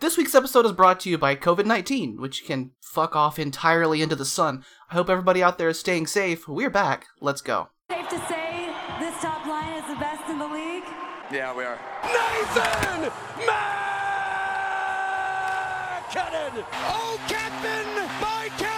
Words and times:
This 0.00 0.16
week's 0.16 0.34
episode 0.34 0.64
is 0.64 0.72
brought 0.72 0.98
to 1.00 1.10
you 1.10 1.18
by 1.18 1.36
COVID 1.36 1.66
19, 1.66 2.22
which 2.22 2.46
can 2.46 2.70
fuck 2.80 3.14
off 3.14 3.38
entirely 3.38 4.00
into 4.00 4.16
the 4.16 4.24
sun. 4.24 4.64
I 4.90 4.94
hope 4.94 5.10
everybody 5.10 5.42
out 5.42 5.58
there 5.58 5.68
is 5.68 5.78
staying 5.78 6.06
safe. 6.06 6.48
We're 6.48 6.70
back. 6.70 7.08
Let's 7.20 7.42
go. 7.42 7.68
Safe 7.90 8.08
to 8.08 8.18
say 8.26 8.72
this 8.98 9.14
top 9.20 9.44
line 9.44 9.76
is 9.76 9.86
the 9.86 9.96
best 9.96 10.26
in 10.30 10.38
the 10.38 10.48
league? 10.48 10.84
Yeah, 11.30 11.54
we 11.54 11.64
are. 11.64 11.78
Nathan 12.02 13.12
MacKinnon! 16.08 16.64
Oh, 16.72 17.20
Captain! 17.28 17.84
My 18.22 18.48
Captain! 18.56 18.69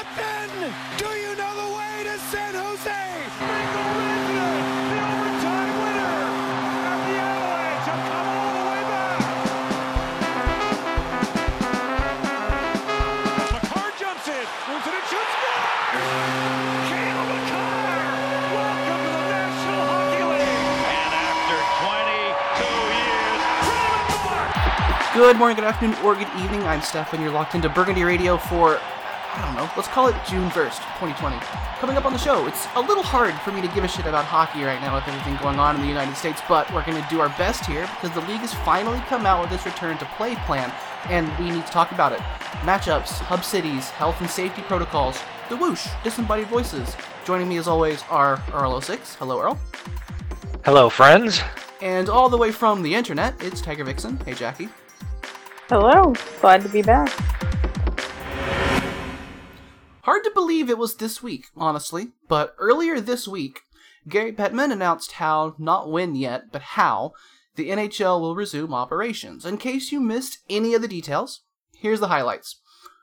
Good 25.15 25.37
morning, 25.37 25.57
good 25.57 25.67
afternoon, 25.67 25.95
or 26.03 26.15
good 26.15 26.31
evening. 26.39 26.63
I'm 26.63 26.81
Steph, 26.81 27.13
and 27.13 27.23
you're 27.23 27.31
locked 27.31 27.55
into 27.55 27.69
Burgundy 27.69 28.03
Radio 28.03 28.39
for, 28.39 28.79
I 28.79 29.43
don't 29.45 29.55
know, 29.55 29.71
let's 29.77 29.87
call 29.87 30.09
it 30.09 30.17
June 30.27 30.49
1st, 30.49 30.79
2020. 31.01 31.37
Coming 31.81 31.99
up 31.99 32.07
on 32.07 32.15
the 32.15 32.19
show, 32.19 32.47
it's 32.47 32.67
a 32.77 32.81
little 32.81 33.03
hard 33.03 33.35
for 33.43 33.53
me 33.53 33.61
to 33.61 33.69
give 33.75 33.85
a 33.85 33.89
shit 33.89 34.07
about 34.07 34.25
hockey 34.25 34.63
right 34.63 34.81
now 34.81 34.95
with 34.95 35.07
everything 35.07 35.37
going 35.43 35.59
on 35.59 35.77
in 35.77 35.83
the 35.83 35.87
United 35.87 36.17
States, 36.17 36.41
but 36.49 36.67
we're 36.73 36.83
going 36.87 36.97
to 36.97 37.07
do 37.11 37.21
our 37.21 37.29
best 37.37 37.67
here 37.67 37.83
because 37.83 38.11
the 38.15 38.27
league 38.27 38.41
has 38.41 38.55
finally 38.65 39.01
come 39.01 39.27
out 39.27 39.43
with 39.43 39.53
its 39.53 39.67
return 39.67 39.99
to 39.99 40.07
play 40.17 40.35
plan, 40.47 40.73
and 41.11 41.29
we 41.39 41.51
need 41.51 41.67
to 41.67 41.73
talk 41.73 41.93
about 41.93 42.13
it. 42.13 42.21
Matchups, 42.65 43.19
hub 43.19 43.45
cities, 43.45 43.91
health 43.91 44.19
and 44.23 44.31
safety 44.31 44.63
protocols, 44.63 45.21
the 45.51 45.57
whoosh, 45.59 45.89
disembodied 46.03 46.49
voices. 46.49 46.97
Joining 47.27 47.51
me 47.51 47.59
as 47.59 47.69
always 47.69 48.03
are 48.09 48.39
Earl06. 48.49 49.17
Hello, 49.17 49.43
Earl. 49.43 49.61
Hello, 50.65 50.89
friends. 50.89 51.43
And 51.83 52.09
all 52.09 52.31
the 52.31 52.39
way 52.39 52.51
from 52.51 52.83
the 52.83 52.95
internet, 52.95 53.35
it's 53.43 53.61
Tiger 53.61 53.85
Vixen. 53.85 54.17
Hey, 54.25 54.33
Jackie. 54.33 54.71
Hello, 55.75 56.13
glad 56.43 56.61
to 56.65 56.69
be 56.69 56.83
back. 56.83 57.09
Hard 60.03 60.23
to 60.23 60.31
believe 60.35 60.69
it 60.69 60.77
was 60.77 60.97
this 60.97 61.23
week, 61.23 61.47
honestly, 61.57 62.09
but 62.29 62.55
earlier 62.59 63.01
this 63.01 63.27
week, 63.27 63.61
Gary 64.07 64.35
Bettman 64.35 64.71
announced 64.71 65.13
how, 65.13 65.55
not 65.57 65.91
when 65.91 66.15
yet, 66.15 66.53
but 66.53 66.61
how, 66.61 67.13
the 67.57 67.71
NHL 67.71 68.21
will 68.21 68.37
resume 68.37 68.75
operations. 68.75 69.47
In 69.47 69.57
case 69.57 69.91
you 69.91 69.99
missed 69.99 70.41
any 70.51 70.75
of 70.75 70.83
the 70.83 70.89
details, 70.89 71.41
here's 71.75 72.01
the 72.01 72.09
highlights. 72.09 72.61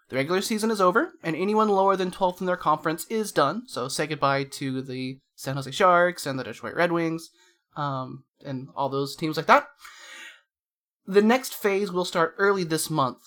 The 0.09 0.17
regular 0.17 0.42
season 0.42 0.70
is 0.70 0.80
over, 0.80 1.14
and 1.23 1.36
anyone 1.36 1.70
lower 1.70 1.95
than 1.95 2.11
12th 2.11 2.39
in 2.39 2.45
their 2.45 2.56
conference 2.56 3.08
is 3.09 3.31
done, 3.31 3.64
so 3.66 3.88
say 3.88 4.06
goodbye 4.06 4.44
to 4.44 4.83
the 4.83 5.17
San 5.36 5.56
Jose 5.56 5.72
Sharks 5.72 6.28
and 6.28 6.38
the 6.38 6.44
Detroit 6.44 6.76
Red 6.76 6.92
Wings, 6.92 7.31
um, 7.76 8.26
and 8.45 8.67
all 8.76 8.89
those 8.89 9.16
teams 9.16 9.38
like 9.38 9.48
that. 9.48 9.70
The 11.09 11.23
next 11.23 11.55
phase 11.55 11.91
will 11.91 12.05
start 12.05 12.35
early 12.38 12.63
this 12.63 12.88
month, 12.88 13.17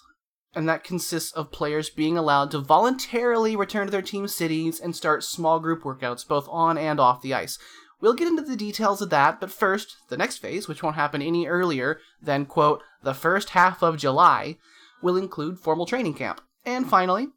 and 0.54 0.68
that 0.68 0.84
consists 0.84 1.32
of 1.32 1.50
players 1.50 1.90
being 1.90 2.16
allowed 2.16 2.52
to 2.52 2.60
voluntarily 2.60 3.56
return 3.56 3.88
to 3.88 3.90
their 3.90 4.00
team 4.00 4.28
cities 4.28 4.78
and 4.78 4.94
start 4.94 5.24
small 5.24 5.58
group 5.58 5.82
workouts 5.82 6.24
both 6.24 6.46
on 6.48 6.78
and 6.78 7.00
off 7.00 7.22
the 7.22 7.34
ice. 7.34 7.58
We'll 8.00 8.14
get 8.14 8.28
into 8.28 8.42
the 8.42 8.54
details 8.54 9.02
of 9.02 9.10
that, 9.10 9.40
but 9.40 9.50
first, 9.50 9.96
the 10.10 10.16
next 10.16 10.38
phase, 10.38 10.68
which 10.68 10.80
won't 10.80 10.94
happen 10.94 11.20
any 11.22 11.48
earlier 11.48 11.98
than, 12.22 12.46
quote, 12.46 12.84
the 13.02 13.14
first 13.14 13.48
half 13.48 13.82
of 13.82 13.96
July, 13.96 14.58
will 15.02 15.16
include 15.16 15.58
formal 15.58 15.84
training 15.84 16.14
camp. 16.14 16.40
And 16.64 16.88
finally, 16.88 17.30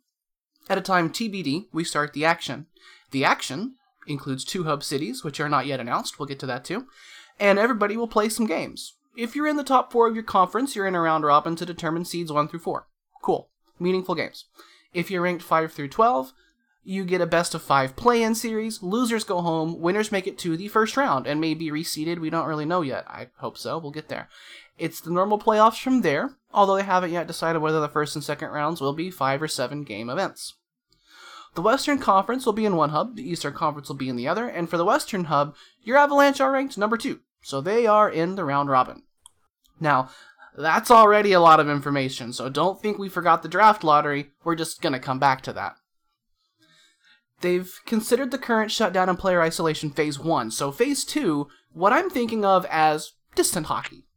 at 0.69 0.77
a 0.77 0.81
time 0.81 1.09
TBD, 1.09 1.69
we 1.73 1.83
start 1.83 2.13
the 2.13 2.23
action. 2.23 2.67
The 3.09 3.25
action 3.25 3.77
includes 4.05 4.45
two 4.45 4.65
hub 4.65 4.83
cities, 4.83 5.23
which 5.23 5.39
are 5.39 5.49
not 5.49 5.65
yet 5.65 5.79
announced, 5.79 6.19
we'll 6.19 6.27
get 6.27 6.37
to 6.41 6.45
that 6.45 6.65
too, 6.65 6.85
and 7.39 7.57
everybody 7.57 7.97
will 7.97 8.07
play 8.07 8.29
some 8.29 8.45
games. 8.45 8.94
If 9.17 9.35
you're 9.35 9.47
in 9.47 9.55
the 9.55 9.63
top 9.63 9.91
four 9.91 10.07
of 10.07 10.15
your 10.15 10.23
conference, 10.23 10.75
you're 10.75 10.87
in 10.87 10.95
a 10.95 10.99
round 10.99 11.23
robin 11.23 11.55
to 11.55 11.65
determine 11.65 12.03
seeds 12.03 12.31
1 12.31 12.49
through 12.49 12.59
4. 12.59 12.87
Cool. 13.21 13.49
Meaningful 13.79 14.15
games. 14.15 14.45
If 14.93 15.09
you're 15.09 15.21
ranked 15.21 15.43
5 15.43 15.71
through 15.71 15.87
12, 15.89 16.33
you 16.83 17.05
get 17.05 17.21
a 17.21 17.25
best 17.25 17.55
of 17.55 17.61
5 17.61 17.95
play 17.95 18.21
in 18.21 18.35
series. 18.35 18.83
Losers 18.83 19.23
go 19.23 19.41
home. 19.41 19.79
Winners 19.79 20.11
make 20.11 20.27
it 20.27 20.37
to 20.39 20.57
the 20.57 20.67
first 20.67 20.97
round 20.97 21.27
and 21.27 21.39
may 21.39 21.53
be 21.53 21.71
reseeded. 21.71 22.19
We 22.19 22.29
don't 22.29 22.47
really 22.47 22.65
know 22.65 22.81
yet. 22.81 23.05
I 23.07 23.29
hope 23.37 23.57
so. 23.57 23.77
We'll 23.77 23.91
get 23.91 24.09
there. 24.09 24.27
It's 24.77 24.99
the 24.99 25.11
normal 25.11 25.39
playoffs 25.39 25.81
from 25.81 26.01
there, 26.01 26.35
although 26.53 26.75
they 26.75 26.83
haven't 26.83 27.11
yet 27.11 27.27
decided 27.27 27.59
whether 27.59 27.79
the 27.79 27.87
first 27.87 28.15
and 28.15 28.23
second 28.23 28.49
rounds 28.49 28.81
will 28.81 28.93
be 28.93 29.09
5 29.09 29.41
or 29.41 29.47
7 29.47 29.83
game 29.83 30.09
events. 30.09 30.55
The 31.55 31.61
Western 31.61 31.99
Conference 31.99 32.45
will 32.45 32.53
be 32.53 32.65
in 32.65 32.75
one 32.75 32.89
hub, 32.89 33.15
the 33.15 33.27
Eastern 33.27 33.53
Conference 33.53 33.87
will 33.87 33.95
be 33.95 34.09
in 34.09 34.17
the 34.17 34.27
other, 34.27 34.45
and 34.45 34.69
for 34.69 34.75
the 34.75 34.83
Western 34.83 35.25
hub, 35.25 35.55
your 35.81 35.95
Avalanche 35.95 36.41
are 36.41 36.51
ranked 36.51 36.77
number 36.77 36.97
2, 36.97 37.21
so 37.45 37.61
they 37.61 37.85
are 37.85 38.09
in 38.09 38.33
the 38.33 38.43
round 38.43 38.69
robin. 38.69 39.03
Now, 39.79 40.09
that's 40.57 40.89
already 40.89 41.31
a 41.31 41.39
lot 41.39 41.59
of 41.59 41.69
information, 41.69 42.33
so 42.33 42.49
don't 42.49 42.81
think 42.81 42.97
we 42.97 43.07
forgot 43.07 43.43
the 43.43 43.47
draft 43.47 43.83
lottery. 43.83 44.31
We're 44.43 44.55
just 44.55 44.81
gonna 44.81 44.99
come 44.99 45.19
back 45.19 45.41
to 45.41 45.53
that. 45.53 45.75
They've 47.41 47.71
considered 47.85 48.31
the 48.31 48.39
current 48.39 48.71
shutdown 48.71 49.09
and 49.09 49.19
player 49.19 49.43
isolation 49.43 49.91
phase 49.91 50.17
1, 50.17 50.49
so 50.49 50.71
phase 50.71 51.05
2, 51.05 51.47
what 51.71 51.93
I'm 51.93 52.09
thinking 52.09 52.43
of 52.43 52.65
as 52.65 53.11
distant 53.35 53.67
hockey. 53.67 54.07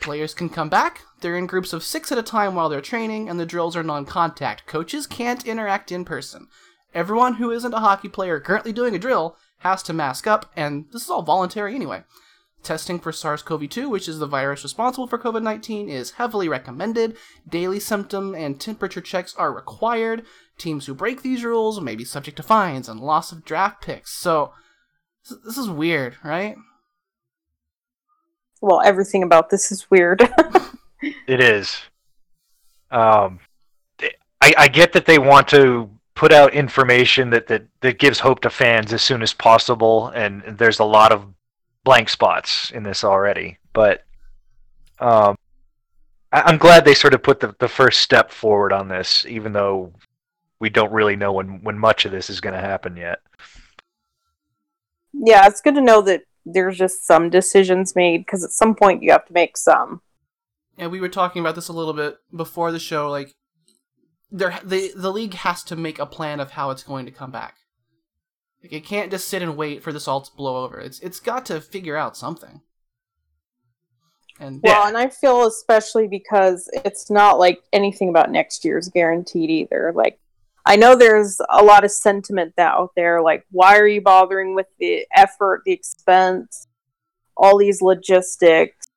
Players 0.00 0.34
can 0.34 0.48
come 0.48 0.68
back, 0.68 1.02
they're 1.20 1.36
in 1.36 1.46
groups 1.46 1.72
of 1.72 1.84
six 1.84 2.10
at 2.10 2.18
a 2.18 2.22
time 2.22 2.56
while 2.56 2.68
they're 2.68 2.80
training, 2.80 3.28
and 3.28 3.38
the 3.38 3.46
drills 3.46 3.76
are 3.76 3.84
non 3.84 4.06
contact. 4.06 4.66
Coaches 4.66 5.06
can't 5.06 5.46
interact 5.46 5.92
in 5.92 6.04
person. 6.04 6.48
Everyone 6.92 7.34
who 7.34 7.52
isn't 7.52 7.74
a 7.74 7.78
hockey 7.78 8.08
player 8.08 8.40
currently 8.40 8.72
doing 8.72 8.96
a 8.96 8.98
drill 8.98 9.36
has 9.58 9.84
to 9.84 9.92
mask 9.92 10.26
up, 10.26 10.50
and 10.56 10.86
this 10.92 11.04
is 11.04 11.10
all 11.10 11.22
voluntary 11.22 11.76
anyway. 11.76 12.02
Testing 12.66 12.98
for 12.98 13.12
SARS 13.12 13.44
CoV 13.44 13.68
2, 13.68 13.88
which 13.88 14.08
is 14.08 14.18
the 14.18 14.26
virus 14.26 14.64
responsible 14.64 15.06
for 15.06 15.18
COVID 15.18 15.40
19, 15.40 15.88
is 15.88 16.10
heavily 16.12 16.48
recommended. 16.48 17.16
Daily 17.48 17.78
symptom 17.78 18.34
and 18.34 18.60
temperature 18.60 19.00
checks 19.00 19.36
are 19.36 19.52
required. 19.52 20.24
Teams 20.58 20.86
who 20.86 20.94
break 20.94 21.22
these 21.22 21.44
rules 21.44 21.80
may 21.80 21.94
be 21.94 22.04
subject 22.04 22.38
to 22.38 22.42
fines 22.42 22.88
and 22.88 22.98
loss 22.98 23.30
of 23.30 23.44
draft 23.44 23.82
picks. 23.82 24.18
So, 24.18 24.52
this 25.44 25.56
is 25.56 25.70
weird, 25.70 26.16
right? 26.24 26.56
Well, 28.60 28.82
everything 28.84 29.22
about 29.22 29.50
this 29.50 29.70
is 29.70 29.88
weird. 29.88 30.28
It 31.28 31.40
is. 31.40 31.76
Um, 32.90 33.38
I, 34.40 34.54
I 34.56 34.68
get 34.68 34.94
that 34.94 35.04
they 35.04 35.18
want 35.18 35.46
to 35.48 35.90
put 36.14 36.32
out 36.32 36.54
information 36.54 37.30
that, 37.30 37.46
that, 37.48 37.66
that 37.82 37.98
gives 37.98 38.18
hope 38.18 38.40
to 38.40 38.50
fans 38.50 38.94
as 38.94 39.02
soon 39.02 39.22
as 39.22 39.34
possible, 39.34 40.08
and 40.08 40.42
there's 40.58 40.78
a 40.78 40.84
lot 40.84 41.12
of 41.12 41.26
blank 41.86 42.08
spots 42.10 42.70
in 42.72 42.82
this 42.82 43.04
already. 43.04 43.58
But 43.72 44.04
um, 44.98 45.36
I, 46.32 46.42
I'm 46.42 46.58
glad 46.58 46.84
they 46.84 46.94
sort 46.94 47.14
of 47.14 47.22
put 47.22 47.38
the, 47.40 47.54
the 47.60 47.68
first 47.68 48.00
step 48.02 48.32
forward 48.32 48.72
on 48.72 48.88
this, 48.88 49.24
even 49.26 49.52
though 49.52 49.92
we 50.58 50.68
don't 50.68 50.92
really 50.92 51.14
know 51.16 51.32
when, 51.32 51.62
when 51.62 51.78
much 51.78 52.04
of 52.04 52.10
this 52.10 52.28
is 52.28 52.40
going 52.40 52.54
to 52.54 52.60
happen 52.60 52.96
yet. 52.96 53.20
yeah, 55.14 55.46
it's 55.46 55.60
good 55.60 55.76
to 55.76 55.80
know 55.80 56.02
that 56.02 56.22
there's 56.44 56.76
just 56.76 57.06
some 57.06 57.30
decisions 57.30 57.94
made 57.94 58.18
because 58.18 58.44
at 58.44 58.50
some 58.50 58.74
point 58.74 59.02
you 59.02 59.12
have 59.12 59.26
to 59.26 59.32
make 59.32 59.56
some. 59.56 60.02
and 60.76 60.90
we 60.90 61.00
were 61.00 61.08
talking 61.08 61.40
about 61.40 61.54
this 61.54 61.68
a 61.68 61.72
little 61.72 61.94
bit 61.94 62.18
before 62.34 62.72
the 62.72 62.78
show. 62.80 63.08
Like, 63.08 63.34
there, 64.32 64.58
the 64.64 64.92
the 64.96 65.12
league 65.12 65.34
has 65.34 65.62
to 65.64 65.76
make 65.76 66.00
a 66.00 66.06
plan 66.06 66.40
of 66.40 66.52
how 66.52 66.70
it's 66.70 66.82
going 66.82 67.06
to 67.06 67.12
come 67.12 67.30
back. 67.30 67.58
Like, 68.66 68.72
it 68.72 68.84
can't 68.84 69.12
just 69.12 69.28
sit 69.28 69.42
and 69.42 69.56
wait 69.56 69.84
for 69.84 69.92
this 69.92 70.08
all 70.08 70.20
to 70.22 70.36
blow 70.36 70.64
over. 70.64 70.80
It's 70.80 70.98
it's 70.98 71.20
got 71.20 71.46
to 71.46 71.60
figure 71.60 71.96
out 71.96 72.16
something. 72.16 72.62
And 74.40 74.60
Well, 74.60 74.88
and 74.88 74.96
I 74.96 75.08
feel 75.08 75.46
especially 75.46 76.08
because 76.08 76.68
it's 76.84 77.08
not 77.08 77.38
like 77.38 77.60
anything 77.72 78.08
about 78.08 78.32
next 78.32 78.64
year's 78.64 78.88
guaranteed 78.88 79.50
either. 79.50 79.92
Like, 79.94 80.18
I 80.64 80.74
know 80.74 80.96
there's 80.96 81.40
a 81.48 81.62
lot 81.62 81.84
of 81.84 81.92
sentiment 81.92 82.54
that 82.56 82.72
out 82.72 82.90
there, 82.96 83.22
like, 83.22 83.46
why 83.52 83.78
are 83.78 83.86
you 83.86 84.00
bothering 84.00 84.56
with 84.56 84.66
the 84.80 85.06
effort, 85.14 85.62
the 85.64 85.72
expense, 85.72 86.66
all 87.36 87.58
these 87.58 87.80
logistics, 87.80 88.88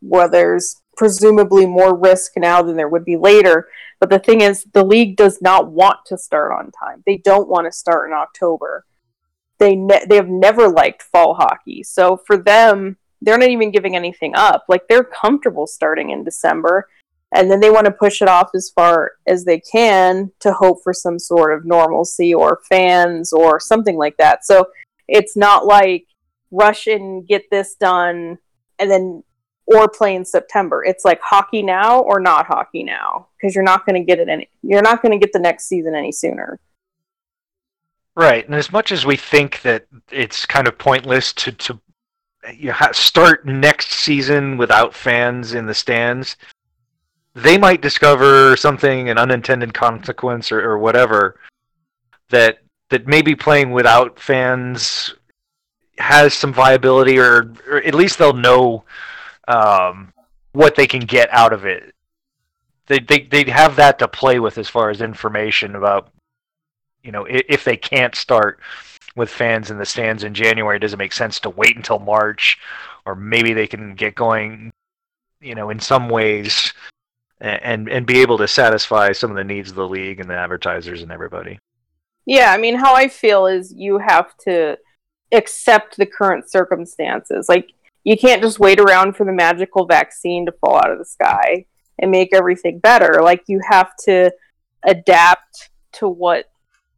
where 0.00 0.26
there's 0.26 0.80
presumably 0.96 1.66
more 1.66 1.94
risk 1.94 2.32
now 2.36 2.62
than 2.62 2.76
there 2.76 2.88
would 2.88 3.04
be 3.04 3.16
later. 3.18 3.68
But 4.00 4.08
the 4.08 4.18
thing 4.18 4.40
is, 4.40 4.64
the 4.72 4.84
league 4.84 5.16
does 5.16 5.42
not 5.42 5.70
want 5.70 5.98
to 6.06 6.16
start 6.16 6.52
on 6.52 6.70
time. 6.70 7.02
They 7.04 7.18
don't 7.18 7.48
want 7.48 7.66
to 7.66 7.72
start 7.72 8.08
in 8.08 8.14
October. 8.14 8.86
They 9.62 9.76
ne- 9.76 10.04
they 10.08 10.16
have 10.16 10.28
never 10.28 10.68
liked 10.68 11.04
fall 11.04 11.34
hockey. 11.34 11.84
So 11.84 12.16
for 12.16 12.36
them, 12.36 12.96
they're 13.20 13.38
not 13.38 13.48
even 13.48 13.70
giving 13.70 13.94
anything 13.94 14.32
up. 14.34 14.64
Like 14.68 14.88
they're 14.88 15.04
comfortable 15.04 15.68
starting 15.68 16.10
in 16.10 16.24
December, 16.24 16.88
and 17.32 17.48
then 17.48 17.60
they 17.60 17.70
want 17.70 17.84
to 17.86 17.92
push 17.92 18.20
it 18.20 18.26
off 18.26 18.50
as 18.56 18.70
far 18.70 19.12
as 19.28 19.44
they 19.44 19.60
can 19.60 20.32
to 20.40 20.52
hope 20.52 20.82
for 20.82 20.92
some 20.92 21.16
sort 21.16 21.56
of 21.56 21.64
normalcy 21.64 22.34
or 22.34 22.60
fans 22.68 23.32
or 23.32 23.60
something 23.60 23.96
like 23.96 24.16
that. 24.16 24.44
So 24.44 24.68
it's 25.06 25.36
not 25.36 25.64
like 25.64 26.06
rush 26.50 26.88
and 26.88 27.24
get 27.24 27.48
this 27.48 27.76
done 27.76 28.38
and 28.80 28.90
then 28.90 29.22
or 29.66 29.88
play 29.88 30.16
in 30.16 30.24
September. 30.24 30.84
It's 30.84 31.04
like 31.04 31.20
hockey 31.22 31.62
now 31.62 32.00
or 32.00 32.18
not 32.18 32.46
hockey 32.46 32.82
now 32.82 33.28
because 33.36 33.54
you're 33.54 33.62
not 33.62 33.86
going 33.86 33.94
to 33.94 34.04
get 34.04 34.18
it 34.18 34.28
any. 34.28 34.48
You're 34.64 34.82
not 34.82 35.02
going 35.02 35.12
to 35.12 35.24
get 35.24 35.32
the 35.32 35.38
next 35.38 35.68
season 35.68 35.94
any 35.94 36.10
sooner. 36.10 36.58
Right, 38.14 38.44
and 38.44 38.54
as 38.54 38.70
much 38.70 38.92
as 38.92 39.06
we 39.06 39.16
think 39.16 39.62
that 39.62 39.86
it's 40.10 40.44
kind 40.44 40.68
of 40.68 40.76
pointless 40.76 41.32
to 41.34 41.52
to 41.52 41.80
you 42.54 42.72
ha- 42.72 42.92
start 42.92 43.46
next 43.46 43.90
season 43.90 44.58
without 44.58 44.94
fans 44.94 45.54
in 45.54 45.66
the 45.66 45.74
stands, 45.74 46.36
they 47.34 47.56
might 47.56 47.80
discover 47.80 48.56
something 48.56 49.08
an 49.08 49.18
unintended 49.18 49.72
consequence 49.72 50.52
or, 50.52 50.60
or 50.60 50.78
whatever 50.78 51.38
that 52.28 52.58
that 52.90 53.06
maybe 53.06 53.34
playing 53.34 53.70
without 53.70 54.20
fans 54.20 55.14
has 55.98 56.34
some 56.34 56.52
viability, 56.52 57.18
or, 57.18 57.52
or 57.66 57.78
at 57.78 57.94
least 57.94 58.18
they'll 58.18 58.34
know 58.34 58.84
um, 59.48 60.12
what 60.52 60.74
they 60.74 60.86
can 60.86 61.00
get 61.00 61.28
out 61.32 61.54
of 61.54 61.64
it. 61.64 61.94
They 62.88 62.98
they 62.98 63.20
they 63.20 63.50
have 63.50 63.76
that 63.76 63.98
to 64.00 64.08
play 64.08 64.38
with 64.38 64.58
as 64.58 64.68
far 64.68 64.90
as 64.90 65.00
information 65.00 65.76
about 65.76 66.11
you 67.02 67.12
know 67.12 67.26
if, 67.28 67.64
they 67.64 67.76
can't 67.76 68.14
start 68.14 68.60
with 69.16 69.30
fans 69.30 69.70
in 69.70 69.78
the 69.78 69.86
stands 69.86 70.24
in 70.24 70.34
January, 70.34 70.78
does 70.78 70.94
it 70.94 70.98
make 70.98 71.12
sense 71.12 71.40
to 71.40 71.50
wait 71.50 71.76
until 71.76 71.98
March, 71.98 72.58
or 73.04 73.14
maybe 73.14 73.52
they 73.52 73.66
can 73.66 73.94
get 73.94 74.14
going, 74.14 74.72
you 75.40 75.54
know, 75.54 75.70
in 75.70 75.80
some 75.80 76.08
ways, 76.08 76.72
and 77.40 77.88
and 77.88 78.06
be 78.06 78.20
able 78.20 78.38
to 78.38 78.48
satisfy 78.48 79.12
some 79.12 79.30
of 79.30 79.36
the 79.36 79.44
needs 79.44 79.70
of 79.70 79.76
the 79.76 79.88
league 79.88 80.20
and 80.20 80.30
the 80.30 80.36
advertisers 80.36 81.02
and 81.02 81.12
everybody. 81.12 81.58
Yeah, 82.24 82.52
I 82.52 82.58
mean, 82.58 82.76
how 82.76 82.94
I 82.94 83.08
feel 83.08 83.46
is 83.46 83.72
you 83.72 83.98
have 83.98 84.36
to 84.38 84.78
accept 85.32 85.96
the 85.96 86.06
current 86.06 86.48
circumstances. 86.48 87.48
Like, 87.48 87.72
you 88.04 88.16
can't 88.16 88.42
just 88.42 88.60
wait 88.60 88.78
around 88.78 89.16
for 89.16 89.24
the 89.24 89.32
magical 89.32 89.86
vaccine 89.86 90.46
to 90.46 90.52
fall 90.52 90.76
out 90.76 90.90
of 90.90 90.98
the 90.98 91.04
sky 91.04 91.66
and 91.98 92.10
make 92.10 92.34
everything 92.34 92.78
better. 92.78 93.20
Like, 93.22 93.42
you 93.48 93.60
have 93.68 93.96
to 94.04 94.30
adapt 94.84 95.70
to 95.94 96.08
what 96.08 96.46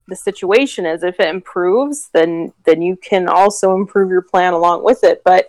the 0.08 0.16
situation 0.16 0.86
is. 0.86 1.02
If 1.02 1.20
it 1.20 1.28
improves, 1.28 2.10
then 2.12 2.52
then 2.64 2.82
you 2.82 2.96
can 2.96 3.28
also 3.28 3.74
improve 3.74 4.10
your 4.10 4.22
plan 4.22 4.52
along 4.52 4.84
with 4.84 5.04
it. 5.04 5.22
But 5.24 5.48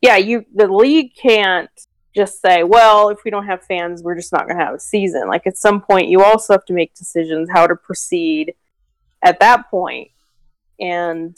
yeah, 0.00 0.16
you 0.16 0.44
the 0.54 0.68
league 0.68 1.14
can't 1.14 1.70
just 2.14 2.40
say, 2.40 2.64
well, 2.64 3.08
if 3.10 3.18
we 3.24 3.30
don't 3.30 3.46
have 3.46 3.62
fans, 3.62 4.02
we're 4.02 4.16
just 4.16 4.32
not 4.32 4.46
going 4.46 4.58
to 4.58 4.64
have 4.64 4.74
a 4.74 4.80
season. 4.80 5.28
Like 5.28 5.46
at 5.46 5.56
some 5.56 5.80
point, 5.80 6.08
you 6.08 6.22
also 6.22 6.54
have 6.54 6.64
to 6.64 6.72
make 6.72 6.94
decisions 6.94 7.48
how 7.52 7.66
to 7.66 7.76
proceed 7.76 8.54
at 9.22 9.38
that 9.40 9.70
point. 9.70 10.10
And 10.80 11.36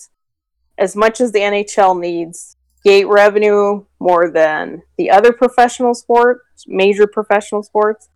as 0.79 0.97
much 0.97 1.21
as 1.21 1.33
the 1.33 1.41
NHL 1.41 2.01
needs 2.01 2.57
gate 2.85 3.07
revenue 3.07 3.85
more 4.01 4.31
than 4.31 4.83
the 4.97 5.11
other 5.11 5.33
professional 5.33 5.95
sports, 5.95 6.65
major 6.67 7.07
professional 7.07 7.63
sports, 7.63 8.09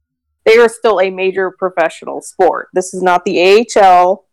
they 0.45 0.59
are 0.59 0.69
still 0.69 1.01
a 1.01 1.11
major 1.11 1.51
professional 1.51 2.23
sport. 2.23 2.69
This 2.73 2.95
is 2.95 3.03
not 3.03 3.25
the 3.25 3.67
AHL. 3.77 4.26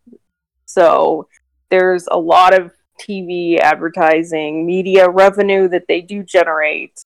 So 0.73 1.27
there's 1.69 2.07
a 2.09 2.17
lot 2.17 2.59
of 2.59 2.71
TV 2.99 3.59
advertising, 3.59 4.65
media 4.65 5.07
revenue 5.07 5.67
that 5.67 5.85
they 5.87 6.01
do 6.01 6.23
generate. 6.23 7.03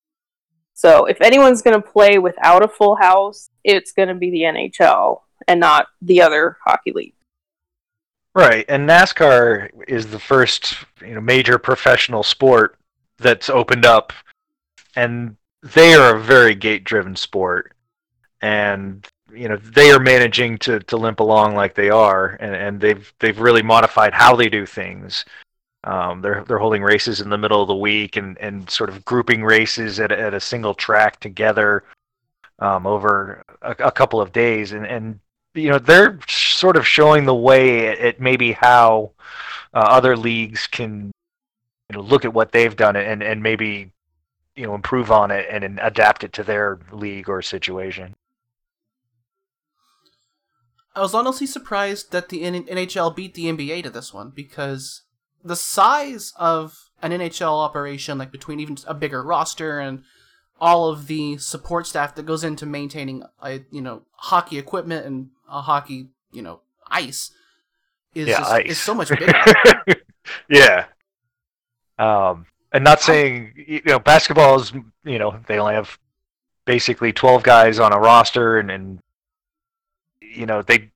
So 0.74 1.06
if 1.06 1.20
anyone's 1.22 1.62
going 1.62 1.82
to 1.82 1.86
play 1.86 2.18
without 2.18 2.64
a 2.64 2.68
full 2.68 2.96
house, 2.96 3.50
it's 3.66 3.92
going 3.92 4.08
to 4.08 4.16
be 4.16 4.32
the 4.32 4.44
NHL 4.44 5.22
and 5.50 5.60
not 5.60 5.88
the 6.02 6.22
other 6.22 6.58
hockey 6.64 6.94
league. 6.94 7.14
Right, 8.34 8.66
and 8.70 8.88
NASCAR 8.88 9.70
is 9.88 10.08
the 10.08 10.20
first 10.20 10.76
you 11.02 11.16
know 11.16 11.22
major 11.22 11.58
professional 11.58 12.24
sport 12.24 12.78
that's 13.18 13.50
opened 13.50 13.86
up, 13.86 14.14
and 14.96 15.36
they 15.64 15.96
are 15.96 16.16
a 16.16 16.22
very 16.22 16.54
gate-driven 16.54 17.16
sport, 17.16 17.74
and 18.42 19.06
you 19.38 19.48
know 19.48 19.58
they 19.58 19.92
are 19.92 20.00
managing 20.00 20.58
to, 20.60 20.80
to 20.80 20.98
limp 20.98 21.20
along 21.20 21.56
like 21.56 21.76
they 21.76 21.90
are, 21.90 22.38
and, 22.40 22.56
and 22.56 22.82
they've 22.82 23.14
they've 23.20 23.40
really 23.40 23.62
modified 23.62 24.14
how 24.14 24.36
they 24.36 24.50
do 24.50 24.66
things. 24.66 25.26
Um, 25.84 26.22
they're 26.22 26.44
they're 26.48 26.58
holding 26.58 26.84
races 26.84 27.22
in 27.22 27.30
the 27.30 27.38
middle 27.38 27.62
of 27.62 27.68
the 27.68 27.76
week 27.76 28.16
and, 28.18 28.38
and 28.40 28.70
sort 28.70 28.90
of 28.90 29.06
grouping 29.06 29.44
races 29.44 30.00
at, 30.00 30.12
at 30.12 30.34
a 30.34 30.40
single 30.40 30.74
track 30.74 31.20
together 31.20 31.84
um, 32.60 32.88
over 32.88 33.44
a, 33.62 33.72
a, 33.72 33.92
couple 33.92 34.20
of 34.20 34.32
days, 34.32 34.72
and, 34.72 34.86
and 34.86 35.20
you 35.54 35.70
know 35.70 35.80
they're 35.80 36.20
sort 36.28 36.76
of 36.76 36.88
showing 36.88 37.26
the 37.26 37.36
way 37.36 37.88
at, 37.88 38.00
at 38.00 38.20
maybe 38.20 38.52
how 38.52 39.12
uh, 39.74 39.80
other 39.80 40.18
leagues 40.18 40.68
can 40.68 41.12
you 41.90 41.96
know 41.96 42.02
look 42.02 42.26
at 42.26 42.34
what 42.34 42.52
they've 42.52 42.76
done 42.76 42.96
and 42.96 43.22
and 43.24 43.42
maybe 43.42 43.92
you 44.56 44.66
know 44.66 44.76
improve 44.76 45.12
on 45.12 45.32
it 45.32 45.48
and, 45.50 45.64
and 45.64 45.80
adapt 45.82 46.24
it 46.24 46.34
to 46.34 46.44
their 46.44 46.80
league 46.92 47.30
or 47.30 47.42
situation. 47.42 48.16
I 50.98 51.02
was 51.02 51.14
honestly 51.14 51.46
surprised 51.46 52.12
that 52.12 52.30
the 52.30 52.42
NHL 52.42 53.16
beat 53.16 53.36
the 53.36 53.46
NBA 53.46 53.84
to 53.84 53.92
this 53.92 54.12
one 54.12 54.32
because 54.32 55.04
the 55.44 55.56
size 55.56 56.34
of 56.38 56.90
an 57.04 57.12
NHL 57.12 57.64
operation, 57.64 58.18
like 58.18 58.32
between 58.32 58.60
even 58.60 58.78
a 58.88 58.96
bigger 58.96 59.22
roster 59.22 59.80
and 59.80 60.02
all 60.60 60.90
of 60.90 61.06
the 61.06 61.38
support 61.38 61.86
staff 61.86 62.16
that 62.16 62.26
goes 62.26 62.44
into 62.44 62.66
maintaining 62.66 63.22
a 63.44 63.60
you 63.70 63.80
know 63.80 64.02
hockey 64.14 64.58
equipment 64.58 65.06
and 65.06 65.30
a 65.48 65.62
hockey 65.62 66.08
you 66.32 66.42
know 66.42 66.62
ice 66.88 67.30
is 68.16 68.28
yeah, 68.28 68.40
just, 68.40 68.52
ice. 68.52 68.72
is 68.72 68.80
so 68.80 68.96
much 68.96 69.10
bigger. 69.86 70.02
yeah. 70.50 70.86
Um, 72.00 72.48
and 72.74 72.84
not 72.84 73.02
saying 73.02 73.54
you 73.56 73.82
know 73.86 74.00
basketball 74.00 74.60
is 74.60 74.74
you 75.04 75.20
know 75.20 75.40
they 75.46 75.60
only 75.60 75.76
have 75.76 76.00
basically 76.66 77.14
twelve 77.14 77.44
guys 77.44 77.78
on 77.78 77.94
a 77.94 78.00
roster 78.00 78.58
and, 78.58 78.72
and 78.72 79.00
you 80.36 80.46
know 80.46 80.62
they 80.62 80.92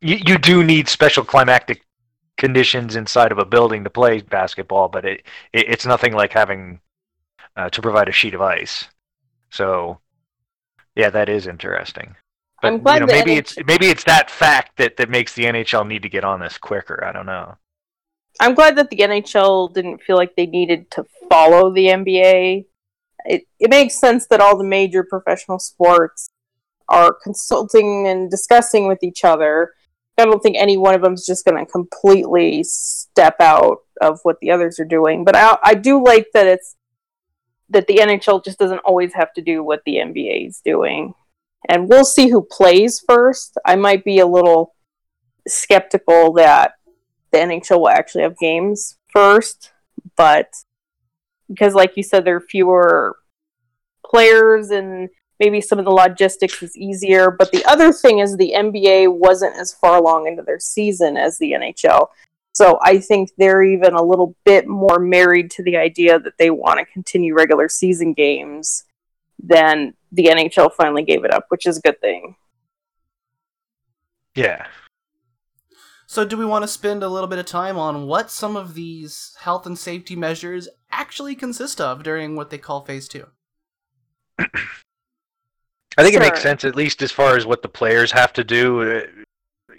you, 0.00 0.18
you 0.26 0.38
do 0.38 0.62
need 0.62 0.88
special 0.88 1.24
climactic 1.24 1.82
conditions 2.36 2.96
inside 2.96 3.32
of 3.32 3.38
a 3.38 3.44
building 3.44 3.84
to 3.84 3.90
play 3.90 4.20
basketball, 4.20 4.88
but 4.88 5.04
it, 5.04 5.22
it 5.52 5.68
it's 5.68 5.86
nothing 5.86 6.12
like 6.12 6.32
having 6.32 6.80
uh, 7.56 7.68
to 7.70 7.82
provide 7.82 8.08
a 8.08 8.12
sheet 8.12 8.34
of 8.34 8.40
ice. 8.40 8.86
So, 9.50 10.00
yeah, 10.94 11.10
that 11.10 11.28
is 11.28 11.46
interesting. 11.46 12.14
But 12.62 12.68
I'm 12.68 12.82
glad 12.82 13.00
you 13.00 13.06
know, 13.06 13.12
maybe 13.12 13.32
it's 13.34 13.56
maybe 13.66 13.86
it's 13.86 14.04
that 14.04 14.30
fact 14.30 14.78
that, 14.78 14.96
that 14.96 15.10
makes 15.10 15.34
the 15.34 15.44
NHL 15.44 15.86
need 15.86 16.02
to 16.02 16.08
get 16.08 16.24
on 16.24 16.40
this 16.40 16.58
quicker. 16.58 17.04
I 17.04 17.12
don't 17.12 17.26
know. 17.26 17.56
I'm 18.40 18.54
glad 18.54 18.76
that 18.76 18.90
the 18.90 18.98
NHL 18.98 19.74
didn't 19.74 20.02
feel 20.02 20.16
like 20.16 20.36
they 20.36 20.46
needed 20.46 20.90
to 20.92 21.04
follow 21.28 21.72
the 21.72 21.86
NBA. 21.86 22.66
It 23.26 23.42
it 23.60 23.70
makes 23.70 23.96
sense 23.96 24.26
that 24.28 24.40
all 24.40 24.56
the 24.56 24.64
major 24.64 25.04
professional 25.04 25.58
sports 25.58 26.30
are 26.88 27.16
consulting 27.22 28.06
and 28.06 28.30
discussing 28.30 28.88
with 28.88 29.02
each 29.02 29.24
other. 29.24 29.72
I 30.18 30.24
don't 30.24 30.42
think 30.42 30.56
any 30.58 30.76
one 30.76 30.94
of 30.94 31.02
them 31.02 31.14
is 31.14 31.24
just 31.24 31.44
going 31.44 31.64
to 31.64 31.70
completely 31.70 32.64
step 32.64 33.36
out 33.40 33.78
of 34.00 34.18
what 34.24 34.40
the 34.40 34.50
others 34.50 34.80
are 34.80 34.84
doing. 34.84 35.24
But 35.24 35.36
I 35.36 35.58
I 35.62 35.74
do 35.74 36.02
like 36.04 36.26
that 36.34 36.46
it's 36.46 36.76
that 37.70 37.86
the 37.86 37.96
NHL 37.96 38.44
just 38.44 38.58
doesn't 38.58 38.78
always 38.80 39.12
have 39.14 39.32
to 39.34 39.42
do 39.42 39.62
what 39.62 39.82
the 39.84 39.96
NBA 39.96 40.48
is 40.48 40.60
doing. 40.64 41.14
And 41.68 41.88
we'll 41.88 42.04
see 42.04 42.28
who 42.28 42.42
plays 42.42 43.02
first. 43.06 43.58
I 43.64 43.76
might 43.76 44.04
be 44.04 44.20
a 44.20 44.26
little 44.26 44.74
skeptical 45.46 46.32
that 46.34 46.72
the 47.30 47.38
NHL 47.38 47.80
will 47.80 47.88
actually 47.88 48.22
have 48.22 48.38
games 48.38 48.96
first, 49.12 49.72
but 50.16 50.48
because, 51.48 51.74
like 51.74 51.96
you 51.96 52.02
said, 52.02 52.24
there 52.24 52.36
are 52.36 52.40
fewer 52.40 53.16
players 54.04 54.70
and 54.70 55.08
maybe 55.40 55.60
some 55.60 55.78
of 55.78 55.84
the 55.84 55.90
logistics 55.90 56.62
is 56.62 56.76
easier. 56.76 57.30
But 57.30 57.52
the 57.52 57.64
other 57.66 57.92
thing 57.92 58.18
is 58.18 58.36
the 58.36 58.54
NBA 58.56 59.12
wasn't 59.12 59.56
as 59.56 59.72
far 59.72 59.96
along 59.96 60.26
into 60.26 60.42
their 60.42 60.58
season 60.58 61.16
as 61.16 61.38
the 61.38 61.52
NHL. 61.52 62.08
So 62.52 62.78
I 62.82 62.98
think 62.98 63.30
they're 63.38 63.62
even 63.62 63.94
a 63.94 64.02
little 64.02 64.34
bit 64.44 64.66
more 64.66 64.98
married 64.98 65.50
to 65.52 65.62
the 65.62 65.76
idea 65.76 66.18
that 66.18 66.38
they 66.38 66.50
want 66.50 66.80
to 66.80 66.92
continue 66.92 67.34
regular 67.34 67.68
season 67.68 68.14
games 68.14 68.84
than 69.40 69.94
the 70.10 70.24
NHL 70.24 70.72
finally 70.72 71.04
gave 71.04 71.24
it 71.24 71.32
up, 71.32 71.44
which 71.50 71.66
is 71.66 71.78
a 71.78 71.82
good 71.82 72.00
thing. 72.00 72.34
Yeah. 74.34 74.66
So, 76.06 76.24
do 76.24 76.36
we 76.36 76.46
want 76.46 76.62
to 76.62 76.68
spend 76.68 77.02
a 77.02 77.08
little 77.08 77.28
bit 77.28 77.38
of 77.38 77.46
time 77.46 77.76
on 77.76 78.06
what 78.06 78.30
some 78.30 78.56
of 78.56 78.74
these 78.74 79.36
health 79.40 79.66
and 79.66 79.78
safety 79.78 80.16
measures 80.16 80.68
actually 80.90 81.34
consist 81.34 81.80
of 81.80 82.02
during 82.02 82.34
what 82.34 82.50
they 82.50 82.58
call 82.58 82.84
phase 82.84 83.08
two? 83.08 83.26
I 85.98 86.02
think 86.02 86.14
it 86.14 86.20
makes 86.20 86.40
sense, 86.40 86.64
at 86.64 86.76
least 86.76 87.02
as 87.02 87.10
far 87.10 87.36
as 87.36 87.44
what 87.44 87.60
the 87.60 87.68
players 87.68 88.12
have 88.12 88.32
to 88.34 88.44
do. 88.44 88.82
Uh, 88.82 89.02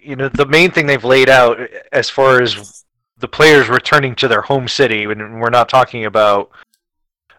You 0.02 0.16
know, 0.16 0.30
the 0.30 0.46
main 0.46 0.72
thing 0.72 0.86
they've 0.86 1.04
laid 1.04 1.30
out 1.30 1.60
as 1.92 2.10
far 2.10 2.42
as 2.42 2.86
the 3.18 3.28
players 3.28 3.68
returning 3.68 4.16
to 4.16 4.28
their 4.28 4.42
home 4.42 4.68
city, 4.68 5.04
and 5.04 5.42
we're 5.42 5.50
not 5.50 5.68
talking 5.68 6.06
about 6.06 6.52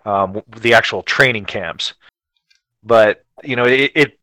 um, 0.05 0.43
the 0.61 0.75
actual 0.75 1.03
training 1.03 1.47
camps, 1.47 1.95
but 2.83 3.25
you 3.43 3.57
know, 3.57 3.65
it 3.65 3.93
it, 3.95 4.19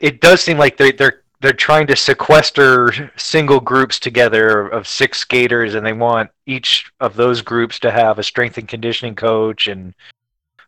it 0.00 0.20
does 0.20 0.40
seem 0.40 0.58
like 0.58 0.76
they're 0.76 0.92
they're 0.92 1.22
they're 1.40 1.52
trying 1.52 1.86
to 1.88 1.96
sequester 1.96 3.10
single 3.16 3.60
groups 3.60 3.98
together 3.98 4.68
of 4.68 4.86
six 4.86 5.18
skaters, 5.18 5.74
and 5.74 5.84
they 5.84 5.92
want 5.92 6.30
each 6.46 6.90
of 7.00 7.16
those 7.16 7.42
groups 7.42 7.78
to 7.80 7.90
have 7.90 8.18
a 8.18 8.22
strength 8.22 8.58
and 8.58 8.68
conditioning 8.68 9.14
coach 9.14 9.66
and 9.66 9.94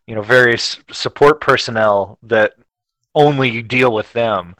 you 0.06 0.14
know, 0.14 0.22
various 0.22 0.78
support 0.92 1.40
personnel 1.40 2.18
that 2.22 2.52
only 3.14 3.62
deal 3.62 3.92
with 3.92 4.12
them. 4.12 4.54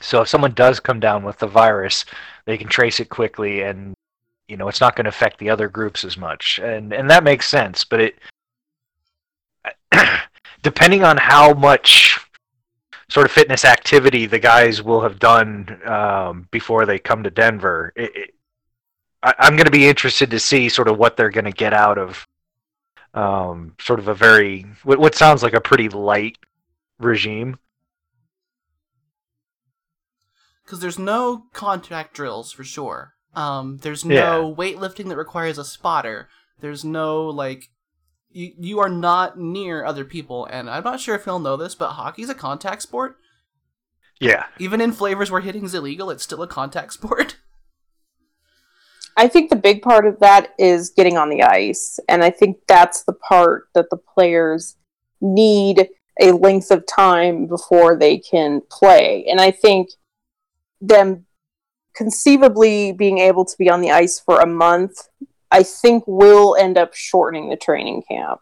So 0.00 0.22
if 0.22 0.28
someone 0.28 0.52
does 0.52 0.80
come 0.80 1.00
down 1.00 1.24
with 1.24 1.38
the 1.38 1.46
virus, 1.46 2.04
they 2.44 2.56
can 2.56 2.68
trace 2.68 3.00
it 3.00 3.08
quickly 3.08 3.62
and 3.62 3.94
you 4.48 4.56
know, 4.56 4.68
it's 4.68 4.80
not 4.80 4.96
going 4.96 5.04
to 5.04 5.10
affect 5.10 5.38
the 5.38 5.50
other 5.50 5.68
groups 5.68 6.04
as 6.04 6.16
much. 6.16 6.58
And 6.58 6.92
and 6.92 7.10
that 7.10 7.22
makes 7.22 7.46
sense, 7.46 7.84
but 7.84 8.00
it 8.00 8.18
depending 10.62 11.04
on 11.04 11.16
how 11.16 11.52
much 11.52 12.18
sort 13.10 13.26
of 13.26 13.32
fitness 13.32 13.64
activity 13.64 14.26
the 14.26 14.38
guys 14.38 14.82
will 14.82 15.00
have 15.00 15.18
done 15.18 15.80
um, 15.86 16.48
before 16.50 16.84
they 16.84 16.98
come 16.98 17.22
to 17.22 17.30
Denver, 17.30 17.92
it, 17.96 18.16
it, 18.16 18.34
I, 19.22 19.34
am 19.40 19.56
going 19.56 19.64
to 19.64 19.70
be 19.70 19.88
interested 19.88 20.30
to 20.30 20.38
see 20.38 20.68
sort 20.68 20.88
of 20.88 20.98
what 20.98 21.16
they're 21.16 21.30
going 21.30 21.44
to 21.44 21.52
get 21.52 21.72
out 21.72 21.98
of 21.98 22.26
um, 23.14 23.74
sort 23.80 23.98
of 23.98 24.08
a 24.08 24.14
very 24.14 24.66
what, 24.82 24.98
what 24.98 25.14
sounds 25.14 25.42
like 25.42 25.54
a 25.54 25.60
pretty 25.60 25.88
light 25.88 26.38
regime. 26.98 27.58
Because 30.64 30.80
there's 30.80 30.98
no 30.98 31.44
contact 31.52 32.14
drills 32.14 32.52
for 32.52 32.64
sure. 32.64 33.14
Um, 33.34 33.78
there's 33.82 34.04
no 34.04 34.48
yeah. 34.48 34.54
weightlifting 34.54 35.08
that 35.08 35.16
requires 35.16 35.58
a 35.58 35.64
spotter. 35.64 36.28
There's 36.60 36.84
no 36.84 37.24
like 37.26 37.70
you 38.30 38.52
you 38.58 38.78
are 38.80 38.88
not 38.88 39.38
near 39.38 39.84
other 39.84 40.04
people, 40.04 40.46
and 40.46 40.68
I'm 40.68 40.84
not 40.84 41.00
sure 41.00 41.14
if 41.14 41.24
you'll 41.24 41.38
know 41.38 41.56
this, 41.56 41.74
but 41.74 41.92
hockey's 41.92 42.28
a 42.28 42.34
contact 42.34 42.82
sport. 42.82 43.16
Yeah. 44.20 44.46
Even 44.58 44.80
in 44.80 44.92
flavors 44.92 45.30
where 45.30 45.40
hitting's 45.40 45.74
illegal, 45.74 46.10
it's 46.10 46.24
still 46.24 46.42
a 46.42 46.48
contact 46.48 46.92
sport. 46.94 47.36
I 49.16 49.26
think 49.26 49.50
the 49.50 49.56
big 49.56 49.82
part 49.82 50.06
of 50.06 50.20
that 50.20 50.54
is 50.58 50.90
getting 50.90 51.16
on 51.16 51.28
the 51.28 51.42
ice, 51.42 51.98
and 52.08 52.22
I 52.22 52.30
think 52.30 52.58
that's 52.68 53.02
the 53.02 53.12
part 53.12 53.68
that 53.74 53.90
the 53.90 53.96
players 53.96 54.76
need 55.20 55.88
a 56.20 56.32
length 56.32 56.70
of 56.70 56.84
time 56.86 57.46
before 57.46 57.96
they 57.96 58.18
can 58.18 58.60
play. 58.70 59.26
And 59.30 59.40
I 59.40 59.50
think 59.50 59.90
them 60.80 61.26
conceivably 61.94 62.92
being 62.92 63.18
able 63.18 63.44
to 63.44 63.56
be 63.58 63.68
on 63.68 63.80
the 63.80 63.90
ice 63.90 64.20
for 64.20 64.40
a 64.40 64.46
month 64.46 65.08
I 65.50 65.62
think 65.62 66.04
will 66.06 66.56
end 66.56 66.76
up 66.76 66.94
shortening 66.94 67.48
the 67.48 67.56
training 67.56 68.02
camp 68.08 68.40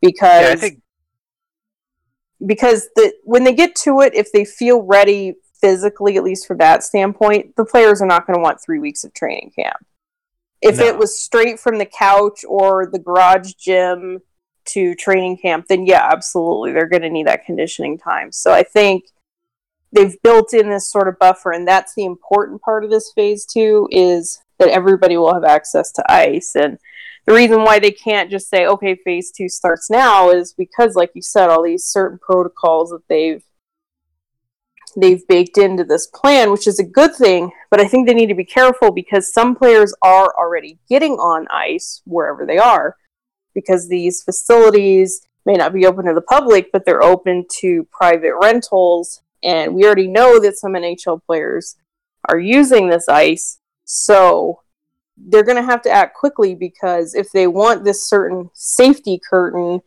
because 0.00 0.48
yeah, 0.48 0.54
think... 0.54 0.82
because 2.44 2.88
the 2.94 3.12
when 3.24 3.44
they 3.44 3.54
get 3.54 3.74
to 3.76 4.00
it, 4.00 4.14
if 4.14 4.30
they 4.32 4.44
feel 4.44 4.82
ready 4.82 5.34
physically, 5.60 6.16
at 6.16 6.24
least 6.24 6.46
from 6.46 6.58
that 6.58 6.82
standpoint, 6.82 7.56
the 7.56 7.64
players 7.64 8.00
are 8.02 8.06
not 8.06 8.26
going 8.26 8.36
to 8.36 8.42
want 8.42 8.60
three 8.60 8.78
weeks 8.78 9.04
of 9.04 9.14
training 9.14 9.52
camp. 9.54 9.76
If 10.60 10.78
no. 10.78 10.86
it 10.86 10.96
was 10.96 11.20
straight 11.20 11.58
from 11.58 11.78
the 11.78 11.86
couch 11.86 12.44
or 12.46 12.86
the 12.86 12.98
garage 12.98 13.54
gym 13.54 14.20
to 14.66 14.94
training 14.94 15.38
camp, 15.38 15.66
then 15.68 15.86
yeah, 15.86 16.08
absolutely, 16.10 16.72
they're 16.72 16.88
going 16.88 17.02
to 17.02 17.10
need 17.10 17.26
that 17.26 17.44
conditioning 17.44 17.98
time. 17.98 18.32
So 18.32 18.52
I 18.52 18.62
think 18.62 19.04
they've 19.92 20.20
built 20.22 20.54
in 20.54 20.70
this 20.70 20.90
sort 20.90 21.08
of 21.08 21.18
buffer, 21.18 21.52
and 21.52 21.66
that's 21.66 21.94
the 21.94 22.04
important 22.04 22.62
part 22.62 22.84
of 22.84 22.90
this 22.90 23.12
phase 23.14 23.44
two 23.44 23.88
is 23.90 24.42
that 24.58 24.68
everybody 24.68 25.16
will 25.16 25.34
have 25.34 25.44
access 25.44 25.90
to 25.92 26.12
ice. 26.12 26.54
And 26.54 26.78
the 27.26 27.34
reason 27.34 27.62
why 27.62 27.78
they 27.78 27.90
can't 27.90 28.30
just 28.30 28.48
say, 28.48 28.66
okay, 28.66 28.96
phase 28.96 29.30
two 29.30 29.48
starts 29.48 29.90
now 29.90 30.30
is 30.30 30.52
because, 30.52 30.94
like 30.94 31.10
you 31.14 31.22
said, 31.22 31.50
all 31.50 31.62
these 31.62 31.84
certain 31.84 32.18
protocols 32.18 32.90
that 32.90 33.06
they've 33.08 33.44
they've 34.94 35.26
baked 35.26 35.56
into 35.56 35.84
this 35.84 36.06
plan, 36.06 36.50
which 36.50 36.66
is 36.66 36.78
a 36.78 36.84
good 36.84 37.14
thing. 37.14 37.50
But 37.70 37.80
I 37.80 37.88
think 37.88 38.06
they 38.06 38.14
need 38.14 38.28
to 38.28 38.34
be 38.34 38.44
careful 38.44 38.92
because 38.92 39.32
some 39.32 39.54
players 39.54 39.94
are 40.02 40.34
already 40.38 40.78
getting 40.88 41.12
on 41.14 41.46
ice 41.50 42.02
wherever 42.04 42.44
they 42.44 42.58
are, 42.58 42.96
because 43.54 43.88
these 43.88 44.22
facilities 44.22 45.26
may 45.44 45.54
not 45.54 45.72
be 45.72 45.86
open 45.86 46.06
to 46.06 46.14
the 46.14 46.20
public, 46.20 46.70
but 46.72 46.84
they're 46.84 47.02
open 47.02 47.44
to 47.60 47.86
private 47.90 48.34
rentals. 48.40 49.22
And 49.42 49.74
we 49.74 49.84
already 49.84 50.08
know 50.08 50.38
that 50.38 50.56
some 50.56 50.72
NHL 50.72 51.20
players 51.24 51.76
are 52.28 52.38
using 52.38 52.88
this 52.88 53.08
ice 53.08 53.58
so 53.84 54.62
they're 55.16 55.44
going 55.44 55.56
to 55.56 55.70
have 55.70 55.82
to 55.82 55.90
act 55.90 56.16
quickly 56.16 56.54
because 56.54 57.14
if 57.14 57.30
they 57.32 57.46
want 57.46 57.84
this 57.84 58.08
certain 58.08 58.50
safety 58.54 59.20
curtain, 59.28 59.80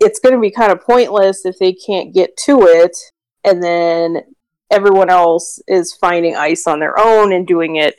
it's 0.00 0.18
going 0.18 0.34
to 0.34 0.40
be 0.40 0.50
kind 0.50 0.72
of 0.72 0.80
pointless 0.80 1.44
if 1.44 1.58
they 1.58 1.72
can't 1.72 2.14
get 2.14 2.36
to 2.38 2.62
it 2.62 2.96
and 3.44 3.62
then 3.62 4.22
everyone 4.70 5.10
else 5.10 5.60
is 5.68 5.92
finding 5.92 6.34
ice 6.34 6.66
on 6.66 6.80
their 6.80 6.98
own 6.98 7.32
and 7.32 7.46
doing 7.46 7.76
it 7.76 7.96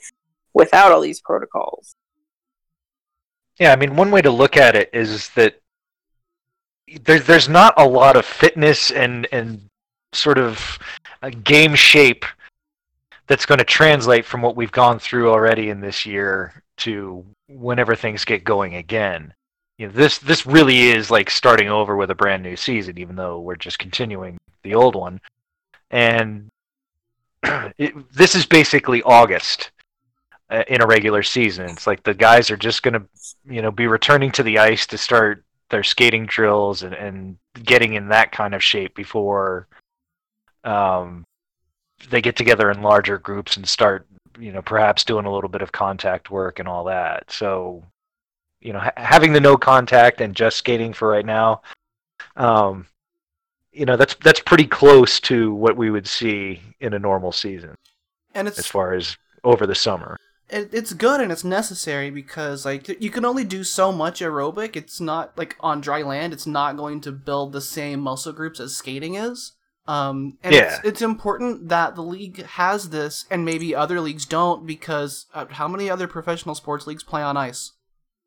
without 0.53 0.91
all 0.91 1.01
these 1.01 1.21
protocols. 1.21 1.95
Yeah, 3.59 3.71
I 3.71 3.75
mean, 3.75 3.95
one 3.95 4.11
way 4.11 4.21
to 4.21 4.31
look 4.31 4.57
at 4.57 4.75
it 4.75 4.89
is 4.93 5.29
that 5.29 5.59
there's 7.03 7.25
there's 7.25 7.49
not 7.49 7.73
a 7.77 7.87
lot 7.87 8.15
of 8.15 8.25
fitness 8.25 8.91
and 8.91 9.27
and 9.31 9.61
sort 10.13 10.37
of 10.37 10.79
game 11.43 11.75
shape 11.75 12.25
that's 13.27 13.45
going 13.45 13.59
to 13.59 13.65
translate 13.65 14.25
from 14.25 14.41
what 14.41 14.55
we've 14.55 14.71
gone 14.71 14.99
through 14.99 15.29
already 15.29 15.69
in 15.69 15.81
this 15.81 16.05
year 16.05 16.63
to 16.77 17.25
whenever 17.49 17.95
things 17.95 18.23
get 18.23 18.43
going 18.43 18.75
again. 18.75 19.33
You 19.77 19.87
know, 19.87 19.93
this 19.93 20.17
this 20.19 20.45
really 20.45 20.89
is 20.89 21.11
like 21.11 21.29
starting 21.29 21.69
over 21.69 21.95
with 21.95 22.11
a 22.11 22.15
brand 22.15 22.43
new 22.43 22.55
season, 22.55 22.97
even 22.97 23.15
though 23.15 23.39
we're 23.39 23.55
just 23.55 23.79
continuing 23.79 24.37
the 24.63 24.75
old 24.75 24.95
one. 24.95 25.19
And 25.91 26.49
it, 27.77 28.13
this 28.13 28.33
is 28.33 28.45
basically 28.45 29.01
August 29.03 29.71
in 30.49 30.81
a 30.81 30.87
regular 30.87 31.23
season. 31.23 31.69
It's 31.69 31.87
like 31.87 32.03
the 32.03 32.13
guys 32.13 32.49
are 32.51 32.57
just 32.57 32.83
going 32.83 32.93
to, 32.93 33.03
you 33.49 33.61
know, 33.61 33.71
be 33.71 33.87
returning 33.87 34.31
to 34.33 34.43
the 34.43 34.59
ice 34.59 34.85
to 34.87 34.97
start 34.97 35.43
their 35.69 35.83
skating 35.83 36.25
drills 36.25 36.83
and, 36.83 36.93
and 36.93 37.37
getting 37.63 37.95
in 37.95 38.07
that 38.09 38.31
kind 38.31 38.55
of 38.55 38.63
shape 38.63 38.95
before 38.95 39.67
um, 40.63 41.25
they 42.09 42.21
get 42.21 42.35
together 42.35 42.71
in 42.71 42.81
larger 42.81 43.17
groups 43.17 43.57
and 43.57 43.67
start, 43.67 44.07
you 44.39 44.51
know, 44.53 44.61
perhaps 44.61 45.03
doing 45.03 45.25
a 45.25 45.33
little 45.33 45.49
bit 45.49 45.61
of 45.61 45.71
contact 45.71 46.31
work 46.31 46.59
and 46.59 46.67
all 46.67 46.85
that. 46.85 47.29
So, 47.29 47.83
you 48.61 48.71
know, 48.71 48.79
ha- 48.79 48.93
having 48.95 49.33
the 49.33 49.41
no 49.41 49.57
contact 49.57 50.21
and 50.21 50.35
just 50.35 50.57
skating 50.57 50.93
for 50.93 51.09
right 51.09 51.25
now, 51.25 51.61
um, 52.37 52.87
you 53.73 53.85
know, 53.85 53.97
that's 53.97 54.15
that's 54.15 54.39
pretty 54.39 54.65
close 54.65 55.19
to 55.21 55.53
what 55.53 55.75
we 55.75 55.91
would 55.91 56.07
see 56.07 56.61
in 56.79 56.93
a 56.93 56.99
normal 56.99 57.31
season. 57.31 57.75
And 58.33 58.47
it's 58.47 58.59
as 58.59 58.67
far 58.67 58.93
as 58.93 59.17
over 59.43 59.67
the 59.67 59.75
summer. 59.75 60.17
It, 60.49 60.73
it's 60.73 60.93
good 60.93 61.19
and 61.19 61.31
it's 61.31 61.43
necessary 61.43 62.09
because 62.09 62.65
like 62.65 62.87
you 63.01 63.09
can 63.09 63.25
only 63.25 63.43
do 63.43 63.63
so 63.63 63.91
much 63.91 64.21
aerobic. 64.21 64.75
It's 64.75 65.01
not 65.01 65.37
like 65.37 65.57
on 65.59 65.81
dry 65.81 66.01
land. 66.01 66.33
It's 66.33 66.47
not 66.47 66.77
going 66.77 67.01
to 67.01 67.11
build 67.11 67.51
the 67.51 67.61
same 67.61 67.99
muscle 67.99 68.33
groups 68.33 68.59
as 68.59 68.75
skating 68.75 69.15
is. 69.15 69.53
Um, 69.87 70.37
and 70.43 70.53
yeah. 70.53 70.75
it's, 70.75 70.85
it's 70.85 71.01
important 71.01 71.69
that 71.69 71.95
the 71.95 72.01
league 72.01 72.43
has 72.43 72.89
this, 72.89 73.25
and 73.31 73.45
maybe 73.45 73.73
other 73.73 74.01
leagues 74.01 74.25
don't, 74.25 74.65
because 74.67 75.27
uh, 75.33 75.45
how 75.49 75.67
many 75.67 75.89
other 75.89 76.07
professional 76.07 76.55
sports 76.55 76.85
leagues 76.85 77.03
play 77.03 77.21
on 77.21 77.37
ice? 77.37 77.71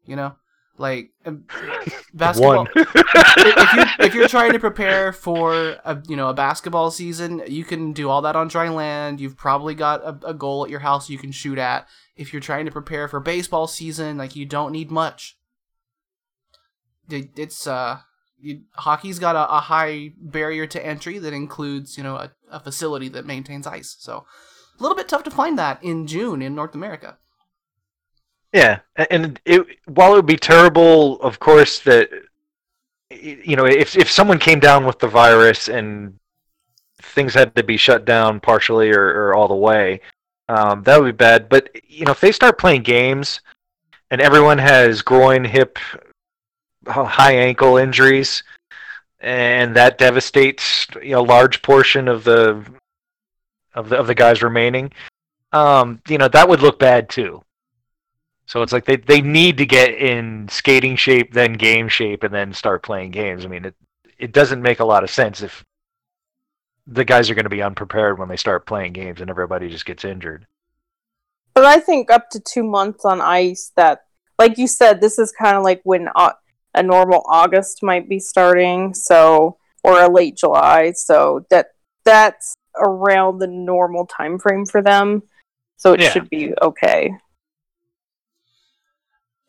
You 0.07 0.17
know, 0.17 0.37
like 0.79 1.11
um, 1.27 1.45
basketball. 2.15 2.67
if, 2.75 3.75
you, 3.75 4.07
if 4.07 4.15
you're 4.15 4.29
trying 4.29 4.53
to 4.53 4.59
prepare 4.59 5.13
for 5.13 5.77
a 5.85 6.03
you 6.09 6.17
know 6.17 6.31
a 6.31 6.35
basketball 6.35 6.91
season, 6.91 7.43
you 7.47 7.65
can 7.65 7.93
do 7.93 8.09
all 8.09 8.23
that 8.23 8.37
on 8.37 8.49
dry 8.49 8.71
land. 8.71 9.21
You've 9.21 9.37
probably 9.37 9.75
got 9.75 10.03
a, 10.03 10.29
a 10.29 10.35
goal 10.35 10.65
at 10.65 10.71
your 10.71 10.81
house 10.81 11.11
you 11.11 11.19
can 11.19 11.31
shoot 11.31 11.59
at. 11.59 11.87
If 12.21 12.33
you're 12.33 12.41
trying 12.41 12.67
to 12.67 12.71
prepare 12.71 13.09
for 13.09 13.19
baseball 13.19 13.67
season, 13.67 14.19
like 14.19 14.37
you 14.37 14.45
don't 14.45 14.73
need 14.73 14.91
much. 14.91 15.39
It, 17.09 17.31
it's 17.37 17.67
uh 17.67 18.01
you, 18.43 18.63
hockey's 18.73 19.19
got 19.19 19.37
a, 19.37 19.57
a, 19.57 19.61
high 19.61 20.13
barrier 20.17 20.67
to 20.67 20.85
entry 20.85 21.19
that 21.19 21.33
includes 21.33 21.97
you 21.97 22.03
know 22.03 22.17
a, 22.17 22.33
a, 22.51 22.61
facility 22.61 23.09
that 23.09 23.27
maintains 23.27 23.67
ice 23.67 23.97
so 23.99 24.25
a 24.79 24.83
little 24.83 24.97
bit 24.97 25.09
tough 25.09 25.23
to 25.25 25.31
find 25.31 25.59
that 25.59 25.83
in 25.83 26.07
june 26.07 26.41
in 26.41 26.55
north 26.55 26.75
america 26.75 27.19
yeah 28.53 28.81
and 29.11 29.41
it, 29.45 29.67
while 29.87 30.13
it 30.13 30.17
would 30.17 30.27
be 30.27 30.37
terrible 30.37 31.21
of 31.21 31.39
course 31.39 31.81
that 31.81 32.09
you 33.11 33.57
know 33.57 33.67
if, 33.67 33.97
if 33.97 34.11
someone 34.11 34.39
came 34.39 34.61
down 34.61 34.87
with 34.87 34.99
the 35.01 35.09
virus 35.09 35.69
and 35.69 36.19
things 37.03 37.35
had 37.35 37.55
to 37.57 37.63
be 37.63 37.77
shut 37.77 38.05
down 38.05 38.41
partially 38.41 38.91
or, 38.91 39.05
or 39.05 39.35
all 39.35 39.49
the 39.49 39.55
way 39.55 40.01
um, 40.51 40.83
that 40.83 41.01
would 41.01 41.07
be 41.07 41.25
bad 41.25 41.49
but 41.49 41.71
you 41.89 42.05
know 42.05 42.13
if 42.13 42.21
they 42.21 42.33
start 42.33 42.59
playing 42.59 42.83
games 42.83 43.41
and 44.11 44.21
everyone 44.21 44.59
has 44.59 45.03
groin 45.03 45.45
hip 45.45 45.79
high 46.87 47.33
ankle 47.33 47.77
injuries, 47.77 48.43
and 49.21 49.77
that 49.77 49.99
devastates 49.99 50.87
you 51.03 51.13
know 51.13 51.21
a 51.21 51.23
large 51.23 51.63
portion 51.63 52.09
of 52.09 52.25
the 52.25 52.65
of 53.75 53.89
the 53.89 53.97
of 53.97 54.07
the 54.07 54.15
guys 54.15 54.43
remaining. 54.43 54.93
Um, 55.53 56.01
you 56.09 56.19
know 56.19 56.29
that 56.29 56.49
would 56.49 56.63
look 56.63 56.79
bad 56.79 57.09
too. 57.09 57.43
So 58.47 58.63
it's 58.63 58.73
like 58.73 58.85
they 58.85 58.97
they 58.97 59.21
need 59.21 59.59
to 59.59 59.67
get 59.67 59.95
in 59.95 60.49
skating 60.49 60.97
shape, 60.97 61.33
then 61.33 61.55
game 61.55 61.89
shape, 61.89 62.23
and 62.23 62.35
then 62.35 62.53
start 62.53 62.83
playing 62.83 63.13
games. 63.13 63.45
I 63.45 63.49
mean, 63.49 63.65
it 63.65 63.75
it 64.19 64.33
doesn't 64.33 64.63
make 64.63 64.81
a 64.81 64.85
lot 64.85 65.05
of 65.05 65.11
sense 65.11 65.43
if 65.43 65.65
the 66.91 67.05
guys 67.05 67.31
are 67.31 67.35
going 67.35 67.45
to 67.45 67.51
be 67.51 67.63
unprepared 67.63 68.19
when 68.19 68.29
they 68.29 68.37
start 68.37 68.67
playing 68.67 68.93
games 68.93 69.21
and 69.21 69.31
everybody 69.31 69.69
just 69.69 69.87
gets 69.87 70.05
injured. 70.05 70.47
But 71.55 71.65
I 71.65 71.79
think 71.79 72.11
up 72.11 72.31
to 72.31 72.41
two 72.41 72.65
months 72.65 73.05
on 73.05 73.21
ice, 73.21 73.73
that 73.77 74.01
like 74.39 74.59
you 74.59 74.67
said, 74.67 75.01
this 75.01 75.19
is 75.19 75.33
kind 75.33 75.57
of 75.57 75.63
like 75.63 75.81
when 75.85 76.09
uh, 76.17 76.33
a 76.75 76.83
normal 76.83 77.23
August 77.29 77.83
might 77.83 78.09
be 78.09 78.19
starting, 78.19 78.93
so 78.95 79.57
or 79.85 80.03
a 80.03 80.11
late 80.11 80.37
July. 80.37 80.93
So 80.93 81.47
that 81.51 81.69
that's 82.05 82.55
around 82.77 83.39
the 83.39 83.47
normal 83.47 84.07
time 84.07 84.39
frame 84.39 84.67
for 84.67 84.83
them. 84.83 85.23
So 85.77 85.93
it 85.93 86.01
Yeah. 86.01 86.11
should 86.11 86.29
be 86.29 86.53
okay. 86.61 87.13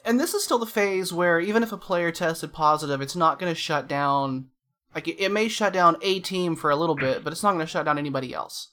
And 0.06 0.20
this 0.20 0.34
is 0.34 0.44
still 0.44 0.60
the 0.60 0.66
phase 0.66 1.14
where 1.14 1.40
even 1.40 1.64
if 1.64 1.72
a 1.72 1.78
player 1.78 2.12
tested 2.12 2.54
positive, 2.54 3.02
it's 3.02 3.16
not 3.16 3.40
going 3.40 3.52
to 3.52 3.60
shut 3.60 3.88
down. 3.88 4.51
Like 4.94 5.08
it, 5.08 5.20
it 5.20 5.32
may 5.32 5.48
shut 5.48 5.74
down 5.74 5.98
a 6.02 6.20
team 6.20 6.56
for 6.56 6.70
a 6.70 6.76
little 6.76 6.96
bit, 6.96 7.24
but 7.24 7.32
it's 7.32 7.44
not 7.44 7.54
going 7.54 7.66
to 7.66 7.72
shut 7.72 7.86
down 7.86 7.98
anybody 7.98 8.34
else. 8.34 8.70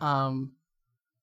Um, 0.00 0.52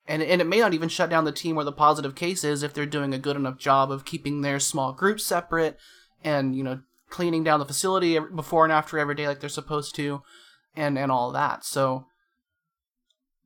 and 0.07 0.23
and 0.23 0.41
it 0.41 0.47
may 0.47 0.59
not 0.59 0.73
even 0.73 0.89
shut 0.89 1.09
down 1.09 1.25
the 1.25 1.31
team 1.31 1.55
where 1.55 1.65
the 1.65 1.71
positive 1.71 2.15
case 2.15 2.43
is 2.43 2.63
if 2.63 2.73
they're 2.73 2.85
doing 2.85 3.13
a 3.13 3.19
good 3.19 3.35
enough 3.35 3.57
job 3.57 3.91
of 3.91 4.05
keeping 4.05 4.41
their 4.41 4.59
small 4.59 4.91
groups 4.91 5.25
separate 5.25 5.77
and 6.23 6.55
you 6.55 6.63
know 6.63 6.79
cleaning 7.09 7.43
down 7.43 7.59
the 7.59 7.65
facility 7.65 8.19
before 8.19 8.63
and 8.63 8.73
after 8.73 8.97
every 8.97 9.15
day 9.15 9.27
like 9.27 9.39
they're 9.39 9.49
supposed 9.49 9.95
to, 9.95 10.21
and 10.75 10.97
and 10.97 11.11
all 11.11 11.31
that. 11.31 11.63
So, 11.63 12.07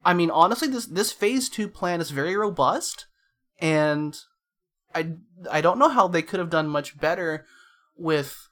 I 0.05 0.13
mean, 0.13 0.29
honestly, 0.29 0.67
this 0.67 0.85
this 0.85 1.12
phase 1.12 1.50
two 1.50 1.67
plan 1.67 2.00
is 2.00 2.12
very 2.12 2.35
robust, 2.35 3.07
and 3.59 4.17
I 4.95 5.13
I 5.51 5.62
don't 5.62 5.79
know 5.79 5.89
how 5.89 6.07
they 6.07 6.21
could 6.21 6.39
have 6.39 6.50
done 6.50 6.67
much 6.67 7.00
better 7.00 7.45
with 7.97 8.50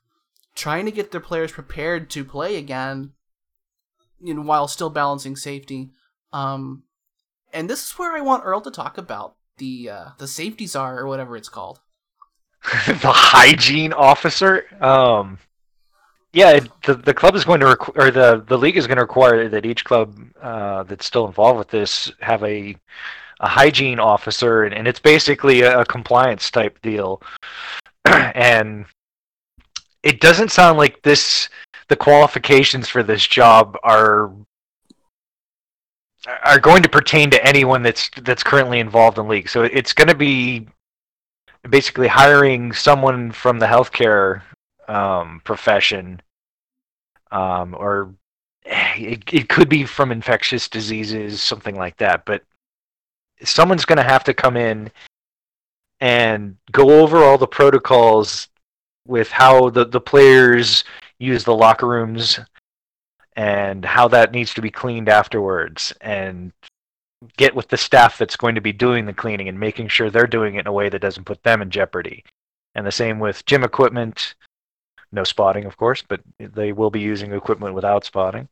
trying 0.56 0.86
to 0.86 0.92
get 0.92 1.12
their 1.12 1.22
players 1.22 1.52
prepared 1.52 2.10
to 2.12 2.26
play 2.26 2.56
again, 2.56 3.14
you 4.20 4.34
know, 4.34 4.42
while 4.42 4.68
still 4.68 4.90
balancing 4.90 5.36
safety. 5.36 5.92
Um, 6.34 6.84
and 7.54 7.70
this 7.70 7.84
is 7.84 7.92
where 7.94 8.16
I 8.16 8.22
want 8.22 8.46
Earl 8.46 8.62
to 8.62 8.72
talk 8.72 8.98
about 8.98 9.36
the 9.58 9.90
uh, 9.90 10.06
the 10.18 10.28
safety 10.28 10.66
czar 10.66 11.00
or 11.00 11.08
whatever 11.08 11.36
it's 11.36 11.50
called. 11.50 11.80
the 12.88 13.12
hygiene 13.12 13.94
officer. 13.94 14.66
Um, 14.84 15.40
yeah, 16.34 16.60
the 16.86 16.96
the 16.96 17.14
club 17.14 17.36
is 17.36 17.44
going 17.44 17.60
to 17.60 17.76
requ- 17.76 17.98
or 17.98 18.12
the 18.12 18.44
the 18.48 18.58
league 18.58 18.78
is 18.78 18.88
going 18.88 18.98
to 18.98 19.04
require 19.04 19.50
that 19.50 19.66
each 19.66 19.84
club 19.84 20.18
uh, 20.42 20.84
that's 20.84 21.06
still 21.06 21.26
involved 21.26 21.60
with 21.60 21.70
this 21.70 22.12
have 22.20 22.44
a 22.44 22.76
a 23.42 23.48
hygiene 23.48 24.00
officer, 24.00 24.64
and, 24.64 24.74
and 24.74 24.88
it's 24.88 25.00
basically 25.00 25.62
a, 25.62 25.80
a 25.80 25.86
compliance 25.86 26.50
type 26.52 26.80
deal. 26.82 27.22
and 28.06 28.86
it 30.04 30.20
doesn't 30.20 30.52
sound 30.52 30.78
like 30.78 31.02
this. 31.02 31.50
The 31.88 31.96
qualifications 31.96 32.88
for 32.88 33.04
this 33.04 33.26
job 33.28 33.78
are 33.84 34.32
are 36.44 36.60
going 36.60 36.84
to 36.84 36.90
pertain 36.90 37.30
to 37.32 37.46
anyone 37.46 37.84
that's 37.84 38.10
that's 38.22 38.44
currently 38.44 38.80
involved 38.80 39.18
in 39.18 39.28
league. 39.28 39.50
So 39.50 39.64
it's 39.64 39.94
going 39.94 40.08
to 40.08 40.16
be 40.16 40.68
basically 41.70 42.08
hiring 42.08 42.74
someone 42.74 43.32
from 43.32 43.60
the 43.60 43.66
healthcare 43.66 44.42
um, 44.88 45.42
profession, 45.44 46.22
um, 47.32 47.76
or 47.78 48.14
it, 48.66 49.24
it 49.32 49.50
could 49.50 49.70
be 49.70 49.86
from 49.86 50.12
infectious 50.12 50.68
diseases, 50.68 51.42
something 51.42 51.76
like 51.76 51.98
that. 51.98 52.26
But 52.26 52.44
someone's 53.44 53.86
going 53.86 53.98
to 53.98 54.04
have 54.04 54.24
to 54.26 54.34
come 54.34 54.58
in 54.58 54.92
and 56.00 56.58
go 56.72 57.02
over 57.02 57.24
all 57.24 57.38
the 57.38 57.48
protocols 57.48 58.48
with 59.08 59.30
how 59.30 59.70
the, 59.70 59.86
the 59.86 60.02
players 60.02 60.84
use 61.20 61.44
the 61.44 61.56
locker 61.56 61.88
rooms 61.88 62.40
and 63.36 63.86
how 63.86 64.08
that 64.08 64.32
needs 64.32 64.54
to 64.54 64.62
be 64.62 64.70
cleaned 64.70 65.10
afterwards 65.10 65.94
and 66.02 66.52
get 67.38 67.56
with 67.56 67.68
the 67.70 67.78
staff 67.78 68.18
that's 68.18 68.36
going 68.36 68.56
to 68.56 68.62
be 68.62 68.74
doing 68.74 69.06
the 69.06 69.14
cleaning 69.14 69.48
and 69.48 69.60
making 69.60 69.88
sure 69.88 70.10
they're 70.10 70.28
doing 70.28 70.56
it 70.56 70.62
in 70.62 70.68
a 70.68 70.72
way 70.72 70.90
that 70.90 71.02
doesn't 71.02 71.26
put 71.26 71.42
them 71.44 71.62
in 71.62 71.70
jeopardy. 71.70 72.24
And 72.76 72.86
the 72.86 72.92
same 72.92 73.20
with 73.20 73.46
gym 73.46 73.64
equipment. 73.64 74.36
No 75.12 75.24
spotting, 75.24 75.66
of 75.66 75.78
course, 75.78 76.02
but 76.02 76.22
they 76.40 76.72
will 76.72 76.90
be 76.90 77.02
using 77.02 77.34
equipment 77.34 77.76
without 77.76 78.06
spotting. 78.06 78.48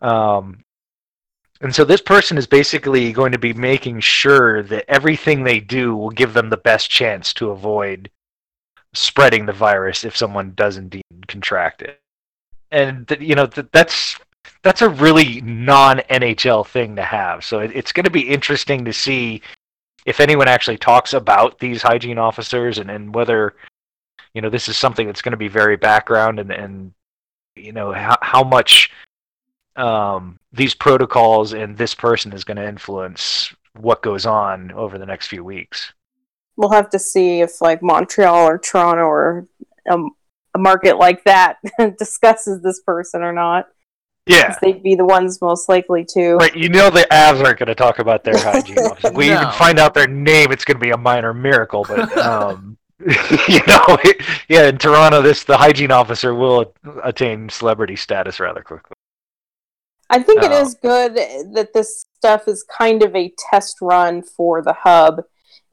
Um, 0.00 0.64
and 1.60 1.74
so 1.74 1.84
this 1.84 2.00
person 2.00 2.38
is 2.38 2.46
basically 2.46 3.12
going 3.12 3.32
to 3.32 3.38
be 3.38 3.52
making 3.52 4.00
sure 4.00 4.62
that 4.62 4.84
everything 4.88 5.42
they 5.42 5.60
do 5.60 5.94
will 5.96 6.10
give 6.10 6.32
them 6.32 6.50
the 6.50 6.56
best 6.56 6.88
chance 6.88 7.32
to 7.34 7.50
avoid 7.50 8.10
spreading 8.94 9.46
the 9.46 9.52
virus 9.52 10.04
if 10.04 10.16
someone 10.16 10.52
does 10.54 10.76
indeed 10.76 11.02
contract 11.26 11.82
it. 11.82 12.00
And 12.70 13.06
you 13.20 13.34
know 13.34 13.46
th- 13.46 13.68
that's 13.72 14.18
that's 14.62 14.82
a 14.82 14.88
really 14.88 15.40
non 15.40 15.98
NHL 16.10 16.66
thing 16.66 16.96
to 16.96 17.02
have. 17.02 17.44
So 17.44 17.60
it, 17.60 17.70
it's 17.74 17.92
going 17.92 18.04
to 18.04 18.10
be 18.10 18.28
interesting 18.28 18.84
to 18.84 18.92
see 18.92 19.42
if 20.06 20.20
anyone 20.20 20.48
actually 20.48 20.78
talks 20.78 21.12
about 21.12 21.58
these 21.58 21.82
hygiene 21.82 22.18
officers 22.18 22.78
and, 22.78 22.90
and 22.90 23.14
whether 23.14 23.54
you 24.34 24.42
know 24.42 24.50
this 24.50 24.68
is 24.68 24.76
something 24.76 25.06
that's 25.06 25.22
going 25.22 25.32
to 25.32 25.38
be 25.38 25.48
very 25.48 25.76
background 25.76 26.38
and 26.38 26.50
and 26.50 26.92
you 27.56 27.72
know 27.72 27.92
how 27.92 28.16
how 28.22 28.44
much 28.44 28.90
um, 29.76 30.38
these 30.52 30.74
protocols 30.74 31.52
and 31.52 31.76
this 31.76 31.94
person 31.94 32.32
is 32.32 32.44
going 32.44 32.56
to 32.56 32.68
influence 32.68 33.54
what 33.74 34.02
goes 34.02 34.26
on 34.26 34.72
over 34.72 34.98
the 34.98 35.06
next 35.06 35.28
few 35.28 35.44
weeks. 35.44 35.92
We'll 36.58 36.70
have 36.72 36.90
to 36.90 36.98
see 36.98 37.40
if 37.40 37.60
like 37.62 37.82
Montreal 37.82 38.46
or 38.48 38.58
Toronto 38.58 39.02
or 39.04 39.46
um, 39.90 40.10
a 40.54 40.58
market 40.58 40.98
like 40.98 41.24
that 41.24 41.56
discusses 41.98 42.60
this 42.62 42.80
person 42.80 43.22
or 43.22 43.32
not. 43.32 43.68
Yeah. 44.26 44.48
'cause 44.48 44.56
They'd 44.60 44.82
be 44.82 44.94
the 44.94 45.06
ones 45.06 45.40
most 45.40 45.70
likely 45.70 46.04
to. 46.14 46.34
Right, 46.34 46.54
you 46.54 46.68
know 46.68 46.90
the 46.90 47.06
Avs 47.10 47.42
aren't 47.42 47.58
going 47.60 47.68
to 47.68 47.74
talk 47.74 47.98
about 47.98 48.24
their 48.24 48.36
hygiene 48.36 48.78
officer. 48.80 49.10
We 49.14 49.28
No. 49.28 49.36
even 49.40 49.50
find 49.52 49.78
out 49.78 49.94
their 49.94 50.06
name, 50.08 50.52
it's 50.52 50.66
going 50.66 50.76
to 50.76 50.84
be 50.84 50.90
a 50.90 50.98
minor 50.98 51.32
miracle. 51.32 51.86
But 51.88 52.14
um, 52.18 52.76
you 52.98 53.60
know, 53.66 53.96
yeah, 54.48 54.66
in 54.68 54.76
Toronto, 54.78 55.22
this 55.22 55.44
the 55.44 55.56
hygiene 55.56 55.92
officer 55.92 56.34
will 56.34 56.74
attain 57.04 57.48
celebrity 57.48 57.96
status 57.96 58.40
rather 58.40 58.60
quickly. 58.62 58.94
I 60.10 60.22
think 60.22 60.42
it 60.42 60.50
Oh. 60.50 60.60
is 60.62 60.74
good 60.74 61.14
that 61.54 61.70
this 61.72 62.04
stuff 62.16 62.48
is 62.48 62.64
kind 62.64 63.02
of 63.02 63.14
a 63.14 63.32
test 63.50 63.76
run 63.80 64.22
for 64.22 64.60
the 64.62 64.72
hub, 64.72 65.22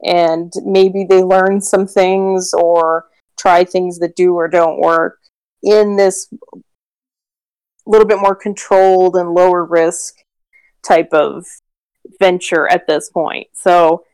and 0.04 0.52
maybe 0.64 1.04
they 1.04 1.22
learn 1.22 1.60
some 1.60 1.86
things 1.86 2.52
or 2.52 3.06
try 3.38 3.64
things 3.64 3.98
that 3.98 4.16
do 4.16 4.34
or 4.34 4.48
don't 4.48 4.80
work 4.80 5.18
in 5.62 5.96
this 5.96 6.28
little 7.86 8.06
bit 8.06 8.18
more 8.20 8.34
controlled 8.34 9.16
and 9.16 9.32
lower 9.32 9.64
risk 9.64 10.16
type 10.86 11.12
of 11.12 11.46
venture 12.20 12.68
at 12.68 12.86
this 12.86 13.10
point. 13.10 13.48
So 13.52 14.04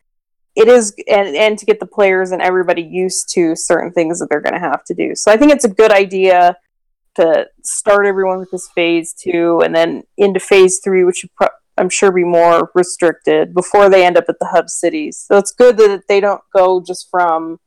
it 0.55 0.69
is 0.69 0.95
and, 1.09 1.35
and 1.35 1.59
to 1.59 1.67
get 1.67 1.81
the 1.81 1.87
players 1.87 2.31
and 2.31 2.43
everybody 2.43 2.83
used 2.83 3.33
to 3.35 3.57
certain 3.57 3.93
things 3.93 4.19
that 4.19 4.29
they're 4.29 4.41
going 4.41 4.55
to 4.55 4.61
have 4.61 4.85
to 4.85 4.95
do. 4.95 5.15
So 5.15 5.33
I 5.33 5.37
think 5.37 5.53
it's 5.53 5.65
a 5.65 5.69
good 5.69 5.93
idea 5.93 6.57
to 7.17 7.47
start 7.63 8.07
everyone 8.07 8.39
with 8.39 8.51
this 8.51 8.69
phase 8.75 9.15
two 9.15 9.61
and 9.65 9.75
then 9.75 10.03
into 10.17 10.41
phase 10.41 10.81
three, 10.83 11.05
which 11.05 11.25
would 11.25 11.35
pro- 11.35 11.57
I'm 11.83 11.89
sure 11.89 12.13
be 12.13 12.23
more 12.23 12.71
restricted 12.77 13.53
before 13.55 13.91
they 13.91 14.07
end 14.07 14.17
up 14.17 14.27
at 14.29 14.39
the 14.39 14.47
hub 14.47 14.71
cities. 14.71 15.19
So 15.19 15.37
it's 15.37 15.51
good 15.51 15.77
that 15.79 16.07
they 16.07 16.21
don't 16.21 16.41
go 16.55 16.81
just 16.81 17.09
from 17.11 17.59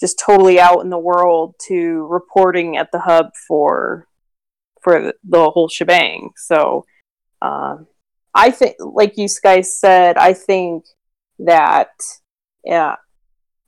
just 0.00 0.18
totally 0.18 0.58
out 0.58 0.80
in 0.80 0.90
the 0.90 0.98
world 0.98 1.54
to 1.68 2.04
reporting 2.08 2.76
at 2.76 2.90
the 2.90 2.98
hub 2.98 3.30
for 3.46 4.08
for 4.82 5.12
the, 5.22 5.50
whole 5.50 5.68
shebang. 5.68 6.30
So 6.36 6.84
um, 7.40 7.86
I 8.34 8.50
think, 8.50 8.74
like 8.80 9.16
you 9.16 9.28
guys 9.40 9.78
said, 9.78 10.16
I 10.16 10.32
think 10.32 10.86
that 11.38 11.90
yeah, 12.64 12.96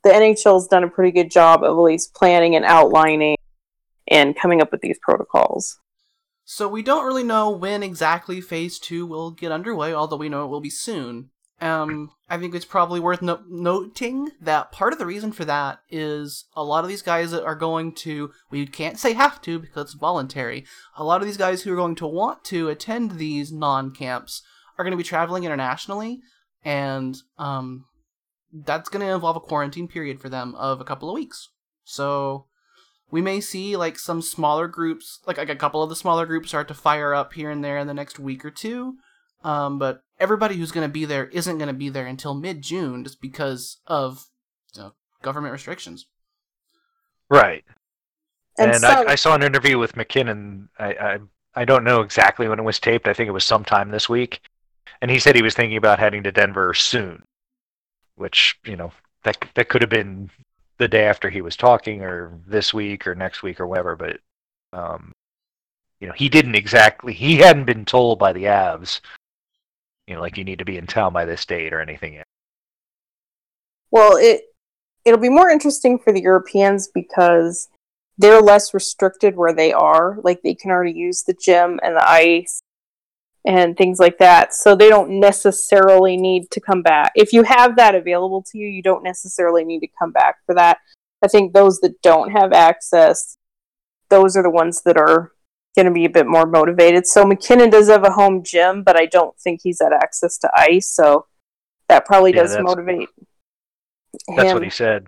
the 0.02 0.10
NHL's 0.10 0.66
done 0.66 0.82
a 0.82 0.90
pretty 0.90 1.12
good 1.12 1.30
job 1.30 1.62
of 1.62 1.70
at 1.70 1.82
least 1.82 2.12
planning 2.12 2.56
and 2.56 2.64
outlining 2.64 3.36
and 4.08 4.36
coming 4.36 4.60
up 4.60 4.72
with 4.72 4.80
these 4.80 4.98
protocols. 5.00 5.78
So 6.52 6.66
we 6.66 6.82
don't 6.82 7.06
really 7.06 7.22
know 7.22 7.48
when 7.48 7.84
exactly 7.84 8.40
Phase 8.40 8.80
Two 8.80 9.06
will 9.06 9.30
get 9.30 9.52
underway, 9.52 9.94
although 9.94 10.16
we 10.16 10.28
know 10.28 10.44
it 10.44 10.48
will 10.48 10.60
be 10.60 10.68
soon. 10.68 11.30
Um, 11.60 12.10
I 12.28 12.38
think 12.38 12.56
it's 12.56 12.64
probably 12.64 12.98
worth 12.98 13.22
no- 13.22 13.44
noting 13.48 14.32
that 14.40 14.72
part 14.72 14.92
of 14.92 14.98
the 14.98 15.06
reason 15.06 15.30
for 15.30 15.44
that 15.44 15.78
is 15.88 16.46
a 16.56 16.64
lot 16.64 16.82
of 16.82 16.90
these 16.90 17.02
guys 17.02 17.30
that 17.30 17.44
are 17.44 17.54
going 17.54 17.94
to, 17.98 18.32
we 18.50 18.66
can't 18.66 18.98
say 18.98 19.12
have 19.12 19.40
to 19.42 19.60
because 19.60 19.92
it's 19.92 19.94
voluntary. 19.94 20.64
A 20.96 21.04
lot 21.04 21.20
of 21.20 21.28
these 21.28 21.36
guys 21.36 21.62
who 21.62 21.72
are 21.72 21.76
going 21.76 21.94
to 21.94 22.06
want 22.08 22.42
to 22.46 22.68
attend 22.68 23.12
these 23.12 23.52
non-camps 23.52 24.42
are 24.76 24.84
going 24.84 24.90
to 24.90 24.98
be 24.98 25.04
traveling 25.04 25.44
internationally, 25.44 26.18
and 26.64 27.16
um, 27.38 27.84
that's 28.52 28.88
going 28.88 29.06
to 29.06 29.14
involve 29.14 29.36
a 29.36 29.40
quarantine 29.40 29.86
period 29.86 30.20
for 30.20 30.28
them 30.28 30.56
of 30.56 30.80
a 30.80 30.84
couple 30.84 31.08
of 31.08 31.14
weeks. 31.14 31.48
So 31.84 32.46
we 33.10 33.20
may 33.20 33.40
see 33.40 33.76
like 33.76 33.98
some 33.98 34.22
smaller 34.22 34.68
groups, 34.68 35.20
like, 35.26 35.38
like 35.38 35.48
a 35.48 35.56
couple 35.56 35.82
of 35.82 35.88
the 35.88 35.96
smaller 35.96 36.26
groups 36.26 36.48
start 36.48 36.68
to 36.68 36.74
fire 36.74 37.14
up 37.14 37.32
here 37.32 37.50
and 37.50 37.64
there 37.64 37.78
in 37.78 37.86
the 37.86 37.94
next 37.94 38.18
week 38.18 38.44
or 38.44 38.50
two. 38.50 38.96
Um, 39.42 39.78
but 39.78 40.02
everybody 40.18 40.56
who's 40.56 40.72
going 40.72 40.86
to 40.86 40.92
be 40.92 41.04
there 41.04 41.26
isn't 41.28 41.58
going 41.58 41.68
to 41.68 41.74
be 41.74 41.88
there 41.88 42.06
until 42.06 42.34
mid 42.34 42.62
June 42.62 43.04
just 43.04 43.20
because 43.20 43.78
of 43.86 44.26
you 44.74 44.82
know, 44.82 44.92
government 45.22 45.52
restrictions. 45.52 46.06
Right. 47.28 47.64
And, 48.58 48.72
And, 48.72 48.80
some, 48.80 49.08
I, 49.08 49.12
I 49.12 49.14
saw 49.14 49.34
an 49.34 49.42
interview 49.42 49.78
with 49.78 49.96
MacKinnon. 49.96 50.68
I, 50.78 50.92
I 50.92 51.18
I 51.54 51.64
don't 51.64 51.84
know 51.84 52.00
exactly 52.00 52.48
when 52.48 52.58
it 52.58 52.64
was 52.64 52.78
taped. 52.78 53.08
I 53.08 53.12
think 53.12 53.28
it 53.28 53.32
was 53.32 53.44
sometime 53.44 53.90
this 53.90 54.08
week, 54.08 54.40
and 55.00 55.10
he 55.10 55.18
said 55.18 55.34
he 55.34 55.42
was 55.42 55.54
thinking 55.54 55.76
about 55.76 55.98
heading 55.98 56.22
to 56.24 56.32
Denver 56.32 56.74
soon, 56.74 57.22
which 58.16 58.58
you 58.64 58.76
know 58.76 58.92
that 59.24 59.44
that 59.54 59.68
could 59.68 59.82
have 59.82 59.90
been 59.90 60.30
the 60.80 60.88
day 60.88 61.04
after 61.04 61.30
he 61.30 61.42
was 61.42 61.56
talking, 61.56 62.02
or 62.02 62.32
this 62.46 62.74
week, 62.74 63.06
or 63.06 63.14
next 63.14 63.44
week, 63.44 63.60
or 63.60 63.68
whatever. 63.68 63.94
But 63.94 64.18
um, 64.72 65.12
you 66.00 66.08
know, 66.08 66.14
he 66.14 66.28
didn't 66.28 66.56
exactly. 66.56 67.12
He 67.12 67.36
hadn't 67.36 67.66
been 67.66 67.84
told 67.84 68.18
by 68.18 68.32
the 68.32 68.44
Avs, 68.44 69.00
you 70.08 70.14
know, 70.14 70.20
like 70.20 70.36
you 70.36 70.44
need 70.44 70.58
to 70.58 70.64
be 70.64 70.78
in 70.78 70.86
town 70.86 71.12
by 71.12 71.24
this 71.24 71.44
date 71.44 71.72
or 71.72 71.80
anything 71.80 72.14
yet. 72.14 72.24
Well, 73.92 74.16
it 74.16 74.42
it'll 75.04 75.20
be 75.20 75.28
more 75.28 75.50
interesting 75.50 75.98
for 75.98 76.12
the 76.12 76.22
Europeans 76.22 76.88
because 76.88 77.68
they're 78.18 78.40
less 78.40 78.74
restricted 78.74 79.36
where 79.36 79.52
they 79.52 79.72
are. 79.72 80.18
Like 80.24 80.42
they 80.42 80.54
can 80.54 80.70
already 80.70 80.92
use 80.92 81.22
the 81.22 81.34
gym 81.34 81.78
and 81.82 81.94
the 81.94 82.08
ice 82.08 82.60
and 83.46 83.76
things 83.76 83.98
like 83.98 84.18
that. 84.18 84.54
So 84.54 84.74
they 84.76 84.88
don't 84.88 85.18
necessarily 85.20 86.16
need 86.16 86.50
to 86.50 86.60
come 86.60 86.82
back. 86.82 87.12
If 87.14 87.32
you 87.32 87.42
have 87.44 87.76
that 87.76 87.94
available 87.94 88.42
to 88.50 88.58
you, 88.58 88.66
you 88.68 88.82
don't 88.82 89.02
necessarily 89.02 89.64
need 89.64 89.80
to 89.80 89.88
come 89.98 90.12
back 90.12 90.36
for 90.46 90.54
that. 90.54 90.78
I 91.22 91.28
think 91.28 91.52
those 91.52 91.78
that 91.80 92.00
don't 92.02 92.30
have 92.32 92.52
access, 92.52 93.36
those 94.08 94.36
are 94.36 94.42
the 94.42 94.50
ones 94.50 94.82
that 94.82 94.96
are 94.96 95.32
going 95.76 95.86
to 95.86 95.92
be 95.92 96.04
a 96.04 96.10
bit 96.10 96.26
more 96.26 96.46
motivated. 96.46 97.06
So 97.06 97.24
MacKinnon 97.24 97.70
does 97.70 97.88
have 97.88 98.04
a 98.04 98.10
home 98.12 98.42
gym, 98.44 98.82
but 98.82 98.96
I 98.96 99.06
don't 99.06 99.38
think 99.38 99.60
he's 99.62 99.80
had 99.80 99.92
access 99.92 100.36
to 100.38 100.50
ice. 100.54 100.90
So 100.90 101.26
that 101.88 102.04
probably 102.06 102.32
Yeah, 102.34 102.42
does 102.42 102.50
that's- 102.52 102.64
motivate. 102.66 103.08
That's 104.28 104.48
him 104.50 104.54
what 104.54 104.64
he 104.64 104.70
said. 104.70 105.06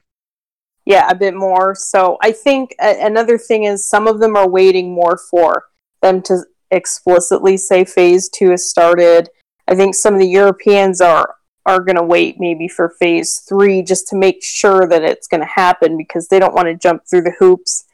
yeah 0.86 1.08
a 1.10 1.14
bit 1.14 1.34
more 1.34 1.74
so 1.74 2.18
i 2.22 2.30
think 2.30 2.72
a- 2.80 3.04
another 3.04 3.36
thing 3.36 3.64
is 3.64 3.88
some 3.88 4.06
of 4.06 4.20
them 4.20 4.36
are 4.36 4.48
waiting 4.48 4.92
more 4.94 5.18
for 5.30 5.64
them 6.02 6.22
to 6.22 6.38
explicitly 6.72 7.56
say 7.56 7.84
phase 7.84 8.28
two 8.28 8.50
has 8.50 8.68
started. 8.68 9.28
I 9.68 9.74
think 9.74 9.94
some 9.94 10.14
of 10.14 10.20
the 10.20 10.28
europeans 10.28 11.00
are 11.00 11.36
are 11.64 11.80
going 11.80 11.96
to 11.96 12.02
wait 12.02 12.40
maybe 12.40 12.66
for 12.66 12.96
phase 12.98 13.38
three 13.48 13.82
just 13.82 14.08
to 14.08 14.16
make 14.16 14.42
sure 14.42 14.88
that 14.88 15.04
it's 15.04 15.28
going 15.28 15.40
to 15.40 15.46
happen 15.46 15.96
because 15.96 16.26
they 16.26 16.40
don't 16.40 16.54
want 16.54 16.66
to 16.66 16.74
jump 16.74 17.02
through 17.08 17.22
the 17.22 17.36
hoops 17.38 17.84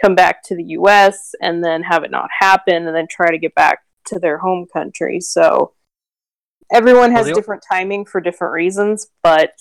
come 0.00 0.14
back 0.14 0.42
to 0.42 0.56
the 0.56 0.64
us 0.64 1.34
and 1.42 1.62
then 1.62 1.82
have 1.82 2.02
it 2.04 2.10
not 2.10 2.30
happen 2.38 2.86
and 2.86 2.96
then 2.96 3.06
try 3.06 3.30
to 3.30 3.36
get 3.36 3.54
back 3.54 3.80
to 4.06 4.18
their 4.18 4.38
home 4.38 4.66
country. 4.72 5.20
So 5.20 5.74
everyone 6.72 7.12
has 7.12 7.26
Well, 7.26 7.34
different 7.34 7.62
timing 7.70 8.06
for 8.06 8.22
different 8.22 8.54
reasons 8.54 9.08
but 9.22 9.52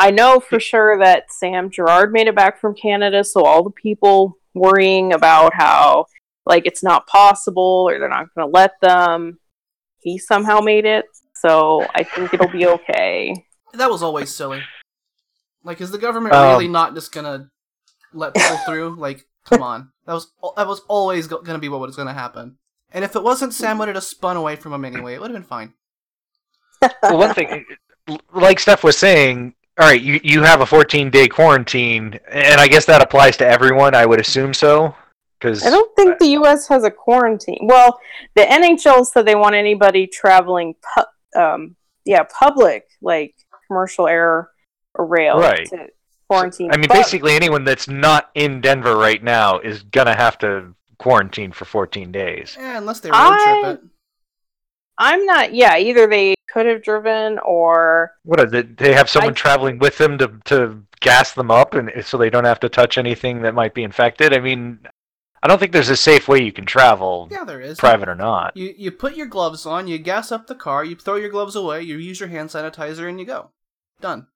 I 0.00 0.12
know 0.12 0.38
for 0.38 0.60
sure 0.60 0.96
that 1.00 1.32
Sam 1.32 1.70
Girard 1.70 2.12
made 2.12 2.28
it 2.28 2.36
back 2.36 2.60
from 2.60 2.76
Canada, 2.76 3.24
so 3.24 3.42
all 3.42 3.64
the 3.64 3.70
people 3.70 4.38
worrying 4.54 5.12
about 5.12 5.54
how 5.54 6.06
like 6.48 6.66
it's 6.66 6.82
not 6.82 7.06
possible 7.06 7.86
or 7.88 7.98
they're 7.98 8.08
not 8.08 8.34
going 8.34 8.48
to 8.48 8.52
let 8.52 8.72
them, 8.80 9.38
he 10.00 10.18
somehow 10.18 10.60
made 10.60 10.84
it. 10.86 11.04
So 11.34 11.86
I 11.94 12.02
think 12.02 12.34
it'll 12.34 12.48
be 12.48 12.66
okay. 12.66 13.44
That 13.74 13.90
was 13.90 14.02
always 14.02 14.34
silly. 14.34 14.62
Like, 15.62 15.80
is 15.80 15.90
the 15.90 15.98
government 15.98 16.34
Um, 16.34 16.48
really 16.48 16.68
not 16.68 16.94
just 16.94 17.12
gonna 17.12 17.50
let 18.12 18.34
people 18.34 18.56
through? 18.66 18.96
Like, 18.98 19.26
come 19.44 19.62
on. 19.62 19.90
That 20.06 20.14
was 20.14 20.32
that 20.56 20.66
was 20.66 20.80
always 20.88 21.26
gonna 21.26 21.58
be 21.58 21.68
what 21.68 21.80
was 21.80 21.94
gonna 21.94 22.14
happen. 22.14 22.56
And 22.90 23.04
if 23.04 23.14
it 23.14 23.22
wasn't, 23.22 23.52
Sam 23.52 23.78
would 23.78 23.88
have 23.88 23.96
just 23.96 24.10
spun 24.10 24.36
away 24.36 24.56
from 24.56 24.72
him 24.72 24.84
anyway. 24.84 25.14
It 25.14 25.20
would 25.20 25.30
have 25.30 25.36
been 25.36 25.46
fine. 25.46 25.74
well, 27.02 27.18
one 27.18 27.34
thing, 27.34 27.64
like 28.32 28.58
Steph 28.58 28.82
was 28.82 28.96
saying, 28.96 29.54
all 29.78 29.86
right, 29.86 30.00
you, 30.00 30.20
you 30.24 30.42
have 30.42 30.60
a 30.62 30.66
14 30.66 31.10
day 31.10 31.28
quarantine, 31.28 32.18
and 32.30 32.60
I 32.60 32.66
guess 32.66 32.86
that 32.86 33.02
applies 33.02 33.36
to 33.38 33.46
everyone. 33.46 33.94
I 33.94 34.06
would 34.06 34.20
assume 34.20 34.54
so, 34.54 34.94
because 35.38 35.64
I 35.64 35.70
don't 35.70 35.94
think 35.96 36.18
the 36.18 36.28
U.S. 36.28 36.66
has 36.68 36.84
a 36.84 36.90
quarantine. 36.90 37.60
Well, 37.62 38.00
the 38.34 38.42
NHL 38.42 39.06
said 39.06 39.26
they 39.26 39.34
want 39.34 39.54
anybody 39.54 40.06
traveling, 40.06 40.74
pu- 40.94 41.40
um, 41.40 41.76
yeah, 42.04 42.24
public 42.24 42.86
like 43.02 43.34
commercial 43.66 44.08
air 44.08 44.50
or 44.94 45.06
rail 45.06 45.38
Right. 45.38 45.66
to 45.68 45.86
quarantine. 46.28 46.70
I 46.72 46.76
mean, 46.76 46.88
But- 46.88 46.94
basically 46.94 47.34
anyone 47.36 47.64
that's 47.64 47.88
not 47.88 48.30
in 48.34 48.60
Denver 48.60 48.96
right 48.96 49.22
now 49.22 49.58
is 49.58 49.82
gonna 49.82 50.16
have 50.16 50.38
to 50.38 50.74
quarantine 50.98 51.52
for 51.52 51.64
14 51.64 52.10
days. 52.10 52.56
Yeah, 52.58 52.78
unless 52.78 53.00
they 53.00 53.10
road 53.10 53.16
I- 53.18 53.60
trip 53.62 53.78
it. 53.78 53.88
I'm 55.00 55.24
not. 55.26 55.54
Yeah, 55.54 55.76
either 55.76 56.08
they 56.08 56.34
could 56.52 56.66
have 56.66 56.82
driven 56.82 57.38
or 57.44 58.12
What 58.24 58.40
is 58.40 58.52
it? 58.52 58.76
They 58.78 58.92
have 58.94 59.08
someone 59.08 59.32
I- 59.32 59.36
traveling 59.36 59.78
with 59.78 59.96
them 59.98 60.18
to 60.18 60.32
to 60.46 60.82
gas 61.00 61.32
them 61.34 61.52
up, 61.52 61.74
and 61.74 61.92
so 62.04 62.18
they 62.18 62.30
don't 62.30 62.44
have 62.44 62.58
to 62.60 62.68
touch 62.68 62.98
anything 62.98 63.42
that 63.42 63.54
might 63.54 63.74
be 63.74 63.84
infected. 63.84 64.34
I 64.34 64.40
mean, 64.40 64.80
I 65.42 65.46
don't 65.48 65.58
think 65.58 65.72
there's 65.72 65.88
a 65.90 65.96
safe 65.96 66.26
way 66.28 66.42
you 66.42 66.52
can 66.52 66.66
travel, 66.66 67.28
Yeah, 67.30 67.44
there 67.44 67.60
is. 67.60 67.78
private 67.78 68.08
or 68.08 68.14
not. 68.14 68.56
You 68.56 68.74
you 68.76 68.90
put 68.90 69.16
your 69.16 69.26
gloves 69.26 69.66
on, 69.66 69.86
you 69.86 69.98
gas 69.98 70.32
up 70.32 70.46
the 70.46 70.54
car, 70.54 70.84
you 70.84 70.96
throw 70.96 71.16
your 71.16 71.30
gloves 71.30 71.54
away, 71.56 71.82
you 71.82 71.96
use 71.96 72.18
your 72.20 72.28
hand 72.28 72.50
sanitizer, 72.50 73.08
and 73.08 73.20
you 73.20 73.26
go. 73.26 73.50
Done. 74.00 74.26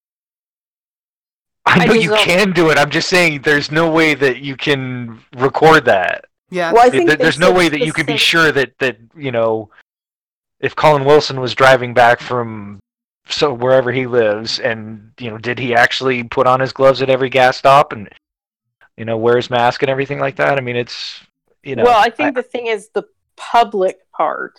I 1.64 1.74
I 1.74 1.86
know 1.86 1.92
just 1.94 2.02
you 2.04 2.10
don't- 2.10 2.18
can 2.24 2.52
do 2.52 2.70
it. 2.70 2.78
I'm 2.78 2.90
just 2.90 3.08
saying 3.08 3.42
there's 3.42 3.70
no 3.70 3.90
way 3.90 4.14
that 4.14 4.38
you 4.38 4.56
can 4.56 5.20
record 5.36 5.84
that. 5.86 6.24
Yeah. 6.50 6.72
well, 6.72 6.86
I 6.86 6.90
think 6.90 7.08
they 7.08 7.16
there's 7.16 7.38
no 7.38 7.52
way 7.52 7.68
that 7.68 7.80
you 7.80 7.92
can 7.92 8.04
be 8.06 8.16
sure 8.16 8.52
that 8.52 8.78
that 8.78 8.98
you 9.16 9.30
know 9.32 9.70
if 10.60 10.76
Colin 10.76 11.04
Wilson 11.04 11.40
was 11.40 11.54
driving 11.54 11.94
back 11.94 12.20
from 12.20 12.78
so 13.28 13.54
wherever 13.54 13.90
he 13.92 14.06
lives 14.06 14.58
and 14.58 15.12
you 15.18 15.30
know 15.30 15.38
did 15.38 15.58
he 15.58 15.74
actually 15.74 16.24
put 16.24 16.46
on 16.46 16.60
his 16.60 16.72
gloves 16.72 17.00
at 17.00 17.08
every 17.08 17.30
gas 17.30 17.56
stop 17.56 17.92
and 17.92 18.08
you 18.96 19.04
know 19.04 19.16
wear 19.16 19.36
his 19.36 19.50
mask 19.50 19.82
and 19.82 19.90
everything 19.90 20.18
like 20.18 20.36
that 20.36 20.58
i 20.58 20.60
mean 20.60 20.76
it's 20.76 21.20
you 21.62 21.76
know 21.76 21.84
well, 21.84 21.98
I 21.98 22.10
think 22.10 22.34
the 22.34 22.42
thing 22.42 22.66
is 22.66 22.88
the 22.88 23.04
public 23.36 23.98
part 24.12 24.58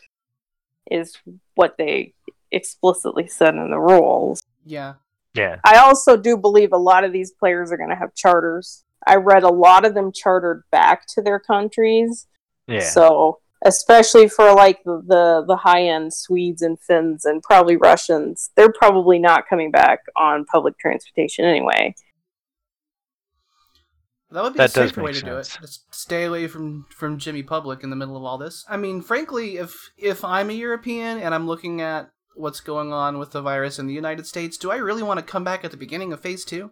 is 0.90 1.18
what 1.56 1.76
they 1.78 2.14
explicitly 2.52 3.28
said 3.28 3.56
in 3.56 3.70
the 3.70 3.80
rules. 3.80 4.42
Yeah. 4.66 4.94
yeah 5.34 5.60
I 5.64 5.78
also 5.78 6.18
do 6.18 6.38
believe 6.38 6.72
a 6.72 6.78
lot 6.78 7.04
of 7.04 7.12
these 7.12 7.32
players 7.32 7.72
are 7.72 7.78
going 7.78 7.90
to 7.90 7.96
have 7.96 8.16
charters. 8.16 8.84
I 9.06 9.16
read 9.16 9.44
a 9.44 9.50
lot 9.50 9.86
of 9.86 9.94
them 9.94 10.12
chartered 10.14 10.64
back 10.72 11.08
to 11.08 11.22
their 11.22 11.40
countries. 11.40 12.28
yeah 12.68 12.80
So, 12.80 13.40
especially 13.66 14.28
for 14.28 14.54
like 14.54 14.84
the, 14.84 15.02
the, 15.06 15.44
the 15.48 15.56
high 15.56 15.84
end 15.84 16.14
Swedes 16.14 16.62
and 16.62 16.80
Finns 16.80 17.26
and 17.26 17.42
probably 17.44 17.76
Russians, 17.76 18.50
they're 18.56 18.72
probably 18.72 19.20
not 19.20 19.48
coming 19.48 19.72
back 19.72 20.00
on 20.16 20.46
public 20.46 20.78
transportation 20.78 21.46
anyway. 21.46 21.96
That 24.34 24.42
would 24.44 24.54
be 24.54 24.58
That 24.58 24.74
the 24.74 24.88
safer 24.88 25.02
way 25.04 25.12
make 25.12 25.20
to 25.22 25.26
do 25.26 25.38
it. 25.38 25.58
Just 25.62 25.94
stay 25.94 26.24
away 26.24 26.48
from 26.48 26.88
from 26.90 27.20
Jimmy 27.20 27.44
Public 27.44 27.84
in 27.84 27.92
the 27.92 27.96
middle 27.96 28.18
of 28.18 28.24
all 28.24 28.40
this. 28.40 28.66
I 28.68 28.78
mean, 28.78 29.02
frankly, 29.02 29.58
if 29.58 29.92
if 29.98 30.26
I'm 30.26 30.50
a 30.50 30.54
European 30.54 31.20
and 31.20 31.36
I'm 31.36 31.46
looking 31.46 31.82
at 31.82 32.12
what's 32.36 32.60
going 32.60 32.92
on 32.92 33.20
with 33.20 33.32
the 33.32 33.44
virus 33.44 33.78
in 33.78 33.86
the 33.86 33.94
United 33.94 34.26
States, 34.26 34.58
do 34.58 34.72
I 34.72 34.78
really 34.78 35.04
want 35.04 35.20
to 35.20 35.26
come 35.26 35.44
back 35.44 35.64
at 35.64 35.70
the 35.70 35.78
beginning 35.78 36.12
of 36.12 36.20
phase 36.20 36.44
two? 36.44 36.72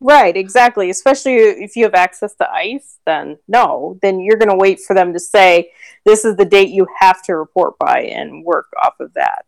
Right, 0.00 0.36
exactly. 0.36 0.90
Especially 0.90 1.36
if 1.36 1.76
you 1.76 1.84
have 1.84 1.94
access 1.94 2.34
to 2.34 2.50
ice, 2.50 2.98
then 3.06 3.38
no, 3.48 3.98
then 4.02 4.20
you're 4.20 4.36
going 4.36 4.50
to 4.50 4.56
wait 4.56 4.80
for 4.80 4.94
them 4.94 5.12
to 5.12 5.20
say 5.20 5.70
this 6.04 6.24
is 6.24 6.36
the 6.36 6.44
date 6.44 6.68
you 6.70 6.86
have 6.98 7.22
to 7.22 7.36
report 7.36 7.78
by 7.78 8.00
and 8.02 8.44
work 8.44 8.66
off 8.84 8.94
of 9.00 9.14
that. 9.14 9.46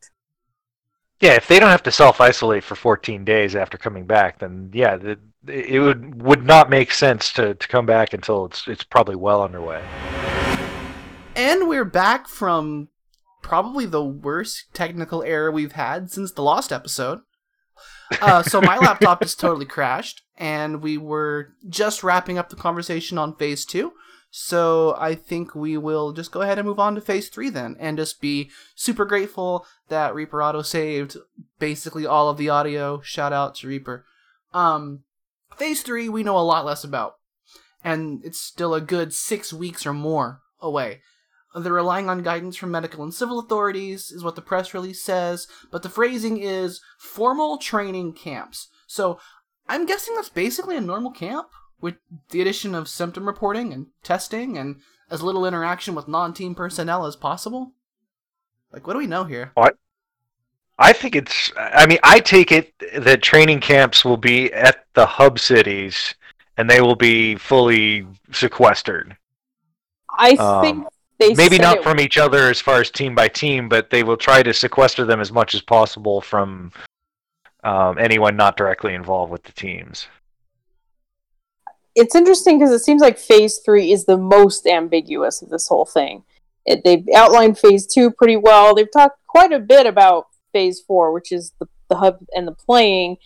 yeah 1.20 1.34
if 1.34 1.48
they 1.48 1.58
don't 1.58 1.70
have 1.70 1.82
to 1.82 1.90
self-isolate 1.90 2.64
for 2.64 2.76
14 2.76 3.24
days 3.24 3.56
after 3.56 3.76
coming 3.76 4.06
back 4.06 4.38
then 4.38 4.70
yeah 4.72 4.96
the, 4.96 5.18
it 5.46 5.80
would 5.80 6.22
would 6.22 6.44
not 6.44 6.68
make 6.68 6.92
sense 6.92 7.32
to, 7.32 7.54
to 7.54 7.68
come 7.68 7.86
back 7.86 8.12
until 8.12 8.46
it's 8.46 8.66
it's 8.66 8.84
probably 8.84 9.16
well 9.16 9.42
underway 9.42 9.82
And 11.36 11.68
we're 11.68 11.84
back 11.84 12.26
from 12.26 12.88
probably 13.42 13.86
the 13.86 14.04
worst 14.04 14.64
technical 14.74 15.22
error 15.22 15.52
we've 15.52 15.72
had 15.72 16.10
since 16.10 16.32
the 16.32 16.42
Lost 16.42 16.72
episode. 16.72 17.20
Uh, 18.20 18.42
so 18.42 18.60
my 18.60 18.76
laptop 18.76 19.22
just 19.22 19.38
totally 19.40 19.64
crashed, 19.64 20.22
and 20.36 20.82
we 20.82 20.98
were 20.98 21.54
just 21.68 22.02
wrapping 22.02 22.38
up 22.38 22.48
the 22.48 22.56
conversation 22.56 23.18
on 23.18 23.36
phase 23.36 23.64
two. 23.64 23.92
So 24.30 24.96
I 24.98 25.14
think 25.14 25.54
we 25.54 25.78
will 25.78 26.12
just 26.12 26.32
go 26.32 26.42
ahead 26.42 26.58
and 26.58 26.66
move 26.66 26.78
on 26.78 26.94
to 26.96 27.00
phase 27.00 27.28
three 27.28 27.50
then, 27.50 27.76
and 27.78 27.96
just 27.96 28.20
be 28.20 28.50
super 28.74 29.04
grateful 29.04 29.64
that 29.88 30.14
Reaper 30.14 30.42
Auto 30.42 30.62
saved 30.62 31.16
basically 31.58 32.04
all 32.04 32.28
of 32.28 32.36
the 32.36 32.48
audio. 32.48 33.00
Shout 33.00 33.32
out 33.32 33.54
to 33.56 33.68
Reaper. 33.68 34.04
Um, 34.52 35.04
phase 35.56 35.82
three 35.82 36.08
we 36.08 36.22
know 36.22 36.38
a 36.38 36.40
lot 36.40 36.64
less 36.64 36.84
about, 36.84 37.14
and 37.82 38.24
it's 38.24 38.40
still 38.40 38.74
a 38.74 38.80
good 38.80 39.12
six 39.12 39.52
weeks 39.52 39.86
or 39.86 39.92
more 39.92 40.40
away. 40.60 41.00
They're 41.54 41.72
relying 41.72 42.08
on 42.08 42.22
guidance 42.22 42.56
from 42.56 42.70
medical 42.70 43.02
and 43.02 43.12
civil 43.12 43.38
authorities, 43.38 44.12
is 44.12 44.22
what 44.22 44.36
the 44.36 44.42
press 44.42 44.74
release 44.74 45.02
says, 45.02 45.48
but 45.70 45.82
the 45.82 45.88
phrasing 45.88 46.38
is 46.38 46.80
formal 46.98 47.58
training 47.58 48.12
camps. 48.12 48.68
So 48.86 49.18
I'm 49.66 49.86
guessing 49.86 50.14
that's 50.14 50.28
basically 50.28 50.76
a 50.76 50.80
normal 50.80 51.10
camp, 51.10 51.48
with 51.80 51.96
the 52.30 52.40
addition 52.40 52.74
of 52.74 52.88
symptom 52.88 53.26
reporting 53.26 53.72
and 53.72 53.86
testing 54.02 54.58
and 54.58 54.76
as 55.10 55.22
little 55.22 55.46
interaction 55.46 55.94
with 55.94 56.08
non 56.08 56.34
team 56.34 56.54
personnel 56.54 57.06
as 57.06 57.16
possible. 57.16 57.72
Like, 58.72 58.86
what 58.86 58.92
do 58.92 58.98
we 58.98 59.06
know 59.06 59.24
here? 59.24 59.52
I 60.78 60.92
think 60.92 61.16
it's. 61.16 61.52
I 61.56 61.86
mean, 61.86 61.98
I 62.04 62.20
take 62.20 62.52
it 62.52 62.72
that 62.96 63.22
training 63.22 63.60
camps 63.60 64.04
will 64.04 64.16
be 64.16 64.52
at 64.52 64.84
the 64.94 65.06
hub 65.06 65.38
cities, 65.38 66.14
and 66.56 66.70
they 66.70 66.80
will 66.80 66.94
be 66.96 67.34
fully 67.36 68.06
sequestered. 68.32 69.16
I 70.10 70.32
Um, 70.32 70.62
think 70.62 70.86
they 71.18 71.34
Maybe 71.34 71.58
not 71.58 71.82
from 71.82 71.98
each 71.98 72.16
other 72.16 72.48
as 72.48 72.60
far 72.60 72.80
as 72.80 72.90
team 72.90 73.14
by 73.14 73.26
team, 73.28 73.68
but 73.68 73.90
they 73.90 74.04
will 74.04 74.16
try 74.16 74.42
to 74.42 74.54
sequester 74.54 75.04
them 75.04 75.20
as 75.20 75.32
much 75.32 75.54
as 75.54 75.60
possible 75.62 76.20
from 76.20 76.70
um, 77.64 77.98
anyone 77.98 78.36
not 78.36 78.56
directly 78.56 78.94
involved 78.94 79.32
with 79.32 79.42
the 79.42 79.52
teams. 79.52 80.06
it's 81.96 82.14
interesting 82.14 82.58
because 82.58 82.72
it 82.72 82.78
seems 82.84 83.02
like 83.02 83.18
phase 83.18 83.58
three 83.58 83.90
is 83.90 84.04
the 84.04 84.16
most 84.16 84.64
ambiguous 84.68 85.42
of 85.42 85.48
this 85.50 85.66
whole 85.66 85.84
thing. 85.84 86.22
It, 86.64 86.84
they've 86.84 87.04
outlined 87.16 87.58
phase 87.58 87.86
two 87.88 88.12
pretty 88.12 88.36
well. 88.36 88.74
They've 88.76 88.92
talked 88.92 89.18
quite 89.26 89.52
a 89.52 89.58
bit 89.58 89.84
about 89.86 90.27
phase 90.52 90.80
four, 90.80 91.12
which 91.12 91.32
is 91.32 91.52
the, 91.58 91.68
the 91.88 91.96
hub 91.96 92.18
and 92.34 92.46
the 92.46 92.52
playing. 92.52 93.16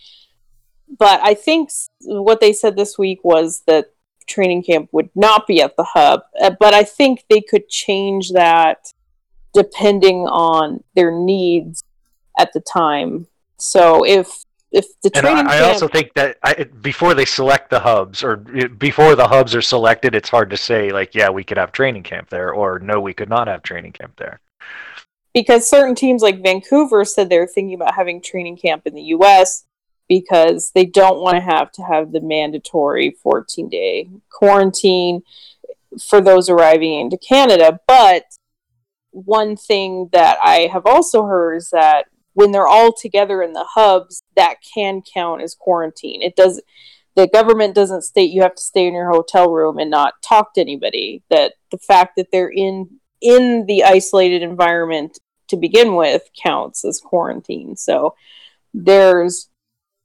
But 0.97 1.19
I 1.23 1.33
think 1.33 1.69
what 2.01 2.39
they 2.39 2.53
said 2.53 2.75
this 2.75 2.97
week 2.97 3.23
was 3.23 3.63
that 3.67 3.91
training 4.27 4.63
camp 4.63 4.89
would 4.91 5.09
not 5.15 5.47
be 5.47 5.61
at 5.61 5.75
the 5.75 5.83
hub. 5.83 6.21
Uh, 6.41 6.51
But 6.59 6.73
I 6.73 6.83
think 6.83 7.25
they 7.29 7.41
could 7.41 7.67
change 7.67 8.31
that 8.31 8.93
depending 9.53 10.27
on 10.27 10.83
their 10.95 11.11
needs 11.11 11.83
at 12.39 12.53
the 12.53 12.61
time. 12.61 13.27
So 13.57 14.05
if 14.05 14.43
if 14.71 14.85
the 15.01 15.11
training 15.11 15.45
I, 15.45 15.55
I 15.55 15.57
camp 15.59 15.73
also 15.73 15.87
think 15.87 16.13
that 16.15 16.37
I, 16.41 16.63
before 16.81 17.13
they 17.13 17.25
select 17.25 17.69
the 17.69 17.79
hubs, 17.79 18.23
or 18.23 18.37
before 18.37 19.15
the 19.15 19.27
hubs 19.27 19.53
are 19.53 19.61
selected, 19.61 20.15
it's 20.15 20.29
hard 20.29 20.49
to 20.49 20.57
say 20.57 20.91
like, 20.91 21.13
yeah, 21.13 21.29
we 21.29 21.43
could 21.43 21.57
have 21.57 21.71
training 21.71 22.03
camp 22.03 22.29
there, 22.29 22.51
or 22.51 22.79
no, 22.79 22.99
we 22.99 23.13
could 23.13 23.29
not 23.29 23.47
have 23.47 23.61
training 23.61 23.91
camp 23.91 24.15
there. 24.17 24.39
Because 25.33 25.69
certain 25.69 25.95
teams 25.95 26.21
like 26.21 26.43
Vancouver 26.43 27.05
said 27.05 27.29
they're 27.29 27.47
thinking 27.47 27.73
about 27.73 27.95
having 27.95 28.21
training 28.21 28.57
camp 28.57 28.83
in 28.85 28.93
the 28.93 29.01
US 29.03 29.65
because 30.07 30.71
they 30.75 30.85
don't 30.85 31.21
want 31.21 31.35
to 31.35 31.41
have 31.41 31.71
to 31.73 31.81
have 31.83 32.11
the 32.11 32.21
mandatory 32.21 33.15
14 33.23 33.69
day 33.69 34.09
quarantine 34.29 35.23
for 36.01 36.21
those 36.21 36.49
arriving 36.49 36.99
into 36.99 37.17
Canada. 37.17 37.79
But 37.87 38.25
one 39.11 39.55
thing 39.55 40.09
that 40.11 40.37
I 40.41 40.69
have 40.71 40.85
also 40.85 41.25
heard 41.25 41.55
is 41.55 41.69
that 41.71 42.05
when 42.33 42.51
they're 42.51 42.67
all 42.67 42.91
together 42.91 43.43
in 43.43 43.53
the 43.53 43.67
hubs, 43.75 44.23
that 44.35 44.55
can 44.73 45.01
count 45.01 45.41
as 45.41 45.55
quarantine. 45.55 46.21
It 46.21 46.35
does 46.35 46.61
the 47.15 47.27
government 47.27 47.75
doesn't 47.75 48.01
state 48.01 48.31
you 48.31 48.41
have 48.41 48.55
to 48.55 48.63
stay 48.63 48.87
in 48.87 48.95
your 48.95 49.11
hotel 49.11 49.51
room 49.51 49.77
and 49.77 49.91
not 49.91 50.15
talk 50.27 50.55
to 50.55 50.61
anybody. 50.61 51.21
That 51.29 51.53
the 51.71 51.77
fact 51.77 52.13
that 52.17 52.27
they're 52.31 52.51
in 52.51 52.99
in 53.21 53.65
the 53.67 53.83
isolated 53.83 54.41
environment 54.41 55.19
to 55.47 55.57
begin 55.57 55.95
with 55.95 56.29
counts 56.41 56.85
as 56.85 56.99
quarantine. 56.99 57.75
So 57.75 58.15
there's 58.73 59.49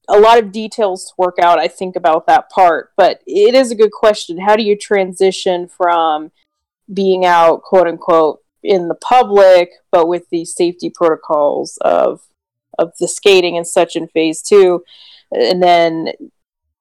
a 0.08 0.18
lot 0.18 0.38
of 0.38 0.52
details 0.52 1.06
to 1.06 1.12
work 1.18 1.38
out, 1.40 1.58
I 1.58 1.68
think, 1.68 1.96
about 1.96 2.26
that 2.26 2.50
part. 2.50 2.92
But 2.96 3.20
it 3.26 3.54
is 3.54 3.70
a 3.70 3.76
good 3.76 3.92
question. 3.92 4.38
How 4.38 4.56
do 4.56 4.62
you 4.62 4.76
transition 4.76 5.68
from 5.68 6.32
being 6.92 7.24
out, 7.24 7.62
quote 7.62 7.86
unquote, 7.86 8.40
in 8.62 8.88
the 8.88 8.94
public, 8.94 9.70
but 9.92 10.08
with 10.08 10.28
the 10.30 10.44
safety 10.44 10.90
protocols 10.90 11.78
of 11.82 12.22
of 12.78 12.92
the 13.00 13.08
skating 13.08 13.56
and 13.56 13.66
such 13.66 13.96
in 13.96 14.06
phase 14.08 14.40
two, 14.40 14.84
and 15.32 15.62
then 15.62 16.12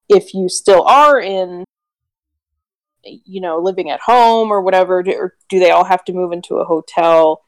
if 0.09 0.33
you 0.33 0.47
still 0.47 0.83
are 0.83 1.19
in 1.19 1.63
you 3.03 3.41
know 3.41 3.59
living 3.59 3.89
at 3.89 4.01
home 4.01 4.51
or 4.51 4.61
whatever 4.61 5.03
do, 5.03 5.11
or 5.13 5.35
do 5.49 5.59
they 5.59 5.71
all 5.71 5.85
have 5.85 6.03
to 6.05 6.13
move 6.13 6.31
into 6.31 6.55
a 6.55 6.65
hotel 6.65 7.43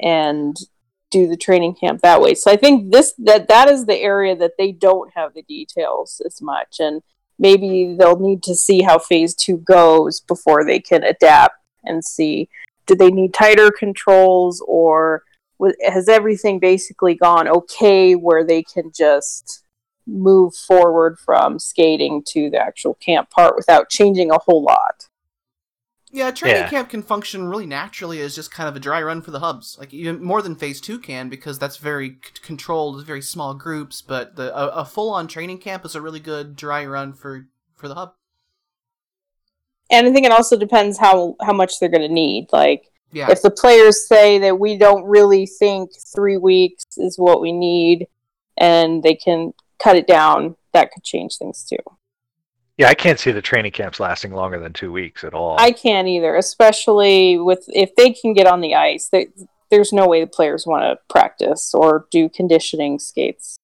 and 0.00 0.56
do 1.10 1.26
the 1.26 1.36
training 1.36 1.74
camp 1.74 2.00
that 2.02 2.20
way. 2.20 2.34
So 2.34 2.50
i 2.50 2.56
think 2.56 2.92
this 2.92 3.14
that 3.18 3.48
that 3.48 3.68
is 3.68 3.86
the 3.86 3.96
area 3.96 4.36
that 4.36 4.52
they 4.58 4.72
don't 4.72 5.12
have 5.14 5.34
the 5.34 5.42
details 5.42 6.20
as 6.26 6.42
much 6.42 6.76
and 6.80 7.02
maybe 7.38 7.96
they'll 7.98 8.18
need 8.18 8.42
to 8.44 8.54
see 8.54 8.82
how 8.82 8.98
phase 8.98 9.34
two 9.34 9.58
goes 9.58 10.20
before 10.20 10.64
they 10.64 10.80
can 10.80 11.04
adapt 11.04 11.56
and 11.84 12.04
see 12.04 12.48
do 12.86 12.94
they 12.94 13.10
need 13.10 13.34
tighter 13.34 13.70
controls 13.70 14.62
or 14.66 15.22
has 15.86 16.08
everything 16.08 16.58
basically 16.58 17.14
gone 17.14 17.48
okay 17.48 18.14
where 18.14 18.44
they 18.44 18.62
can 18.62 18.90
just 18.94 19.64
move 20.06 20.54
forward 20.54 21.18
from 21.18 21.58
skating 21.58 22.22
to 22.26 22.48
the 22.50 22.58
actual 22.58 22.94
camp 22.94 23.28
part 23.30 23.56
without 23.56 23.90
changing 23.90 24.30
a 24.30 24.38
whole 24.38 24.62
lot 24.62 25.08
Yeah, 26.16 26.30
training 26.30 26.62
Yeah. 26.62 26.70
camp 26.70 26.88
can 26.88 27.02
function 27.02 27.46
really 27.46 27.66
naturally 27.66 28.22
as 28.22 28.34
just 28.34 28.50
kind 28.50 28.70
of 28.70 28.74
a 28.74 28.80
dry 28.80 29.02
run 29.02 29.20
for 29.20 29.30
the 29.32 29.40
hubs, 29.40 29.76
like 29.78 29.92
even 29.92 30.22
more 30.24 30.40
than 30.40 30.56
Phase 30.56 30.80
Two 30.80 30.98
can, 30.98 31.28
because 31.28 31.58
that's 31.58 31.76
very 31.76 32.12
c- 32.24 32.40
controlled, 32.42 33.04
very 33.04 33.20
small 33.20 33.52
groups. 33.52 34.00
But 34.00 34.34
the 34.36 34.56
a, 34.56 34.68
a 34.80 34.84
full-on 34.86 35.28
training 35.28 35.58
camp 35.58 35.84
is 35.84 35.94
a 35.94 36.00
really 36.00 36.20
good 36.20 36.56
dry 36.56 36.86
run 36.86 37.12
for 37.12 37.48
for 37.74 37.86
the 37.88 37.94
hub. 37.94 38.14
and 39.90 40.06
i 40.06 40.12
think 40.12 40.24
it 40.24 40.32
also 40.32 40.56
depends 40.56 40.98
how 40.98 41.36
how 41.42 41.52
much 41.52 41.78
they're 41.78 41.90
going 41.96 42.08
to 42.08 42.12
need 42.24 42.46
like 42.52 42.90
Yeah, 43.12 43.30
if 43.30 43.42
the 43.42 43.50
players 43.50 44.08
say 44.08 44.38
that 44.38 44.58
we 44.58 44.78
don't 44.78 45.04
really 45.04 45.44
think 45.46 45.90
three 46.14 46.38
weeks 46.38 46.84
is 46.96 47.18
what 47.18 47.42
we 47.42 47.52
need 47.52 48.06
and 48.56 49.02
they 49.02 49.14
can 49.14 49.52
cut 49.78 49.96
it 49.96 50.06
down 50.06 50.56
that 50.72 50.90
could 50.92 51.04
change 51.04 51.36
things 51.36 51.62
too 51.64 51.95
Yeah, 52.78 52.88
I 52.88 52.94
can't 52.94 53.18
see 53.18 53.32
the 53.32 53.40
training 53.42 53.72
camps 53.72 53.98
lasting 54.00 54.32
longer 54.32 54.58
than 54.60 54.72
two 54.72 54.92
weeks 54.92 55.24
at 55.24 55.32
all. 55.34 55.56
i 55.58 55.70
can't 55.72 56.08
either 56.08 56.36
especially 56.36 57.38
with 57.38 57.64
if 57.68 57.94
they 57.96 58.12
can 58.12 58.32
get 58.34 58.46
on 58.46 58.60
the 58.60 58.74
ice 58.74 59.08
they, 59.08 59.28
there's 59.70 59.92
no 59.92 60.06
way 60.06 60.20
the 60.20 60.26
players 60.26 60.66
want 60.66 60.82
to 60.82 60.98
practice 61.08 61.72
or 61.74 62.06
do 62.10 62.28
conditioning 62.28 62.98
skates 62.98 63.56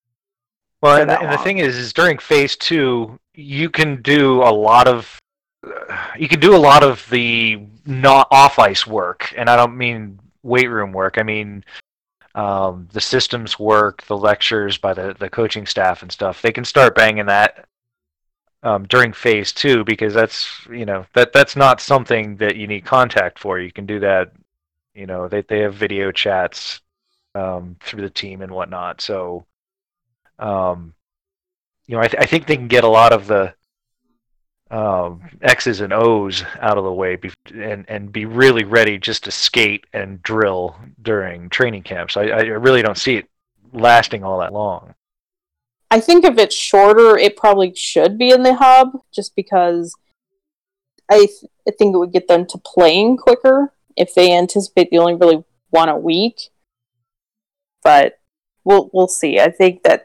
Well, 0.81 1.01
and, 1.01 1.11
the- 1.11 1.21
and 1.21 1.33
the 1.33 1.39
thing 1.39 1.59
is, 1.59 1.77
is 1.77 1.93
during 1.93 2.19
phase 2.19 2.57
two, 2.57 3.19
you 3.35 3.71
can 3.71 4.03
do 4.03 4.43
a 4.43 4.51
lot 4.53 4.89
of 4.89 5.19
you 6.19 6.27
can 6.29 6.41
do 6.41 6.57
a 6.57 6.59
lot 6.59 6.83
of 6.83 7.07
the 7.11 7.61
not 7.87 8.27
off 8.33 8.59
ice 8.59 8.85
work, 8.87 9.33
and 9.37 9.49
I 9.49 9.55
don't 9.57 9.77
mean 9.79 10.19
weight 10.43 10.69
room 10.69 10.93
work. 10.93 11.19
I 11.19 11.23
mean 11.23 11.65
um, 12.35 12.89
the 12.93 13.01
systems 13.01 13.59
work, 13.61 14.03
the 14.09 14.17
lectures 14.17 14.77
by 14.77 14.93
the 14.95 15.15
the 15.19 15.31
coaching 15.31 15.67
staff 15.67 16.03
and 16.03 16.11
stuff. 16.11 16.43
They 16.43 16.51
can 16.51 16.65
start 16.65 16.97
banging 16.97 17.27
that 17.27 17.67
um, 18.63 18.87
during 18.87 19.13
phase 19.13 19.53
two 19.53 19.85
because 19.85 20.15
that's 20.15 20.67
you 20.71 20.85
know 20.85 21.07
that 21.15 21.33
that's 21.33 21.57
not 21.57 21.81
something 21.81 22.37
that 22.37 22.57
you 22.57 22.67
need 22.67 22.85
contact 22.85 23.39
for. 23.39 23.59
You 23.59 23.73
can 23.73 23.87
do 23.87 24.01
that. 24.01 24.33
You 24.95 25.07
know 25.07 25.29
they 25.29 25.43
they 25.43 25.61
have 25.61 25.75
video 25.75 26.13
chats 26.13 26.81
um, 27.35 27.77
through 27.81 28.03
the 28.03 28.11
team 28.11 28.43
and 28.43 28.53
whatnot. 28.53 29.01
So 29.01 29.47
um, 30.39 30.95
you 31.87 31.97
know, 31.97 32.03
I, 32.03 32.09
th- 32.09 32.23
I 32.23 32.27
think 32.27 32.47
they 32.47 32.57
can 32.57 32.69
get 32.69 32.85
a 32.85 32.89
lot 32.89 33.13
of 33.13 33.27
the 33.27 33.55
um, 34.71 35.23
X's 35.43 35.81
and 35.81 35.93
O's 35.93 36.45
out 36.61 36.79
of 36.79 36.85
the 36.85 36.93
way 36.93 37.17
bef- 37.17 37.35
and 37.55 37.85
and 37.89 38.11
be 38.11 38.25
really 38.25 38.65
ready 38.65 38.99
just 38.99 39.25
to 39.25 39.31
skate 39.31 39.87
and 39.93 40.23
drill 40.23 40.77
during 41.03 41.51
training 41.51 41.83
camps. 41.83 42.17
I, 42.17 42.23
I 42.23 42.41
really 42.43 42.83
don't 42.83 42.97
see 42.97 43.17
it 43.17 43.29
lasting 43.73 44.25
all 44.25 44.39
that 44.39 44.53
long. 44.53 44.95
I 45.93 46.01
think 46.01 46.25
if 46.25 46.39
it's 46.39 46.57
shorter, 46.57 47.19
it 47.19 47.37
probably 47.37 47.75
should 47.75 48.17
be 48.17 48.31
in 48.31 48.45
the 48.45 48.55
hub, 48.55 49.03
just 49.13 49.37
because 49.37 49.95
I, 51.11 51.19
th- 51.19 51.53
I 51.69 51.73
think 51.79 51.95
it 51.95 51.99
would 51.99 52.15
get 52.15 52.29
them 52.29 52.47
to 52.47 52.57
playing 52.57 53.19
quicker 53.19 53.75
if 53.95 54.15
they 54.15 54.35
anticipate 54.35 54.89
they 54.91 54.97
only 54.97 55.17
really 55.17 55.45
want 55.71 55.91
a 55.91 55.97
week. 55.97 56.49
But 57.85 58.19
we'll 58.65 58.89
we'll 58.95 59.07
see. 59.07 59.39
I 59.39 59.51
think 59.51 59.83
that 59.83 60.05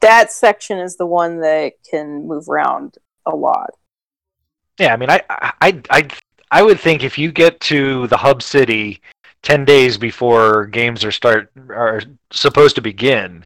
that 0.00 0.30
section 0.30 0.78
is 0.78 0.96
the 0.96 1.06
one 1.06 1.40
that 1.40 1.72
can 1.90 2.28
move 2.28 2.48
around 2.48 2.98
a 3.26 3.34
lot. 3.34 3.70
Yeah, 4.78 4.92
I 4.92 4.96
mean, 4.96 5.10
I 5.10 5.20
I 5.28 5.82
I 5.90 6.08
I 6.52 6.62
would 6.62 6.78
think 6.78 7.02
if 7.02 7.18
you 7.18 7.32
get 7.32 7.58
to 7.62 8.06
the 8.06 8.18
hub 8.18 8.40
city 8.40 9.00
ten 9.42 9.64
days 9.64 9.98
before 9.98 10.66
games 10.66 11.04
are 11.04 11.10
start 11.10 11.50
are 11.70 12.02
supposed 12.30 12.76
to 12.76 12.82
begin, 12.82 13.44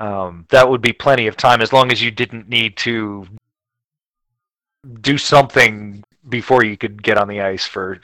um, 0.00 0.46
that 0.50 0.68
would 0.68 0.80
be 0.80 0.92
plenty 0.92 1.26
of 1.26 1.36
time 1.36 1.60
as 1.60 1.72
long 1.72 1.92
as 1.92 2.02
you 2.02 2.10
didn't 2.10 2.48
need 2.48 2.76
to 2.78 3.26
do 5.00 5.16
something 5.16 6.02
before 6.28 6.64
you 6.64 6.76
could 6.76 7.02
get 7.02 7.18
on 7.18 7.28
the 7.28 7.40
ice 7.40 7.64
for 7.64 8.00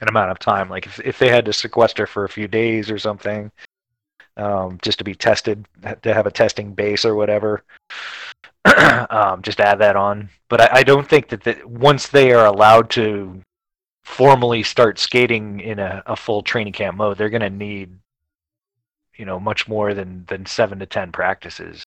an 0.00 0.08
amount 0.08 0.30
of 0.30 0.38
time. 0.38 0.68
Like 0.68 0.86
if 0.86 1.00
if 1.00 1.18
they 1.18 1.28
had 1.28 1.44
to 1.44 1.52
sequester 1.52 2.06
for 2.06 2.24
a 2.24 2.28
few 2.28 2.48
days 2.48 2.90
or 2.90 2.98
something, 2.98 3.50
um, 4.36 4.78
just 4.82 4.98
to 4.98 5.04
be 5.04 5.14
tested, 5.14 5.66
to 6.02 6.14
have 6.14 6.26
a 6.26 6.30
testing 6.30 6.72
base 6.74 7.04
or 7.04 7.14
whatever. 7.14 7.62
um, 9.10 9.42
just 9.42 9.60
add 9.60 9.78
that 9.80 9.96
on. 9.96 10.28
But 10.48 10.60
I, 10.60 10.68
I 10.78 10.82
don't 10.82 11.08
think 11.08 11.28
that 11.28 11.42
the, 11.42 11.60
once 11.66 12.08
they 12.08 12.32
are 12.32 12.46
allowed 12.46 12.90
to 12.90 13.42
formally 14.04 14.62
start 14.62 14.98
skating 14.98 15.60
in 15.60 15.78
a, 15.78 16.02
a 16.06 16.16
full 16.16 16.42
training 16.42 16.72
camp 16.72 16.96
mode, 16.96 17.18
they're 17.18 17.30
going 17.30 17.42
to 17.42 17.50
need, 17.50 17.90
you 19.16 19.24
know, 19.24 19.38
much 19.40 19.68
more 19.68 19.94
than 19.94 20.24
than 20.28 20.46
seven 20.46 20.78
to 20.78 20.86
ten 20.86 21.12
practices. 21.12 21.84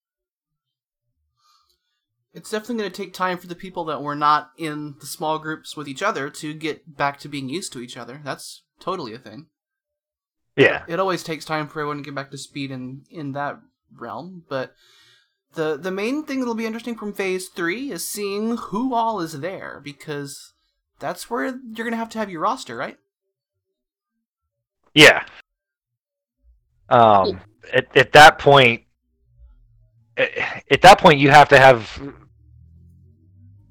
it's 2.33 2.51
definitely 2.51 2.75
going 2.75 2.91
to 2.91 2.97
take 3.03 3.13
time 3.13 3.37
for 3.37 3.47
the 3.47 3.55
people 3.55 3.85
that 3.85 4.01
were 4.01 4.15
not 4.15 4.51
in 4.57 4.95
the 4.99 5.05
small 5.05 5.39
groups 5.39 5.77
with 5.77 5.87
each 5.87 6.03
other 6.03 6.29
to 6.29 6.53
get 6.53 6.97
back 6.97 7.17
to 7.19 7.29
being 7.29 7.47
used 7.47 7.71
to 7.71 7.79
each 7.79 7.95
other. 7.95 8.19
That's 8.25 8.63
totally 8.79 9.13
a 9.13 9.17
thing. 9.17 9.47
Yeah, 10.57 10.83
it 10.87 10.99
always 10.99 11.23
takes 11.23 11.45
time 11.45 11.67
for 11.67 11.79
everyone 11.79 11.97
to 11.97 12.03
get 12.03 12.15
back 12.15 12.31
to 12.31 12.37
speed 12.37 12.71
in 12.71 13.03
in 13.09 13.31
that 13.33 13.59
realm 13.97 14.43
but 14.49 14.73
the 15.53 15.77
the 15.77 15.91
main 15.91 16.23
thing 16.23 16.39
that'll 16.39 16.55
be 16.55 16.65
interesting 16.65 16.95
from 16.95 17.13
phase 17.13 17.47
three 17.47 17.91
is 17.91 18.07
seeing 18.07 18.57
who 18.57 18.93
all 18.93 19.21
is 19.21 19.39
there 19.39 19.79
because 19.83 20.53
that's 20.99 21.29
where 21.29 21.45
you're 21.45 21.85
gonna 21.85 21.95
have 21.95 22.09
to 22.09 22.17
have 22.17 22.29
your 22.29 22.41
roster 22.41 22.75
right 22.75 22.97
yeah. 24.93 25.25
Um, 26.89 27.41
at 27.73 27.95
at 27.95 28.11
that 28.13 28.39
point, 28.39 28.83
at, 30.17 30.29
at 30.69 30.81
that 30.81 30.99
point, 30.99 31.19
you 31.19 31.29
have 31.29 31.49
to 31.49 31.59
have 31.59 32.01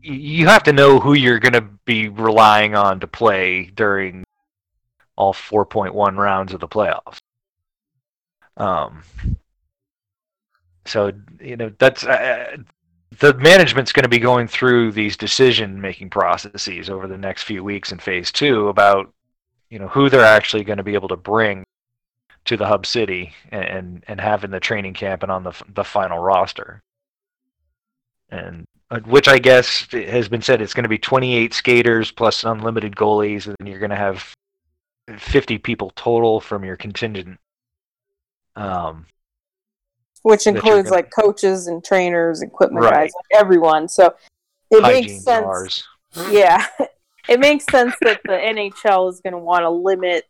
you 0.00 0.46
have 0.46 0.62
to 0.64 0.72
know 0.72 1.00
who 1.00 1.14
you're 1.14 1.38
going 1.38 1.54
to 1.54 1.66
be 1.84 2.08
relying 2.08 2.74
on 2.74 3.00
to 3.00 3.06
play 3.06 3.70
during 3.74 4.24
all 5.16 5.32
4.1 5.32 6.16
rounds 6.16 6.52
of 6.52 6.60
the 6.60 6.68
playoffs. 6.68 7.18
Um, 8.56 9.02
so 10.86 11.12
you 11.40 11.56
know 11.56 11.72
that's 11.78 12.04
uh, 12.04 12.56
the 13.18 13.34
management's 13.34 13.92
going 13.92 14.04
to 14.04 14.08
be 14.08 14.18
going 14.18 14.46
through 14.46 14.92
these 14.92 15.16
decision 15.16 15.80
making 15.80 16.10
processes 16.10 16.90
over 16.90 17.06
the 17.08 17.18
next 17.18 17.44
few 17.44 17.64
weeks 17.64 17.90
in 17.90 17.98
phase 17.98 18.30
two 18.30 18.68
about 18.68 19.12
you 19.70 19.78
know 19.78 19.88
who 19.88 20.08
they're 20.10 20.24
actually 20.24 20.62
going 20.62 20.76
to 20.76 20.84
be 20.84 20.94
able 20.94 21.08
to 21.08 21.16
bring 21.16 21.64
to 22.46 22.56
the 22.56 22.66
hub 22.66 22.86
city 22.86 23.32
and 23.50 24.02
and, 24.06 24.20
in 24.44 24.50
the 24.50 24.60
training 24.60 24.94
camp 24.94 25.22
and 25.22 25.32
on 25.32 25.44
the 25.44 25.52
the 25.74 25.84
final 25.84 26.18
roster 26.18 26.82
and 28.30 28.64
uh, 28.90 29.00
which 29.00 29.28
I 29.28 29.38
guess 29.38 29.86
has 29.92 30.28
been 30.28 30.42
said 30.42 30.60
it's 30.60 30.74
going 30.74 30.84
to 30.84 30.88
be 30.88 30.98
28 30.98 31.54
skaters 31.54 32.10
plus 32.10 32.44
unlimited 32.44 32.96
goalies 32.96 33.46
and 33.46 33.68
you're 33.68 33.78
going 33.78 33.90
to 33.90 33.96
have 33.96 34.32
50 35.18 35.58
people 35.58 35.92
total 35.96 36.40
from 36.40 36.64
your 36.64 36.76
contingent 36.76 37.38
um 38.56 39.06
which 40.24 40.46
includes 40.46 40.88
gonna- 40.88 40.96
like 40.96 41.10
coaches 41.10 41.66
and 41.66 41.84
trainers, 41.84 42.40
equipment 42.40 42.82
Right. 42.82 42.94
guys, 42.94 43.12
like 43.14 43.40
everyone. 43.40 43.88
So 43.88 44.14
it 44.70 44.82
hygiene 44.82 45.12
makes 45.12 45.24
sense. 45.24 45.44
bars. 45.44 45.84
Yeah, 46.30 46.64
it 47.28 47.40
makes 47.40 47.66
sense 47.66 47.94
that 48.00 48.20
the 48.24 48.32
NHL 48.32 49.10
is 49.10 49.20
going 49.20 49.32
to 49.32 49.38
want 49.38 49.64
to 49.64 49.70
limit 49.70 50.24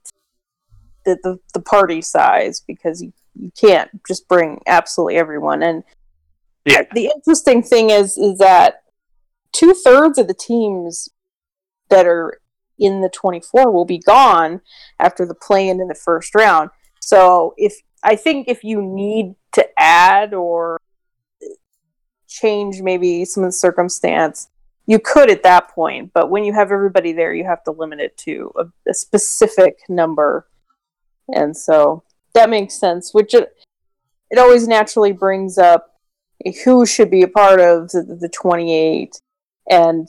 the, 1.05 1.19
the 1.23 1.39
the 1.53 1.61
party 1.61 2.01
size 2.01 2.61
because 2.67 3.03
you, 3.03 3.13
you 3.35 3.51
can't 3.59 3.91
just 4.07 4.29
bring 4.29 4.61
absolutely 4.67 5.17
everyone. 5.17 5.63
And 5.63 5.83
Yeah. 6.65 6.83
the 6.95 7.11
interesting 7.15 7.63
thing 7.63 7.91
is 7.91 8.17
is 8.17 8.39
that 8.39 8.83
two 9.53 9.75
thirds 9.75 10.19
of 10.19 10.27
the 10.29 10.35
teams 10.35 11.09
that 11.91 12.07
are 12.07 12.41
in 12.79 13.01
the 13.03 13.09
24 13.09 13.71
will 13.71 13.85
be 13.85 13.99
gone 13.99 14.61
after 14.99 15.25
the 15.25 15.35
play-in 15.35 15.81
in 15.81 15.89
the 15.89 15.95
first 15.95 16.35
round. 16.35 16.71
So 17.01 17.55
if 17.57 17.75
I 18.03 18.17
think 18.17 18.49
if 18.49 18.65
you 18.65 18.83
need 18.83 19.35
to 19.53 19.67
add 19.79 20.35
or 20.35 20.81
change 22.29 22.83
maybe 22.83 23.25
some 23.25 23.45
of 23.45 23.49
the 23.49 23.53
circumstance, 23.53 24.49
you 24.87 24.99
could 24.99 25.31
at 25.31 25.43
that 25.45 25.69
point. 25.69 26.11
But 26.13 26.31
when 26.31 26.45
you 26.45 26.53
have 26.53 26.73
everybody 26.73 27.13
there, 27.13 27.33
you 27.33 27.45
have 27.45 27.63
to 27.65 27.71
limit 27.71 28.01
it 28.01 28.17
to 28.19 28.53
a, 28.59 28.65
a 28.91 28.95
specific 28.95 29.77
number, 29.89 30.47
and 31.29 31.57
so 31.57 32.03
that 32.35 32.51
makes 32.51 32.75
sense. 32.75 33.15
Which 33.15 33.35
it, 33.35 33.55
it 34.31 34.39
always 34.39 34.67
naturally 34.67 35.13
brings 35.13 35.59
up 35.59 35.95
who 36.65 36.85
should 36.85 37.11
be 37.11 37.23
a 37.23 37.29
part 37.29 37.61
of 37.61 37.91
the, 37.91 38.19
the 38.21 38.29
28 38.29 39.21
and 39.71 40.09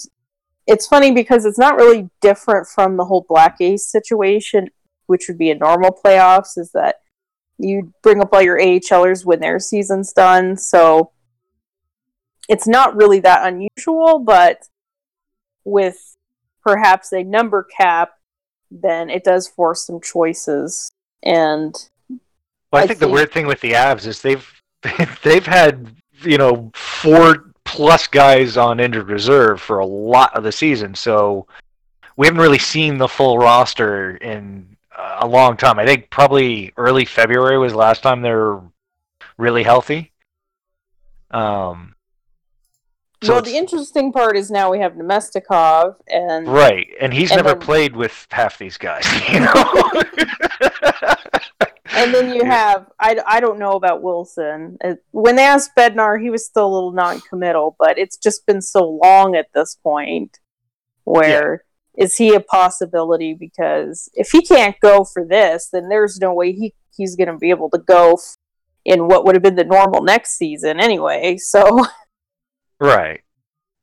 it's 0.67 0.87
funny 0.87 1.11
because 1.11 1.45
it's 1.45 1.59
not 1.59 1.75
really 1.75 2.09
different 2.21 2.67
from 2.67 2.97
the 2.97 3.05
whole 3.05 3.25
black 3.29 3.57
ace 3.61 3.87
situation 3.87 4.69
which 5.05 5.25
would 5.27 5.37
be 5.37 5.51
a 5.51 5.55
normal 5.55 5.97
playoffs 6.03 6.57
is 6.57 6.71
that 6.73 6.95
you 7.57 7.93
bring 8.03 8.19
up 8.19 8.33
all 8.33 8.41
your 8.41 8.59
ahlers 8.59 9.23
when 9.23 9.39
their 9.39 9.59
season's 9.59 10.11
done 10.11 10.57
so 10.57 11.11
it's 12.49 12.67
not 12.67 12.95
really 12.95 13.19
that 13.19 13.45
unusual 13.45 14.19
but 14.19 14.63
with 15.63 16.15
perhaps 16.63 17.13
a 17.13 17.23
number 17.23 17.65
cap 17.77 18.11
then 18.71 19.09
it 19.09 19.23
does 19.23 19.47
force 19.47 19.85
some 19.85 20.01
choices 20.01 20.91
and 21.23 21.73
Well, 22.09 22.19
I, 22.73 22.81
I 22.81 22.87
think, 22.87 22.99
the 22.99 23.07
weird 23.07 23.31
thing 23.31 23.47
with 23.47 23.61
the 23.61 23.73
Avs 23.73 24.05
is 24.05 24.21
they've 24.21 24.63
they've 25.23 25.45
had 25.45 25.95
you 26.21 26.37
know 26.37 26.71
four 26.73 27.51
plus 27.63 28.07
guys 28.07 28.57
on 28.57 28.79
injured 28.79 29.09
reserve 29.09 29.59
for 29.61 29.79
a 29.79 29.85
lot 29.85 30.35
of 30.35 30.43
the 30.43 30.51
season, 30.51 30.95
so 30.95 31.47
we 32.15 32.27
haven't 32.27 32.41
really 32.41 32.59
seen 32.59 32.97
the 32.97 33.07
full 33.07 33.37
roster 33.37 34.17
in 34.17 34.75
a 35.19 35.27
long 35.27 35.57
time. 35.57 35.79
I 35.79 35.85
think 35.85 36.09
probably 36.09 36.71
early 36.77 37.05
February 37.05 37.57
was 37.57 37.73
the 37.73 37.77
last 37.77 38.03
time 38.03 38.21
they 38.21 38.31
were 38.31 38.61
really 39.37 39.63
healthy. 39.63 40.11
Um, 41.31 41.94
so 43.25 43.33
well 43.33 43.41
the 43.41 43.55
interesting 43.57 44.11
part 44.11 44.37
is 44.37 44.49
now 44.51 44.71
we 44.71 44.79
have 44.79 44.93
Namestnikov 44.93 45.95
and 46.07 46.47
right, 46.47 46.87
and 46.99 47.13
he's 47.13 47.31
and 47.31 47.37
never 47.43 47.49
then- 47.57 47.59
played 47.59 47.95
with 47.95 48.27
half 48.31 48.57
these 48.57 48.77
guys. 48.77 49.05
You 49.31 49.41
know. 49.41 49.91
And 51.97 52.13
then 52.13 52.33
you 52.33 52.43
have 52.43 52.87
I, 52.99 53.17
I 53.25 53.39
don't 53.39 53.57
know 53.59 53.73
about 53.73 54.01
Wilson. 54.01 54.77
Uh, 54.83 54.95
When 55.11 55.35
they 55.37 55.43
asked 55.45 55.71
Bednar, 55.77 56.21
he 56.21 56.29
was 56.29 56.45
still 56.45 56.65
a 56.65 56.73
little 56.73 56.91
non-committal, 56.91 57.77
but 57.79 57.97
it's 57.97 58.17
just 58.17 58.45
been 58.45 58.61
so 58.61 58.99
long 59.03 59.35
at 59.35 59.47
this 59.53 59.75
point. 59.81 60.39
Where 61.05 61.63
is 61.97 62.15
he 62.17 62.33
a 62.33 62.39
possibility? 62.41 63.33
Because 63.33 64.09
if 64.13 64.29
he 64.31 64.41
can't 64.41 64.75
go 64.81 65.03
for 65.05 65.23
this, 65.25 65.69
then 65.71 65.87
there's 65.87 66.19
no 66.19 66.33
way 66.33 66.51
he 66.51 66.73
he's 66.97 67.15
going 67.15 67.29
to 67.29 67.37
be 67.37 67.49
able 67.49 67.69
to 67.69 67.77
go 67.79 68.13
f- 68.13 68.35
in 68.83 69.07
what 69.07 69.25
would 69.25 69.35
have 69.35 69.43
been 69.43 69.55
the 69.55 69.63
normal 69.63 70.01
next 70.03 70.37
season 70.37 70.79
anyway. 70.79 71.37
So 71.37 71.85
right. 72.79 73.21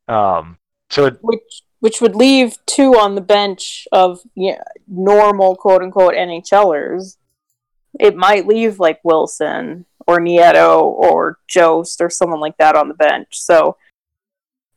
Um. 0.08 0.58
So 0.90 1.06
it, 1.06 1.18
which 1.22 1.62
which 1.80 2.00
would 2.00 2.14
leave 2.14 2.56
two 2.66 2.96
on 2.96 3.14
the 3.14 3.20
bench 3.20 3.88
of 3.92 4.20
yeah, 4.34 4.62
normal 4.86 5.56
quote 5.56 5.82
unquote 5.82 6.14
NHLers. 6.14 7.16
It 7.98 8.16
might 8.16 8.46
leave 8.46 8.78
like 8.78 9.00
Wilson 9.02 9.84
or 10.06 10.18
Nieto 10.18 10.82
or 10.82 11.38
Jost 11.48 12.00
or 12.00 12.08
someone 12.08 12.40
like 12.40 12.56
that 12.58 12.76
on 12.76 12.88
the 12.88 12.94
bench. 12.94 13.28
So 13.32 13.76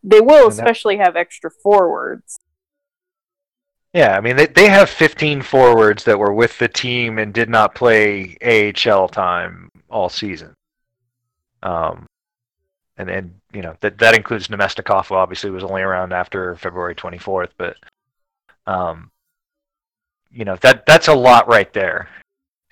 they 0.04 0.22
will 0.22 0.48
especially 0.48 0.98
have 0.98 1.16
extra 1.16 1.50
forwards. 1.50 2.38
Yeah, 3.94 4.18
I 4.18 4.22
mean 4.22 4.36
they 4.36 4.48
they 4.48 4.68
have 4.68 4.90
15 4.90 5.42
forwards 5.42 6.04
that 6.04 6.20
were 6.20 6.34
with 6.34 6.58
the 6.58 6.68
team 6.68 7.18
and 7.18 7.34
did 7.34 7.50
not 7.50 7.76
play 7.76 8.36
AHL 8.44 9.08
time 9.08 9.70
all 9.90 10.10
season. 10.10 10.54
Um, 11.64 12.06
and 12.98 13.10
and 13.10 13.34
you 13.54 13.62
know 13.62 13.76
that 13.82 13.98
that 14.00 14.16
includes 14.16 14.48
Namestnikov, 14.48 15.08
who 15.08 15.16
obviously 15.16 15.50
was 15.50 15.64
only 15.64 15.82
around 15.82 16.14
after 16.14 16.56
February 16.56 16.96
24th, 16.96 17.50
but 17.58 17.78
um, 18.68 19.12
you 20.32 20.46
know 20.46 20.56
that 20.58 20.86
that's 20.86 21.08
a 21.08 21.14
lot 21.14 21.48
right 21.48 21.72
there, 21.74 22.10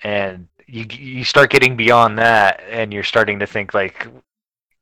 and 0.02 0.48
you 0.66 0.86
you 0.90 1.24
start 1.24 1.50
getting 1.50 1.76
beyond 1.76 2.18
that, 2.18 2.62
and 2.68 2.92
you're 2.92 3.02
starting 3.02 3.38
to 3.40 3.46
think 3.46 3.74
like. 3.74 4.06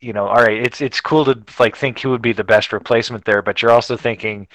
You 0.01 0.13
know, 0.13 0.27
all 0.27 0.43
right, 0.43 0.61
it's 0.61 0.81
it's 0.81 1.01
cool 1.01 1.25
to 1.27 1.41
like 1.61 1.77
think 1.77 2.01
who 2.01 2.11
would 2.11 2.23
be 2.23 2.33
the 2.33 2.43
best 2.43 2.73
replacement 2.73 3.25
there, 3.25 3.41
but 3.41 3.63
you're 3.63 3.71
also 3.71 3.97
thinking, 3.97 4.49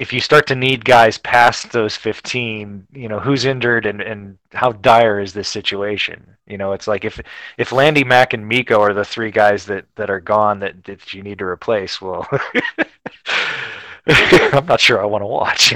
if 0.00 0.14
you 0.14 0.20
start 0.20 0.46
to 0.46 0.54
need 0.54 0.82
guys 0.82 1.18
past 1.18 1.70
those 1.72 1.94
15 1.94 2.86
you 2.92 3.08
know 3.08 3.20
who's 3.20 3.44
injured 3.44 3.84
and, 3.86 4.00
and 4.00 4.38
how 4.52 4.72
dire 4.72 5.20
is 5.20 5.34
this 5.34 5.48
situation 5.48 6.36
you 6.46 6.56
know 6.58 6.72
it's 6.72 6.88
like 6.88 7.04
if 7.04 7.20
if 7.58 7.70
landy 7.70 8.02
mack 8.02 8.32
and 8.32 8.48
Mikko 8.48 8.80
are 8.80 8.94
the 8.94 9.04
three 9.04 9.30
guys 9.30 9.66
that 9.66 9.84
that 9.96 10.10
are 10.10 10.20
gone 10.20 10.58
that, 10.60 10.82
that 10.84 11.12
you 11.12 11.22
need 11.22 11.38
to 11.38 11.44
replace 11.44 12.00
well 12.00 12.26
i'm 14.06 14.66
not 14.66 14.80
sure 14.80 15.00
i 15.00 15.04
want 15.04 15.22
to 15.22 15.26
watch 15.26 15.74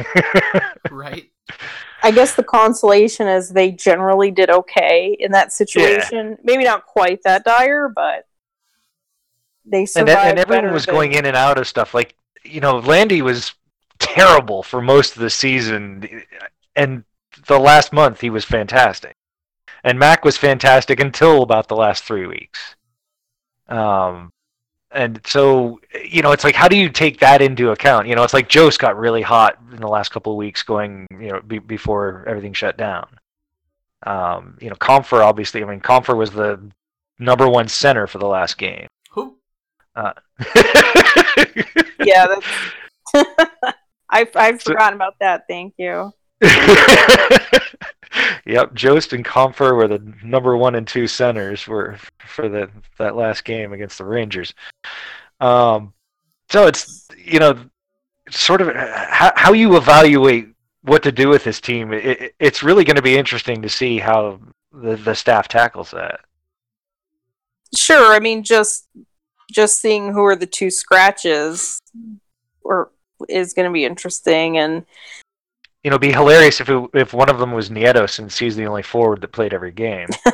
right? 0.91 1.31
I 2.03 2.11
guess 2.11 2.35
the 2.35 2.45
consolation 2.45 3.29
is 3.29 3.49
they 3.49 3.71
generally 3.71 4.31
did 4.31 4.51
okay 4.51 5.17
in 5.19 5.33
that 5.33 5.55
situation. 5.55 6.37
Maybe 6.45 6.65
not 6.65 6.85
quite 6.85 7.23
that 7.23 7.45
dire, 7.45 7.89
but 7.89 8.27
they 9.65 9.81
and, 9.81 9.89
survived. 9.89 10.19
and 10.19 10.39
everyone 10.39 10.73
was 10.73 10.85
than- 10.85 10.95
going 10.95 11.13
in 11.13 11.25
and 11.25 11.37
out 11.37 11.57
of 11.57 11.67
stuff 11.67 11.95
like 11.95 12.15
you 12.45 12.61
know 12.61 12.79
landy 12.79 13.23
was 13.23 13.55
terrible 13.99 14.63
for 14.63 14.81
most 14.81 15.17
of 15.17 15.23
the 15.23 15.31
season. 15.31 16.23
And 16.77 17.05
the 17.47 17.59
last 17.59 17.93
month 17.93 18.21
he 18.21 18.31
was 18.31 18.45
fantastic. 18.45 19.15
And 19.83 19.99
mac 19.99 20.25
was 20.25 20.37
fantastic 20.37 21.01
until 21.01 21.43
about 21.43 21.69
the 21.69 21.77
last 21.77 22.05
three 22.05 22.27
weeks. 22.27 22.77
Um 23.69 24.31
and 24.91 25.21
so 25.27 25.81
you 26.05 26.23
know 26.23 26.33
it's 26.33 26.45
like 26.45 26.55
how 26.55 26.69
do 26.69 26.77
you 26.77 26.89
take 26.89 27.19
that 27.21 27.43
into 27.43 27.71
account? 27.71 28.07
You 28.07 28.15
know 28.15 28.23
it's 28.23 28.35
like 28.35 28.49
joe's 28.49 28.77
got 28.77 28.99
really 28.99 29.23
hot 29.23 29.59
in 29.73 29.81
the 29.81 29.89
last 29.89 30.11
couple 30.11 30.33
of 30.33 30.39
weeks 30.39 30.63
going 30.63 31.07
you 31.11 31.29
know 31.29 31.41
be, 31.41 31.59
before 31.59 32.25
everything 32.27 32.53
shut 32.53 32.77
down. 32.77 33.09
Um 34.05 34.59
you 34.61 34.69
know 34.71 34.77
Compher 34.77 35.25
obviously 35.25 35.63
i 35.63 35.67
mean 35.67 35.81
Compher 35.81 36.17
was 36.17 36.31
the 36.31 36.61
number 37.19 37.49
one 37.49 37.69
center 37.69 38.07
for 38.07 38.19
the 38.19 38.27
last 38.27 38.59
game. 38.59 38.87
Who? 39.11 39.37
Yeah, 42.05 42.27
that's. 42.27 43.75
I've 44.15 44.31
I've 44.37 44.63
So- 44.63 44.73
forgotten 44.73 44.95
about 44.95 45.19
that. 45.21 45.45
Thank 45.49 45.75
you. 45.77 46.13
yep, 48.47 48.73
Jost 48.75 49.13
and 49.13 49.25
Compher 49.25 49.75
were 49.77 49.89
the 49.89 50.15
number 50.23 50.57
one 50.57 50.75
and 50.77 50.87
two 50.87 51.07
centers 51.07 51.67
were 51.67 51.99
for 52.27 52.49
the 52.49 52.71
that 52.99 53.17
last 53.17 53.45
game 53.45 53.73
against 53.73 53.99
the 53.99 54.05
Rangers. 54.05 54.55
Um, 55.41 55.93
so 56.51 56.67
it's 56.67 57.09
you 57.17 57.39
know 57.41 57.65
sort 58.31 58.61
of 58.61 58.75
how, 58.75 59.33
how 59.37 59.53
you 59.53 59.77
evaluate 59.77 60.49
what 60.83 61.03
to 61.03 61.13
do 61.13 61.29
with 61.29 61.45
this 61.45 61.61
team. 61.61 61.93
It, 61.93 62.05
it, 62.05 62.35
it's 62.39 62.63
really 62.63 62.85
going 62.85 62.97
to 62.97 63.03
be 63.03 63.17
interesting 63.17 63.63
to 63.63 63.69
see 63.69 63.99
how 63.99 64.41
the 64.73 64.97
the 64.97 65.15
staff 65.15 65.49
tackles 65.49 65.91
that. 65.91 66.21
Sure. 67.77 68.15
I 68.15 68.21
mean, 68.21 68.45
just 68.45 68.87
just 69.51 69.81
seeing 69.81 70.13
who 70.13 70.25
are 70.25 70.37
the 70.37 70.47
two 70.47 70.71
scratches 70.71 71.81
or 72.63 72.91
is 73.29 73.55
going 73.55 73.69
to 73.69 73.73
be 73.73 73.85
interesting 73.85 74.59
and 74.59 74.85
You 75.83 75.91
know, 75.91 75.97
it'd 75.97 76.01
be 76.01 76.13
hilarious 76.13 76.61
if 76.61 76.69
it, 76.69 76.91
if 76.95 77.13
one 77.13 77.29
of 77.29 77.39
them 77.39 77.53
was 77.53 77.71
Nieto, 77.71 78.09
since 78.09 78.39
he's 78.39 78.57
the 78.57 78.67
only 78.67 78.83
forward 78.83 79.21
that 79.21 79.33
played 79.33 79.53
every 79.55 79.73
game. 79.73 80.09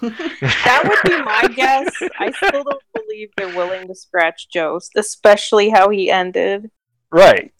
that 0.00 0.82
would 0.84 1.10
be 1.10 1.22
my 1.22 1.48
guess. 1.54 1.90
I 2.18 2.30
still 2.32 2.64
don't 2.64 2.82
believe 2.94 3.30
they're 3.36 3.56
willing 3.56 3.88
to 3.88 3.94
scratch 3.94 4.48
Jost, 4.48 4.92
especially 4.96 5.70
how 5.70 5.88
he 5.90 6.10
ended. 6.10 6.70
right. 7.10 7.52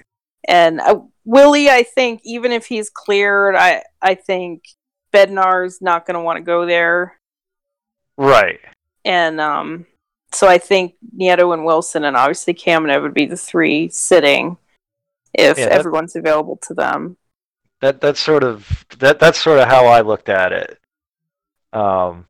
And 0.48 0.80
uh, 0.80 1.00
Willie, 1.24 1.70
I 1.70 1.82
think 1.82 2.20
even 2.24 2.52
if 2.52 2.66
he's 2.66 2.88
cleared, 2.88 3.56
I 3.56 3.82
I 4.00 4.14
think 4.14 4.62
Bednar's 5.12 5.82
not 5.82 6.06
going 6.06 6.14
to 6.14 6.20
want 6.20 6.36
to 6.36 6.42
go 6.44 6.66
there. 6.66 7.18
Right. 8.16 8.60
And 9.04 9.40
um, 9.40 9.86
so 10.32 10.46
I 10.46 10.58
think 10.58 10.94
Nieto 11.18 11.52
and 11.52 11.64
Wilson 11.64 12.04
and 12.04 12.16
obviously 12.16 12.54
Kamenev 12.54 13.02
would 13.02 13.14
be 13.14 13.26
the 13.26 13.36
three 13.36 13.88
sitting 13.88 14.56
if 15.38 15.58
Yeah, 15.58 15.66
that- 15.68 15.78
everyone's 15.78 16.16
available 16.16 16.58
to 16.62 16.74
them. 16.74 17.16
That 17.80 18.00
that's 18.00 18.20
sort 18.20 18.42
of 18.42 18.86
that 18.98 19.18
that's 19.18 19.40
sort 19.40 19.58
of 19.58 19.68
how 19.68 19.86
I 19.86 20.00
looked 20.00 20.30
at 20.30 20.52
it. 20.52 20.78
Um, 21.74 22.26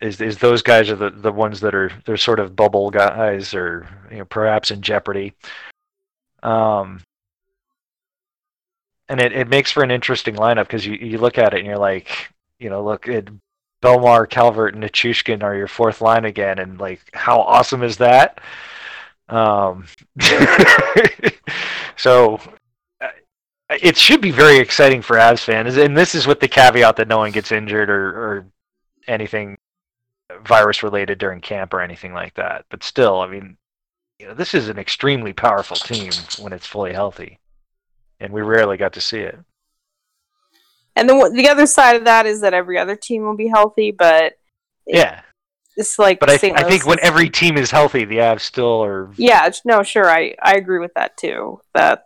is 0.00 0.20
is 0.20 0.38
those 0.38 0.62
guys 0.62 0.90
are 0.90 0.96
the, 0.96 1.10
the 1.10 1.32
ones 1.32 1.60
that 1.60 1.74
are 1.74 1.90
they're 2.04 2.18
sort 2.18 2.40
of 2.40 2.56
bubble 2.56 2.90
guys 2.90 3.54
or 3.54 3.88
you 4.10 4.18
know 4.18 4.24
perhaps 4.26 4.70
in 4.70 4.82
jeopardy. 4.82 5.32
Um, 6.42 7.00
and 9.08 9.20
it, 9.20 9.32
it 9.32 9.48
makes 9.48 9.70
for 9.70 9.82
an 9.82 9.90
interesting 9.90 10.36
lineup 10.36 10.64
because 10.64 10.86
you, 10.86 10.94
you 10.94 11.18
look 11.18 11.36
at 11.36 11.52
it 11.52 11.58
and 11.58 11.66
you're 11.66 11.76
like, 11.76 12.30
you 12.58 12.70
know, 12.70 12.82
look 12.84 13.08
at 13.08 13.26
Bellemare, 13.82 14.28
Calvert, 14.28 14.74
and 14.74 14.84
Nichushkin 14.84 15.42
are 15.42 15.56
your 15.56 15.66
fourth 15.66 16.00
line 16.00 16.24
again, 16.26 16.58
and 16.58 16.78
like 16.78 17.00
how 17.14 17.40
awesome 17.40 17.82
is 17.82 17.96
that? 17.96 18.40
Um, 19.30 19.86
so 21.96 22.40
uh, 23.00 23.08
it 23.70 23.96
should 23.96 24.20
be 24.20 24.30
very 24.32 24.58
exciting 24.58 25.02
for 25.02 25.16
Avs 25.16 25.44
fans, 25.44 25.76
and 25.76 25.96
this 25.96 26.14
is 26.14 26.26
with 26.26 26.40
the 26.40 26.48
caveat 26.48 26.96
that 26.96 27.08
no 27.08 27.18
one 27.18 27.30
gets 27.30 27.52
injured 27.52 27.90
or, 27.90 28.08
or 28.08 28.46
anything 29.06 29.56
virus 30.44 30.82
related 30.82 31.18
during 31.18 31.40
camp 31.40 31.72
or 31.74 31.80
anything 31.80 32.12
like 32.12 32.34
that. 32.34 32.64
But 32.70 32.82
still, 32.82 33.20
I 33.20 33.28
mean, 33.28 33.56
you 34.18 34.26
know, 34.26 34.34
this 34.34 34.54
is 34.54 34.68
an 34.68 34.78
extremely 34.78 35.32
powerful 35.32 35.76
team 35.76 36.12
when 36.40 36.52
it's 36.52 36.66
fully 36.66 36.92
healthy, 36.92 37.38
and 38.18 38.32
we 38.32 38.42
rarely 38.42 38.76
got 38.76 38.92
to 38.94 39.00
see 39.00 39.20
it. 39.20 39.38
And 40.96 41.08
then 41.08 41.32
the 41.34 41.48
other 41.48 41.66
side 41.66 41.96
of 41.96 42.04
that 42.04 42.26
is 42.26 42.40
that 42.40 42.52
every 42.52 42.78
other 42.78 42.96
team 42.96 43.22
will 43.22 43.36
be 43.36 43.48
healthy, 43.48 43.92
but 43.92 44.34
Yeah, 44.86 45.22
it's 45.76 45.98
like 45.98 46.20
but 46.20 46.30
I, 46.30 46.34
I 46.34 46.64
think 46.64 46.86
when 46.86 46.98
every 47.02 47.30
team 47.30 47.56
is 47.56 47.70
healthy, 47.70 48.04
the 48.04 48.18
Avs 48.18 48.40
still 48.40 48.82
are. 48.82 49.10
Yeah, 49.16 49.50
no, 49.64 49.82
sure. 49.82 50.10
I, 50.10 50.34
I 50.42 50.52
agree 50.54 50.78
with 50.78 50.94
that 50.94 51.16
too. 51.16 51.60
That 51.74 52.04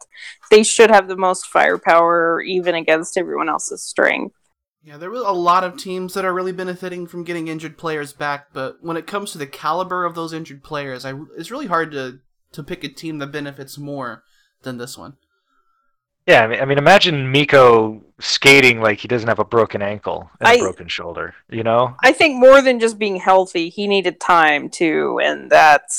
they 0.51 0.63
should 0.63 0.91
have 0.91 1.09
the 1.09 1.17
most 1.17 1.47
firepower 1.47 2.41
even 2.43 2.75
against 2.75 3.17
everyone 3.17 3.49
else's 3.49 3.83
strength. 3.83 4.37
Yeah, 4.83 4.99
there 4.99 5.11
were 5.11 5.17
a 5.17 5.33
lot 5.33 5.65
of 5.65 5.79
teams 5.79 6.13
that 6.13 6.27
are 6.27 6.35
really 6.35 6.53
benefiting 6.53 7.07
from 7.07 7.25
getting 7.25 7.49
injured 7.49 7.79
players 7.79 8.13
back, 8.13 8.49
but 8.53 8.77
when 8.83 8.99
it 8.99 9.07
comes 9.07 9.33
to 9.33 9.39
the 9.39 9.47
caliber 9.47 10.05
of 10.05 10.15
those 10.15 10.35
injured 10.35 10.63
players, 10.63 11.07
I, 11.07 11.15
it's 11.39 11.51
really 11.51 11.69
hard 11.69 11.91
to, 11.93 12.21
to 12.53 12.63
pick 12.63 12.85
a 12.85 12.89
team 12.89 13.19
that 13.19 13.29
benefits 13.29 13.79
more 13.79 14.25
than 14.63 14.77
this 14.77 14.99
one. 14.99 15.17
Yeah, 16.27 16.43
I 16.43 16.47
mean, 16.47 16.61
I 16.61 16.65
mean, 16.65 16.79
imagine 16.79 17.31
Mikko 17.31 18.03
skating 18.19 18.81
like 18.81 18.99
he 18.99 19.09
doesn't 19.09 19.29
have 19.29 19.41
a 19.41 19.45
broken 19.45 19.83
ankle 19.83 20.31
and 20.41 20.49
a 20.49 20.53
I- 20.53 20.59
broken 20.59 20.89
shoulder. 20.89 21.35
You 21.51 21.63
know? 21.63 21.95
I 22.03 22.13
think 22.13 22.37
more 22.37 22.63
than 22.63 22.81
just 22.81 22.99
being 22.99 23.17
healthy, 23.17 23.69
he 23.69 23.87
needed 23.87 24.21
time 24.21 24.69
too, 24.71 25.21
and 25.23 25.51
that's 25.51 25.99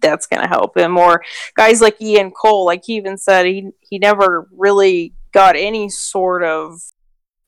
that's 0.00 0.26
gonna 0.26 0.48
help 0.48 0.76
him. 0.76 0.96
Or 0.98 1.22
guys 1.54 1.80
like 1.80 2.00
Ian 2.00 2.30
Cole, 2.30 2.66
like 2.66 2.84
he 2.84 2.96
even 2.96 3.16
said, 3.16 3.46
he 3.46 3.70
he 3.80 3.98
never 3.98 4.48
really 4.52 5.14
got 5.32 5.56
any 5.56 5.88
sort 5.88 6.42
of 6.42 6.80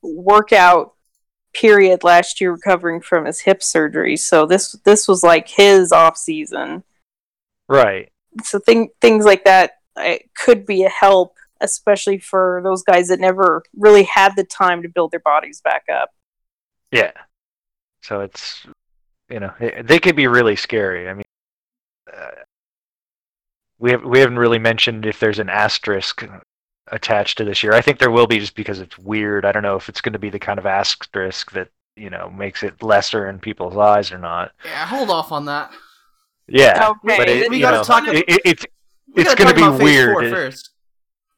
workout 0.01 0.93
period 1.53 2.03
last 2.03 2.41
year 2.41 2.51
recovering 2.53 3.01
from 3.01 3.25
his 3.25 3.39
hip 3.41 3.61
surgery. 3.61 4.17
So 4.17 4.45
this 4.45 4.71
this 4.83 5.07
was 5.07 5.21
like 5.23 5.47
his 5.47 5.91
off 5.91 6.17
season. 6.17 6.83
Right. 7.69 8.11
so 8.43 8.59
thing, 8.59 8.89
things 8.99 9.25
like 9.25 9.45
that 9.45 9.73
could 10.35 10.65
be 10.65 10.83
a 10.83 10.89
help 10.89 11.32
especially 11.63 12.19
for 12.19 12.61
those 12.63 12.83
guys 12.83 13.07
that 13.07 13.19
never 13.19 13.63
really 13.75 14.03
had 14.03 14.35
the 14.35 14.43
time 14.43 14.81
to 14.83 14.89
build 14.89 15.09
their 15.11 15.19
bodies 15.21 15.61
back 15.63 15.83
up 15.91 16.09
Yeah. 16.91 17.11
So 18.03 18.19
it's 18.21 18.65
you 19.29 19.39
know 19.39 19.53
it, 19.59 19.87
they 19.87 19.97
could 19.99 20.15
be 20.15 20.27
really 20.27 20.55
scary. 20.57 21.09
I 21.09 21.13
mean, 21.13 21.23
uh, 22.15 22.31
we 23.79 23.91
have 23.91 24.03
we 24.03 24.19
haven't 24.19 24.37
really 24.37 24.59
mentioned 24.59 25.05
if 25.05 25.19
there's 25.19 25.39
an 25.39 25.49
asterisk 25.49 26.23
attached 26.91 27.37
to 27.37 27.45
this 27.45 27.63
year. 27.63 27.73
I 27.73 27.79
think 27.81 27.97
there 27.99 28.11
will 28.11 28.27
be 28.27 28.39
just 28.39 28.55
because 28.55 28.79
it's 28.81 28.97
weird. 28.99 29.45
I 29.45 29.51
don't 29.53 29.63
know 29.63 29.77
if 29.77 29.87
it's 29.89 30.01
going 30.01 30.13
to 30.13 30.19
be 30.19 30.29
the 30.29 30.37
kind 30.39 30.59
of 30.59 30.65
asterisk 30.65 31.51
that 31.53 31.69
you 31.95 32.09
know 32.09 32.29
makes 32.29 32.61
it 32.61 32.83
lesser 32.83 33.29
in 33.29 33.39
people's 33.39 33.77
eyes 33.77 34.11
or 34.11 34.17
not. 34.17 34.51
Yeah, 34.65 34.85
hold 34.85 35.09
off 35.09 35.31
on 35.31 35.45
that. 35.45 35.71
Yeah, 36.47 36.89
Okay, 36.89 37.17
but 37.17 37.29
it, 37.29 37.49
we 37.49 37.61
gotta 37.61 37.77
know, 37.77 37.83
talk- 37.83 38.07
it, 38.07 38.25
it, 38.27 38.41
it's 38.43 38.65
We 39.15 39.23
going 39.23 39.37
to 39.37 39.55
be 39.55 39.83
weird. 39.83 40.29
first. 40.29 40.71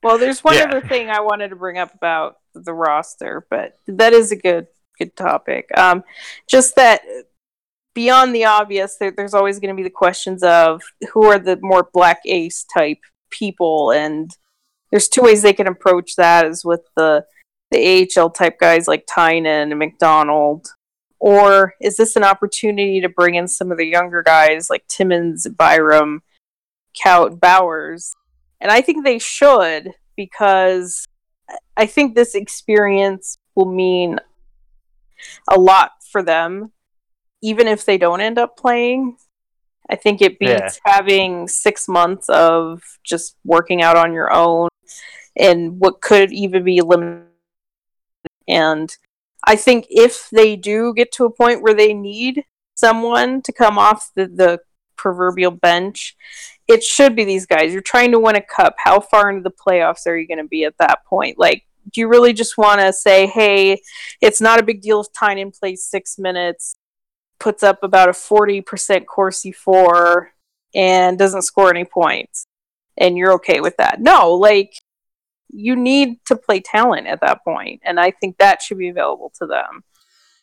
Well 0.05 0.19
there's 0.19 0.43
one 0.43 0.53
Yeah. 0.55 0.65
other 0.65 0.81
thing 0.81 1.09
i 1.09 1.19
wanted 1.19 1.49
to 1.49 1.55
bring 1.55 1.79
up 1.79 1.93
about 1.95 2.37
the 2.53 2.73
roster 2.73 3.45
but 3.49 3.73
that 3.87 4.13
is 4.13 4.31
a 4.31 4.35
good 4.35 4.67
good 4.99 5.15
topic 5.15 5.67
um 5.77 6.03
just 6.47 6.75
that 6.75 7.01
beyond 7.95 8.35
the 8.35 8.45
obvious 8.45 8.97
there, 8.97 9.09
there's 9.09 9.33
always 9.33 9.59
going 9.59 9.75
to 9.75 9.75
be 9.75 9.83
the 9.83 9.89
questions 9.89 10.43
of 10.43 10.83
who 11.11 11.25
are 11.25 11.39
the 11.39 11.57
more 11.61 11.89
black 11.91 12.21
ace 12.25 12.63
type 12.71 12.99
people 13.31 13.91
and 13.91 14.37
there's 14.91 15.09
two 15.09 15.21
ways 15.23 15.41
they 15.41 15.53
can 15.53 15.67
approach 15.67 16.15
that 16.15 16.45
is 16.45 16.63
with 16.63 16.81
the 16.95 17.25
the 17.71 18.07
AHL 18.15 18.29
type 18.29 18.59
guys 18.59 18.87
like 18.87 19.07
Tynan 19.07 19.71
and 19.71 19.79
McDonald 19.79 20.67
or 21.19 21.73
is 21.81 21.97
this 21.97 22.15
an 22.15 22.23
opportunity 22.23 23.01
to 23.01 23.09
bring 23.09 23.33
in 23.33 23.47
some 23.47 23.71
of 23.71 23.79
the 23.79 23.87
younger 23.87 24.21
guys 24.21 24.69
like 24.69 24.87
Timmins, 24.87 25.47
Byram, 25.47 26.21
Kaut, 27.03 27.39
Bowers? 27.39 28.13
And 28.61 28.71
I 28.71 28.81
think 28.81 29.03
they 29.03 29.19
should 29.19 29.91
because 30.15 31.05
I 31.77 31.85
think 31.85 32.15
this 32.15 32.35
experience 32.35 33.37
will 33.55 33.71
mean 33.71 34.19
a 35.47 35.59
lot 35.59 35.91
for 36.11 36.23
them, 36.23 36.71
even 37.41 37.67
if 37.67 37.85
they 37.85 37.97
don't 37.97 38.21
end 38.21 38.37
up 38.37 38.57
playing. 38.57 39.17
I 39.89 39.95
think 39.95 40.21
it 40.21 40.39
beats 40.39 40.79
Yeah. 40.85 40.93
having 40.93 41.47
six 41.47 41.87
months 41.87 42.27
of 42.29 42.81
just 43.03 43.37
working 43.43 43.83
out 43.83 43.97
on 43.97 44.13
your 44.13 44.31
own 44.33 44.69
and 45.37 45.79
what 45.79 46.01
could 46.01 46.31
even 46.31 46.63
be 46.63 46.81
limited. 46.81 47.27
And 48.47 48.95
I 49.43 49.55
think 49.55 49.85
if 49.89 50.29
they 50.31 50.55
do 50.55 50.93
get 50.95 51.11
to 51.13 51.25
a 51.25 51.31
point 51.31 51.61
where 51.61 51.73
they 51.73 51.93
need 51.93 52.45
someone 52.75 53.41
to 53.43 53.53
come 53.53 53.77
off 53.77 54.09
the, 54.15 54.27
the 54.27 54.59
proverbial 54.95 55.51
bench, 55.51 56.15
it 56.67 56.83
should 56.83 57.15
be 57.15 57.23
these 57.23 57.45
guys. 57.45 57.71
You're 57.71 57.81
trying 57.81 58.11
to 58.11 58.19
win 58.19 58.35
a 58.35 58.41
cup. 58.41 58.75
How 58.77 58.99
far 58.99 59.29
into 59.29 59.41
the 59.41 59.51
playoffs 59.51 60.07
are 60.07 60.17
you 60.17 60.27
going 60.27 60.39
to 60.39 60.47
be 60.47 60.63
at 60.63 60.77
that 60.79 61.05
point? 61.05 61.37
Like, 61.37 61.63
do 61.91 62.01
you 62.01 62.07
really 62.07 62.33
just 62.33 62.57
want 62.57 62.81
to 62.81 62.91
say, 62.91 63.27
hey, 63.27 63.81
it's 64.21 64.41
not 64.41 64.59
a 64.59 64.63
big 64.63 64.81
deal 64.81 65.01
if 65.01 65.07
Tynan 65.13 65.51
plays 65.51 65.83
six 65.83 66.17
minutes, 66.17 66.75
puts 67.39 67.61
up 67.61 67.83
about 67.83 68.09
a 68.09 68.13
40% 68.13 69.05
Corsi 69.05 69.51
for, 69.51 70.31
and 70.73 71.19
doesn't 71.19 71.43
score 71.43 71.69
any 71.69 71.85
points, 71.85 72.47
and 72.97 73.17
you're 73.17 73.33
okay 73.33 73.61
with 73.61 73.77
that? 73.77 74.01
No, 74.01 74.33
like, 74.33 74.73
you 75.49 75.75
need 75.75 76.17
to 76.25 76.35
play 76.35 76.59
talent 76.59 77.05
at 77.05 77.21
that 77.21 77.43
point, 77.43 77.81
and 77.85 77.99
I 77.99 78.09
think 78.09 78.37
that 78.37 78.63
should 78.63 78.79
be 78.79 78.89
available 78.89 79.31
to 79.39 79.45
them. 79.45 79.83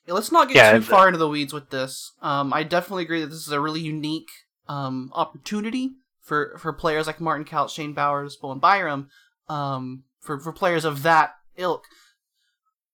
Yeah, 0.07 0.14
let's 0.14 0.31
not 0.33 0.49
get 0.49 0.57
Yeah, 0.57 0.73
too 0.73 0.79
th- 0.79 0.89
far 0.89 1.09
into 1.09 1.18
the 1.18 1.29
weeds 1.29 1.53
with 1.53 1.70
this. 1.70 2.12
Um, 2.23 2.53
I 2.53 2.62
definitely 2.62 3.03
agree 3.03 3.20
that 3.20 3.29
this 3.29 3.47
is 3.47 3.53
a 3.53 3.61
really 3.61 3.81
unique 3.81 4.31
um, 4.68 5.11
opportunity 5.14 5.93
for, 6.23 6.57
for 6.59 6.73
players 6.73 7.07
like 7.07 7.20
Martin 7.20 7.45
Kaut, 7.45 7.70
Shane 7.70 7.93
Bowers, 7.93 8.37
Bowen 8.37 8.59
Byram, 8.59 9.09
um, 9.49 10.05
for, 10.20 10.39
for 10.39 10.53
players 10.53 10.85
of 10.85 11.03
that 11.03 11.35
ilk. 11.57 11.85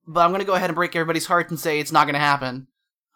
But 0.07 0.21
I'm 0.21 0.31
going 0.31 0.41
to 0.41 0.47
go 0.47 0.55
ahead 0.55 0.71
and 0.71 0.75
break 0.75 0.97
everybody's 0.97 1.27
heart 1.27 1.51
and 1.51 1.61
say 1.61 1.79
it's 1.79 1.93
not 1.93 2.05
going 2.05 2.15
to 2.15 2.21
happen. 2.21 2.67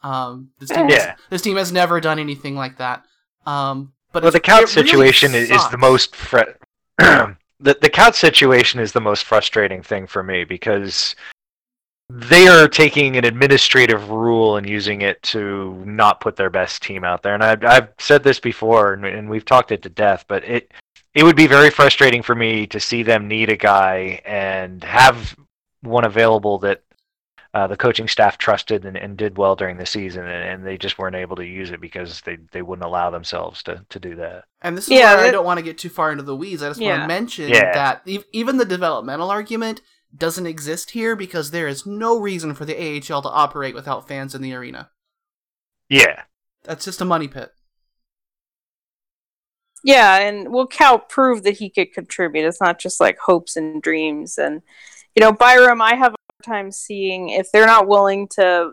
Um, 0.02 0.50
this, 0.58 0.68
team 0.68 0.88
has, 0.88 1.16
this 1.30 1.42
team 1.42 1.56
has 1.56 1.72
never 1.72 2.00
done 2.00 2.18
anything 2.18 2.54
like 2.54 2.78
that. 2.78 3.04
Um, 3.46 3.94
but 4.12 4.22
well, 4.22 4.32
the 4.32 4.40
couch 4.40 4.76
it 4.76 4.76
really 4.76 4.86
situation 4.86 5.34
is, 5.34 5.48
the 5.48 5.78
most 5.78 6.14
fre- 6.14 6.40
the 6.98 7.34
the 7.60 7.90
couch 7.90 8.16
situation 8.16 8.78
is 8.78 8.92
the 8.92 9.00
most 9.00 9.24
frustrating 9.24 9.82
thing 9.82 10.06
for 10.06 10.22
me 10.22 10.44
because 10.44 11.14
they 12.14 12.46
are 12.46 12.68
taking 12.68 13.16
an 13.16 13.24
administrative 13.24 14.10
rule 14.10 14.56
and 14.56 14.68
using 14.68 15.00
it 15.00 15.22
to 15.22 15.82
not 15.86 16.20
put 16.20 16.36
their 16.36 16.50
best 16.50 16.82
team 16.82 17.04
out 17.04 17.22
there. 17.22 17.34
And 17.34 17.42
I've, 17.42 17.64
I've 17.64 17.88
said 17.98 18.22
this 18.22 18.38
before, 18.38 18.92
and, 18.92 19.06
and 19.06 19.30
we've 19.30 19.44
talked 19.46 19.72
it 19.72 19.82
to 19.82 19.88
death, 19.88 20.24
but 20.28 20.44
it 20.44 20.72
it 21.14 21.24
would 21.24 21.36
be 21.36 21.46
very 21.46 21.70
frustrating 21.70 22.22
for 22.22 22.34
me 22.34 22.66
to 22.68 22.80
see 22.80 23.02
them 23.02 23.28
need 23.28 23.50
a 23.50 23.56
guy 23.56 24.20
and 24.24 24.82
have 24.84 25.36
one 25.82 26.04
available 26.04 26.58
that 26.60 26.82
uh, 27.54 27.66
the 27.66 27.76
coaching 27.76 28.08
staff 28.08 28.38
trusted 28.38 28.86
and, 28.86 28.96
and 28.96 29.18
did 29.18 29.36
well 29.36 29.54
during 29.54 29.76
the 29.76 29.84
season, 29.84 30.24
and, 30.26 30.48
and 30.48 30.66
they 30.66 30.78
just 30.78 30.98
weren't 30.98 31.16
able 31.16 31.36
to 31.36 31.44
use 31.44 31.70
it 31.70 31.82
because 31.82 32.22
they, 32.22 32.38
they 32.50 32.62
wouldn't 32.62 32.86
allow 32.86 33.10
themselves 33.10 33.62
to, 33.62 33.84
to 33.90 34.00
do 34.00 34.14
that. 34.16 34.44
And 34.62 34.76
this 34.76 34.84
is 34.84 34.90
Yeah, 34.92 35.16
where 35.16 35.26
I 35.26 35.30
don't 35.30 35.44
want 35.44 35.58
to 35.58 35.64
get 35.64 35.76
too 35.76 35.90
far 35.90 36.10
into 36.12 36.24
the 36.24 36.36
weeds. 36.36 36.62
I 36.62 36.68
just 36.68 36.80
want 36.80 37.02
to 37.02 37.06
mention 37.08 37.50
Yeah. 37.50 37.72
that 37.74 38.02
e- 38.06 38.24
even 38.32 38.56
the 38.56 38.64
developmental 38.64 39.30
argument 39.30 39.82
doesn't 40.16 40.46
exist 40.46 40.90
here 40.90 41.16
because 41.16 41.50
there 41.50 41.68
is 41.68 41.86
no 41.86 42.18
reason 42.18 42.54
for 42.54 42.64
the 42.64 42.76
AHL 42.76 43.22
to 43.22 43.28
operate 43.28 43.74
without 43.74 44.06
fans 44.06 44.34
in 44.34 44.42
the 44.42 44.54
arena. 44.54 44.90
Yeah, 45.88 46.22
That's 46.64 46.84
just 46.84 47.00
a 47.00 47.04
money 47.04 47.28
pit. 47.28 47.50
Yeah, 49.84 50.18
and 50.18 50.52
well, 50.52 50.66
Cal 50.66 50.98
proved 50.98 51.44
that 51.44 51.58
he 51.58 51.68
could 51.68 51.92
contribute. 51.92 52.46
It's 52.46 52.60
not 52.60 52.78
just 52.78 53.00
like 53.00 53.18
hopes 53.18 53.56
and 53.56 53.82
dreams. 53.82 54.38
And 54.38 54.62
you 55.16 55.20
know, 55.20 55.32
Byram, 55.32 55.82
I 55.82 55.94
have 55.94 56.12
a 56.12 56.16
hard 56.32 56.44
time 56.44 56.70
seeing 56.70 57.30
if 57.30 57.50
they're 57.52 57.66
not 57.66 57.88
willing 57.88 58.28
to 58.36 58.72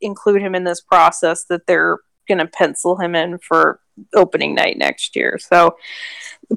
include 0.00 0.42
him 0.42 0.54
in 0.54 0.64
this 0.64 0.80
process, 0.80 1.44
that 1.44 1.66
they're 1.66 1.98
going 2.26 2.38
to 2.38 2.46
pencil 2.46 2.96
him 2.96 3.14
in 3.14 3.38
for 3.38 3.80
opening 4.14 4.54
night 4.54 4.78
next 4.78 5.16
year. 5.16 5.38
So, 5.38 5.76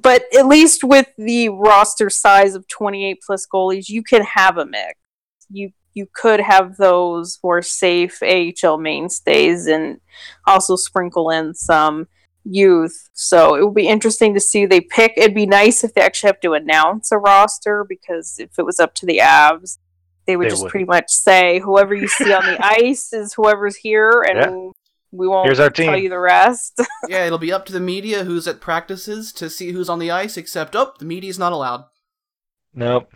but 0.01 0.23
at 0.37 0.47
least 0.47 0.83
with 0.83 1.07
the 1.17 1.49
roster 1.49 2.09
size 2.09 2.55
of 2.55 2.67
28 2.67 3.19
plus 3.25 3.47
goalies, 3.51 3.89
you 3.89 4.03
can 4.03 4.23
have 4.23 4.57
a 4.57 4.65
mix. 4.65 4.95
You 5.51 5.71
you 5.93 6.05
could 6.13 6.39
have 6.39 6.77
those 6.77 7.39
more 7.43 7.61
safe 7.61 8.21
AHL 8.21 8.77
mainstays 8.77 9.65
and 9.67 9.99
also 10.45 10.75
sprinkle 10.75 11.29
in 11.31 11.53
some 11.55 12.07
youth. 12.45 13.09
So 13.13 13.55
it 13.55 13.61
will 13.61 13.71
be 13.73 13.87
interesting 13.87 14.33
to 14.35 14.39
see 14.39 14.65
they 14.65 14.81
pick. 14.81 15.13
It'd 15.17 15.35
be 15.35 15.47
nice 15.47 15.83
if 15.83 15.93
they 15.93 16.01
actually 16.01 16.29
have 16.29 16.39
to 16.41 16.53
announce 16.53 17.11
a 17.11 17.17
roster 17.17 17.83
because 17.83 18.35
if 18.37 18.57
it 18.57 18.65
was 18.65 18.79
up 18.79 18.93
to 18.95 19.05
the 19.05 19.17
Avs, 19.17 19.79
they 20.25 20.37
would 20.37 20.45
They 20.45 20.49
just 20.51 20.63
would. 20.63 20.69
pretty 20.69 20.85
much 20.85 21.09
say 21.09 21.59
whoever 21.59 21.95
you 21.95 22.07
see 22.07 22.31
on 22.31 22.45
the 22.45 22.57
ice 22.81 23.11
is 23.11 23.33
whoever's 23.33 23.75
here, 23.75 24.21
and 24.21 24.71
we 25.11 25.27
won't 25.27 25.45
Here's 25.45 25.59
our 25.59 25.69
team. 25.69 25.87
tell 25.87 25.97
you 25.97 26.09
the 26.09 26.19
rest. 26.19 26.79
Yeah, 27.07 27.25
it'll 27.25 27.37
be 27.39 27.51
up 27.51 27.65
to 27.67 27.73
the 27.73 27.79
media 27.79 28.23
who's 28.25 28.47
at 28.47 28.61
practices 28.61 29.31
to 29.33 29.49
see 29.49 29.71
who's 29.71 29.89
on 29.89 29.99
the 29.99 30.11
ice, 30.11 30.37
except, 30.37 30.75
oh, 30.75 30.93
the 30.99 31.05
media's 31.05 31.39
not 31.39 31.53
allowed. 31.53 31.85
nope. 32.73 33.11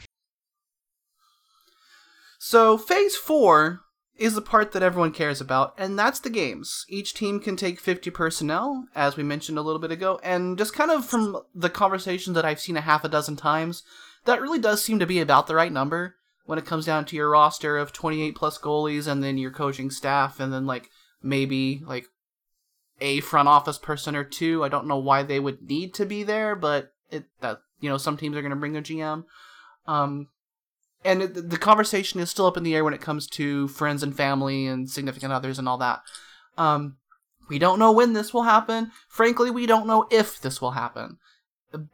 So, 2.39 2.77
phase 2.77 3.15
four 3.15 3.81
is 4.17 4.35
the 4.35 4.41
part 4.41 4.71
that 4.73 4.83
everyone 4.83 5.11
cares 5.11 5.39
about, 5.41 5.73
and 5.77 5.97
that's 5.97 6.19
the 6.19 6.29
games. 6.29 6.85
Each 6.89 7.13
team 7.13 7.39
can 7.39 7.55
take 7.55 7.79
50 7.79 8.09
personnel, 8.11 8.85
as 8.95 9.15
we 9.17 9.23
mentioned 9.23 9.57
a 9.57 9.61
little 9.61 9.79
bit 9.79 9.91
ago, 9.91 10.19
and 10.23 10.57
just 10.57 10.73
kind 10.73 10.91
of 10.91 11.05
from 11.05 11.37
the 11.55 11.69
conversations 11.69 12.35
that 12.35 12.45
I've 12.45 12.59
seen 12.59 12.77
a 12.77 12.81
half 12.81 13.03
a 13.03 13.09
dozen 13.09 13.35
times, 13.35 13.83
that 14.25 14.41
really 14.41 14.59
does 14.59 14.83
seem 14.83 14.99
to 14.99 15.05
be 15.05 15.19
about 15.19 15.47
the 15.47 15.55
right 15.55 15.71
number 15.71 16.15
when 16.45 16.59
it 16.59 16.65
comes 16.65 16.85
down 16.85 17.05
to 17.05 17.15
your 17.15 17.29
roster 17.29 17.77
of 17.77 17.93
28 17.93 18.35
plus 18.35 18.57
goalies 18.57 19.07
and 19.07 19.23
then 19.23 19.37
your 19.37 19.51
coaching 19.51 19.89
staff, 19.89 20.39
and 20.39 20.51
then, 20.53 20.65
like, 20.65 20.89
maybe, 21.23 21.81
like, 21.85 22.07
a 23.01 23.19
front 23.21 23.47
office 23.47 23.77
person 23.77 24.15
or 24.15 24.23
two. 24.23 24.63
I 24.63 24.69
don't 24.69 24.87
know 24.87 24.97
why 24.97 25.23
they 25.23 25.39
would 25.39 25.61
need 25.61 25.93
to 25.95 26.05
be 26.05 26.23
there, 26.23 26.55
but 26.55 26.93
it 27.09 27.25
that 27.41 27.59
you 27.79 27.89
know 27.89 27.97
some 27.97 28.17
teams 28.17 28.35
are 28.35 28.41
going 28.41 28.51
to 28.51 28.55
bring 28.55 28.77
a 28.77 28.81
GM. 28.81 29.25
Um, 29.85 30.27
and 31.03 31.21
the 31.21 31.57
conversation 31.57 32.19
is 32.19 32.29
still 32.29 32.45
up 32.45 32.55
in 32.55 32.63
the 32.63 32.75
air 32.75 32.83
when 32.83 32.93
it 32.93 33.01
comes 33.01 33.27
to 33.27 33.67
friends 33.67 34.03
and 34.03 34.15
family 34.15 34.67
and 34.67 34.89
significant 34.89 35.33
others 35.33 35.59
and 35.59 35.67
all 35.67 35.77
that. 35.79 36.01
Um, 36.57 36.97
we 37.49 37.59
don't 37.59 37.79
know 37.79 37.91
when 37.91 38.13
this 38.13 38.33
will 38.33 38.43
happen. 38.43 38.91
Frankly, 39.09 39.51
we 39.51 39.65
don't 39.65 39.87
know 39.87 40.07
if 40.09 40.39
this 40.39 40.61
will 40.61 40.71
happen. 40.71 41.17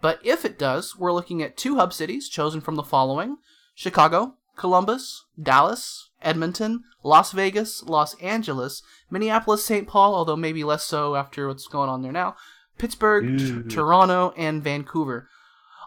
But 0.01 0.19
if 0.23 0.45
it 0.45 0.59
does, 0.59 0.95
we're 0.95 1.13
looking 1.13 1.41
at 1.41 1.57
two 1.57 1.77
hub 1.77 1.91
cities 1.91 2.29
chosen 2.29 2.61
from 2.61 2.75
the 2.75 2.83
following 2.83 3.37
Chicago, 3.73 4.35
Columbus, 4.55 5.25
Dallas, 5.41 6.08
Edmonton, 6.21 6.83
Las 7.03 7.31
Vegas, 7.31 7.83
Los 7.83 8.15
Angeles, 8.15 8.81
Minneapolis, 9.09 9.63
St. 9.63 9.87
Paul, 9.87 10.15
although 10.15 10.35
maybe 10.35 10.63
less 10.63 10.83
so 10.83 11.15
after 11.15 11.47
what's 11.47 11.67
going 11.67 11.89
on 11.89 12.01
there 12.01 12.11
now, 12.11 12.35
Pittsburgh, 12.77 13.37
T- 13.37 13.63
Toronto, 13.63 14.33
and 14.37 14.63
Vancouver. 14.63 15.29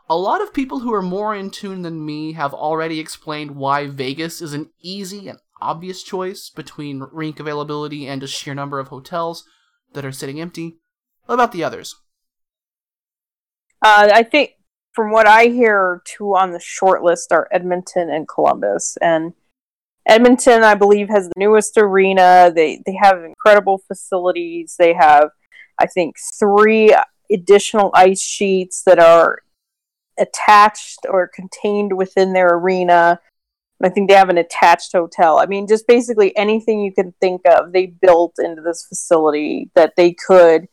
A 0.09 0.17
lot 0.17 0.43
of 0.43 0.53
people 0.53 0.81
who 0.81 0.93
are 0.93 1.03
more 1.03 1.35
in 1.35 1.51
tune 1.51 1.83
than 1.83 2.05
me 2.05 2.33
have 2.33 2.53
already 2.53 3.01
explained 3.01 3.57
why 3.57 3.87
Vegas 3.87 4.43
is 4.43 4.53
an 4.53 4.71
easy 4.81 5.29
and 5.29 5.39
obvious 5.61 6.03
choice 6.03 6.51
between 6.51 7.07
rink 7.13 7.41
availability 7.41 8.07
and 8.07 8.23
a 8.23 8.27
sheer 8.27 8.55
number 8.55 8.79
of 8.79 8.89
hotels 8.89 9.45
that 9.95 10.05
are 10.05 10.13
sitting 10.13 10.41
empty. 10.41 10.79
What 11.27 11.35
about 11.35 11.53
the 11.53 11.65
others? 11.65 11.95
Uh, 13.81 14.11
I 14.13 14.23
think 14.23 14.53
from 14.93 15.13
what 15.13 15.27
I 15.27 15.47
hear, 15.47 16.03
two 16.05 16.35
on 16.35 16.53
the 16.53 16.61
short 16.61 17.03
list 17.03 17.33
are 17.33 17.49
Edmonton 17.51 18.11
and 18.11 18.29
Columbus. 18.29 18.99
And 19.01 19.33
Edmonton, 20.07 20.65
I 20.65 20.75
believe, 20.75 21.09
has 21.09 21.29
the 21.29 21.35
newest 21.37 21.77
arena. 21.77 22.53
They 22.55 22.83
they 22.85 22.97
have 23.01 23.23
incredible 23.23 23.83
facilities. 23.87 24.75
They 24.79 24.95
have, 24.95 25.31
I 25.79 25.87
think, 25.87 26.17
three 26.39 26.95
additional 27.31 27.91
ice 27.95 28.21
sheets 28.21 28.83
that 28.85 28.99
are 28.99 29.39
attached 30.19 31.01
or 31.09 31.31
contained 31.33 31.97
within 31.97 32.33
their 32.33 32.49
arena. 32.55 33.21
I 33.83 33.89
think 33.89 34.09
they 34.09 34.15
have 34.15 34.29
an 34.29 34.39
attached 34.39 34.93
hotel. 34.93 35.39
I 35.39 35.47
mean, 35.47 35.67
just 35.67 35.89
basically 35.89 36.37
anything 36.37 36.81
you 36.81 36.93
can 36.93 37.15
think 37.21 37.43
of, 37.47 37.73
they 37.73 37.87
built 37.87 38.35
into 38.39 38.63
this 38.63 38.87
facility 38.89 39.71
that 39.75 39.95
they 39.97 40.13
could 40.13 40.69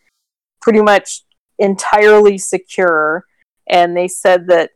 pretty 0.62 0.82
much 0.82 1.24
entirely 1.58 2.38
secure. 2.38 3.26
And 3.68 3.98
they 3.98 4.08
said 4.08 4.48
that, 4.48 4.72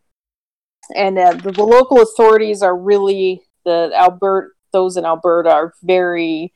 and 0.96 1.18
uh, 1.18 1.34
the, 1.34 1.52
the 1.52 1.64
local 1.64 2.02
authorities 2.02 2.64
are 2.64 2.76
really 2.76 3.44
the 3.66 3.92
Albert 3.96 4.54
those 4.72 4.98
in 4.98 5.06
Alberta 5.06 5.52
are 5.52 5.74
very 5.84 6.52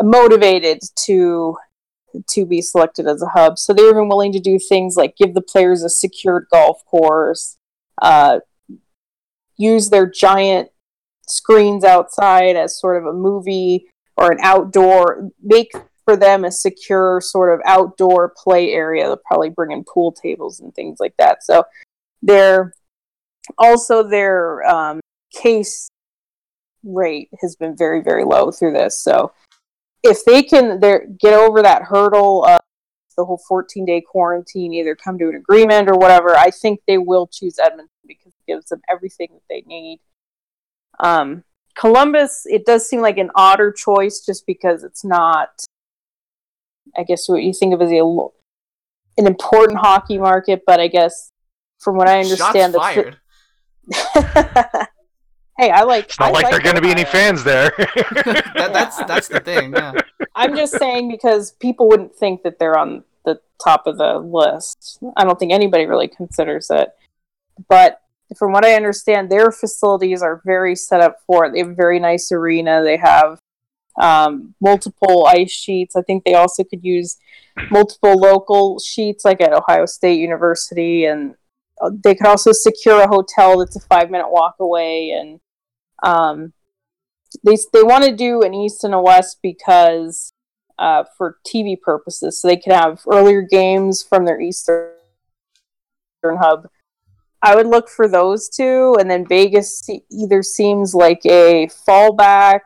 motivated 0.00 0.80
to 1.06 1.56
to 2.28 2.46
be 2.46 2.62
selected 2.62 3.06
as 3.06 3.22
a 3.22 3.28
hub. 3.28 3.58
So 3.58 3.72
they're 3.72 3.90
even 3.90 4.08
willing 4.08 4.32
to 4.32 4.40
do 4.40 4.58
things 4.58 4.96
like 4.96 5.16
give 5.16 5.34
the 5.34 5.42
players 5.42 5.82
a 5.82 5.90
secured 5.90 6.46
golf 6.50 6.84
course, 6.86 7.56
uh, 8.00 8.40
use 9.56 9.90
their 9.90 10.08
giant 10.08 10.70
screens 11.28 11.84
outside 11.84 12.56
as 12.56 12.78
sort 12.78 12.96
of 12.96 13.06
a 13.06 13.12
movie 13.12 13.88
or 14.16 14.32
an 14.32 14.38
outdoor, 14.42 15.30
make 15.42 15.72
for 16.04 16.16
them 16.16 16.44
a 16.44 16.52
secure 16.52 17.20
sort 17.20 17.52
of 17.52 17.60
outdoor 17.66 18.32
play 18.42 18.72
area. 18.72 19.04
They'll 19.04 19.18
probably 19.18 19.50
bring 19.50 19.72
in 19.72 19.84
pool 19.84 20.12
tables 20.12 20.60
and 20.60 20.74
things 20.74 20.98
like 21.00 21.14
that. 21.18 21.42
So 21.42 21.64
they're 22.22 22.72
also 23.58 24.02
their 24.02 24.66
um, 24.66 25.00
case 25.40 25.88
rate 26.84 27.28
has 27.40 27.56
been 27.56 27.76
very, 27.76 28.02
very 28.02 28.24
low 28.24 28.50
through 28.50 28.72
this. 28.72 28.98
So 29.02 29.32
if 30.02 30.24
they 30.24 30.42
can 30.42 30.80
there 30.80 31.06
get 31.20 31.34
over 31.34 31.62
that 31.62 31.82
hurdle 31.82 32.44
of 32.44 32.60
the 33.16 33.24
whole 33.24 33.40
14 33.48 33.84
day 33.84 34.00
quarantine, 34.00 34.72
either 34.72 34.94
come 34.94 35.18
to 35.18 35.28
an 35.28 35.36
agreement 35.36 35.88
or 35.88 35.94
whatever, 35.94 36.36
I 36.36 36.50
think 36.50 36.80
they 36.86 36.98
will 36.98 37.26
choose 37.26 37.58
Edmonton 37.58 37.88
because 38.06 38.32
it 38.32 38.46
gives 38.52 38.66
them 38.66 38.80
everything 38.88 39.28
that 39.32 39.42
they 39.48 39.62
need. 39.66 40.00
Um, 41.00 41.44
Columbus, 41.74 42.42
it 42.46 42.64
does 42.64 42.88
seem 42.88 43.00
like 43.00 43.18
an 43.18 43.30
odder 43.34 43.72
choice 43.72 44.20
just 44.24 44.46
because 44.46 44.82
it's 44.82 45.04
not, 45.04 45.48
I 46.96 47.02
guess, 47.02 47.28
what 47.28 47.42
you 47.42 47.52
think 47.52 47.74
of 47.74 47.82
as 47.82 47.90
a, 47.90 48.28
an 49.18 49.26
important 49.26 49.78
hockey 49.80 50.18
market, 50.18 50.62
but 50.66 50.80
I 50.80 50.88
guess 50.88 51.32
from 51.78 51.96
what 51.96 52.08
I 52.08 52.20
understand, 52.20 52.72
Shots 52.72 52.72
the 52.72 52.78
fi- 52.78 54.34
fired. 54.72 54.88
hey, 55.58 55.70
I 55.70 55.82
like. 55.82 56.06
It's 56.06 56.18
not 56.18 56.28
I 56.28 56.32
like, 56.32 56.50
there 56.50 56.58
are 56.58 56.62
going 56.62 56.76
to 56.76 56.82
be 56.82 56.90
any 56.90 57.04
fans 57.04 57.44
there. 57.44 57.72
that, 57.76 58.70
that's 58.72 58.96
that's 59.04 59.28
the 59.28 59.40
thing. 59.40 59.72
Yeah. 59.72 59.92
I'm 60.34 60.56
just 60.56 60.78
saying 60.78 61.10
because 61.10 61.52
people 61.52 61.88
wouldn't 61.88 62.14
think 62.14 62.42
that 62.42 62.58
they're 62.58 62.78
on 62.78 63.04
the 63.24 63.40
top 63.62 63.86
of 63.86 63.98
the 63.98 64.18
list. 64.18 64.98
I 65.16 65.24
don't 65.24 65.38
think 65.38 65.52
anybody 65.52 65.86
really 65.86 66.08
considers 66.08 66.68
it. 66.70 66.90
But 67.68 68.00
from 68.36 68.52
what 68.52 68.64
I 68.64 68.74
understand, 68.74 69.30
their 69.30 69.50
facilities 69.50 70.22
are 70.22 70.42
very 70.44 70.74
set 70.76 71.00
up 71.00 71.18
for 71.26 71.44
it. 71.44 71.52
They 71.52 71.60
have 71.60 71.70
a 71.70 71.74
very 71.74 72.00
nice 72.00 72.32
arena. 72.32 72.82
They 72.82 72.96
have 72.96 73.38
um, 74.00 74.54
multiple 74.60 75.26
ice 75.26 75.50
sheets. 75.50 75.96
I 75.96 76.02
think 76.02 76.24
they 76.24 76.34
also 76.34 76.64
could 76.64 76.84
use 76.84 77.18
multiple 77.70 78.18
local 78.18 78.78
sheets, 78.78 79.24
like 79.24 79.40
at 79.40 79.52
Ohio 79.52 79.86
State 79.86 80.20
University, 80.20 81.06
and 81.06 81.34
uh, 81.80 81.90
they 82.02 82.14
could 82.14 82.26
also 82.26 82.52
secure 82.52 83.02
a 83.02 83.08
hotel 83.08 83.58
that's 83.58 83.76
a 83.76 83.80
five 83.80 84.10
minute 84.10 84.30
walk 84.30 84.56
away. 84.60 85.10
And 85.10 85.40
um, 86.02 86.52
they 87.44 87.56
they 87.72 87.82
want 87.82 88.04
to 88.04 88.14
do 88.14 88.42
an 88.42 88.54
east 88.54 88.84
and 88.84 88.94
a 88.94 89.00
west 89.00 89.38
because 89.42 90.32
uh, 90.78 91.04
for 91.16 91.38
TV 91.46 91.80
purposes, 91.80 92.40
so 92.40 92.48
they 92.48 92.56
can 92.56 92.72
have 92.72 93.02
earlier 93.10 93.42
games 93.42 94.02
from 94.02 94.24
their 94.24 94.40
eastern 94.40 94.90
hub. 96.24 96.68
I 97.42 97.54
would 97.54 97.66
look 97.66 97.88
for 97.88 98.08
those 98.08 98.48
two, 98.48 98.96
and 98.98 99.10
then 99.10 99.26
Vegas 99.26 99.88
either 100.10 100.42
seems 100.42 100.94
like 100.94 101.24
a 101.24 101.68
fallback, 101.68 102.60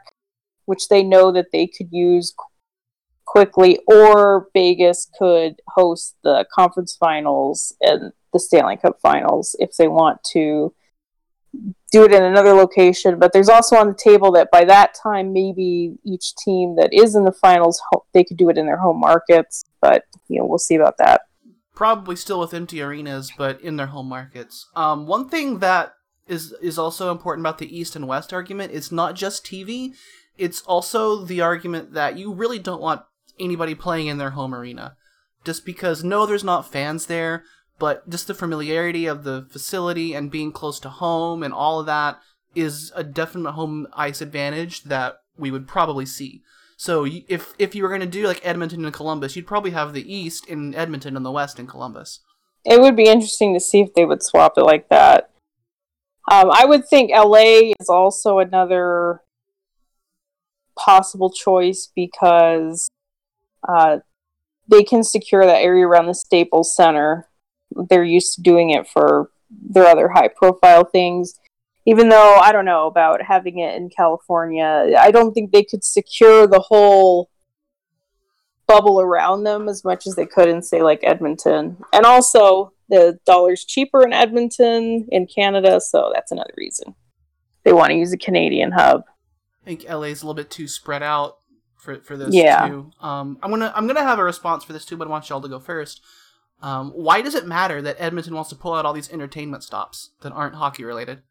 which 0.65 0.89
they 0.89 1.03
know 1.03 1.33
that 1.33 1.53
they 1.53 1.67
could 1.67 1.89
use 1.93 2.35
quickly, 3.27 3.79
or 3.87 4.49
Vegas 4.55 5.09
could 5.19 5.61
host 5.69 6.17
the 6.25 6.45
conference 6.53 6.97
finals 6.97 7.75
and 7.81 8.13
the 8.33 8.41
Stanley 8.41 8.77
Cup 8.77 9.01
finals 9.01 9.55
if 9.59 9.77
they 9.77 9.89
want 9.89 10.23
to 10.33 10.73
do 11.91 12.05
it 12.05 12.13
in 12.13 12.23
another 12.23 12.53
location. 12.53 13.19
But 13.19 13.33
there's 13.33 13.49
also 13.49 13.77
on 13.77 13.89
the 13.89 13.95
table 13.95 14.31
that 14.33 14.51
by 14.51 14.65
that 14.65 14.95
time, 14.95 15.33
maybe 15.33 15.97
each 16.05 16.35
team 16.37 16.77
that 16.77 16.93
is 16.93 17.15
in 17.15 17.25
the 17.25 17.33
finals, 17.33 17.81
they 18.15 18.25
could 18.25 18.37
do 18.37 18.49
it 18.49 18.59
in 18.59 18.67
their 18.67 18.79
home 18.79 19.01
markets. 19.01 19.65
But 19.81 20.05
you 20.29 20.39
know, 20.39 20.47
we'll 20.47 20.59
see 20.59 20.77
about 20.77 20.99
that. 20.99 21.23
probably 21.75 22.15
still 22.15 22.41
with 22.41 22.53
empty 22.53 22.83
arenas, 22.83 23.33
but 23.39 23.61
in 23.63 23.77
their 23.77 23.87
home 23.87 24.09
markets. 24.09 24.69
Um, 24.77 25.07
one 25.07 25.29
thing 25.29 25.61
that 25.61 25.95
is 26.27 26.53
is 26.61 26.79
also 26.79 27.11
important 27.11 27.45
about 27.45 27.59
the 27.59 27.75
East 27.79 27.97
and 27.97 28.07
West 28.07 28.33
argument 28.33 28.73
is 28.73 28.93
not 28.93 29.15
just 29.17 29.45
TV. 29.47 29.95
It's 30.37 30.61
also 30.63 31.25
the 31.25 31.41
argument 31.41 31.95
that 31.95 32.19
you 32.19 32.33
really 32.33 32.59
don't 32.59 32.83
want 32.83 33.03
anybody 33.39 33.75
playing 33.75 34.07
in 34.09 34.19
their 34.19 34.31
home 34.31 34.55
arena, 34.55 34.97
just 35.45 35.65
because 35.65 36.05
no, 36.05 36.27
there's 36.27 36.45
not 36.45 36.71
fans 36.71 37.07
there, 37.07 37.45
but 37.81 38.09
just 38.09 38.29
the 38.29 38.35
familiarity 38.35 39.07
of 39.07 39.25
the 39.25 39.47
facility 39.51 40.15
and 40.15 40.31
being 40.31 40.53
close 40.53 40.79
to 40.79 40.89
home 40.89 41.43
and 41.43 41.53
all 41.53 41.81
of 41.81 41.87
that 41.87 42.21
is 42.55 42.93
a 42.95 43.03
definite 43.03 43.53
home 43.53 43.89
ice 43.93 44.21
advantage 44.21 44.85
that 44.85 45.17
we 45.37 45.51
would 45.51 45.67
probably 45.67 46.07
see. 46.07 46.43
So 46.77 47.07
if 47.07 47.55
if 47.59 47.75
you 47.75 47.83
were 47.83 47.89
going 47.89 48.01
to 48.01 48.07
do 48.07 48.27
like 48.27 48.45
Edmonton 48.45 48.85
and 48.85 48.95
Columbus, 48.95 49.35
you'd 49.35 49.47
probably 49.47 49.73
have 49.73 49.93
the 49.93 50.15
East 50.15 50.47
in 50.47 50.75
Edmonton 50.75 51.17
and 51.17 51.27
the 51.27 51.33
West 51.33 51.59
in 51.59 51.67
Columbus. 51.67 52.21
It 52.65 52.81
would 52.81 52.97
be 52.97 53.09
interesting 53.09 53.55
to 53.55 53.61
see 53.61 53.81
if 53.81 53.95
they 53.95 54.05
would 54.05 54.23
swap 54.23 54.59
it 54.59 54.63
like 54.63 54.89
that. 54.91 55.31
Um, 56.31 56.51
I 56.53 56.67
would 56.67 56.87
think 56.87 57.11
LA 57.11 57.73
is 57.81 57.89
also 57.89 58.39
another 58.39 59.23
possible 60.79 61.31
choice 61.31 61.91
because 61.95 62.91
uh, 63.67 63.99
they 64.69 64.85
can 64.85 65.03
secure 65.03 65.45
that 65.45 65.63
area 65.63 65.87
around 65.87 66.07
the 66.07 66.15
Staples 66.15 66.75
Center. 66.75 67.30
They're 67.89 68.05
used 68.05 68.35
to 68.37 68.43
doing 68.43 68.71
it 68.71 68.89
for 68.89 69.31
their 69.51 69.87
other 69.87 70.09
high 70.09 70.29
profile 70.29 70.85
things. 70.85 71.39
Even 71.87 72.09
though 72.09 72.37
I 72.37 72.53
don't 72.53 72.65
know 72.65 72.87
about 72.87 73.23
having 73.23 73.59
it 73.59 73.75
in 73.77 73.89
California, 73.89 74.95
I 74.99 75.11
don't 75.11 75.33
think 75.33 75.51
they 75.51 75.65
could 75.65 75.83
secure 75.83 76.47
the 76.47 76.61
whole 76.61 77.31
bubble 78.67 79.01
around 79.01 79.43
them 79.43 79.69
as 79.69 79.85
much 79.85 80.07
as 80.07 80.15
they 80.15 80.27
could 80.27 80.49
in 80.49 80.63
say 80.63 80.83
like 80.83 81.01
Edmonton. 81.03 81.77
And 81.93 82.05
also 82.05 82.73
the 82.89 83.19
dollar's 83.27 83.65
cheaper 83.65 84.05
in 84.05 84.13
Edmonton 84.13 85.09
in 85.11 85.27
Canada, 85.27 85.81
so 85.81 86.11
that's 86.15 86.31
another 86.33 86.55
reason. 86.57 86.95
They 87.65 87.73
want 87.73 87.91
to 87.91 87.97
use 87.97 88.13
a 88.13 88.19
Canadian 88.19 88.73
hub. 88.73 89.05
I 89.63 89.67
think 89.67 89.85
LA 89.89 90.05
is 90.05 90.23
a 90.23 90.27
little 90.27 90.35
bit 90.35 90.51
too 90.51 90.69
spread 90.69 91.03
out 91.03 91.39
for 91.77 92.01
for 92.01 92.17
this 92.17 92.35
Yeah. 92.35 92.69
too. 92.69 92.91
Um, 93.01 93.39
I'm 93.43 93.51
gonna 93.51 93.73
I'm 93.75 93.87
gonna 93.87 94.03
have 94.03 94.19
a 94.19 94.25
response 94.25 94.65
for 94.65 94.73
this 94.73 94.85
too, 94.85 94.97
but 94.97 95.09
I 95.09 95.11
want 95.11 95.29
y'all 95.29 95.41
to 95.41 95.49
go 95.49 95.59
first. 95.59 96.01
Um, 96.63 96.91
why 96.91 97.23
does 97.23 97.35
it 97.35 97.47
matter 97.47 97.81
that 97.81 97.97
Edmonton 97.99 98.35
wants 98.35 98.51
to 98.51 98.57
pull 98.57 98.75
out 98.75 98.85
all 98.85 98.93
these 98.93 99.11
entertainment 99.11 99.63
stops 99.63 100.11
that 100.21 100.33
aren't 100.33 100.57
hockey 100.57 100.85
related? 100.85 101.23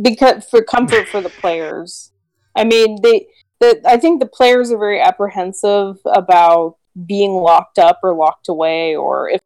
because 0.00 0.44
for 0.44 0.62
comfort 0.62 1.08
for 1.08 1.20
the 1.20 1.28
players. 1.28 2.12
I 2.56 2.64
mean, 2.64 3.00
they 3.02 3.26
the 3.60 3.80
I 3.84 3.96
think 3.96 4.20
the 4.20 4.26
players 4.26 4.70
are 4.70 4.78
very 4.78 5.00
apprehensive 5.00 5.98
about 6.06 6.76
being 7.06 7.32
locked 7.32 7.78
up 7.78 8.00
or 8.02 8.14
locked 8.14 8.48
away 8.48 8.94
or 8.94 9.28
if 9.28 9.40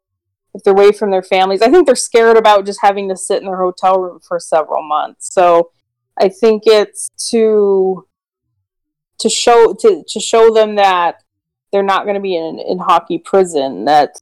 if 0.53 0.63
they're 0.63 0.73
away 0.73 0.91
from 0.91 1.11
their 1.11 1.23
families. 1.23 1.61
I 1.61 1.69
think 1.69 1.85
they're 1.85 1.95
scared 1.95 2.37
about 2.37 2.65
just 2.65 2.79
having 2.81 3.09
to 3.09 3.17
sit 3.17 3.41
in 3.41 3.47
their 3.47 3.61
hotel 3.61 3.99
room 3.99 4.19
for 4.27 4.39
several 4.39 4.81
months. 4.81 5.31
So 5.33 5.71
I 6.19 6.29
think 6.29 6.63
it's 6.65 7.09
to 7.29 8.07
to 9.19 9.29
show 9.29 9.73
to 9.79 10.03
to 10.07 10.19
show 10.19 10.53
them 10.53 10.75
that 10.75 11.23
they're 11.71 11.83
not 11.83 12.03
going 12.03 12.15
to 12.15 12.21
be 12.21 12.35
in 12.35 12.59
in 12.59 12.79
hockey 12.79 13.19
prison 13.19 13.85
that 13.85 14.15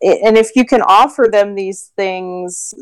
and 0.00 0.36
if 0.36 0.50
you 0.54 0.64
can 0.64 0.82
offer 0.82 1.28
them 1.30 1.54
these 1.54 1.92
things 1.96 2.74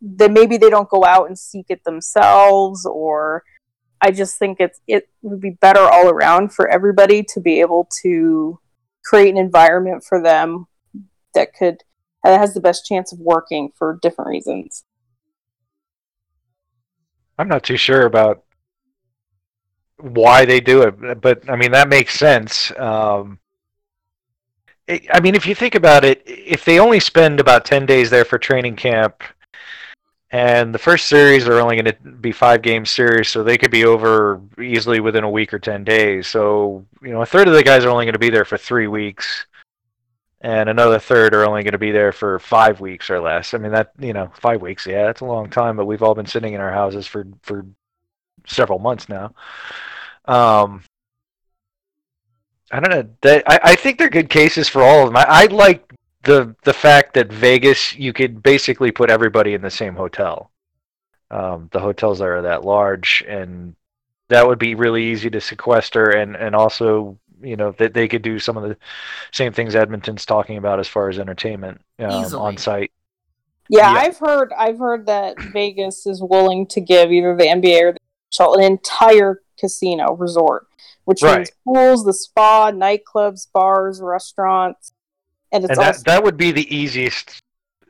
then 0.00 0.32
maybe 0.32 0.56
they 0.56 0.70
don't 0.70 0.88
go 0.88 1.04
out 1.04 1.26
and 1.26 1.38
seek 1.38 1.66
it 1.68 1.82
themselves 1.84 2.86
or 2.86 3.42
i 4.00 4.10
just 4.10 4.38
think 4.38 4.58
it's 4.60 4.80
it 4.86 5.08
would 5.22 5.40
be 5.40 5.50
better 5.60 5.80
all 5.80 6.08
around 6.08 6.52
for 6.52 6.68
everybody 6.68 7.22
to 7.22 7.40
be 7.40 7.60
able 7.60 7.88
to 8.02 8.58
create 9.04 9.30
an 9.30 9.38
environment 9.38 10.04
for 10.04 10.22
them 10.22 10.66
that 11.34 11.52
could 11.54 11.82
that 12.22 12.38
has 12.38 12.54
the 12.54 12.60
best 12.60 12.84
chance 12.86 13.12
of 13.12 13.18
working 13.18 13.70
for 13.76 13.98
different 14.02 14.28
reasons 14.28 14.84
I'm 17.38 17.48
not 17.48 17.64
too 17.64 17.76
sure 17.76 18.06
about 18.06 18.44
why 19.98 20.44
they 20.44 20.60
do 20.60 20.82
it, 20.82 21.20
but 21.20 21.48
I 21.48 21.56
mean 21.56 21.72
that 21.72 21.88
makes 21.88 22.18
sense. 22.18 22.72
Um, 22.78 23.38
I 24.88 25.20
mean, 25.20 25.34
if 25.34 25.46
you 25.46 25.54
think 25.54 25.74
about 25.74 26.04
it, 26.04 26.22
if 26.26 26.64
they 26.64 26.78
only 26.78 27.00
spend 27.00 27.40
about 27.40 27.64
ten 27.64 27.86
days 27.86 28.10
there 28.10 28.24
for 28.24 28.38
training 28.38 28.76
camp, 28.76 29.22
and 30.30 30.74
the 30.74 30.78
first 30.78 31.08
series 31.08 31.48
are 31.48 31.60
only 31.60 31.76
going 31.76 31.86
to 31.86 32.10
be 32.10 32.30
five 32.32 32.62
game 32.62 32.84
series, 32.84 33.28
so 33.28 33.42
they 33.42 33.58
could 33.58 33.70
be 33.70 33.84
over 33.84 34.40
easily 34.60 35.00
within 35.00 35.24
a 35.24 35.30
week 35.30 35.52
or 35.52 35.58
ten 35.58 35.82
days. 35.82 36.28
So 36.28 36.84
you 37.02 37.10
know, 37.10 37.22
a 37.22 37.26
third 37.26 37.48
of 37.48 37.54
the 37.54 37.62
guys 37.64 37.84
are 37.84 37.90
only 37.90 38.04
going 38.04 38.12
to 38.12 38.18
be 38.18 38.30
there 38.30 38.44
for 38.44 38.58
three 38.58 38.86
weeks, 38.86 39.46
and 40.40 40.68
another 40.68 41.00
third 41.00 41.34
are 41.34 41.44
only 41.44 41.64
going 41.64 41.72
to 41.72 41.78
be 41.78 41.92
there 41.92 42.12
for 42.12 42.38
five 42.38 42.80
weeks 42.80 43.10
or 43.10 43.20
less. 43.20 43.54
I 43.54 43.58
mean, 43.58 43.72
that 43.72 43.92
you 43.98 44.12
know, 44.12 44.30
five 44.40 44.62
weeks, 44.62 44.86
yeah, 44.86 45.06
that's 45.06 45.20
a 45.20 45.24
long 45.24 45.50
time. 45.50 45.76
But 45.76 45.86
we've 45.86 46.02
all 46.02 46.14
been 46.14 46.26
sitting 46.26 46.54
in 46.54 46.60
our 46.60 46.72
houses 46.72 47.08
for 47.08 47.26
for 47.42 47.66
several 48.46 48.78
months 48.78 49.08
now. 49.08 49.34
Um, 50.26 50.82
I 52.70 52.80
don't 52.80 52.90
know. 52.90 53.08
That, 53.22 53.44
I, 53.46 53.60
I 53.62 53.74
think 53.76 53.98
they're 53.98 54.08
good 54.10 54.28
cases 54.30 54.68
for 54.68 54.82
all 54.82 55.02
of 55.02 55.08
them. 55.08 55.16
I, 55.16 55.24
I 55.28 55.44
like 55.46 55.92
the 56.24 56.54
the 56.64 56.72
fact 56.72 57.14
that 57.14 57.32
Vegas 57.32 57.94
you 57.96 58.12
could 58.12 58.42
basically 58.42 58.90
put 58.90 59.10
everybody 59.10 59.54
in 59.54 59.62
the 59.62 59.70
same 59.70 59.94
hotel. 59.94 60.50
Um, 61.30 61.68
the 61.72 61.80
hotels 61.80 62.20
are 62.20 62.42
that 62.42 62.64
large, 62.64 63.24
and 63.28 63.74
that 64.28 64.46
would 64.46 64.58
be 64.58 64.74
really 64.74 65.04
easy 65.04 65.30
to 65.30 65.40
sequester, 65.40 66.10
and 66.10 66.36
and 66.36 66.54
also 66.54 67.18
you 67.42 67.56
know 67.56 67.72
that 67.78 67.94
they 67.94 68.08
could 68.08 68.22
do 68.22 68.38
some 68.38 68.56
of 68.56 68.68
the 68.68 68.76
same 69.32 69.52
things 69.52 69.74
Edmonton's 69.74 70.24
talking 70.24 70.56
about 70.56 70.80
as 70.80 70.88
far 70.88 71.08
as 71.08 71.18
entertainment 71.18 71.80
um, 72.00 72.34
on 72.34 72.56
site. 72.56 72.90
yeah, 73.68 73.92
Yeah. 73.92 74.00
i've 74.00 74.16
heard 74.18 74.52
i've 74.56 74.78
heard 74.78 75.04
that 75.06 75.38
vegas 75.52 76.06
is 76.06 76.22
willing 76.22 76.66
to 76.68 76.80
give 76.80 77.12
either 77.12 77.36
the 77.36 77.44
nba 77.44 77.82
or 77.82 77.92
the 77.92 77.98
NHL 78.38 78.56
an 78.56 78.62
entire 78.62 79.42
casino 79.58 80.14
resort 80.14 80.66
which 81.04 81.22
means 81.22 81.50
pools 81.64 82.04
the 82.04 82.12
spa 82.12 82.70
nightclubs 82.70 83.46
bars 83.52 84.00
restaurants 84.00 84.92
and 85.52 85.64
it's 85.64 85.70
and 85.70 85.78
that 85.78 85.86
also 85.88 86.02
that 86.04 86.22
would 86.22 86.36
be 86.36 86.52
the 86.52 86.74
easiest 86.74 87.40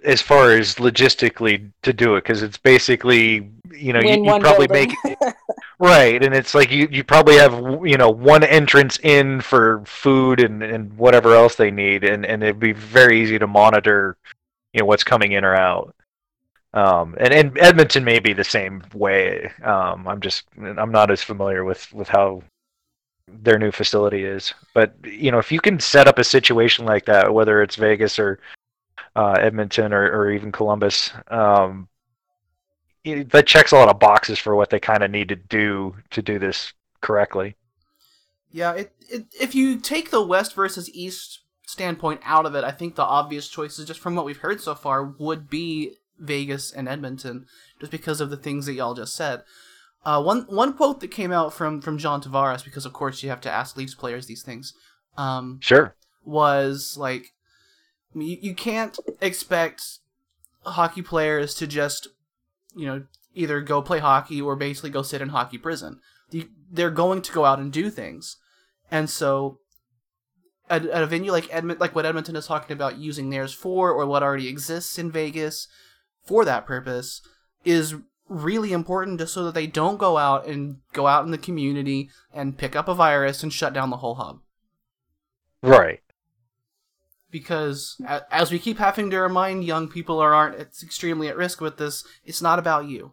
as 0.05 0.23
far 0.23 0.53
as 0.53 0.77
logistically 0.77 1.73
to 1.83 1.93
do 1.93 2.15
it 2.15 2.23
because 2.23 2.43
it's 2.43 2.59
basically 2.59 3.51
you 3.75 3.93
know 3.93 4.01
you, 4.01 4.23
you 4.23 4.39
probably 4.39 4.69
building. 4.69 4.95
make 5.05 5.19
right 5.81 6.23
and 6.23 6.35
it's 6.35 6.55
like 6.55 6.71
you, 6.71 6.87
you 6.93 7.03
probably 7.03 7.37
have 7.37 7.53
you 7.85 7.97
know 7.97 8.11
one 8.11 8.45
entrance 8.45 8.99
in 9.03 9.41
for 9.41 9.83
food 9.85 10.41
and, 10.41 10.63
and 10.63 10.97
whatever 10.97 11.35
else 11.35 11.57
they 11.57 11.71
need 11.71 12.05
and, 12.05 12.25
and 12.25 12.43
it'd 12.43 12.61
be 12.61 12.73
very 12.73 13.21
easy 13.21 13.39
to 13.39 13.47
monitor 13.47 14.17
you 14.73 14.81
know 14.81 14.87
what's 14.87 15.05
coming 15.05 15.33
in 15.33 15.45
or 15.45 15.57
out 15.57 15.96
um, 16.77 17.17
and, 17.19 17.33
and 17.33 17.59
Edmonton 17.59 18.05
may 18.05 18.19
be 18.19 18.33
the 18.33 18.45
same 18.45 18.83
way 18.95 19.51
um, 19.63 20.07
I'm 20.07 20.21
just 20.21 20.45
I'm 20.59 20.93
not 20.93 21.11
as 21.11 21.23
familiar 21.23 21.65
with 21.65 21.93
with 21.93 22.09
how 22.09 22.43
their 23.29 23.59
new 23.59 23.73
facility 23.73 24.25
is. 24.25 24.53
But 24.75 24.95
you 25.05 25.31
know, 25.31 25.39
if 25.39 25.51
you 25.51 25.61
can 25.61 25.81
set 25.81 26.09
up 26.09 26.19
a 26.19 26.25
situation 26.25 26.85
like 26.85 27.07
that, 27.07 27.33
whether 27.33 27.63
it's 27.63 27.77
Vegas 27.77 28.19
or 28.19 28.39
uh, 29.15 29.33
Edmonton 29.41 29.93
or, 29.93 30.05
or 30.05 30.31
even 30.31 30.53
Columbus, 30.53 31.13
um, 31.29 31.89
it- 33.05 33.31
that 33.31 33.47
checks 33.47 33.73
a 33.73 33.77
lot 33.77 33.89
of 33.89 33.99
boxes 33.99 34.39
for 34.39 34.55
what 34.55 34.71
they 34.71 34.81
kind 34.81 35.03
of 35.03 35.11
need 35.11 35.29
to 35.29 35.37
do 35.37 35.97
to 36.11 36.23
do 36.23 36.39
this 36.39 36.73
correctly. 37.01 37.57
Yeah, 38.53 38.73
it, 38.73 38.93
it 39.09 39.27
if 39.39 39.55
you 39.55 39.79
take 39.79 40.11
the 40.11 40.25
West 40.25 40.55
versus 40.55 40.91
East 40.95 41.41
standpoint 41.67 42.21
out 42.25 42.47
of 42.47 42.55
it, 42.55 42.65
I 42.65 42.71
think 42.71 42.95
the 42.95 43.03
obvious 43.03 43.49
choices, 43.49 43.87
just 43.87 44.01
from 44.01 44.15
what 44.15 44.25
we've 44.25 44.39
heard 44.39 44.61
so 44.61 44.75
far, 44.75 45.05
would 45.05 45.51
be 45.51 45.97
Vegas 46.19 46.73
and 46.73 46.89
Edmonton, 46.89 47.47
just 47.81 47.93
because 47.93 48.21
of 48.21 48.31
the 48.31 48.37
things 48.37 48.67
that 48.67 48.75
y'all 48.75 48.95
just 48.95 49.15
said. 49.15 49.43
Uh, 50.05 50.23
one 50.23 50.43
one 50.43 50.73
quote 50.73 51.01
that 51.01 51.11
came 51.11 51.33
out 51.33 51.53
from 51.53 51.81
from 51.81 51.99
John 51.99 52.23
Tavares, 52.23 52.65
because 52.65 52.87
of 52.87 52.93
course 52.93 53.23
you 53.23 53.29
have 53.29 53.41
to 53.43 53.51
ask 53.51 53.77
Leafs 53.77 53.95
players 53.95 54.27
these 54.27 54.43
things, 54.43 54.73
um, 55.19 55.59
Sure. 55.61 55.95
was 56.25 56.97
like, 56.97 57.33
you, 58.15 58.39
you 58.41 58.55
can't 58.55 58.97
expect 59.21 59.83
hockey 60.65 61.03
players 61.03 61.55
to 61.55 61.67
just, 61.67 62.09
you 62.75 62.87
know, 62.87 63.05
either 63.35 63.61
go 63.61 63.83
play 63.83 63.99
hockey 63.99 64.41
or 64.41 64.55
basically 64.55 64.91
go 64.91 65.03
sit 65.03 65.21
in 65.21 65.31
hockey 65.31 65.59
prison. 65.59 65.99
You, 66.31 66.49
they're 66.71 66.91
going 66.91 67.23
to 67.23 67.33
go 67.33 67.45
out 67.45 67.59
and 67.59 67.73
do 67.73 67.91
things, 67.91 68.37
and 68.91 69.11
so 69.11 69.59
at, 70.71 70.85
at 70.87 71.03
a 71.03 71.07
venue 71.07 71.33
like 71.33 71.45
Edmont, 71.45 71.81
like 71.81 71.95
what 71.95 72.07
Edmonton 72.07 72.37
is 72.37 72.47
talking 72.47 72.75
about 72.75 72.99
using 72.99 73.31
theirs 73.31 73.53
for, 73.53 73.91
or 73.91 74.07
what 74.07 74.23
already 74.23 74.49
exists 74.49 74.99
in 74.99 75.11
Vegas 75.11 75.67
for 76.27 76.45
that 76.45 76.67
purpose, 76.67 77.23
is 77.65 77.95
really 78.29 78.73
important 78.73 79.21
just 79.21 79.33
so 79.33 79.45
that 79.45 79.55
they 79.55 79.67
don't 79.67 79.99
go 79.99 80.19
out 80.19 80.47
and 80.47 80.79
go 80.93 81.07
out 81.07 81.25
in 81.25 81.31
the 81.31 81.39
community 81.39 82.11
and 82.35 82.59
pick 82.59 82.75
up 82.75 82.89
a 82.89 82.95
virus 82.95 83.43
and 83.43 83.53
shut 83.53 83.73
down 83.73 83.91
the 83.91 83.99
whole 83.99 84.17
hub 84.17 84.41
Right. 85.63 86.01
because 87.31 88.01
as 88.33 88.51
we 88.51 88.59
keep 88.59 88.79
having 88.79 89.11
to 89.11 89.19
remind 89.21 89.65
young 89.65 89.87
people 89.89 90.21
or 90.21 90.35
aren't 90.35 90.57
it's 90.57 90.83
extremely 90.83 91.29
at 91.29 91.37
risk 91.37 91.61
with 91.61 91.77
this 91.77 92.05
it's 92.25 92.43
not 92.43 92.59
about 92.59 92.87
you 92.87 93.13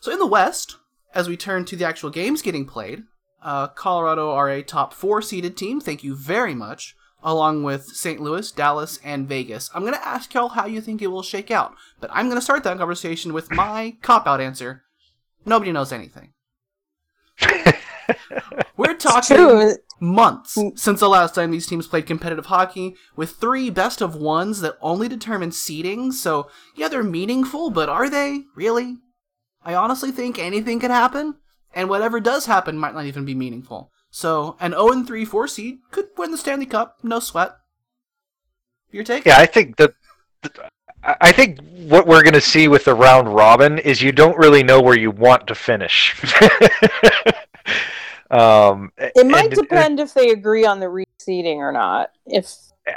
So 0.00 0.12
in 0.12 0.18
the 0.20 0.26
West, 0.26 0.76
as 1.14 1.28
we 1.28 1.36
turn 1.36 1.64
to 1.64 1.74
the 1.74 1.84
actual 1.84 2.10
games 2.10 2.40
getting 2.40 2.64
played, 2.64 3.02
uh, 3.42 3.66
Colorado 3.68 4.30
are 4.30 4.48
a 4.48 4.62
top 4.62 4.92
four 4.94 5.20
seeded 5.20 5.56
team. 5.56 5.80
Thank 5.80 6.04
you 6.04 6.14
very 6.14 6.54
much. 6.54 6.94
Along 7.22 7.62
with 7.62 7.86
St. 7.86 8.20
Louis, 8.20 8.50
Dallas, 8.52 9.00
and 9.02 9.28
Vegas. 9.28 9.70
I'm 9.74 9.82
going 9.82 9.94
to 9.94 10.06
ask 10.06 10.32
y'all 10.34 10.50
how 10.50 10.66
you 10.66 10.80
think 10.80 11.02
it 11.02 11.08
will 11.08 11.22
shake 11.22 11.50
out, 11.50 11.74
but 12.00 12.10
I'm 12.12 12.26
going 12.26 12.38
to 12.38 12.44
start 12.44 12.62
that 12.64 12.78
conversation 12.78 13.32
with 13.32 13.50
my 13.50 13.96
cop 14.02 14.26
out 14.26 14.40
answer. 14.40 14.82
Nobody 15.44 15.72
knows 15.72 15.92
anything. 15.92 16.32
We're 18.76 18.94
talking 18.94 19.76
months 20.00 20.56
mm. 20.56 20.78
since 20.78 21.00
the 21.00 21.08
last 21.08 21.34
time 21.34 21.50
these 21.50 21.66
teams 21.66 21.86
played 21.86 22.06
competitive 22.06 22.46
hockey, 22.46 22.94
with 23.14 23.32
three 23.32 23.70
best 23.70 24.00
of 24.00 24.14
ones 24.14 24.60
that 24.60 24.76
only 24.80 25.08
determine 25.08 25.52
seeding. 25.52 26.12
So, 26.12 26.50
yeah, 26.74 26.88
they're 26.88 27.02
meaningful, 27.02 27.70
but 27.70 27.88
are 27.88 28.10
they? 28.10 28.42
Really? 28.54 28.96
I 29.64 29.74
honestly 29.74 30.12
think 30.12 30.38
anything 30.38 30.78
could 30.80 30.90
happen, 30.90 31.36
and 31.74 31.88
whatever 31.88 32.20
does 32.20 32.46
happen 32.46 32.78
might 32.78 32.94
not 32.94 33.06
even 33.06 33.24
be 33.24 33.34
meaningful. 33.34 33.90
So, 34.16 34.56
an 34.60 34.72
0 34.72 35.02
3 35.02 35.26
4 35.26 35.46
seed 35.46 35.78
could 35.90 36.08
win 36.16 36.30
the 36.30 36.38
Stanley 36.38 36.64
Cup, 36.64 37.00
no 37.02 37.20
sweat. 37.20 37.54
Your 38.90 39.04
take? 39.04 39.26
Yeah, 39.26 39.36
I 39.36 39.44
think 39.44 39.76
that. 39.76 39.92
I 41.04 41.16
I 41.20 41.32
think 41.32 41.60
what 41.86 42.06
we're 42.06 42.22
going 42.22 42.32
to 42.32 42.40
see 42.40 42.66
with 42.66 42.86
the 42.86 42.94
round 42.94 43.32
robin 43.34 43.78
is 43.78 44.00
you 44.02 44.12
don't 44.12 44.38
really 44.38 44.62
know 44.62 44.80
where 44.80 44.98
you 44.98 45.10
want 45.10 45.46
to 45.48 45.54
finish. 45.54 46.16
um, 48.30 48.90
It 48.96 49.26
might 49.26 49.52
and- 49.52 49.54
depend 49.54 50.00
if 50.00 50.14
they 50.14 50.30
agree 50.30 50.64
on 50.64 50.80
the 50.80 50.86
reseeding 50.86 51.56
or 51.56 51.70
not. 51.70 52.12
If 52.24 52.50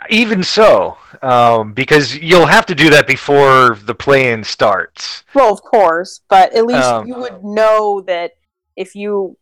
Even 0.09 0.41
so, 0.41 0.97
um, 1.21 1.73
because 1.73 2.15
you'll 2.15 2.45
have 2.45 2.65
to 2.67 2.75
do 2.75 2.89
that 2.91 3.07
before 3.07 3.75
the 3.83 3.93
play-in 3.93 4.41
starts. 4.45 5.25
well, 5.35 5.51
of 5.51 5.61
course, 5.63 6.21
but 6.29 6.53
at 6.55 6.65
least 6.65 6.87
Um, 6.87 7.07
you 7.07 7.15
would 7.15 7.43
know 7.43 7.99
that 8.07 8.31
if 8.77 8.95
you 8.95 9.37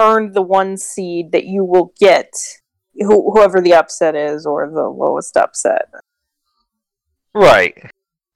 earned 0.00 0.34
the 0.34 0.42
one 0.42 0.76
seed, 0.76 1.32
that 1.32 1.44
you 1.44 1.64
will 1.64 1.92
get 2.00 2.32
who, 2.94 3.30
whoever 3.32 3.60
the 3.60 3.74
upset 3.74 4.16
is 4.16 4.46
or 4.46 4.68
the 4.68 4.88
lowest 4.88 5.36
upset. 5.36 5.88
Right. 7.34 7.76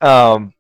Um, 0.01 0.53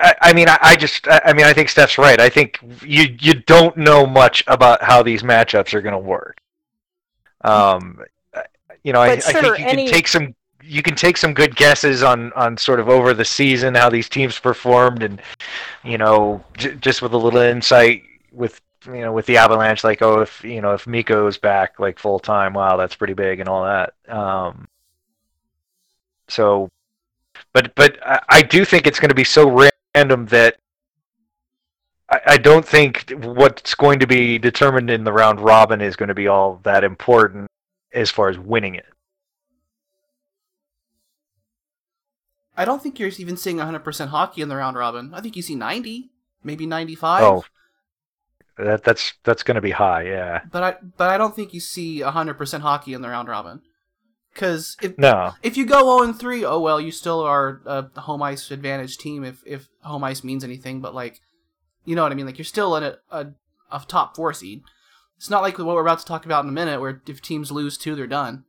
I, 0.00 0.14
I 0.22 0.32
mean, 0.32 0.48
I, 0.48 0.58
I 0.62 0.76
just, 0.76 1.06
I, 1.06 1.20
I 1.26 1.32
mean, 1.34 1.44
I 1.44 1.52
think 1.52 1.68
Steph's 1.68 1.98
right. 1.98 2.18
I 2.20 2.30
think 2.30 2.58
you 2.82 3.14
you 3.20 3.34
don't 3.34 3.76
know 3.76 4.06
much 4.06 4.42
about 4.46 4.82
how 4.82 5.02
these 5.02 5.22
matchups 5.22 5.74
are 5.74 5.82
going 5.82 5.92
to 5.92 5.98
work. 5.98 6.38
Um, 7.42 8.00
you 8.82 8.92
know, 8.92 9.00
I, 9.00 9.16
But 9.16 9.28
I 9.28 9.32
think 9.32 9.58
you 9.58 9.66
any- 9.66 9.84
can 9.84 9.92
take 9.92 10.08
some 10.08 10.34
you 10.68 10.82
can 10.82 10.96
take 10.96 11.16
some 11.16 11.32
good 11.32 11.54
guesses 11.54 12.02
on 12.02 12.32
on 12.32 12.56
sort 12.56 12.80
of 12.80 12.88
over 12.88 13.14
the 13.14 13.24
season 13.24 13.74
how 13.74 13.90
these 13.90 14.08
teams 14.08 14.38
performed, 14.38 15.02
and 15.02 15.20
you 15.84 15.98
know, 15.98 16.42
j- 16.56 16.74
just 16.76 17.02
with 17.02 17.12
a 17.12 17.18
little 17.18 17.40
insight 17.40 18.02
with 18.32 18.60
you 18.86 19.00
know 19.00 19.12
with 19.12 19.26
the 19.26 19.36
Avalanche, 19.36 19.84
like 19.84 20.02
oh, 20.02 20.20
if 20.20 20.42
you 20.44 20.60
know 20.60 20.74
if 20.74 20.86
Mikko's 20.86 21.38
back 21.38 21.78
like 21.78 21.98
full 21.98 22.18
time, 22.18 22.52
wow, 22.54 22.76
that's 22.76 22.96
pretty 22.96 23.14
big 23.14 23.40
and 23.40 23.48
all 23.48 23.64
that. 23.64 23.94
Um, 24.08 24.68
so, 26.28 26.68
but 27.52 27.74
but 27.74 27.98
I, 28.04 28.20
I 28.28 28.42
do 28.42 28.64
think 28.64 28.86
it's 28.86 29.00
going 29.00 29.10
to 29.10 29.14
be 29.14 29.24
so 29.24 29.70
random 29.94 30.26
that 30.26 30.56
I, 32.08 32.20
I 32.26 32.36
don't 32.36 32.64
think 32.64 33.10
what's 33.22 33.74
going 33.74 33.98
to 34.00 34.06
be 34.06 34.38
determined 34.38 34.90
in 34.90 35.04
the 35.04 35.12
round 35.12 35.40
robin 35.40 35.80
is 35.80 35.96
going 35.96 36.08
to 36.08 36.14
be 36.14 36.28
all 36.28 36.60
that 36.62 36.84
important 36.84 37.50
as 37.92 38.10
far 38.10 38.28
as 38.28 38.38
winning 38.38 38.74
it. 38.74 38.86
I 42.56 42.64
don't 42.64 42.82
think 42.82 42.98
you're 42.98 43.10
even 43.18 43.36
seeing 43.36 43.58
100% 43.58 44.08
hockey 44.08 44.40
in 44.40 44.48
the 44.48 44.56
round 44.56 44.76
robin. 44.76 45.12
I 45.12 45.20
think 45.20 45.36
you 45.36 45.42
see 45.42 45.54
90, 45.54 46.10
maybe 46.42 46.66
95. 46.66 47.22
Oh, 47.22 47.44
that 48.56 48.84
that's 48.84 49.14
that's 49.24 49.42
going 49.42 49.56
to 49.56 49.60
be 49.60 49.72
high, 49.72 50.02
yeah. 50.02 50.40
But 50.50 50.62
I 50.62 50.76
but 50.96 51.10
I 51.10 51.18
don't 51.18 51.34
think 51.34 51.52
you 51.54 51.60
see 51.60 52.00
100% 52.00 52.60
hockey 52.60 52.94
in 52.94 53.02
the 53.02 53.08
round 53.08 53.28
robin. 53.28 53.62
Cuz 54.34 54.76
if 54.82 54.98
No, 54.98 55.32
if 55.42 55.56
you 55.56 55.64
go 55.64 55.98
0 55.98 56.02
and 56.02 56.18
3, 56.18 56.44
oh 56.44 56.60
well, 56.60 56.80
you 56.80 56.90
still 56.92 57.20
are 57.20 57.60
a 57.66 58.00
home 58.00 58.22
ice 58.22 58.50
advantage 58.50 58.98
team 58.98 59.24
if 59.24 59.42
if 59.46 59.68
home 59.82 60.04
ice 60.04 60.22
means 60.22 60.44
anything, 60.44 60.80
but 60.80 60.94
like 60.94 61.20
you 61.84 61.94
know 61.96 62.02
what 62.02 62.12
I 62.12 62.14
mean, 62.14 62.26
like 62.26 62.38
you're 62.38 62.44
still 62.44 62.76
in 62.76 62.82
a 62.82 62.98
a, 63.10 63.28
a 63.70 63.82
top 63.86 64.16
4 64.16 64.32
seed. 64.32 64.62
It's 65.16 65.30
not 65.30 65.42
like 65.42 65.56
what 65.58 65.66
we're 65.68 65.80
about 65.80 66.00
to 66.00 66.04
talk 66.04 66.26
about 66.26 66.44
in 66.44 66.50
a 66.50 66.52
minute 66.52 66.80
where 66.80 67.00
if 67.06 67.22
teams 67.22 67.50
lose 67.50 67.78
two, 67.78 67.94
they're 67.94 68.06
done. 68.06 68.44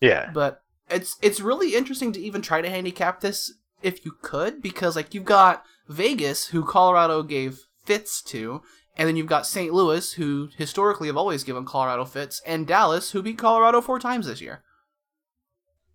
yeah, 0.00 0.30
But 0.32 0.62
it's 0.90 1.16
it's 1.22 1.40
really 1.40 1.74
interesting 1.76 2.12
to 2.12 2.20
even 2.20 2.42
try 2.42 2.60
to 2.60 2.70
handicap 2.70 3.20
this 3.20 3.52
if 3.82 4.04
you 4.04 4.12
could 4.22 4.60
because 4.60 4.96
like 4.96 5.14
you've 5.14 5.24
got 5.24 5.64
Vegas 5.88 6.46
who 6.48 6.64
Colorado 6.64 7.22
gave 7.22 7.65
fits 7.86 8.22
to 8.22 8.62
and 8.98 9.06
then 9.06 9.16
you've 9.16 9.26
got 9.26 9.46
St. 9.46 9.72
Louis 9.72 10.12
who 10.14 10.48
historically 10.56 11.08
have 11.08 11.16
always 11.16 11.44
given 11.44 11.64
Colorado 11.64 12.04
fits 12.04 12.40
and 12.46 12.66
Dallas 12.66 13.10
who 13.12 13.22
beat 13.22 13.38
Colorado 13.38 13.80
four 13.80 13.98
times 13.98 14.26
this 14.26 14.40
year. 14.40 14.62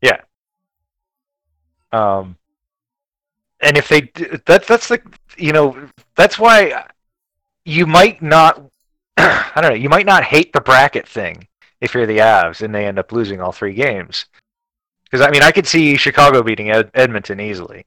yeah. 0.01 0.21
Um, 1.91 2.37
and 3.59 3.77
if 3.77 3.89
they 3.89 4.01
that 4.45 4.65
that's 4.65 4.87
the 4.87 5.01
you 5.37 5.51
know 5.51 5.75
that's 6.15 6.39
why 6.39 6.87
you 7.65 7.85
might 7.85 8.21
not 8.21 8.61
I 9.17 9.51
don't 9.55 9.71
know 9.71 9.75
you 9.75 9.89
might 9.89 10.05
not 10.05 10.23
hate 10.23 10.53
the 10.53 10.61
bracket 10.61 11.07
thing 11.07 11.47
if 11.81 11.93
you're 11.93 12.05
the 12.05 12.19
Avs 12.19 12.61
and 12.61 12.73
they 12.73 12.85
end 12.87 12.97
up 12.99 13.11
losing 13.11 13.41
all 13.41 13.51
three 13.51 13.73
games 13.73 14.25
because 15.03 15.25
I 15.25 15.29
mean 15.31 15.43
I 15.43 15.51
could 15.51 15.67
see 15.67 15.97
Chicago 15.97 16.41
beating 16.41 16.71
Ed- 16.71 16.91
Edmonton 16.93 17.39
easily, 17.39 17.85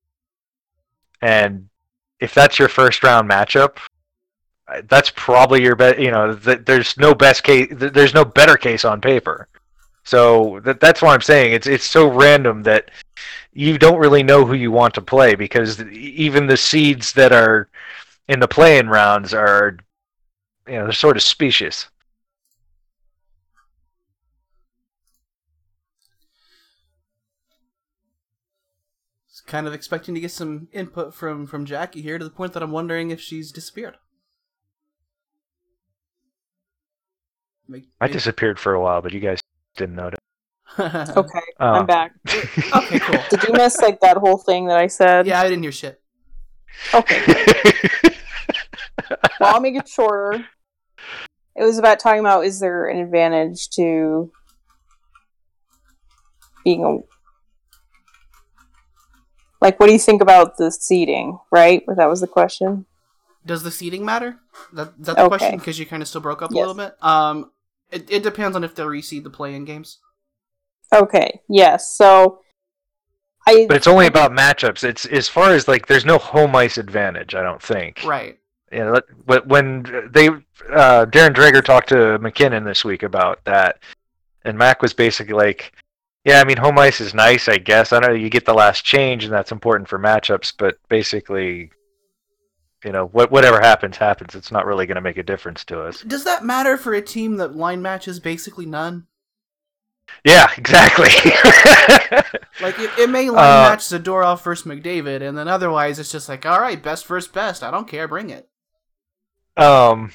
and 1.23 1.69
if 2.21 2.35
that's 2.35 2.59
your 2.59 2.69
first 2.69 3.03
round 3.03 3.29
matchup, 3.29 3.79
that's 4.85 5.11
probably 5.15 5.63
your 5.63 5.77
best. 5.77 5.99
You 5.99 6.11
know, 6.11 6.35
th- 6.35 6.65
there's 6.65 6.97
no 6.97 7.15
best 7.15 7.43
case. 7.45 7.69
th- 7.69 7.93
There's 7.93 8.15
no 8.15 8.25
better 8.25 8.57
case 8.57 8.85
on 8.85 9.01
paper. 9.01 9.49
So 10.05 10.61
that, 10.65 10.81
that's 10.81 11.03
why 11.03 11.15
I'm 11.15 11.21
saying 11.23 11.53
it's 11.53 11.67
it's 11.67 11.85
so 11.85 12.09
random 12.11 12.63
that 12.65 12.91
you 13.53 13.79
don't 13.79 13.99
really 13.99 14.23
know 14.23 14.45
who 14.45 14.55
you 14.55 14.71
want 14.71 14.95
to 14.95 15.01
play 15.03 15.35
because 15.35 15.81
even 15.83 16.47
the 16.47 16.57
seeds 16.57 17.13
that 17.15 17.33
are 17.33 17.69
in 18.29 18.41
the 18.41 18.49
playing 18.49 18.89
rounds 18.89 19.35
are, 19.35 19.79
you 20.67 20.75
know, 20.75 20.85
they're 20.85 20.93
sort 20.93 21.17
of 21.17 21.23
specious. 21.23 21.89
Kind 29.47 29.67
of 29.67 29.75
expecting 29.75 30.15
to 30.15 30.21
get 30.23 30.31
some 30.31 30.69
input 30.73 31.15
from 31.15 31.47
from 31.47 31.67
Jackie 31.67 32.01
here 32.01 32.19
to 32.19 32.25
the 32.25 32.31
point 32.31 32.55
that 32.55 32.63
I'm 32.63 32.73
wondering 32.73 33.11
if 33.11 33.21
she's 33.21 33.53
disappeared. 33.53 33.99
Make- 37.69 37.89
I 38.01 38.09
disappeared 38.09 38.59
for 38.61 38.75
a 38.75 38.81
while, 38.81 39.01
but 39.03 39.13
you 39.13 39.21
guys 39.21 39.41
didn't 39.77 39.97
notice. 39.97 40.19
Okay, 40.79 41.41
Uh, 41.61 41.65
I'm 41.65 41.87
back. 41.87 42.13
okay, 42.29 42.99
cool. 42.99 43.23
Did 43.31 43.45
you 43.45 43.53
miss 43.53 43.81
like 43.81 44.01
that 44.01 44.17
whole 44.17 44.39
thing 44.39 44.67
that 44.67 44.77
I 44.77 44.89
said? 44.89 45.27
Yeah, 45.27 45.41
I 45.41 45.45
didn't 45.49 45.63
hear 45.63 45.71
shit. 45.73 46.01
Okay. 46.93 47.23
Well, 49.41 49.55
I'll 49.55 49.61
make 49.61 49.77
it 49.77 49.87
shorter. 49.89 50.45
It 51.57 51.63
was 51.63 51.79
about 51.79 52.01
talking 52.01 52.21
about 52.21 52.45
is 52.45 52.59
there 52.59 52.87
an 52.87 52.99
advantage 52.99 53.69
to 53.71 54.33
being 56.65 56.85
a 56.85 56.99
like 59.61 59.79
what 59.79 59.87
do 59.87 59.93
you 59.93 59.99
think 59.99 60.21
about 60.23 60.57
the 60.57 60.71
seating, 60.71 61.39
right? 61.51 61.83
That 61.87 62.07
was 62.09 62.21
the 62.21 62.27
question. 62.27 62.87
Does 63.47 63.63
the 63.63 63.71
seating 63.71 64.05
matter? 64.05 64.39
That 64.73 64.95
that's 64.99 65.17
the 65.17 65.23
Okay. 65.25 65.29
question 65.29 65.59
because 65.59 65.79
you 65.79 65.87
kind 65.87 66.03
of 66.03 66.09
still 66.09 66.21
broke 66.21 66.43
up 66.43 66.51
a 66.51 66.55
little 66.55 66.75
bit. 66.75 66.97
Um, 67.03 67.51
it, 67.95 68.11
it 68.11 68.23
depends 68.23 68.57
on 68.57 68.65
if 68.65 68.75
they 68.75 68.83
reseed 68.83 69.23
the 69.25 69.31
play-in 69.31 69.65
games. 69.65 69.99
Okay, 70.95 71.41
yes. 71.49 71.97
So 71.97 72.41
I 73.47 73.67
but 73.69 73.77
it's 73.77 73.87
only 73.87 74.07
about 74.07 74.33
matchups. 74.33 74.85
It's 74.85 75.07
as 75.07 75.29
far 75.29 75.51
as 75.53 75.69
like 75.69 75.87
there's 75.87 76.05
no 76.05 76.19
home 76.19 76.55
ice 76.57 76.79
advantage. 76.79 77.35
I 77.35 77.43
don't 77.43 77.63
think. 77.63 78.03
Right. 78.05 78.39
Yeah. 78.73 78.91
let- 78.91 79.27
but 79.27 79.47
when 79.47 80.11
they 80.13 80.29
uh, 80.29 81.07
Darren 81.07 81.35
Dreger 81.35 81.65
talked 81.65 81.89
to 81.91 82.19
MacKinnon 82.19 82.65
this 82.65 82.85
week 82.85 83.03
about 83.03 83.43
that, 83.45 83.79
and 84.45 84.57
Mac 84.59 84.83
was 84.83 84.93
basically 84.95 85.35
like, 85.35 85.73
"Yeah, 86.25 86.41
I 86.41 86.45
mean, 86.45 86.57
home 86.59 86.79
ice 86.79 87.01
is 87.01 87.15
nice, 87.15 87.49
I 87.49 87.59
guess. 87.59 87.93
I 87.93 87.99
know 88.01 88.13
you 88.13 88.31
get 88.31 88.45
the 88.45 88.55
last 88.55 88.85
change, 88.85 89.25
and 89.25 89.33
that's 89.33 89.53
important 89.53 89.89
for 89.89 89.99
matchups, 89.99 90.53
but 90.57 90.79
basically, 90.89 91.71
you 92.85 92.93
know, 92.93 93.07
what 93.07 93.31
whatever 93.31 93.61
happens, 93.61 93.97
happens. 93.97 94.35
It's 94.35 94.53
not 94.53 94.67
really 94.67 94.87
going 94.87 94.97
to 94.97 95.01
make 95.01 95.17
a 95.17 95.23
difference 95.23 95.65
to 95.67 95.81
us." 95.81 96.03
Does 96.03 96.25
that 96.25 96.45
matter 96.45 96.77
for 96.77 96.95
a 96.95 97.03
team 97.03 97.37
that 97.37 97.57
line 97.57 97.83
matches 97.83 98.21
basically 98.21 98.67
none? 98.67 99.07
Yeah, 100.25 100.51
exactly. 100.57 101.09
Like 102.61 102.79
it, 102.79 102.91
it 102.99 103.11
may 103.11 103.31
line 103.31 103.67
Uh, 103.67 103.69
match 103.71 103.81
Zadorov 103.81 104.43
versus 104.45 104.65
McDavid, 104.67 105.23
and 105.27 105.37
then 105.37 105.49
otherwise 105.49 105.99
it's 105.99 106.13
just 106.13 106.29
like, 106.29 106.47
all 106.47 106.61
right, 106.61 106.81
best 106.81 107.05
first 107.05 107.33
best. 107.33 107.65
I 107.65 107.71
don't 107.73 107.89
care, 107.89 108.07
bring 108.07 108.31
it. 108.31 108.49
Um, 109.57 110.13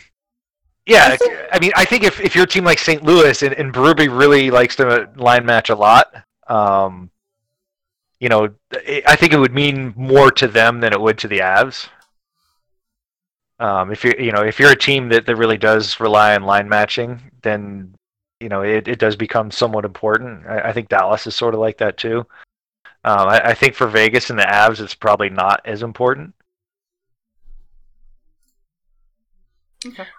yeah, 0.86 1.08
I 1.08 1.18
think- 1.18 1.38
I 1.52 1.60
mean, 1.60 1.72
I 1.76 1.84
think 1.86 2.04
if, 2.04 2.20
if 2.22 2.34
you're 2.36 2.46
team 2.46 2.64
like 2.64 2.80
St. 2.80 3.04
Louis 3.04 3.42
and, 3.42 3.54
and 3.56 3.74
Berube 3.74 4.08
really 4.18 4.52
likes 4.52 4.76
to 4.78 5.10
line 5.18 5.46
match 5.46 5.70
a 5.70 5.76
lot, 5.76 6.08
um, 6.48 7.10
you 8.20 8.30
know, 8.30 8.50
I 8.74 9.16
think 9.18 9.34
it 9.34 9.38
would 9.40 9.54
mean 9.54 9.94
more 9.98 10.32
to 10.32 10.48
them 10.48 10.80
than 10.80 10.94
it 10.94 11.02
would 11.02 11.18
to 11.20 11.28
the 11.28 11.40
Avs. 11.40 11.90
Um, 13.60 13.92
if 13.92 14.06
you 14.06 14.14
you 14.18 14.32
know 14.32 14.42
if 14.42 14.60
you're 14.60 14.72
a 14.72 14.78
team 14.78 15.10
that, 15.10 15.26
that 15.26 15.36
really 15.36 15.58
does 15.58 16.00
rely 16.00 16.36
on 16.36 16.44
line 16.44 16.70
matching, 16.70 17.20
then 17.42 17.94
you 18.40 18.48
know 18.48 18.62
it, 18.62 18.88
it 18.88 19.00
does 19.00 19.16
become 19.16 19.52
somewhat 19.52 19.86
important. 19.86 20.46
I, 20.48 20.70
I 20.70 20.74
think 20.74 20.88
Dallas 20.88 21.28
is 21.28 21.36
sort 21.36 21.54
of 21.54 21.60
like 21.60 21.78
that 21.80 21.98
too. 21.98 22.26
Um, 23.04 23.28
I, 23.30 23.50
I 23.50 23.54
think 23.54 23.76
for 23.76 23.88
Vegas 23.88 24.30
and 24.30 24.40
the 24.40 24.44
Avs, 24.44 24.80
it's 24.80 24.96
probably 24.96 25.30
not 25.30 25.62
as 25.66 25.84
important. 25.84 26.34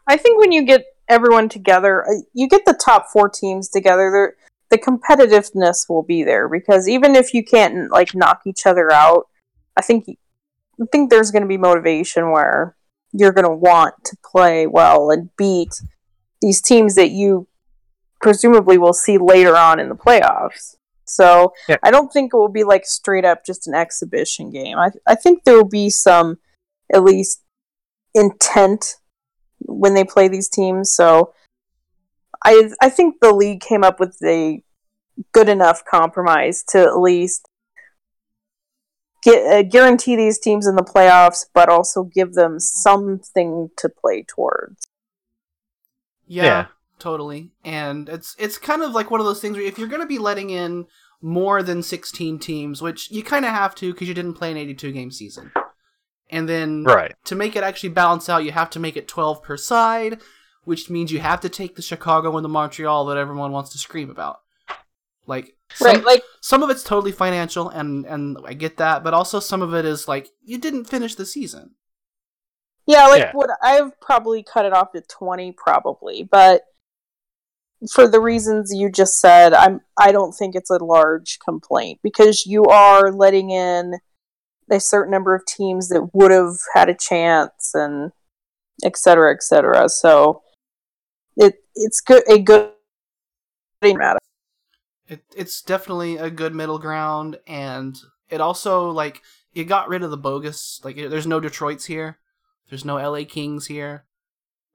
I 0.06 0.16
think 0.16 0.40
when 0.40 0.52
you 0.52 0.64
get 0.64 0.84
everyone 1.08 1.48
together, 1.48 2.08
uh, 2.08 2.22
you 2.32 2.48
get 2.48 2.64
the 2.64 2.78
top 2.82 3.08
four 3.12 3.28
teams 3.28 3.68
together. 3.68 4.36
The 4.70 4.78
competitiveness 4.78 5.88
will 5.88 6.02
be 6.02 6.22
there 6.22 6.48
because 6.48 6.88
even 6.88 7.16
if 7.16 7.34
you 7.34 7.44
can't 7.44 7.90
like 7.90 8.14
knock 8.14 8.42
each 8.46 8.66
other 8.66 8.92
out, 8.92 9.28
I 9.76 9.82
think 9.82 10.06
I 10.08 10.84
think 10.92 11.10
there's 11.10 11.30
going 11.30 11.42
to 11.42 11.48
be 11.48 11.58
motivation 11.58 12.30
where 12.30 12.76
you're 13.12 13.32
going 13.32 13.46
to 13.46 13.54
want 13.54 13.94
to 14.04 14.16
play 14.24 14.66
well 14.66 15.10
and 15.10 15.30
beat 15.36 15.82
these 16.40 16.60
teams 16.60 16.94
that 16.94 17.10
you 17.10 17.46
presumably 18.20 18.78
will 18.78 18.92
see 18.92 19.18
later 19.18 19.56
on 19.56 19.80
in 19.80 19.88
the 19.88 19.96
playoffs. 19.96 20.76
So 21.04 21.52
Yeah. 21.68 21.76
I 21.82 21.90
don't 21.90 22.12
think 22.12 22.32
it 22.32 22.36
will 22.36 22.48
be 22.48 22.64
like 22.64 22.86
straight 22.86 23.24
up 23.24 23.44
just 23.44 23.66
an 23.66 23.74
exhibition 23.74 24.50
game. 24.50 24.78
I 24.78 24.90
I 25.06 25.14
think 25.16 25.44
there 25.44 25.56
will 25.56 25.68
be 25.68 25.90
some 25.90 26.38
at 26.92 27.02
least 27.02 27.42
intent 28.14 28.96
when 29.60 29.94
they 29.94 30.04
play 30.04 30.28
these 30.28 30.48
teams. 30.48 30.92
So 30.94 31.32
I 32.44 32.70
I 32.80 32.90
think 32.90 33.16
the 33.20 33.34
league 33.34 33.60
came 33.60 33.82
up 33.84 33.98
with 33.98 34.16
a 34.24 34.62
good 35.32 35.48
enough 35.48 35.82
compromise 35.84 36.64
to 36.68 36.78
at 36.78 36.98
least 36.98 37.48
get 39.22 39.46
uh, 39.46 39.62
guarantee 39.62 40.16
these 40.16 40.38
teams 40.38 40.66
in 40.66 40.76
the 40.76 40.82
playoffs, 40.82 41.46
but 41.52 41.68
also 41.68 42.04
give 42.04 42.34
them 42.34 42.58
something 42.60 43.70
to 43.76 43.88
play 43.88 44.24
towards. 44.26 44.86
Yeah, 46.26 46.44
Yeah. 46.44 46.66
totally. 46.98 47.50
And 47.64 48.08
it's 48.08 48.36
it's 48.38 48.58
kind 48.58 48.82
of 48.82 48.92
like 48.92 49.10
one 49.10 49.20
of 49.20 49.26
those 49.26 49.40
things 49.40 49.56
where 49.56 49.66
if 49.66 49.78
you're 49.78 49.88
going 49.88 50.02
to 50.02 50.06
be 50.06 50.18
letting 50.18 50.50
in 50.50 50.86
more 51.22 51.62
than 51.62 51.82
16 51.82 52.38
teams, 52.38 52.80
which 52.80 53.10
you 53.10 53.22
kind 53.22 53.44
of 53.44 53.50
have 53.50 53.74
to 53.76 53.92
because 53.92 54.08
you 54.08 54.14
didn't 54.14 54.34
play 54.34 54.50
an 54.50 54.56
82 54.56 54.92
game 54.92 55.10
season. 55.10 55.52
And 56.30 56.48
then 56.48 56.84
Right. 56.84 57.14
to 57.24 57.34
make 57.34 57.56
it 57.56 57.64
actually 57.64 57.88
balance 57.90 58.28
out, 58.28 58.44
you 58.44 58.52
have 58.52 58.70
to 58.70 58.78
make 58.80 58.96
it 58.96 59.08
12 59.08 59.42
per 59.42 59.56
side, 59.56 60.20
which 60.64 60.88
means 60.88 61.10
you 61.12 61.18
have 61.18 61.40
to 61.40 61.48
take 61.48 61.74
the 61.74 61.82
Chicago 61.82 62.36
and 62.36 62.44
the 62.44 62.48
Montreal 62.48 63.04
that 63.06 63.16
everyone 63.16 63.50
wants 63.52 63.70
to 63.72 63.78
scream 63.78 64.08
about. 64.10 64.40
Like 65.30 65.54
some, 65.74 65.86
right, 65.86 66.04
like 66.04 66.22
some 66.40 66.64
of 66.64 66.70
it's 66.70 66.82
totally 66.82 67.12
financial 67.12 67.68
and 67.68 68.04
and 68.04 68.36
I 68.44 68.52
get 68.52 68.78
that, 68.78 69.04
but 69.04 69.14
also 69.14 69.38
some 69.38 69.62
of 69.62 69.72
it 69.74 69.84
is 69.84 70.08
like 70.08 70.28
you 70.42 70.58
didn't 70.58 70.86
finish 70.86 71.14
the 71.14 71.24
season. 71.24 71.76
Yeah, 72.88 73.06
like 73.06 73.20
Yeah. 73.20 73.32
what 73.32 73.50
I've 73.62 73.98
probably 74.00 74.42
cut 74.42 74.64
it 74.64 74.72
off 74.72 74.90
to 74.90 75.02
twenty, 75.02 75.52
probably, 75.52 76.24
but 76.24 76.62
for 77.92 78.08
the 78.08 78.20
reasons 78.20 78.74
you 78.74 78.90
just 78.90 79.20
said, 79.20 79.54
I'm 79.54 79.82
I 79.96 80.10
don't 80.10 80.32
think 80.32 80.56
it's 80.56 80.70
a 80.70 80.84
large 80.84 81.38
complaint 81.38 82.00
because 82.02 82.44
you 82.44 82.64
are 82.64 83.12
letting 83.12 83.50
in 83.50 84.00
a 84.68 84.80
certain 84.80 85.12
number 85.12 85.36
of 85.36 85.46
teams 85.46 85.90
that 85.90 86.10
would 86.12 86.32
have 86.32 86.56
had 86.74 86.88
a 86.88 86.96
chance 86.96 87.70
and 87.72 88.10
et 88.82 88.96
cetera, 88.96 89.32
et 89.32 89.44
cetera. 89.44 89.88
So 89.88 90.42
it 91.36 91.62
it's 91.76 92.00
good 92.00 92.24
a 92.28 92.40
good 92.40 92.72
matter. 93.84 94.18
It, 95.10 95.24
it's 95.36 95.60
definitely 95.60 96.16
a 96.16 96.30
good 96.30 96.54
middle 96.54 96.78
ground, 96.78 97.36
and 97.46 97.98
it 98.28 98.40
also 98.40 98.90
like 98.90 99.22
you 99.52 99.64
got 99.64 99.88
rid 99.88 100.04
of 100.04 100.12
the 100.12 100.16
bogus. 100.16 100.80
Like 100.84 100.94
there's 100.94 101.26
no 101.26 101.40
Detroit's 101.40 101.86
here, 101.86 102.18
there's 102.68 102.84
no 102.84 102.94
LA 102.96 103.24
Kings 103.28 103.66
here. 103.66 104.04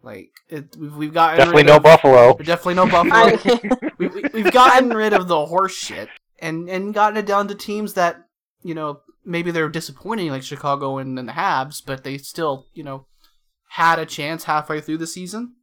Like 0.03 0.31
it, 0.49 0.75
we've, 0.77 0.95
we've 0.95 1.13
gotten 1.13 1.37
Definitely 1.37 1.63
rid 1.63 1.69
no 1.69 1.77
of, 1.77 1.83
Buffalo. 1.83 2.37
Definitely 2.43 2.73
no 2.75 2.87
Buffalo. 2.87 3.89
We, 3.97 4.07
we, 4.07 4.23
we've 4.33 4.51
gotten 4.51 4.89
rid 4.89 5.13
of 5.13 5.29
the 5.29 5.45
horse 5.45 5.73
shit 5.73 6.09
and 6.39 6.69
and 6.69 6.93
gotten 6.93 7.15
it 7.15 7.25
down 7.25 7.47
to 7.47 7.55
teams 7.55 7.93
that 7.93 8.25
you 8.61 8.75
know 8.75 8.99
maybe 9.23 9.51
they're 9.51 9.69
disappointing 9.69 10.29
like 10.31 10.43
Chicago 10.43 10.97
and, 10.97 11.17
and 11.17 11.29
the 11.29 11.33
Habs, 11.33 11.81
but 11.83 12.03
they 12.03 12.17
still 12.17 12.67
you 12.73 12.83
know 12.83 13.05
had 13.69 13.99
a 13.99 14.05
chance 14.05 14.43
halfway 14.43 14.81
through 14.81 14.97
the 14.97 15.07
season. 15.07 15.55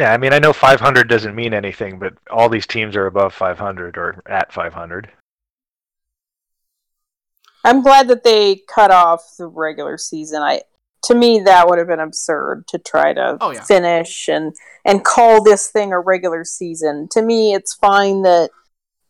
Yeah, 0.00 0.14
I 0.14 0.16
mean, 0.16 0.32
I 0.32 0.38
know 0.38 0.54
500 0.54 1.10
doesn't 1.10 1.34
mean 1.34 1.52
anything, 1.52 1.98
but 1.98 2.14
all 2.30 2.48
these 2.48 2.66
teams 2.66 2.96
are 2.96 3.04
above 3.04 3.34
500 3.34 3.98
or 3.98 4.22
at 4.24 4.50
500. 4.50 5.10
I'm 7.66 7.82
glad 7.82 8.08
that 8.08 8.24
they 8.24 8.62
cut 8.66 8.90
off 8.90 9.20
the 9.38 9.46
regular 9.46 9.98
season. 9.98 10.40
I 10.40 10.62
to 11.04 11.14
me 11.14 11.40
that 11.40 11.68
would 11.68 11.78
have 11.78 11.88
been 11.88 12.00
absurd 12.00 12.64
to 12.68 12.78
try 12.78 13.12
to 13.12 13.36
Oh, 13.42 13.50
yeah. 13.50 13.62
finish 13.62 14.26
and 14.26 14.54
and 14.86 15.04
call 15.04 15.44
this 15.44 15.68
thing 15.68 15.92
a 15.92 16.00
regular 16.00 16.44
season. 16.46 17.06
To 17.10 17.20
me, 17.20 17.52
it's 17.52 17.74
fine 17.74 18.22
that 18.22 18.48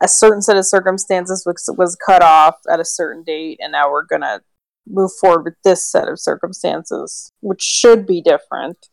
a 0.02 0.08
certain 0.08 0.42
set 0.42 0.56
of 0.56 0.66
circumstances 0.66 1.44
was, 1.46 1.72
was 1.78 1.94
cut 2.04 2.20
off 2.22 2.56
at 2.68 2.80
a 2.80 2.84
certain 2.84 3.22
date, 3.22 3.60
and 3.62 3.70
now 3.70 3.88
we're 3.92 4.06
gonna 4.06 4.40
move 4.88 5.12
forward 5.20 5.44
with 5.44 5.54
this 5.62 5.84
set 5.88 6.08
of 6.08 6.18
circumstances, 6.18 7.30
which 7.42 7.62
should 7.62 8.08
be 8.08 8.20
different. 8.20 8.88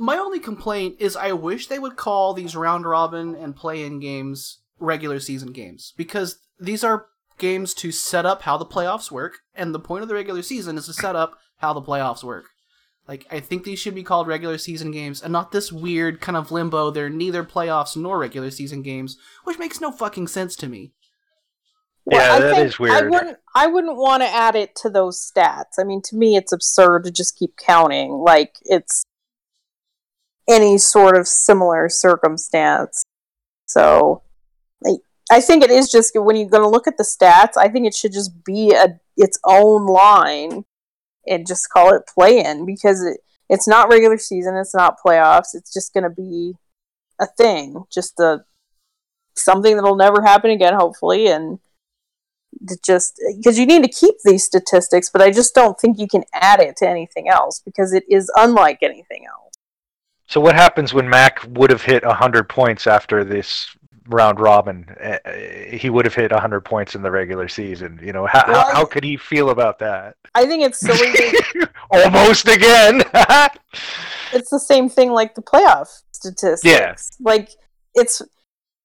My 0.00 0.16
only 0.16 0.40
complaint 0.40 0.96
is 0.98 1.14
I 1.14 1.32
wish 1.32 1.66
they 1.66 1.78
would 1.78 1.96
call 1.96 2.32
these 2.32 2.56
round 2.56 2.86
robin 2.86 3.34
and 3.34 3.54
play 3.54 3.84
in 3.84 4.00
games 4.00 4.62
regular 4.78 5.20
season 5.20 5.52
games 5.52 5.92
because 5.94 6.38
these 6.58 6.82
are 6.82 7.08
games 7.36 7.74
to 7.74 7.92
set 7.92 8.24
up 8.24 8.42
how 8.42 8.56
the 8.56 8.64
playoffs 8.64 9.10
work, 9.10 9.40
and 9.54 9.74
the 9.74 9.78
point 9.78 10.02
of 10.02 10.08
the 10.08 10.14
regular 10.14 10.40
season 10.40 10.78
is 10.78 10.86
to 10.86 10.94
set 10.94 11.16
up 11.16 11.36
how 11.58 11.74
the 11.74 11.82
playoffs 11.82 12.24
work. 12.24 12.46
Like 13.06 13.26
I 13.30 13.40
think 13.40 13.64
these 13.64 13.78
should 13.78 13.94
be 13.94 14.02
called 14.02 14.26
regular 14.26 14.56
season 14.56 14.90
games 14.90 15.20
and 15.20 15.34
not 15.34 15.52
this 15.52 15.70
weird 15.70 16.22
kind 16.22 16.36
of 16.36 16.50
limbo. 16.50 16.90
They're 16.90 17.10
neither 17.10 17.44
playoffs 17.44 17.94
nor 17.94 18.18
regular 18.18 18.50
season 18.50 18.80
games, 18.80 19.18
which 19.44 19.58
makes 19.58 19.82
no 19.82 19.92
fucking 19.92 20.28
sense 20.28 20.56
to 20.56 20.68
me. 20.68 20.94
Yeah, 22.10 22.32
I 22.32 22.40
that 22.40 22.54
think 22.54 22.66
is 22.68 22.78
weird. 22.78 22.94
I 22.94 23.02
wouldn't. 23.02 23.38
I 23.54 23.66
wouldn't 23.66 23.98
want 23.98 24.22
to 24.22 24.28
add 24.28 24.56
it 24.56 24.74
to 24.76 24.88
those 24.88 25.30
stats. 25.30 25.78
I 25.78 25.84
mean, 25.84 26.00
to 26.04 26.16
me, 26.16 26.36
it's 26.36 26.52
absurd 26.52 27.04
to 27.04 27.10
just 27.10 27.36
keep 27.36 27.56
counting 27.58 28.12
like 28.12 28.54
it's 28.62 29.04
any 30.50 30.78
sort 30.78 31.16
of 31.16 31.28
similar 31.28 31.88
circumstance. 31.88 33.02
So, 33.66 34.22
I, 35.30 35.40
think 35.40 35.62
it 35.62 35.70
is 35.70 35.90
just 35.90 36.12
when 36.14 36.34
you're 36.34 36.48
going 36.48 36.64
to 36.64 36.68
look 36.68 36.88
at 36.88 36.96
the 36.96 37.04
stats. 37.04 37.56
I 37.56 37.68
think 37.68 37.86
it 37.86 37.94
should 37.94 38.12
just 38.12 38.44
be 38.44 38.72
a 38.72 38.98
its 39.16 39.38
own 39.44 39.86
line 39.86 40.64
and 41.26 41.46
just 41.46 41.70
call 41.70 41.94
it 41.94 42.02
play 42.12 42.44
in 42.44 42.66
because 42.66 43.04
it, 43.04 43.20
it's 43.48 43.68
not 43.68 43.88
regular 43.88 44.18
season. 44.18 44.56
It's 44.56 44.74
not 44.74 44.96
playoffs. 45.04 45.54
It's 45.54 45.72
just 45.72 45.94
going 45.94 46.04
to 46.04 46.10
be 46.10 46.54
a 47.20 47.26
thing, 47.26 47.84
just 47.92 48.18
a 48.18 48.44
something 49.36 49.76
that'll 49.76 49.96
never 49.96 50.22
happen 50.22 50.50
again, 50.50 50.74
hopefully, 50.74 51.28
and 51.28 51.58
just 52.84 53.20
because 53.36 53.58
you 53.58 53.66
need 53.66 53.82
to 53.82 53.88
keep 53.88 54.16
these 54.24 54.44
statistics, 54.44 55.08
but 55.10 55.22
I 55.22 55.30
just 55.30 55.54
don't 55.54 55.78
think 55.78 55.98
you 55.98 56.08
can 56.08 56.24
add 56.32 56.60
it 56.60 56.76
to 56.78 56.88
anything 56.88 57.28
else 57.28 57.60
because 57.64 57.92
it 57.92 58.04
is 58.08 58.30
unlike 58.36 58.78
anything 58.82 59.26
else. 59.26 59.49
So 60.30 60.40
what 60.40 60.54
happens 60.54 60.94
when 60.94 61.08
Mac 61.08 61.40
would 61.48 61.70
have 61.70 61.82
hit 61.82 62.04
100 62.04 62.48
points 62.48 62.86
after 62.86 63.24
this 63.24 63.66
round 64.06 64.38
robin? 64.38 64.86
Uh, 65.02 65.18
uh, 65.24 65.32
He 65.72 65.90
would 65.90 66.04
have 66.04 66.14
hit 66.14 66.30
100 66.30 66.60
points 66.60 66.94
in 66.94 67.02
the 67.02 67.10
regular 67.10 67.48
season. 67.48 67.98
You 68.00 68.12
know, 68.12 68.26
how, 68.26 68.44
Well, 68.46 68.72
how, 68.72 68.84
could 68.84 69.02
he 69.02 69.16
feel 69.16 69.50
about 69.50 69.80
that? 69.80 70.14
I 70.36 70.46
think 70.46 70.62
it's 70.62 70.78
silly. 70.78 71.66
Almost 71.90 72.46
again. 72.46 73.02
it's 74.32 74.50
the 74.50 74.62
same 74.64 74.88
thing 74.88 75.10
like 75.10 75.34
the 75.34 75.42
playoff 75.42 75.88
statistics. 76.12 76.62
Yeah. 76.64 76.94
Like 77.18 77.50
it's 77.96 78.22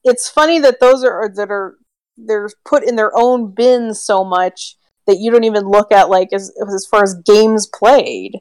it's 0.03 0.27
funny 0.27 0.57
that 0.61 0.79
those 0.79 1.03
are 1.03 1.31
that 1.35 1.51
are 1.51 1.75
they're 2.17 2.49
put 2.67 2.83
in 2.83 2.95
their 2.95 3.11
own 3.15 3.53
bin 3.53 3.93
so 3.93 4.23
much 4.23 4.77
that 5.05 5.19
you 5.19 5.29
don't 5.29 5.43
even 5.43 5.69
look 5.69 5.91
at 5.91 6.09
like 6.09 6.29
as 6.33 6.51
as 6.73 6.87
far 6.89 7.03
as 7.03 7.13
games 7.23 7.69
played. 7.71 8.39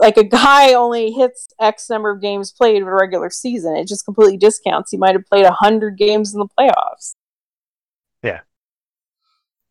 Like 0.00 0.16
a 0.16 0.24
guy 0.24 0.74
only 0.74 1.12
hits 1.12 1.48
X 1.60 1.88
number 1.88 2.10
of 2.10 2.20
games 2.20 2.52
played 2.52 2.76
in 2.76 2.82
a 2.82 2.94
regular 2.94 3.30
season. 3.30 3.76
It 3.76 3.88
just 3.88 4.04
completely 4.04 4.36
discounts. 4.36 4.90
He 4.90 4.96
might 4.96 5.14
have 5.14 5.26
played 5.26 5.46
hundred 5.46 5.96
games 5.96 6.34
in 6.34 6.40
the 6.40 6.48
playoffs. 6.58 7.14
Yeah. 8.22 8.40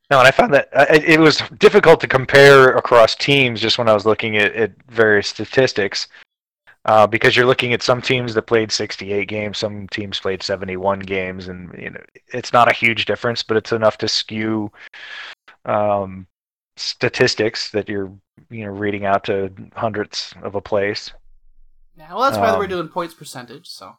No, 0.09 0.19
and 0.19 0.27
I 0.27 0.31
found 0.31 0.53
that 0.53 0.69
it 0.73 1.03
it 1.03 1.19
was 1.19 1.41
difficult 1.57 1.99
to 2.01 2.07
compare 2.07 2.75
across 2.75 3.15
teams 3.15 3.59
just 3.59 3.77
when 3.77 3.89
I 3.89 3.93
was 3.93 4.05
looking 4.05 4.37
at, 4.37 4.53
at 4.53 4.71
various 4.89 5.27
statistics. 5.27 6.07
Uh, 6.85 7.07
because 7.07 7.35
you're 7.35 7.47
looking 7.47 7.73
at 7.73 7.81
some 7.81 7.99
teams 7.99 8.35
that 8.35 8.43
played 8.43 8.71
68 8.71 9.27
games, 9.27 9.57
some 9.57 9.87
teams 9.87 10.19
played 10.19 10.43
71 10.43 10.99
games, 10.99 11.47
and 11.47 11.73
you 11.79 11.89
know 11.89 11.99
it's 12.27 12.53
not 12.53 12.69
a 12.69 12.75
huge 12.75 13.05
difference, 13.05 13.41
but 13.41 13.57
it's 13.57 13.71
enough 13.71 13.97
to 13.97 14.07
skew 14.07 14.71
um, 15.65 16.27
statistics 16.77 17.71
that 17.71 17.87
you're 17.89 18.11
you 18.49 18.65
know 18.65 18.71
reading 18.71 19.05
out 19.05 19.23
to 19.25 19.51
hundreds 19.75 20.33
of 20.43 20.55
a 20.55 20.61
place. 20.61 21.11
Yeah, 21.97 22.09
well, 22.13 22.21
that's 22.23 22.37
why 22.37 22.49
Um, 22.49 22.59
we're 22.59 22.67
doing 22.67 22.89
points 22.89 23.13
percentage. 23.13 23.67
So 23.67 23.93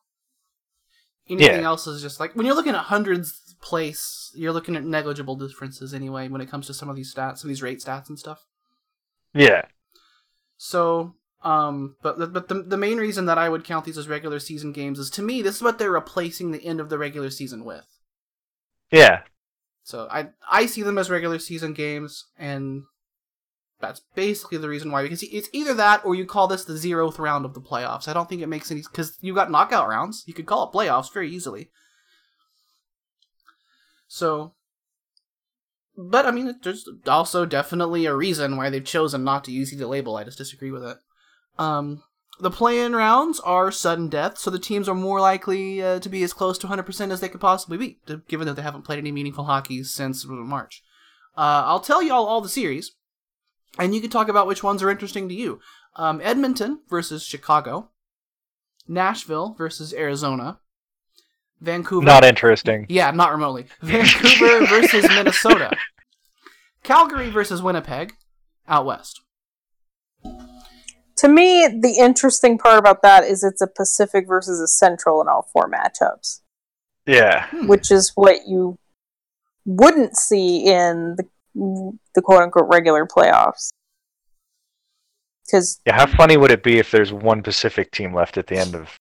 anything 1.29 1.61
Yeah. 1.61 1.67
else 1.67 1.87
is 1.87 2.03
just 2.03 2.21
like 2.21 2.35
when 2.37 2.47
you're 2.47 2.55
looking 2.55 2.75
at 2.75 2.85
hundreds 2.85 3.55
place, 3.63 4.31
you're 4.35 4.53
looking 4.53 4.77
at 4.77 4.85
negligible 4.85 5.37
differences 5.37 5.95
anyway 5.95 6.29
when 6.29 6.41
it 6.41 6.51
comes 6.51 6.67
to 6.67 6.75
some 6.75 6.89
of 6.91 6.97
these 6.97 7.13
stats, 7.15 7.39
some 7.39 7.49
of 7.49 7.53
these 7.55 7.63
rate 7.63 7.79
stats 7.81 8.09
and 8.09 8.19
stuff. 8.19 8.45
Yeah, 9.35 9.67
So, 10.59 11.15
um, 11.43 11.97
but 12.03 12.19
the- 12.19 12.27
but 12.27 12.49
the 12.49 12.63
the 12.63 12.77
main 12.77 12.99
reason 12.99 13.27
that 13.27 13.39
I 13.39 13.49
would 13.49 13.65
count 13.65 13.85
these 13.85 13.99
as 13.99 14.09
regular 14.09 14.39
season 14.39 14.73
games 14.73 14.99
is 14.99 15.11
to 15.11 15.23
me 15.23 15.43
this 15.43 15.57
is 15.57 15.63
what 15.63 15.79
they're 15.79 15.91
replacing 15.91 16.51
the 16.51 16.65
end 16.65 16.81
of 16.81 16.89
the 16.91 16.99
regular 16.99 17.31
season 17.31 17.65
with. 17.65 17.87
Yeah, 18.91 19.23
So 19.87 20.09
I 20.11 20.31
I 20.51 20.67
see 20.67 20.83
them 20.83 20.99
as 20.99 21.09
regular 21.09 21.39
season 21.39 21.73
games, 21.73 22.25
and 22.37 22.83
that's 23.81 24.03
basically 24.17 24.59
the 24.59 24.69
reason 24.69 24.91
why. 24.91 25.05
Because 25.05 25.23
it's 25.23 25.49
either 25.53 25.75
that 25.75 26.05
or 26.05 26.17
you 26.17 26.27
call 26.27 26.49
this 26.49 26.65
the 26.65 26.73
zeroth 26.73 27.21
round 27.21 27.45
of 27.45 27.55
the 27.55 27.61
playoffs. 27.61 28.09
I 28.09 28.13
don't 28.13 28.29
think 28.29 28.43
it 28.43 28.49
makes 28.49 28.69
any 28.73 28.83
because 28.83 29.17
you 29.21 29.33
got 29.33 29.49
knockout 29.49 29.87
rounds. 29.89 30.25
You 30.27 30.35
could 30.35 30.47
call 30.47 30.69
it 30.69 30.75
playoffs 30.75 31.13
very 31.15 31.31
easily. 31.31 31.71
So, 34.09 34.55
but 35.97 36.27
I 36.27 36.33
mean, 36.33 36.57
there's 36.65 36.89
also 37.07 37.47
definitely 37.47 38.07
a 38.07 38.17
reason 38.17 38.57
why 38.57 38.71
they've 38.71 38.85
chosen 38.85 39.23
not 39.23 39.45
to 39.45 39.53
use 39.53 39.73
either 39.73 39.87
label. 39.87 40.17
I 40.17 40.25
just 40.25 40.39
disagree 40.39 40.73
with 40.73 40.83
it. 40.83 40.97
Um, 41.59 42.03
the 42.39 42.51
play-in 42.51 42.95
rounds 42.95 43.41
are 43.41 43.71
sudden 43.73 44.09
death, 44.09 44.39
so 44.39 44.51
the 44.51 44.59
teams 44.59 44.89
are 44.89 44.95
more 44.95 45.21
likely 45.21 45.83
uh, 45.83 46.01
to 46.01 46.09
be 46.09 46.23
as 46.23 46.33
close 46.33 46.59
to 46.59 46.67
100% 46.67 47.11
as 47.11 47.21
they 47.21 47.29
could 47.29 47.41
possibly 47.41 47.79
be, 47.79 47.99
given 48.29 48.47
that 48.47 48.55
they 48.55 48.63
haven't 48.63 48.83
played 48.83 48.99
any 48.99 49.13
meaningful 49.13 49.45
hockey 49.45 49.83
since 49.83 50.27
March. 50.27 50.83
Uh, 51.37 51.65
I'll 51.67 51.81
tell 51.81 52.03
you 52.03 52.13
all 52.13 52.27
all 52.27 52.41
the 52.41 52.49
series, 52.49 52.93
and 53.79 53.95
you 53.95 54.01
can 54.01 54.11
talk 54.11 54.29
about 54.29 54.47
which 54.47 54.63
ones 54.63 54.83
are 54.83 54.91
interesting 54.91 55.29
to 55.29 55.35
you. 55.35 55.61
Um, 55.97 56.21
Edmonton 56.23 56.81
versus 56.89 57.25
Chicago, 57.25 57.91
Nashville 58.87 59.55
versus 59.57 59.95
Arizona, 59.95 60.61
Vancouver. 61.61 62.05
not 62.05 62.25
interesting. 62.25 62.87
Yeah, 62.89 63.11
not 63.13 63.33
remotely. 63.33 63.67
Vancouver 63.81 64.67
versus 64.67 65.05
Minnesota. 65.09 65.71
Calgary 66.83 67.31
versus 67.31 67.63
Winnipeg, 67.63 68.13
out 68.69 68.85
west. 68.87 69.23
To 71.27 71.33
me, 71.33 71.67
the 71.67 71.97
interesting 71.99 72.57
part 72.57 72.79
about 72.79 73.03
that 73.03 73.25
is 73.25 73.43
it's 73.43 73.61
a 73.61 73.67
Pacific 73.67 74.29
versus 74.29 74.61
a 74.61 74.69
Central 74.69 75.21
in 75.21 75.27
all 75.27 75.49
four 75.53 75.69
matchups, 75.69 76.43
Yeah, 77.05 77.49
hmm. 77.49 77.67
which 77.67 77.91
is 77.91 78.13
what 78.15 78.47
you 78.47 78.79
wouldn't 79.65 80.17
see 80.17 80.67
in 80.67 81.17
the 81.17 81.25
the 82.15 82.23
quote 82.23 82.43
unquote 82.43 82.69
regular 82.69 83.05
playoffs. 83.05 83.71
Because 85.45 85.81
yeah. 85.85 85.97
How 85.97 86.07
funny 86.07 86.37
would 86.37 86.53
it 86.53 86.63
be 86.63 86.79
if 86.79 86.93
there's 86.93 87.13
one 87.13 87.43
Pacific 87.43 87.91
team 87.91 88.15
left 88.15 88.39
at 88.39 88.47
the 88.47 88.57
end 88.57 88.77
of 88.77 88.97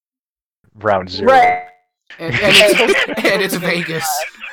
round 0.74 1.08
zero? 1.08 1.30
right, 1.30 1.68
And, 2.18 2.34
and, 2.34 2.40
it's, 2.42 3.24
and 3.24 3.42
it's 3.42 3.54
Vegas. 3.54 4.24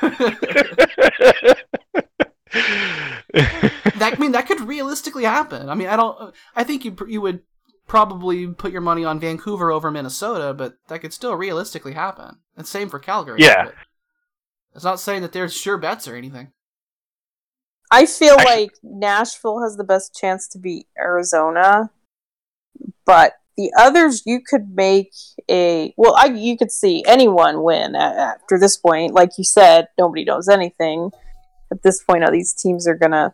that 3.98 4.14
I 4.14 4.20
mean 4.20 4.30
that 4.30 4.46
could 4.46 4.60
realistically 4.60 5.24
happen. 5.24 5.68
I 5.68 5.74
mean, 5.74 5.88
I 5.88 5.96
don't. 5.96 6.32
I 6.54 6.62
think 6.62 6.84
you 6.84 6.96
you 7.08 7.20
would 7.20 7.42
probably 7.86 8.46
put 8.48 8.72
your 8.72 8.80
money 8.80 9.04
on 9.04 9.20
Vancouver 9.20 9.70
over 9.70 9.90
Minnesota, 9.90 10.54
but 10.54 10.76
that 10.88 11.00
could 11.00 11.12
still 11.12 11.34
realistically 11.34 11.92
happen. 11.92 12.38
And 12.56 12.66
same 12.66 12.88
for 12.88 12.98
Calgary. 12.98 13.40
Yeah. 13.40 13.70
It's 14.74 14.84
not 14.84 15.00
saying 15.00 15.22
that 15.22 15.32
they're 15.32 15.48
sure 15.48 15.78
bets 15.78 16.08
or 16.08 16.16
anything. 16.16 16.52
I 17.90 18.06
feel 18.06 18.34
Actually- 18.34 18.62
like 18.62 18.70
Nashville 18.82 19.62
has 19.62 19.76
the 19.76 19.84
best 19.84 20.14
chance 20.14 20.48
to 20.48 20.58
beat 20.58 20.88
Arizona, 20.98 21.90
but 23.04 23.34
the 23.56 23.72
others 23.78 24.22
you 24.26 24.40
could 24.44 24.74
make 24.74 25.12
a 25.48 25.94
well. 25.96 26.14
I 26.16 26.24
you 26.26 26.56
could 26.58 26.72
see 26.72 27.04
anyone 27.06 27.62
win 27.62 27.94
a- 27.94 27.98
after 27.98 28.58
this 28.58 28.76
point. 28.76 29.14
Like 29.14 29.38
you 29.38 29.44
said, 29.44 29.86
nobody 29.96 30.24
knows 30.24 30.48
anything 30.48 31.12
at 31.70 31.82
this 31.84 32.02
point. 32.02 32.24
How 32.24 32.30
these 32.30 32.52
teams 32.52 32.88
are 32.88 32.96
gonna 32.96 33.32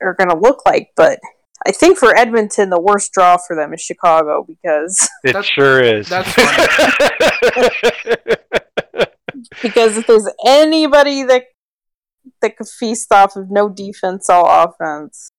are 0.00 0.14
gonna 0.14 0.38
look 0.38 0.62
like, 0.64 0.92
but 0.94 1.18
I 1.66 1.72
think 1.72 1.98
for 1.98 2.16
Edmonton, 2.16 2.70
the 2.70 2.80
worst 2.80 3.12
draw 3.12 3.36
for 3.36 3.56
them 3.56 3.74
is 3.74 3.80
Chicago 3.80 4.44
because 4.46 5.08
It 5.24 5.32
That's- 5.32 5.44
sure 5.46 5.82
is. 5.82 6.08
that's 6.08 6.34
because 9.62 9.96
if 9.96 10.06
there's 10.06 10.28
anybody 10.46 11.22
that 11.24 11.44
that 12.42 12.56
could 12.56 12.68
feast 12.68 13.10
off 13.12 13.34
of 13.36 13.50
no 13.50 13.68
defense, 13.68 14.28
all 14.30 14.46
offense, 14.46 15.30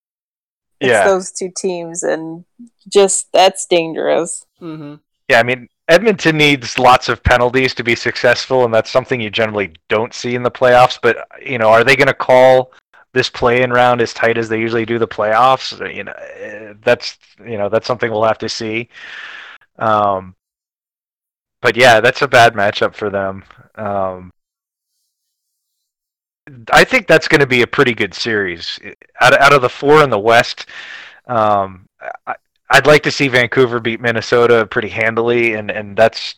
it's 0.82 0.90
yeah, 0.90 1.06
those 1.06 1.32
two 1.32 1.52
teams, 1.58 2.04
and 2.04 2.44
just 2.92 3.28
that's 3.34 3.66
dangerous. 3.66 4.46
hmm 4.60 4.96
yeah. 5.30 5.40
I 5.40 5.44
mean, 5.44 5.68
Edmonton 5.88 6.38
needs 6.38 6.80
lots 6.80 7.08
of 7.08 7.22
penalties 7.24 7.76
to 7.76 7.84
be 7.84 7.96
successful, 7.96 8.66
and 8.66 8.74
that's 8.74 8.90
something 8.90 9.22
you 9.22 9.30
generally 9.30 9.72
don't 9.88 10.12
see 10.14 10.34
in 10.36 10.42
the 10.44 10.50
playoffs. 10.52 10.98
But 11.02 11.28
you 11.46 11.58
know, 11.60 11.70
are 11.70 11.84
they 11.84 11.96
going 11.96 12.08
to 12.08 12.14
call 12.16 12.72
this 13.14 13.30
play-in 13.30 13.72
round 13.72 14.02
as 14.02 14.14
tight 14.14 14.38
as 14.38 14.50
they 14.50 14.60
usually 14.60 14.86
do 14.86 15.00
the 15.00 15.08
playoffs? 15.08 15.78
You 15.94 16.06
know, 16.06 16.14
eh, 16.14 16.74
that's 16.84 17.18
you 17.46 17.58
know 17.58 17.70
that's 17.70 17.88
something 17.88 18.12
we'll 18.12 18.24
have 18.24 18.38
to 18.40 18.50
see. 18.50 18.90
Um, 19.78 20.36
but 21.62 21.76
yeah, 21.76 22.00
that's 22.00 22.22
a 22.22 22.28
bad 22.28 22.54
matchup 22.54 22.96
for 22.96 23.10
them. 23.10 23.44
Um, 23.76 24.32
I 26.72 26.84
think 26.84 27.08
that's 27.08 27.28
going 27.28 27.42
to 27.42 27.48
be 27.48 27.62
a 27.62 27.68
pretty 27.68 27.94
good 27.94 28.14
series. 28.14 28.80
Out 29.22 29.34
of, 29.34 29.40
out 29.40 29.54
of 29.54 29.62
the 29.62 29.70
four 29.70 30.04
in 30.04 30.10
the 30.10 30.20
West, 30.20 30.66
um, 31.28 31.88
I, 32.26 32.36
I'd 32.72 32.88
like 32.88 33.04
to 33.04 33.12
see 33.12 33.28
Vancouver 33.28 33.80
beat 33.80 34.02
Minnesota 34.02 34.66
pretty 34.66 34.90
handily, 34.90 35.54
and, 35.54 35.70
and 35.70 35.96
that's 35.98 36.36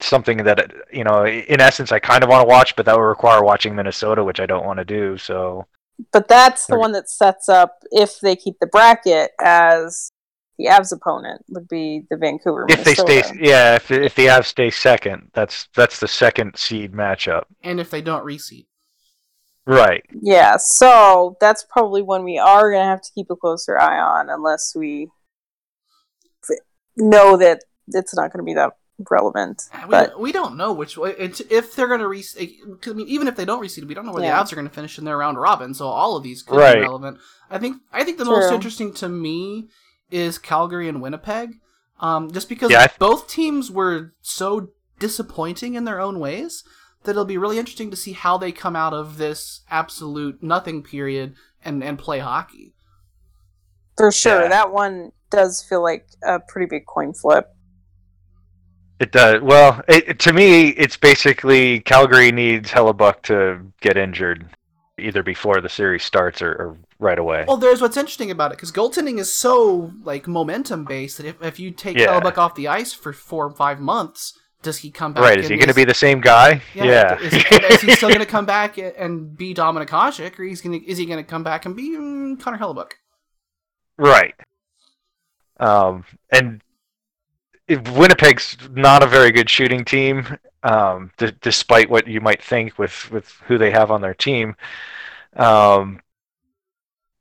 something 0.00 0.38
that 0.38 0.72
you 0.92 1.04
know, 1.04 1.26
in 1.26 1.60
essence, 1.60 1.92
I 1.92 1.98
kind 1.98 2.22
of 2.22 2.30
want 2.30 2.42
to 2.42 2.48
watch, 2.48 2.76
but 2.76 2.86
that 2.86 2.96
would 2.96 3.02
require 3.02 3.42
watching 3.42 3.74
Minnesota, 3.74 4.22
which 4.24 4.40
I 4.40 4.46
don't 4.46 4.66
want 4.66 4.78
to 4.78 4.84
do. 4.84 5.16
So 5.18 5.66
But 6.12 6.28
that's 6.28 6.66
the 6.66 6.78
one 6.78 6.92
that 6.92 7.08
sets 7.08 7.48
up 7.48 7.78
if 7.90 8.20
they 8.20 8.36
keep 8.36 8.56
the 8.60 8.66
bracket 8.66 9.30
as 9.40 10.10
the 10.58 10.66
Avs 10.66 10.92
opponent 10.92 11.42
would 11.48 11.68
be 11.68 12.04
the 12.10 12.16
Vancouver. 12.16 12.66
if 12.68 12.84
they 12.84 12.94
stay, 12.94 13.22
yeah, 13.40 13.76
if 13.76 13.90
if 13.90 14.14
the 14.14 14.26
Avs 14.26 14.46
stay 14.46 14.70
second, 14.70 15.30
that's 15.34 15.68
that's 15.74 15.98
the 16.00 16.08
second 16.08 16.56
seed 16.56 16.92
matchup, 16.92 17.44
And 17.62 17.80
if 17.80 17.90
they 17.90 18.02
don't 18.02 18.24
reseed. 18.24 18.66
right? 19.66 20.04
yeah, 20.20 20.56
so 20.58 21.36
that's 21.40 21.64
probably 21.64 22.02
one 22.02 22.24
we 22.24 22.38
are 22.38 22.70
gonna 22.72 22.84
have 22.84 23.02
to 23.02 23.10
keep 23.14 23.30
a 23.30 23.36
closer 23.36 23.78
eye 23.78 23.98
on, 23.98 24.28
unless 24.30 24.74
we 24.74 25.08
know 26.96 27.36
that 27.36 27.60
it's 27.88 28.14
not 28.16 28.32
going 28.32 28.38
to 28.38 28.44
be 28.44 28.54
that 28.54 28.72
relevant. 29.10 29.62
We, 29.84 29.90
But 29.90 30.18
we 30.20 30.32
don't 30.32 30.56
know 30.56 30.72
which 30.72 30.96
way. 30.96 31.14
If 31.18 31.74
they're 31.76 31.88
going 31.88 32.00
to 32.00 32.06
reseed, 32.06 32.56
I 32.88 32.92
mean, 32.92 33.06
even 33.08 33.28
if 33.28 33.36
they 33.36 33.44
don't 33.44 33.62
reseed, 33.62 33.86
we 33.86 33.94
don't 33.94 34.06
know 34.06 34.12
where 34.12 34.22
Yeah. 34.22 34.36
the 34.42 34.44
Avs 34.44 34.52
are 34.52 34.56
going 34.56 34.68
to 34.68 34.74
finish 34.74 34.98
in 34.98 35.04
their 35.04 35.18
round 35.18 35.38
robin. 35.38 35.74
So 35.74 35.86
all 35.86 36.16
of 36.16 36.22
these 36.22 36.42
could 36.42 36.56
Right. 36.58 36.76
be 36.76 36.80
relevant. 36.82 37.18
I 37.50 37.58
think. 37.58 37.76
I 37.92 38.04
think 38.04 38.18
the 38.18 38.24
most 38.24 38.52
interesting 38.52 38.92
to 38.94 39.08
me 39.08 39.68
is 40.10 40.38
Calgary 40.38 40.88
and 40.88 41.02
Winnipeg, 41.02 41.60
um, 42.00 42.30
just 42.30 42.48
because 42.48 42.70
Yeah, 42.70 42.86
th- 42.86 42.98
both 42.98 43.28
teams 43.28 43.70
were 43.70 44.12
so 44.22 44.68
disappointing 44.98 45.74
in 45.74 45.84
their 45.84 46.00
own 46.00 46.18
ways 46.18 46.64
that 47.04 47.10
it'll 47.12 47.24
be 47.24 47.38
really 47.38 47.58
interesting 47.58 47.90
to 47.90 47.96
see 47.96 48.12
how 48.12 48.38
they 48.38 48.50
come 48.50 48.74
out 48.74 48.94
of 48.94 49.16
this 49.18 49.60
absolute 49.70 50.42
nothing 50.42 50.82
period 50.82 51.34
and 51.64 51.82
and 51.84 51.98
play 51.98 52.18
hockey. 52.20 52.72
for 53.96 54.12
sure, 54.12 54.42
Yeah. 54.42 54.48
that 54.48 54.72
one 54.72 55.10
does 55.30 55.62
feel 55.62 55.82
like 55.82 56.06
a 56.22 56.38
pretty 56.38 56.66
big 56.68 56.84
coin 56.86 57.14
flip. 57.14 57.48
It 58.98 59.12
does. 59.12 59.42
Well, 59.42 59.82
it, 59.88 60.18
to 60.20 60.32
me, 60.32 60.68
it's 60.70 60.96
basically 60.96 61.80
Calgary 61.80 62.32
needs 62.32 62.70
Hellebuyck 62.70 63.22
to 63.22 63.72
get 63.80 63.96
injured 63.96 64.48
either 64.98 65.22
before 65.22 65.60
the 65.60 65.68
series 65.68 66.02
starts 66.02 66.40
or, 66.40 66.52
or 66.52 66.78
right 66.98 67.18
away. 67.18 67.44
Well, 67.46 67.58
there's 67.58 67.82
what's 67.82 67.96
interesting 67.96 68.30
about 68.30 68.52
it 68.52 68.56
because 68.56 68.72
goaltending 68.72 69.18
is 69.18 69.32
so 69.32 69.92
like 70.02 70.26
momentum 70.26 70.84
based 70.84 71.18
that 71.18 71.26
if, 71.26 71.42
if 71.42 71.60
you 71.60 71.70
take 71.70 71.98
Yeah. 71.98 72.18
Hellebuyck 72.18 72.38
off 72.38 72.54
the 72.54 72.68
ice 72.68 72.94
for 72.94 73.12
four 73.12 73.44
or 73.44 73.50
five 73.50 73.80
months, 73.80 74.32
does 74.62 74.78
he 74.78 74.90
come 74.90 75.12
back? 75.12 75.22
right? 75.22 75.38
Is 75.38 75.48
he 75.48 75.56
going 75.56 75.68
to 75.68 75.74
be 75.74 75.84
the 75.84 75.94
same 75.94 76.20
guy? 76.20 76.62
Yeah. 76.74 77.18
Is, 77.20 77.34
is 77.34 77.80
he 77.82 77.94
still 77.94 78.08
going 78.08 78.20
to 78.20 78.26
come 78.26 78.46
back 78.46 78.78
and 78.78 79.36
be 79.36 79.54
Dominik 79.54 79.88
Hasek, 79.88 80.38
or 80.38 80.44
he's 80.44 80.62
going 80.62 80.82
is 80.84 80.96
he 80.96 81.04
going 81.04 81.22
to 81.22 81.28
come 81.28 81.44
back 81.44 81.66
and 81.66 81.76
be 81.76 81.90
mm, 81.90 82.40
Connor 82.40 82.58
Hellebuyck? 82.58 82.92
Right. 83.98 84.34
Um, 85.58 86.04
and 86.32 86.62
Winnipeg's 87.68 88.56
not 88.72 89.02
a 89.02 89.06
very 89.06 89.32
good 89.32 89.50
shooting 89.50 89.84
team, 89.84 90.38
um, 90.62 91.10
d- 91.16 91.32
despite 91.40 91.90
what 91.90 92.06
you 92.06 92.20
might 92.20 92.42
think 92.42 92.78
with, 92.78 93.10
with 93.10 93.28
who 93.46 93.58
they 93.58 93.70
have 93.70 93.90
on 93.90 94.00
their 94.00 94.14
team. 94.14 94.54
Um, 95.34 96.00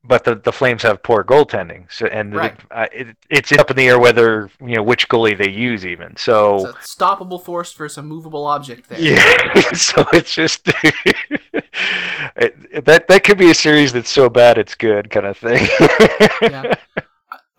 but 0.07 0.23
the, 0.23 0.35
the 0.35 0.51
Flames 0.53 0.83
have 0.83 1.01
poor 1.01 1.23
goaltending, 1.23 1.91
so 1.91 2.05
and 2.05 2.35
Right. 2.35 2.55
uh, 2.69 2.85
it, 2.93 3.17
it's 3.31 3.51
up 3.53 3.71
in 3.71 3.75
the 3.77 3.87
air 3.87 3.97
whether 3.97 4.51
you 4.61 4.75
know 4.75 4.83
which 4.83 5.09
goalie 5.09 5.35
they 5.35 5.49
use 5.49 5.83
even. 5.83 6.15
So 6.15 6.57
It's 6.57 6.95
a 6.95 6.97
stoppable 7.03 7.43
force 7.43 7.73
versus 7.73 7.97
a 7.97 8.03
movable 8.03 8.45
object 8.45 8.87
there. 8.87 8.99
yeah, 8.99 9.53
so 9.73 10.05
it's 10.13 10.31
just 10.35 10.61
it, 12.35 12.85
that 12.85 13.07
that 13.07 13.23
could 13.23 13.39
be 13.39 13.49
a 13.49 13.55
series 13.55 13.93
that's 13.93 14.11
so 14.11 14.29
bad 14.29 14.59
it's 14.59 14.75
good 14.75 15.09
kind 15.09 15.25
of 15.25 15.37
thing. 15.37 15.67
Yeah. 16.41 16.75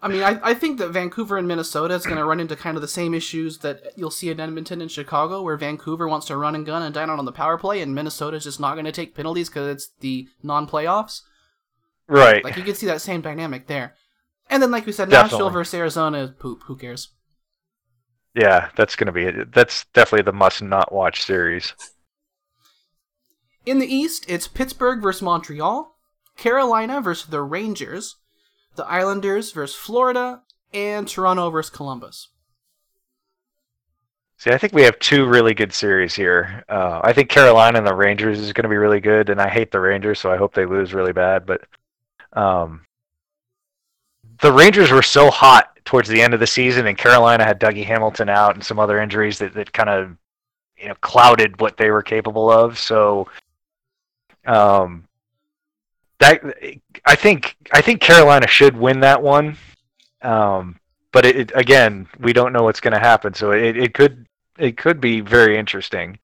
I 0.06 0.12
mean, 0.12 0.22
I, 0.22 0.50
I 0.50 0.54
think 0.54 0.78
that 0.78 0.90
Vancouver 0.90 1.36
and 1.36 1.48
Minnesota 1.48 1.94
is 1.94 2.04
going 2.04 2.16
to 2.16 2.24
run 2.24 2.38
into 2.38 2.54
kind 2.54 2.76
of 2.76 2.80
the 2.80 2.88
same 2.88 3.12
issues 3.12 3.58
that 3.58 3.82
you'll 3.96 4.12
see 4.12 4.30
in 4.30 4.38
Edmonton 4.38 4.80
and 4.80 4.90
Chicago, 4.90 5.42
where 5.42 5.56
Vancouver 5.56 6.06
wants 6.06 6.26
to 6.26 6.36
run 6.36 6.54
and 6.54 6.64
gun 6.64 6.82
and 6.82 6.94
dine 6.94 7.10
out 7.10 7.18
on 7.18 7.24
the 7.24 7.32
power 7.32 7.58
play, 7.58 7.80
and 7.80 7.94
Minnesota's 7.94 8.44
just 8.44 8.60
not 8.60 8.74
going 8.74 8.84
to 8.84 8.92
take 8.92 9.16
penalties 9.16 9.48
because 9.48 9.68
it's 9.68 9.90
the 10.00 10.28
non-playoffs. 10.44 11.22
right. 12.06 12.44
Like 12.44 12.56
you 12.56 12.62
can 12.62 12.76
see 12.76 12.86
that 12.86 13.00
same 13.00 13.20
dynamic 13.20 13.66
there. 13.66 13.94
And 14.48 14.62
then, 14.62 14.70
like 14.70 14.86
we 14.86 14.92
said, 14.92 15.10
Definitely. 15.10 15.38
Nashville 15.38 15.50
versus 15.50 15.74
Arizona 15.74 16.18
is 16.18 16.30
poop. 16.38 16.62
Who 16.66 16.76
cares? 16.76 17.08
Yeah, 18.34 18.68
that's 18.76 18.94
gonna 18.94 19.12
be 19.12 19.24
it. 19.24 19.52
That's 19.52 19.86
definitely 19.86 20.22
the 20.22 20.36
must 20.36 20.62
not 20.62 20.92
watch 20.92 21.24
series. 21.24 21.74
In 23.64 23.80
the 23.80 23.92
East, 23.92 24.24
it's 24.28 24.46
Pittsburgh 24.46 25.02
versus 25.02 25.22
Montreal, 25.22 25.96
Carolina 26.36 27.00
versus 27.00 27.28
the 27.28 27.42
Rangers, 27.42 28.16
the 28.76 28.86
Islanders 28.86 29.52
versus 29.52 29.76
Florida, 29.76 30.42
and 30.72 31.08
Toronto 31.08 31.50
versus 31.50 31.70
Columbus. 31.70 32.28
See, 34.38 34.50
I 34.50 34.58
think 34.58 34.74
we 34.74 34.82
have 34.82 34.98
two 34.98 35.26
really 35.26 35.54
good 35.54 35.72
series 35.72 36.14
here. 36.14 36.62
Uh, 36.68 37.00
I 37.02 37.12
think 37.12 37.30
Carolina 37.30 37.78
and 37.78 37.86
the 37.86 37.94
Rangers 37.94 38.38
is 38.38 38.52
going 38.52 38.64
to 38.64 38.68
be 38.68 38.76
really 38.76 39.00
good, 39.00 39.30
and 39.30 39.40
I 39.40 39.48
hate 39.48 39.70
the 39.70 39.80
Rangers, 39.80 40.20
so 40.20 40.30
I 40.30 40.36
hope 40.36 40.52
they 40.52 40.66
lose 40.66 40.92
really 40.92 41.14
bad. 41.14 41.46
But 41.46 41.62
um, 42.34 42.82
the 44.40 44.52
Rangers 44.52 44.90
were 44.90 45.02
so 45.02 45.30
hot 45.30 45.78
towards 45.86 46.08
the 46.08 46.20
end 46.20 46.34
of 46.34 46.40
the 46.40 46.46
season, 46.46 46.86
and 46.86 46.98
Carolina 46.98 47.44
had 47.44 47.58
Dougie 47.58 47.84
Hamilton 47.84 48.28
out 48.28 48.54
and 48.54 48.62
some 48.62 48.78
other 48.78 49.00
injuries 49.00 49.38
that, 49.38 49.54
that 49.54 49.72
kind 49.72 49.88
of 49.88 50.16
you 50.76 50.88
know 50.88 50.94
clouded 51.00 51.58
what 51.60 51.78
they 51.78 51.90
were 51.90 52.02
capable 52.02 52.50
of. 52.50 52.78
So 52.78 53.28
um, 54.44 55.08
that 56.18 56.42
I 57.04 57.14
think 57.14 57.56
I 57.72 57.80
think 57.80 58.00
Carolina 58.00 58.46
should 58.46 58.76
win 58.76 59.00
that 59.00 59.22
one. 59.22 59.56
Um, 60.22 60.78
but 61.12 61.24
it, 61.24 61.36
it 61.36 61.52
again, 61.54 62.08
we 62.18 62.32
don't 62.32 62.52
know 62.52 62.62
what's 62.62 62.80
going 62.80 62.94
to 62.94 63.00
happen, 63.00 63.34
so 63.34 63.52
it, 63.52 63.76
it 63.76 63.94
could 63.94 64.26
it 64.58 64.76
could 64.76 65.00
be 65.00 65.20
very 65.20 65.58
interesting. 65.58 66.18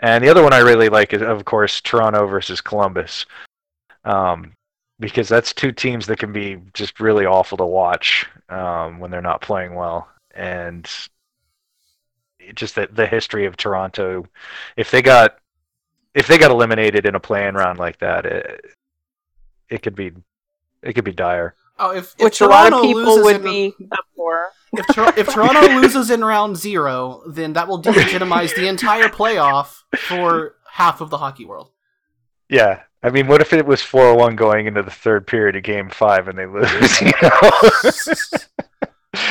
And 0.00 0.22
the 0.22 0.28
other 0.28 0.42
one 0.42 0.52
I 0.52 0.58
really 0.58 0.88
like 0.88 1.14
is, 1.14 1.22
of 1.22 1.44
course, 1.44 1.80
Toronto 1.80 2.26
versus 2.26 2.60
Columbus, 2.60 3.24
um, 4.04 4.52
because 5.00 5.28
that's 5.28 5.54
two 5.54 5.72
teams 5.72 6.06
that 6.06 6.18
can 6.18 6.32
be 6.32 6.58
just 6.74 7.00
really 7.00 7.24
awful 7.24 7.56
to 7.58 7.64
watch 7.64 8.26
um, 8.50 8.98
when 8.98 9.10
they're 9.10 9.22
not 9.22 9.40
playing 9.40 9.74
well, 9.74 10.08
and 10.34 10.88
just 12.54 12.74
the 12.74 12.88
the 12.92 13.06
history 13.06 13.46
of 13.46 13.56
Toronto. 13.56 14.26
If 14.76 14.90
they 14.90 15.02
got 15.02 15.38
if 16.14 16.26
they 16.26 16.38
got 16.38 16.50
eliminated 16.50 17.06
in 17.06 17.14
a 17.14 17.20
playing 17.20 17.54
round 17.54 17.78
like 17.78 17.98
that, 17.98 18.26
it, 18.26 18.74
it 19.68 19.82
could 19.82 19.94
be 19.94 20.12
it 20.82 20.92
could 20.94 21.04
be 21.04 21.12
dire. 21.12 21.54
Oh, 21.78 21.90
if, 21.90 22.14
if 22.18 22.24
which 22.24 22.40
a 22.40 22.46
lot 22.46 22.70
Toronto 22.70 22.76
of 22.78 22.82
people 22.82 23.02
loses 23.04 23.24
would 23.24 23.36
in- 23.36 23.42
be 23.42 23.74
up 23.92 23.98
for. 24.16 24.48
If, 24.72 24.86
Tor- 24.94 25.14
if 25.16 25.28
Toronto 25.34 25.60
loses 25.80 26.10
in 26.10 26.24
round 26.24 26.56
zero, 26.56 27.22
then 27.26 27.52
that 27.54 27.68
will 27.68 27.80
delegitimize 27.82 28.54
the 28.54 28.66
entire 28.68 29.08
playoff 29.08 29.82
for 29.96 30.56
half 30.72 31.00
of 31.00 31.10
the 31.10 31.18
hockey 31.18 31.44
world. 31.44 31.70
Yeah. 32.48 32.82
I 33.02 33.10
mean, 33.10 33.26
what 33.28 33.40
if 33.40 33.52
it 33.52 33.66
was 33.66 33.82
4 33.82 34.16
1 34.16 34.36
going 34.36 34.66
into 34.66 34.82
the 34.82 34.90
third 34.90 35.26
period 35.26 35.54
of 35.56 35.62
game 35.62 35.88
five 35.90 36.28
and 36.28 36.38
they 36.38 36.46
lose? 36.46 37.00
You 37.00 37.12
know? 37.22 37.50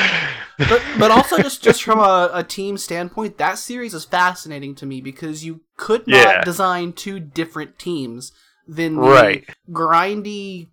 But 0.58 0.82
but 0.98 1.10
also 1.10 1.36
just 1.36 1.62
just 1.62 1.82
from 1.82 1.98
a, 1.98 2.30
a 2.32 2.42
team 2.42 2.78
standpoint, 2.78 3.36
that 3.36 3.58
series 3.58 3.92
is 3.92 4.06
fascinating 4.06 4.74
to 4.76 4.86
me 4.86 5.02
because 5.02 5.44
you 5.44 5.60
could 5.76 6.06
not 6.06 6.16
Yeah. 6.16 6.44
design 6.44 6.94
two 6.94 7.20
different 7.20 7.78
teams 7.78 8.32
than 8.66 8.96
the 8.96 9.00
Right. 9.00 9.48
grindy, 9.70 10.68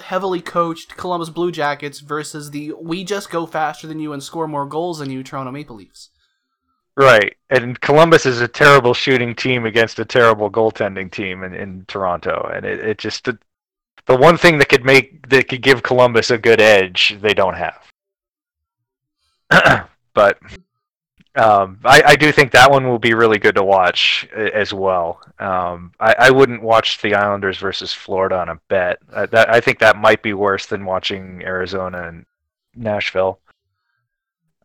heavily 0.00 0.40
coached 0.40 0.96
Columbus 0.96 1.30
Blue 1.30 1.52
Jackets 1.52 2.00
versus 2.00 2.50
the 2.50 2.72
we 2.72 3.04
just 3.04 3.30
go 3.30 3.46
faster 3.46 3.86
than 3.86 3.98
you 4.00 4.12
and 4.12 4.22
score 4.22 4.48
more 4.48 4.66
goals 4.66 4.98
than 4.98 5.10
you 5.10 5.22
Toronto 5.22 5.50
Maple 5.52 5.76
Leafs. 5.76 6.10
right. 6.96 7.36
And 7.50 7.80
Columbus 7.80 8.26
is 8.26 8.40
a 8.40 8.48
terrible 8.48 8.94
shooting 8.94 9.34
team 9.34 9.64
against 9.66 9.98
a 9.98 10.04
terrible 10.04 10.50
goaltending 10.50 11.10
team 11.10 11.42
in, 11.42 11.54
in 11.54 11.84
Toronto. 11.88 12.50
And 12.54 12.64
it, 12.66 12.80
it 12.80 12.98
just, 12.98 13.24
the, 13.24 13.38
the 14.06 14.16
one 14.16 14.36
thing 14.36 14.58
that 14.58 14.68
could 14.68 14.84
make, 14.84 15.28
that 15.28 15.48
could 15.48 15.62
give 15.62 15.82
Columbus 15.82 16.30
a 16.30 16.38
good 16.38 16.60
edge, 16.60 17.18
they 17.20 17.34
don't 17.34 17.56
have. 17.56 17.82
but 20.14 20.38
um, 21.36 21.78
I, 21.84 22.02
I 22.08 22.16
do 22.16 22.30
think 22.32 22.52
that 22.52 22.70
one 22.70 22.86
will 22.88 22.98
be 22.98 23.14
really 23.14 23.38
good 23.38 23.54
to 23.56 23.64
watch 23.64 24.28
as 24.34 24.72
well. 24.74 25.20
Um, 25.38 25.92
I, 25.98 26.14
I 26.18 26.30
wouldn't 26.30 26.62
watch 26.62 27.00
the 27.00 27.14
Islanders 27.14 27.58
versus 27.58 27.92
Florida 27.92 28.38
on 28.38 28.48
a 28.50 28.60
bet. 28.68 28.98
I, 29.14 29.26
that, 29.26 29.48
I 29.50 29.60
think 29.60 29.78
that 29.78 29.96
might 29.96 30.22
be 30.22 30.34
worse 30.34 30.66
than 30.66 30.84
watching 30.84 31.42
Arizona 31.42 32.08
and 32.08 32.26
Nashville. 32.74 33.40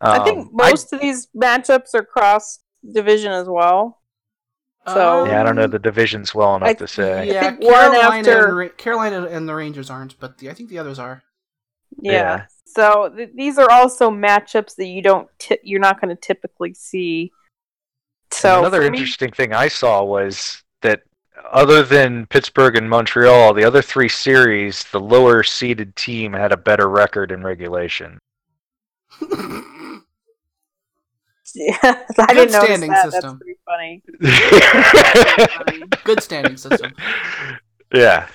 I 0.02 0.24
think 0.24 0.40
Um, 0.40 0.50
most 0.54 0.94
of 0.94 1.00
these 1.02 1.28
matchups 1.36 1.94
are 1.96 2.04
cross 2.04 2.60
division 2.94 3.32
as 3.32 3.48
well. 3.48 4.02
So- 4.88 5.26
yeah, 5.26 5.42
I 5.42 5.44
don't 5.44 5.56
know 5.56 5.68
the 5.68 5.80
divisions 5.80 6.34
well 6.36 6.56
enough 6.56 6.70
I- 6.70 6.74
to 6.76 6.88
say. 6.88 7.28
Yeah, 7.28 7.42
think 7.50 7.62
one 7.64 7.74
Carolina, 7.74 8.18
after- 8.30 8.48
and, 8.48 8.58
Ra- 8.58 8.68
Carolina 8.78 9.26
and 9.26 9.50
the 9.50 9.56
Rangers 9.56 9.90
aren't, 9.90 10.20
but 10.20 10.38
the, 10.38 10.50
I 10.50 10.54
think 10.54 10.70
the 10.70 10.80
others 10.80 11.00
are. 11.00 11.24
Yeah. 12.02 12.12
Yeah. 12.12 12.46
So 12.68 13.12
th- 13.16 13.32
these 13.34 13.58
are 13.58 13.70
also 13.72 14.12
matchups 14.12 14.76
that 14.76 14.88
you 14.88 15.02
don't 15.02 15.28
ti 15.40 15.58
you're 15.64 15.80
not 15.80 16.02
going 16.02 16.16
to 16.16 16.22
typically 16.22 16.74
see. 16.74 17.32
So 18.32 18.60
another 18.60 18.82
for 18.84 18.92
me- 18.92 18.98
interesting 19.00 19.32
thing 19.32 19.54
I 19.54 19.68
saw 19.68 20.04
was 20.04 20.62
that 20.82 21.04
other 21.52 21.84
than 21.84 22.26
Pittsburgh 22.28 22.76
and 22.76 22.90
Montreal, 22.90 23.54
the 23.54 23.64
other 23.64 23.82
three 23.82 24.10
series, 24.10 24.84
the 24.86 25.00
lower 25.00 25.44
seeded 25.44 25.96
team 25.96 26.34
had 26.34 26.52
a 26.52 26.58
better 26.58 26.90
record 26.90 27.32
in 27.32 27.44
regulation. 27.44 28.20
Yeah, 31.58 31.78
I 31.84 32.34
didn't 32.34 32.52
notice 32.52 32.66
standing 32.66 32.92
that. 32.92 33.12
system. 33.12 33.40
That's 33.66 34.04
pretty 34.04 34.04
funny. 35.80 35.98
Good 36.04 36.22
standing 36.22 36.58
system. 36.58 36.94
yeah. 37.94 38.28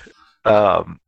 Um, 0.45 0.99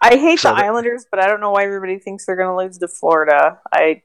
I 0.00 0.16
hate 0.16 0.38
So 0.40 0.50
the 0.50 0.56
the- 0.56 0.64
Islanders, 0.64 1.06
but 1.10 1.20
I 1.20 1.26
don't 1.26 1.40
know 1.40 1.50
why 1.50 1.64
everybody 1.64 1.98
thinks 1.98 2.24
they're 2.26 2.36
going 2.36 2.48
to 2.48 2.56
lose 2.56 2.78
to 2.78 2.88
Florida. 2.88 3.58
I 3.72 4.02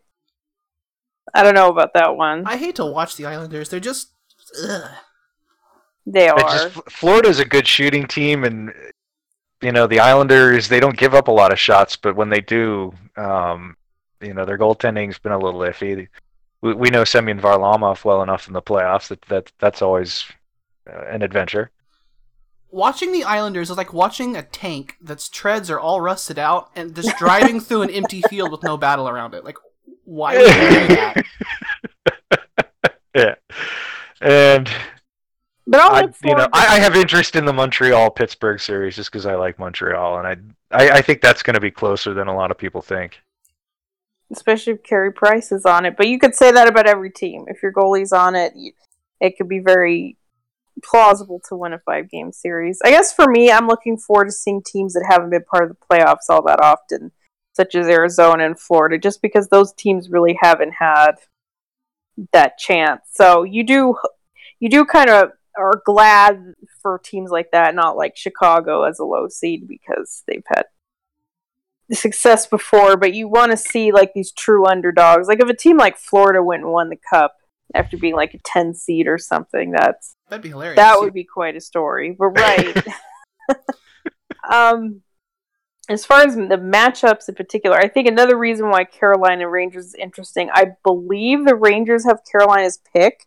I 1.33 1.43
don't 1.43 1.55
know 1.55 1.69
about 1.69 1.93
that 1.93 2.15
one. 2.15 2.43
I 2.45 2.57
hate 2.57 2.75
to 2.75 2.85
watch 2.85 3.15
the 3.15 3.25
Islanders. 3.25 3.69
They're 3.69 3.79
just. 3.79 4.11
Ugh. 4.63 4.89
they 6.05 6.27
are. 6.29 6.37
just 6.37 6.89
Florida's 6.91 7.39
a 7.39 7.45
good 7.45 7.67
shooting 7.67 8.07
team, 8.07 8.43
and 8.43 8.71
you 9.61 9.71
know 9.71 9.87
the 9.87 9.99
Islanders 9.99 10.67
they 10.67 10.79
don't 10.79 10.97
give 10.97 11.13
up 11.13 11.27
a 11.27 11.31
lot 11.31 11.53
of 11.53 11.59
shots, 11.59 11.95
but 11.95 12.15
when 12.15 12.29
they 12.29 12.41
do, 12.41 12.93
um, 13.17 13.75
you 14.21 14.33
know 14.33 14.45
their 14.45 14.57
goaltending's 14.57 15.17
been 15.19 15.31
a 15.31 15.39
little 15.39 15.61
iffy. 15.61 16.07
We, 16.61 16.73
we 16.73 16.89
know 16.89 17.03
Semyon 17.03 17.39
Varlamov 17.39 18.03
well 18.03 18.21
enough 18.21 18.47
in 18.47 18.53
the 18.53 18.61
playoffs 18.61 19.07
that, 19.07 19.21
that 19.23 19.51
that's 19.59 19.81
always 19.81 20.25
uh, 20.91 21.05
an 21.09 21.21
adventure. 21.21 21.71
Watching 22.73 23.11
the 23.11 23.23
Islanders 23.23 23.69
is 23.69 23.77
like 23.77 23.93
watching 23.93 24.35
a 24.35 24.41
tank 24.41 24.97
that's 24.99 25.29
treads 25.29 25.69
are 25.69 25.79
all 25.79 26.01
rusted 26.01 26.39
out 26.39 26.71
and 26.75 26.95
just 26.95 27.15
driving 27.19 27.59
through 27.59 27.83
an 27.83 27.91
empty 27.91 28.21
field 28.29 28.51
with 28.51 28.63
no 28.63 28.77
battle 28.77 29.07
around 29.07 29.35
it. 29.35 29.43
Like, 29.45 29.57
why 30.05 30.37
would 30.37 30.47
you 30.47 30.87
do 30.87 30.95
that? 30.95 31.25
yeah, 33.15 33.35
and 34.21 34.71
but 35.67 35.79
I'll 35.81 35.95
I, 35.95 36.13
you 36.23 36.35
know, 36.35 36.49
I, 36.51 36.77
I 36.77 36.79
have 36.79 36.95
interest 36.95 37.35
in 37.35 37.45
the 37.45 37.53
Montreal 37.53 38.09
Pittsburgh 38.09 38.59
series 38.59 38.95
just 38.95 39.11
because 39.11 39.27
I 39.27 39.35
like 39.35 39.59
Montreal, 39.59 40.17
and 40.17 40.27
I, 40.71 40.85
I, 40.85 40.97
I 40.97 41.01
think 41.01 41.21
that's 41.21 41.43
going 41.43 41.53
to 41.53 41.61
be 41.61 41.71
closer 41.71 42.15
than 42.15 42.27
a 42.27 42.35
lot 42.35 42.49
of 42.49 42.57
people 42.57 42.81
think. 42.81 43.21
especially 44.31 44.73
if 44.73 44.83
Carey 44.83 45.13
Price 45.13 45.51
is 45.51 45.65
on 45.65 45.85
it. 45.85 45.95
But 45.95 46.07
you 46.07 46.19
could 46.19 46.35
say 46.35 46.51
that 46.51 46.67
about 46.67 46.87
every 46.87 47.11
team. 47.11 47.45
If 47.47 47.61
your 47.61 47.71
goalie's 47.71 48.11
on 48.11 48.35
it, 48.35 48.53
it 49.21 49.37
could 49.37 49.47
be 49.47 49.59
very 49.59 50.17
plausible 50.81 51.41
to 51.49 51.55
win 51.55 51.73
a 51.73 51.79
five 51.79 52.09
game 52.09 52.31
series. 52.31 52.79
I 52.83 52.89
guess 52.89 53.13
for 53.13 53.27
me, 53.27 53.51
I'm 53.51 53.67
looking 53.67 53.97
forward 53.97 54.25
to 54.25 54.31
seeing 54.31 54.61
teams 54.63 54.93
that 54.93 55.05
haven't 55.07 55.29
been 55.29 55.43
part 55.43 55.63
of 55.63 55.69
the 55.69 55.85
playoffs 55.85 56.29
all 56.29 56.43
that 56.43 56.61
often, 56.61 57.11
such 57.53 57.75
as 57.75 57.87
Arizona 57.87 58.45
and 58.45 58.59
Florida, 58.59 58.97
just 58.97 59.21
because 59.21 59.47
those 59.47 59.73
teams 59.73 60.09
really 60.09 60.37
haven't 60.41 60.73
had 60.79 61.13
that 62.31 62.57
chance. 62.57 63.01
So 63.11 63.43
you 63.43 63.63
do, 63.63 63.95
you 64.59 64.69
do 64.69 64.85
kind 64.85 65.09
of 65.09 65.31
are 65.57 65.81
glad 65.85 66.53
for 66.81 66.99
teams 66.99 67.29
like 67.29 67.51
that, 67.51 67.75
not 67.75 67.97
like 67.97 68.17
Chicago 68.17 68.83
as 68.83 68.99
a 68.99 69.05
low 69.05 69.27
seed 69.27 69.67
because 69.67 70.23
they've 70.27 70.43
had 70.47 70.63
success 71.91 72.47
before, 72.47 72.97
but 72.97 73.13
you 73.13 73.27
want 73.27 73.51
to 73.51 73.57
see 73.57 73.91
like 73.91 74.13
these 74.13 74.31
true 74.31 74.65
underdogs. 74.65 75.27
Like 75.27 75.41
if 75.41 75.49
a 75.49 75.55
team 75.55 75.77
like 75.77 75.97
Florida 75.97 76.41
went 76.41 76.63
and 76.63 76.71
won 76.71 76.89
the 76.89 76.97
cup 77.09 77.35
after 77.73 77.97
being 77.97 78.15
like 78.15 78.33
a 78.33 78.39
10 78.45 78.73
seed 78.75 79.07
or 79.07 79.17
something, 79.17 79.71
that's 79.71 80.15
That'd 80.29 80.43
be 80.43 80.49
hilarious. 80.49 80.77
that 80.77 80.99
would 80.99 81.13
be 81.13 81.23
quite 81.23 81.55
a 81.55 81.61
story. 81.61 82.15
But 82.17 82.27
right. 82.27 82.85
um 84.51 85.01
as 85.89 86.05
far 86.05 86.21
as 86.21 86.35
the 86.35 86.41
matchups 86.57 87.27
in 87.27 87.35
particular, 87.35 87.75
I 87.77 87.89
think 87.89 88.07
another 88.07 88.37
reason 88.37 88.69
why 88.69 88.85
Carolina 88.85 89.49
Rangers 89.49 89.87
is 89.87 89.95
interesting, 89.95 90.49
I 90.53 90.67
believe 90.83 91.45
the 91.45 91.55
Rangers 91.55 92.05
have 92.05 92.19
Carolina's 92.29 92.79
pick. 92.95 93.25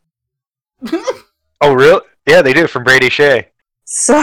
Oh, 1.62 1.72
really? 1.72 2.02
Yeah, 2.26 2.42
they 2.42 2.52
do 2.52 2.66
from 2.66 2.84
Brady 2.84 3.08
Skjei. 3.08 3.46
So 3.86 4.22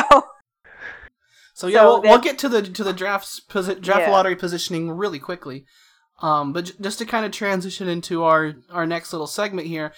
So 1.56 1.66
yeah, 1.68 1.80
So 1.80 1.86
we'll, 1.86 2.02
we'll 2.04 2.20
get 2.20 2.38
to 2.40 2.50
the 2.50 2.62
to 2.62 2.84
the 2.84 2.94
drafts 2.94 3.42
posi- 3.50 3.82
draft 3.82 4.02
Yeah. 4.02 4.12
lottery 4.12 4.36
positioning 4.36 4.92
really 4.92 5.18
quickly. 5.20 5.66
Um, 6.24 6.54
but 6.54 6.66
j- 6.66 6.74
just 6.80 7.00
to 7.00 7.06
kind 7.06 7.26
of 7.26 7.32
transition 7.32 7.88
into 7.88 8.24
our 8.24 8.56
our 8.72 8.88
next 8.88 9.12
little 9.12 9.28
segment 9.28 9.68
here, 9.68 9.94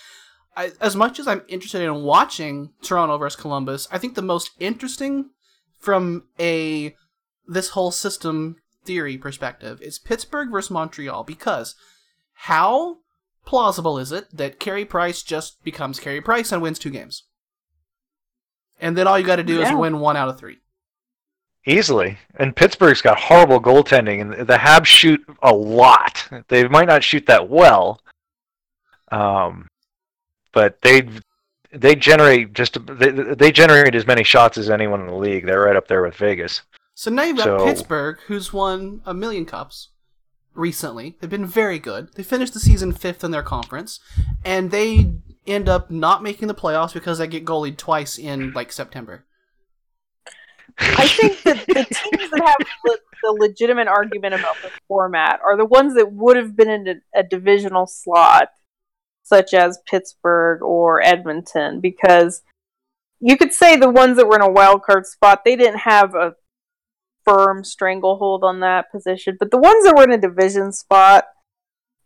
I, 0.58 0.72
as 0.82 0.96
much 0.96 1.20
as 1.20 1.28
I'm 1.28 1.44
interested 1.48 1.82
in 1.82 2.04
watching 2.04 2.72
Toronto 2.82 3.18
versus 3.18 3.40
Columbus, 3.40 3.88
I 3.92 4.00
think 4.00 4.16
the 4.16 4.22
most 4.22 4.50
interesting 4.60 5.30
from 5.80 6.24
a 6.40 6.96
this 7.48 7.70
whole 7.70 7.92
system 7.92 8.56
theory 8.86 9.18
perspective, 9.18 9.82
is 9.82 10.00
Pittsburgh 10.00 10.50
versus 10.50 10.72
Montreal 10.72 11.24
because 11.24 11.76
how 12.34 12.98
plausible 13.46 14.00
is 14.00 14.12
it 14.12 14.26
that 14.36 14.60
Carey 14.60 14.86
Price 14.86 15.22
just 15.22 15.64
becomes 15.64 16.00
Carey 16.00 16.22
Price 16.22 16.52
and 16.52 16.62
wins 16.62 16.80
two 16.80 16.90
games? 16.90 17.24
And 18.82 18.98
then 18.98 19.08
all 19.08 19.18
you 19.18 19.26
got 19.26 19.38
to 19.38 19.44
do 19.44 19.62
is 19.62 19.72
win 19.78 20.00
one 20.00 20.18
out 20.18 20.30
of 20.30 20.40
three. 20.40 20.58
Easily. 21.66 22.18
And 22.36 22.56
Pittsburgh's 22.56 23.02
got 23.02 23.18
horrible 23.18 23.60
goaltending, 23.60 24.22
and 24.22 24.48
the 24.48 24.58
Habs 24.58 24.86
shoot 24.86 25.24
a 25.42 25.54
lot. 25.54 26.28
They 26.48 26.68
might 26.68 26.88
not 26.88 27.04
shoot 27.04 27.26
that 27.26 27.50
well, 27.50 28.00
um, 29.12 29.68
but 30.54 30.82
they 30.82 31.10
they 31.72 31.96
generate 31.96 32.54
just 32.54 32.78
they, 32.86 33.10
they 33.12 33.52
generate 33.52 33.96
as 33.96 34.06
many 34.08 34.24
shots 34.24 34.58
as 34.58 34.70
anyone 34.70 35.02
in 35.02 35.08
the 35.08 35.16
league. 35.16 35.46
They're 35.46 35.62
right 35.62 35.76
up 35.76 35.88
there 35.88 36.04
with 36.04 36.16
Vegas. 36.16 36.62
So 36.94 37.12
now 37.12 37.24
you've 37.24 37.38
got 37.38 37.46
So- 37.46 37.66
Pittsburgh, 37.66 38.20
who's 38.28 38.54
won 38.54 39.02
a 39.06 39.14
million 39.14 39.46
cups 39.46 39.90
recently. 40.54 41.18
They've 41.20 41.30
been 41.30 41.46
very 41.46 41.80
good. 41.80 42.14
They 42.16 42.24
finished 42.24 42.54
the 42.54 42.60
season 42.62 42.94
fifth 42.94 43.24
in 43.24 43.32
their 43.32 43.44
conference, 43.44 44.00
and 44.46 44.72
they 44.72 45.16
end 45.46 45.68
up 45.68 45.92
not 45.92 46.24
making 46.24 46.48
the 46.48 46.56
playoffs 46.56 46.94
because 46.94 47.18
they 47.18 47.28
get 47.28 47.44
goalied 47.46 47.78
twice 47.78 48.18
in 48.18 48.54
like 48.54 48.72
September. 48.72 49.26
I 50.78 51.08
think 51.08 51.42
that 51.44 51.66
the 51.68 51.86
teams 51.86 52.32
that 52.32 52.42
have 52.46 52.68
the, 52.84 53.00
legitimate 53.40 53.88
argument 53.88 54.36
about 54.36 54.56
the 54.62 54.70
format 54.88 55.40
are 55.44 55.58
the 55.58 55.66
ones 55.66 55.96
that 55.96 56.12
would 56.12 56.38
have 56.38 56.56
been 56.56 56.70
in 56.70 56.88
a, 56.88 57.20
a 57.20 57.24
divisional 57.24 57.88
slot, 57.88 58.50
such 59.24 59.52
as 59.56 59.80
Pittsburgh 59.88 60.62
or 60.62 61.02
Edmonton, 61.02 61.80
because 61.82 62.44
you 63.20 63.36
could 63.36 63.52
say 63.52 63.78
the 63.78 63.90
ones 63.90 64.18
that 64.18 64.28
were 64.28 64.36
in 64.36 64.44
a 64.44 64.52
wild 64.52 64.84
card 64.84 65.08
spot, 65.08 65.42
they 65.44 65.56
didn't 65.56 65.80
have 65.80 66.14
a 66.14 66.36
firm 67.24 67.64
stranglehold 67.64 68.44
on 68.44 68.60
that 68.60 68.92
position. 68.92 69.36
But 69.40 69.52
the 69.52 69.58
ones 69.58 69.84
that 69.86 69.96
were 69.98 70.04
in 70.04 70.12
a 70.12 70.18
division 70.18 70.72
spot, 70.72 71.26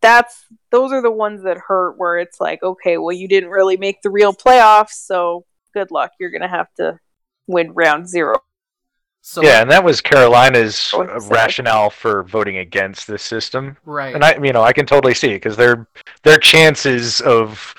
that's 0.01 0.45
those 0.71 0.93
are 0.93 1.01
the 1.01 1.11
ones 1.11 1.43
that 1.43 1.57
hurt 1.67 1.97
where 1.97 2.17
it's 2.17 2.39
like, 2.39 2.63
okay, 2.63 2.97
well 2.97 3.15
you 3.15 3.27
didn't 3.27 3.49
really 3.49 3.75
make 3.75 4.01
the 4.01 4.09
real 4.09 4.33
playoffs, 4.33 4.91
so 4.91 5.45
good 5.73 5.91
luck. 5.91 6.11
You're 6.19 6.31
gonna 6.31 6.47
have 6.47 6.73
to 6.75 6.99
win 7.47 7.73
round 7.73 8.07
zero. 8.07 8.35
So 9.21 9.43
yeah, 9.43 9.61
and 9.61 9.69
that 9.69 9.83
was 9.83 10.01
Carolina's 10.01 10.91
What 10.91 11.09
is 11.15 11.27
that? 11.27 11.33
rationale 11.35 11.89
for 11.89 12.23
voting 12.23 12.57
against 12.57 13.05
this 13.07 13.21
system. 13.21 13.77
right. 13.85 14.15
And 14.15 14.23
I, 14.23 14.37
you 14.41 14.53
know, 14.53 14.63
I 14.63 14.73
can 14.73 14.85
totally 14.85 15.13
see 15.13 15.31
it 15.31 15.41
because 15.41 15.57
their 15.57 15.87
their 16.23 16.37
chances 16.37 17.21
of 17.21 17.75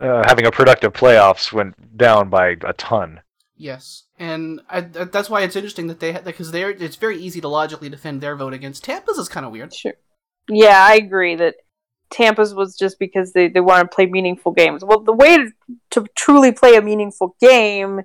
uh, 0.00 0.22
having 0.26 0.46
a 0.46 0.50
productive 0.50 0.92
playoffs 0.92 1.52
went 1.52 1.74
down 1.96 2.30
by 2.30 2.56
a 2.64 2.72
ton. 2.74 3.20
Yes, 3.56 4.04
and 4.18 4.60
I, 4.70 4.80
that's 4.80 5.28
why 5.28 5.42
it's 5.42 5.56
interesting 5.56 5.88
that 5.88 6.00
they 6.00 6.12
had 6.12 6.24
because 6.24 6.50
they're 6.50 6.70
it's 6.70 6.96
very 6.96 7.18
easy 7.18 7.42
to 7.42 7.48
logically 7.48 7.90
defend 7.90 8.20
their 8.22 8.34
vote 8.36 8.54
against 8.54 8.84
Tampa's 8.84 9.18
is 9.18 9.28
kind 9.28 9.44
of 9.44 9.52
weird. 9.52 9.74
Sure. 9.74 9.92
Yeah, 10.48 10.82
I 10.82 10.94
agree 10.94 11.34
that 11.34 11.56
Tampa's 12.10 12.54
was 12.54 12.76
just 12.76 12.98
because 12.98 13.32
they, 13.34 13.48
they 13.48 13.60
want 13.60 13.88
to 13.88 13.94
play 13.94 14.06
meaningful 14.06 14.52
games. 14.52 14.82
Well, 14.84 15.00
the 15.00 15.12
way 15.12 15.36
to, 15.36 15.50
to 15.90 16.06
truly 16.16 16.52
play 16.52 16.76
a 16.76 16.82
meaningful 16.82 17.36
game 17.40 18.00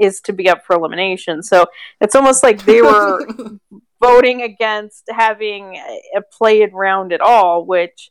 is 0.00 0.20
to 0.22 0.32
be 0.32 0.48
up 0.48 0.64
for 0.64 0.74
elimination. 0.76 1.42
So 1.42 1.66
it's 2.00 2.14
almost 2.14 2.42
like 2.42 2.64
they 2.64 2.80
were 2.82 3.20
voting 4.02 4.42
against 4.42 5.04
having 5.10 5.76
a- 5.76 6.18
a 6.18 6.22
play-in 6.32 6.72
round 6.72 7.12
at 7.12 7.20
all, 7.20 7.64
which 7.66 8.10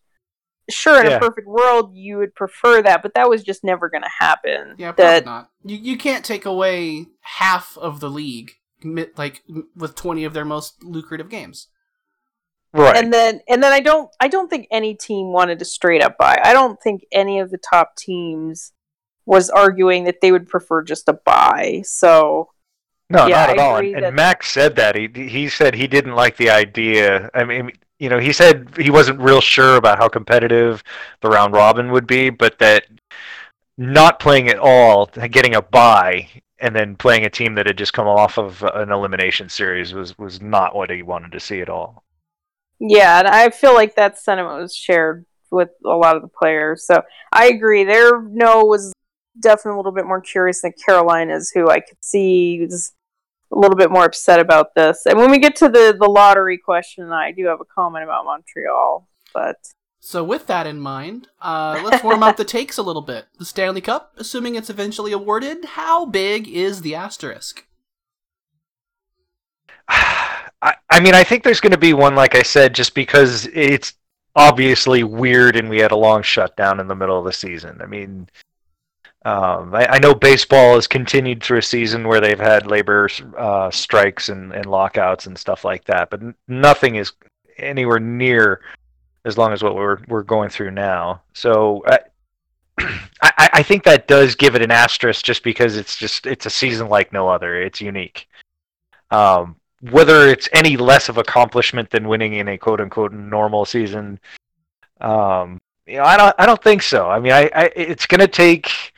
sure 0.69 0.99
in 1.03 1.07
Yeah. 1.09 1.17
a 1.17 1.19
perfect 1.19 1.47
world 1.47 1.95
you 1.95 2.17
would 2.19 2.35
prefer 2.35 2.81
that, 2.83 3.01
but 3.01 3.15
that 3.15 3.27
was 3.29 3.43
just 3.43 3.63
never 3.63 3.89
going 3.89 4.03
to 4.03 4.11
happen. 4.19 4.75
yeah, 4.77 4.91
probably 4.91 5.03
that 5.03 5.25
not. 5.25 5.49
You 5.63 5.77
you 5.77 5.97
can't 5.97 6.23
take 6.23 6.45
away 6.45 7.07
half 7.21 7.75
of 7.77 7.99
the 7.99 8.09
league 8.09 8.51
like 9.17 9.43
with 9.75 9.95
twenty 9.95 10.23
of 10.25 10.33
their 10.33 10.45
most 10.45 10.83
lucrative 10.83 11.29
games. 11.29 11.67
Right. 12.71 12.95
and 12.97 13.11
then 13.11 13.41
and 13.49 13.63
then 13.63 13.73
I 13.73 13.79
don't 13.79 14.11
I 14.19 14.27
don't 14.27 14.47
think 14.47 14.67
any 14.69 14.93
team 14.93 15.33
wanted 15.33 15.57
to 15.57 15.65
straight 15.65 16.03
up 16.03 16.19
buy. 16.19 16.39
I 16.43 16.53
don't 16.53 16.79
think 16.79 17.01
any 17.11 17.39
of 17.39 17.49
the 17.49 17.57
top 17.57 17.95
teams 17.97 18.71
was 19.29 19.51
arguing 19.51 20.05
that 20.05 20.21
they 20.21 20.31
would 20.31 20.49
prefer 20.49 20.81
just 20.81 21.07
a 21.07 21.13
buy. 21.13 21.83
So 21.85 22.49
No, 23.11 23.27
Yeah, 23.27 23.45
not 23.45 23.49
at 23.51 23.59
I 23.59 23.63
all. 23.63 23.77
And, 23.77 24.05
and 24.05 24.15
Max 24.15 24.49
said 24.51 24.75
that 24.77 24.95
he 24.95 25.07
he 25.13 25.47
said 25.49 25.75
he 25.75 25.85
didn't 25.87 26.15
like 26.15 26.35
the 26.35 26.49
idea. 26.49 27.29
I 27.35 27.43
mean, 27.43 27.71
you 27.99 28.09
know, 28.09 28.17
he 28.17 28.33
said 28.33 28.75
he 28.75 28.89
wasn't 28.89 29.19
real 29.19 29.39
sure 29.39 29.75
about 29.75 29.99
how 29.99 30.09
competitive 30.09 30.83
the 31.21 31.29
round 31.29 31.53
robin 31.53 31.91
would 31.91 32.07
be, 32.07 32.31
but 32.31 32.57
that 32.57 32.85
not 33.77 34.19
playing 34.19 34.49
at 34.49 34.57
all, 34.57 35.05
getting 35.05 35.55
a 35.55 35.61
buy, 35.61 36.27
and 36.59 36.75
then 36.75 36.95
playing 36.95 37.25
a 37.25 37.29
team 37.29 37.53
that 37.55 37.67
had 37.67 37.77
just 37.77 37.93
come 37.93 38.07
off 38.07 38.39
of 38.39 38.63
an 38.63 38.91
elimination 38.91 39.47
series 39.47 39.93
was 39.93 40.17
was 40.17 40.41
not 40.41 40.75
what 40.75 40.89
he 40.89 41.03
wanted 41.03 41.31
to 41.33 41.39
see 41.39 41.61
at 41.61 41.69
all. 41.69 42.03
yeah, 42.79 43.19
and 43.19 43.27
I 43.27 43.51
feel 43.51 43.75
like 43.75 43.95
that 43.95 44.17
sentiment 44.17 44.59
was 44.59 44.75
shared 44.75 45.25
with 45.51 45.69
a 45.85 45.89
lot 45.89 46.15
of 46.15 46.23
the 46.23 46.27
players. 46.27 46.85
So 46.85 47.03
I 47.31 47.47
agree. 47.47 47.83
Their 47.83 48.21
no 48.21 48.65
was 48.65 48.91
definitely 49.39 49.73
a 49.73 49.77
little 49.77 49.91
bit 49.91 50.05
more 50.05 50.21
curious 50.21 50.61
than 50.61 50.73
Carolina's, 50.85 51.51
who 51.51 51.69
I 51.69 51.79
could 51.79 51.97
see 52.01 52.59
is 52.61 52.93
a 53.51 53.57
little 53.57 53.77
bit 53.77 53.91
more 53.91 54.05
upset 54.05 54.39
about 54.39 54.75
this. 54.75 55.05
And 55.05 55.17
when 55.17 55.31
we 55.31 55.39
get 55.39 55.55
to 55.57 55.69
the 55.69 55.95
the 55.99 56.07
lottery 56.07 56.57
question, 56.57 57.11
I 57.11 57.31
do 57.31 57.45
have 57.47 57.61
a 57.61 57.65
comment 57.65 58.03
about 58.03 58.25
Montreal, 58.25 59.07
but. 59.33 59.57
So 60.01 60.23
with 60.23 60.47
that 60.47 60.65
in 60.65 60.79
mind, 60.79 61.27
uh, 61.41 61.81
let's 61.83 62.03
warm 62.03 62.23
up 62.23 62.37
the 62.37 62.45
takes 62.45 62.77
a 62.77 62.81
little 62.81 63.01
bit. 63.01 63.25
The 63.37 63.43
Stanley 63.43 63.81
Cup, 63.81 64.13
assuming 64.17 64.55
it's 64.55 64.69
eventually 64.69 65.11
awarded, 65.11 65.65
how 65.65 66.05
big 66.05 66.47
is 66.47 66.81
the 66.81 66.95
asterisk? 66.95 67.65
I, 69.89 70.75
I 70.89 70.99
mean, 71.01 71.15
I 71.15 71.23
think 71.23 71.43
there's 71.43 71.59
going 71.59 71.73
to 71.73 71.77
be 71.77 71.93
one, 71.93 72.15
like 72.15 72.33
I 72.33 72.43
said, 72.43 72.73
just 72.73 72.95
because 72.95 73.47
it's 73.47 73.93
obviously 74.35 75.03
weird 75.03 75.55
and 75.55 75.69
we 75.69 75.79
had 75.79 75.91
a 75.91 75.97
long 75.97 76.21
shutdown 76.21 76.79
in 76.79 76.87
the 76.87 76.95
middle 76.95 77.19
of 77.19 77.25
the 77.25 77.33
season. 77.33 77.79
I 77.81 77.85
mean, 77.85 78.29
um, 79.25 79.75
I, 79.75 79.85
I 79.87 79.99
know 79.99 80.13
baseball 80.13 80.75
has 80.75 80.87
continued 80.87 81.43
through 81.43 81.59
a 81.59 81.63
season 81.63 82.07
where 82.07 82.21
they've 82.21 82.39
had 82.39 82.67
labor 82.67 83.09
uh, 83.37 83.69
strikes 83.69 84.29
and, 84.29 84.53
and 84.53 84.65
lockouts 84.65 85.25
and 85.25 85.37
stuff 85.37 85.65
like 85.65 85.83
that, 85.85 86.09
but 86.09 86.21
nothing 86.47 86.95
is 86.95 87.11
anywhere 87.57 87.99
near 87.99 88.61
as 89.25 89.37
long 89.37 89.51
as 89.51 89.61
what 89.61 89.75
we're 89.75 89.99
we're 90.07 90.23
going 90.23 90.49
through 90.49 90.71
now. 90.71 91.21
So. 91.33 91.83
I, 91.87 91.99
I, 93.21 93.49
I 93.53 93.63
think 93.63 93.83
that 93.83 94.07
does 94.07 94.35
give 94.35 94.55
it 94.55 94.61
an 94.61 94.71
asterisk 94.71 95.25
just 95.25 95.43
because 95.43 95.75
it's 95.75 95.97
just 95.97 96.25
it's 96.25 96.45
a 96.45 96.49
season 96.49 96.87
like 96.87 97.11
no 97.11 97.27
other. 97.27 97.61
It's 97.61 97.81
unique. 97.81 98.29
Um, 99.11 99.57
whether 99.81 100.27
it's 100.27 100.49
any 100.53 100.77
less 100.77 101.09
of 101.09 101.17
accomplishment 101.17 101.89
than 101.89 102.07
winning 102.07 102.33
in 102.33 102.47
a 102.47 102.57
quote 102.57 102.81
unquote 102.81 103.13
normal 103.13 103.65
season, 103.65 104.19
um, 105.01 105.59
you 105.85 105.97
know, 105.97 106.03
I 106.03 106.17
don't 106.17 106.35
I 106.37 106.45
don't 106.45 106.61
think 106.63 106.81
so. 106.81 107.09
I 107.09 107.19
mean, 107.19 107.31
I, 107.31 107.49
I 107.55 107.71
it's 107.75 108.05
going 108.05 108.19
to 108.19 108.27
take. 108.27 108.93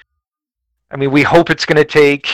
I 0.91 0.97
mean, 0.97 1.11
we 1.11 1.23
hope 1.23 1.49
it's 1.49 1.65
going 1.65 1.77
to 1.77 1.85
take 1.85 2.29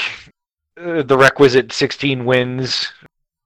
uh, 0.81 1.03
the 1.03 1.17
requisite 1.17 1.71
16 1.71 2.25
wins 2.25 2.91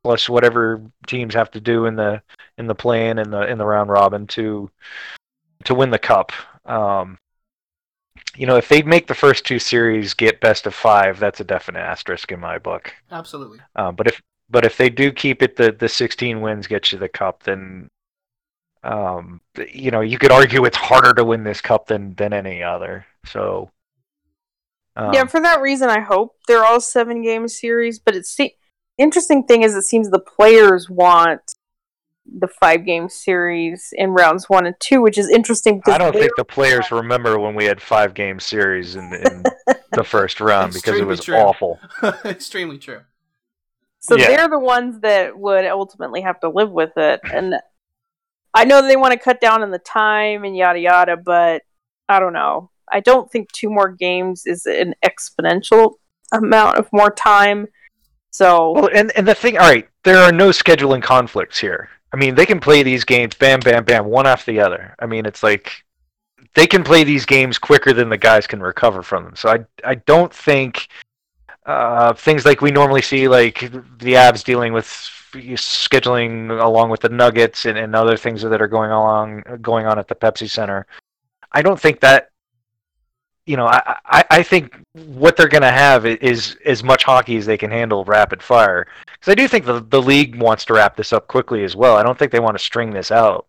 plus 0.03 0.29
whatever 0.29 0.81
teams 1.05 1.33
have 1.33 1.51
to 1.51 1.61
do 1.61 1.85
in 1.85 1.95
the 1.95 2.21
in 2.57 2.67
the 2.67 2.75
play-in 2.75 3.19
and 3.19 3.31
the 3.31 3.47
in 3.47 3.57
the 3.57 3.65
round 3.65 3.89
robin 3.89 4.25
to 4.27 4.69
to 5.65 5.75
win 5.75 5.91
the 5.91 5.99
cup. 5.99 6.31
Um, 6.65 7.17
you 8.35 8.47
know, 8.47 8.55
if 8.55 8.67
they 8.67 8.81
make 8.81 9.07
the 9.07 9.13
first 9.13 9.45
two 9.45 9.59
series 9.59 10.13
get 10.13 10.41
best 10.41 10.65
of 10.65 10.73
five, 10.73 11.19
that's 11.19 11.39
a 11.39 11.43
definite 11.43 11.79
asterisk 11.79 12.31
in 12.31 12.39
my 12.39 12.57
book. 12.57 12.93
Absolutely. 13.11 13.59
Um, 13.75 13.95
but 13.95 14.07
if 14.07 14.21
but 14.49 14.65
if 14.65 14.77
they 14.77 14.89
do 14.89 15.11
keep 15.11 15.41
it 15.43 15.55
the 15.55 15.71
the 15.71 15.89
16 15.89 16.41
wins 16.41 16.67
get 16.67 16.91
you 16.91 16.97
the 16.97 17.09
cup, 17.09 17.43
then 17.43 17.89
um, 18.83 19.41
you 19.71 19.91
know 19.91 20.01
you 20.01 20.17
could 20.17 20.31
argue 20.31 20.65
it's 20.65 20.77
harder 20.77 21.13
to 21.13 21.23
win 21.23 21.43
this 21.43 21.61
cup 21.61 21.87
than 21.87 22.15
than 22.15 22.33
any 22.33 22.63
other. 22.63 23.05
So 23.25 23.69
um, 24.95 25.13
yeah, 25.13 25.25
for 25.25 25.39
that 25.41 25.61
reason, 25.61 25.89
I 25.89 26.01
hope 26.01 26.35
they're 26.47 26.65
all 26.65 26.81
seven 26.81 27.21
game 27.21 27.47
series. 27.47 27.99
But 27.99 28.15
it's 28.15 28.35
the 28.35 28.51
interesting 28.97 29.45
thing 29.45 29.63
is, 29.63 29.75
it 29.75 29.83
seems 29.83 30.09
the 30.09 30.19
players 30.19 30.89
want 30.89 31.41
the 32.25 32.47
five 32.47 32.85
game 32.85 33.09
series 33.09 33.89
in 33.93 34.11
rounds 34.11 34.49
one 34.49 34.65
and 34.65 34.75
two, 34.79 35.01
which 35.01 35.17
is 35.17 35.29
interesting 35.29 35.81
I 35.85 35.97
don't 35.97 36.13
think 36.13 36.31
the 36.37 36.45
players 36.45 36.91
remember 36.91 37.39
when 37.39 37.55
we 37.55 37.65
had 37.65 37.81
five 37.81 38.13
game 38.13 38.39
series 38.39 38.95
in, 38.95 39.13
in 39.13 39.43
the 39.91 40.03
first 40.03 40.39
round 40.39 40.73
because 40.73 40.99
it 40.99 41.07
was 41.07 41.21
true. 41.21 41.35
awful. 41.35 41.79
Extremely 42.25 42.77
true. 42.77 43.01
so 43.99 44.15
yeah. 44.15 44.27
they're 44.27 44.49
the 44.49 44.59
ones 44.59 44.99
that 45.01 45.37
would 45.37 45.65
ultimately 45.65 46.21
have 46.21 46.39
to 46.41 46.49
live 46.49 46.71
with 46.71 46.95
it. 46.97 47.21
And 47.31 47.55
I 48.53 48.65
know 48.65 48.85
they 48.85 48.95
want 48.95 49.13
to 49.13 49.19
cut 49.19 49.41
down 49.41 49.63
on 49.63 49.71
the 49.71 49.79
time 49.79 50.43
and 50.43 50.55
yada 50.55 50.79
yada, 50.79 51.17
but 51.17 51.63
I 52.07 52.19
don't 52.19 52.33
know. 52.33 52.69
I 52.91 52.99
don't 52.99 53.31
think 53.31 53.51
two 53.51 53.69
more 53.69 53.89
games 53.89 54.45
is 54.45 54.65
an 54.65 54.93
exponential 55.03 55.93
amount 56.33 56.77
of 56.77 56.87
more 56.91 57.11
time. 57.11 57.67
So 58.31 58.71
Well, 58.71 58.89
and 58.93 59.11
and 59.15 59.27
the 59.27 59.35
thing, 59.35 59.57
all 59.57 59.69
right, 59.69 59.87
there 60.03 60.17
are 60.17 60.31
no 60.31 60.49
scheduling 60.49 61.01
conflicts 61.01 61.59
here. 61.59 61.89
I 62.13 62.17
mean, 62.17 62.35
they 62.35 62.45
can 62.45 62.59
play 62.59 62.83
these 62.83 63.05
games, 63.05 63.35
bam, 63.35 63.61
bam, 63.61 63.85
bam, 63.85 64.05
one 64.05 64.27
after 64.27 64.51
the 64.51 64.59
other. 64.59 64.95
I 64.99 65.05
mean, 65.05 65.25
it's 65.25 65.43
like 65.43 65.83
they 66.55 66.67
can 66.67 66.83
play 66.83 67.03
these 67.03 67.25
games 67.25 67.57
quicker 67.57 67.93
than 67.93 68.09
the 68.09 68.17
guys 68.17 68.47
can 68.47 68.61
recover 68.61 69.03
from 69.03 69.23
them. 69.23 69.35
So 69.35 69.49
I 69.49 69.65
I 69.83 69.95
don't 69.95 70.33
think 70.33 70.87
uh, 71.65 72.13
things 72.13 72.45
like 72.45 72.61
we 72.61 72.71
normally 72.71 73.01
see, 73.01 73.27
like 73.27 73.59
the 73.99 74.13
Avs 74.13 74.43
dealing 74.43 74.73
with 74.73 74.87
scheduling 75.33 76.61
along 76.61 76.89
with 76.89 77.01
the 77.01 77.09
Nuggets 77.09 77.65
and, 77.65 77.77
and 77.77 77.95
other 77.95 78.17
things 78.17 78.41
that 78.41 78.61
are 78.61 78.67
going 78.67 78.91
along 78.91 79.43
going 79.61 79.85
on 79.85 79.97
at 79.99 80.07
the 80.07 80.15
Pepsi 80.15 80.49
Center. 80.49 80.85
I 81.51 81.61
don't 81.61 81.79
think 81.79 81.99
that 82.01 82.30
you 83.45 83.57
know, 83.57 83.67
I, 83.67 83.97
I, 84.05 84.23
I 84.29 84.43
think 84.43 84.77
what 84.93 85.35
they're 85.35 85.47
going 85.47 85.61
to 85.63 85.71
have 85.71 86.05
is 86.05 86.57
as 86.65 86.83
much 86.83 87.03
hockey 87.03 87.37
as 87.37 87.45
they 87.45 87.57
can 87.57 87.71
handle 87.71 88.05
rapid 88.05 88.41
fire. 88.41 88.87
Because 89.05 89.31
I 89.31 89.35
do 89.35 89.47
think 89.47 89.65
the, 89.65 89.81
the 89.81 90.01
league 90.01 90.39
wants 90.39 90.65
to 90.65 90.73
wrap 90.73 90.95
this 90.95 91.11
up 91.11 91.27
quickly 91.27 91.63
as 91.63 91.75
well. 91.75 91.97
I 91.97 92.03
don't 92.03 92.17
think 92.17 92.31
they 92.31 92.39
want 92.39 92.57
to 92.57 92.63
string 92.63 92.91
this 92.91 93.11
out. 93.11 93.47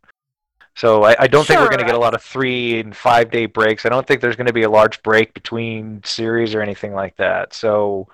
So 0.74 1.04
I, 1.04 1.16
I 1.20 1.26
don't 1.26 1.46
think 1.46 1.60
we're 1.60 1.66
going 1.66 1.80
to 1.80 1.84
get 1.84 1.94
a 1.94 1.98
lot 1.98 2.14
of 2.14 2.22
three 2.22 2.80
and 2.80 2.96
five 2.96 3.30
day 3.30 3.46
breaks. 3.46 3.84
I 3.84 3.90
don't 3.90 4.06
think 4.06 4.20
there's 4.20 4.36
going 4.36 4.46
to 4.46 4.52
be 4.52 4.62
a 4.62 4.70
large 4.70 5.02
break 5.02 5.34
between 5.34 6.02
series 6.04 6.54
or 6.54 6.62
anything 6.62 6.94
like 6.94 7.16
that. 7.18 7.52
So, 7.52 8.08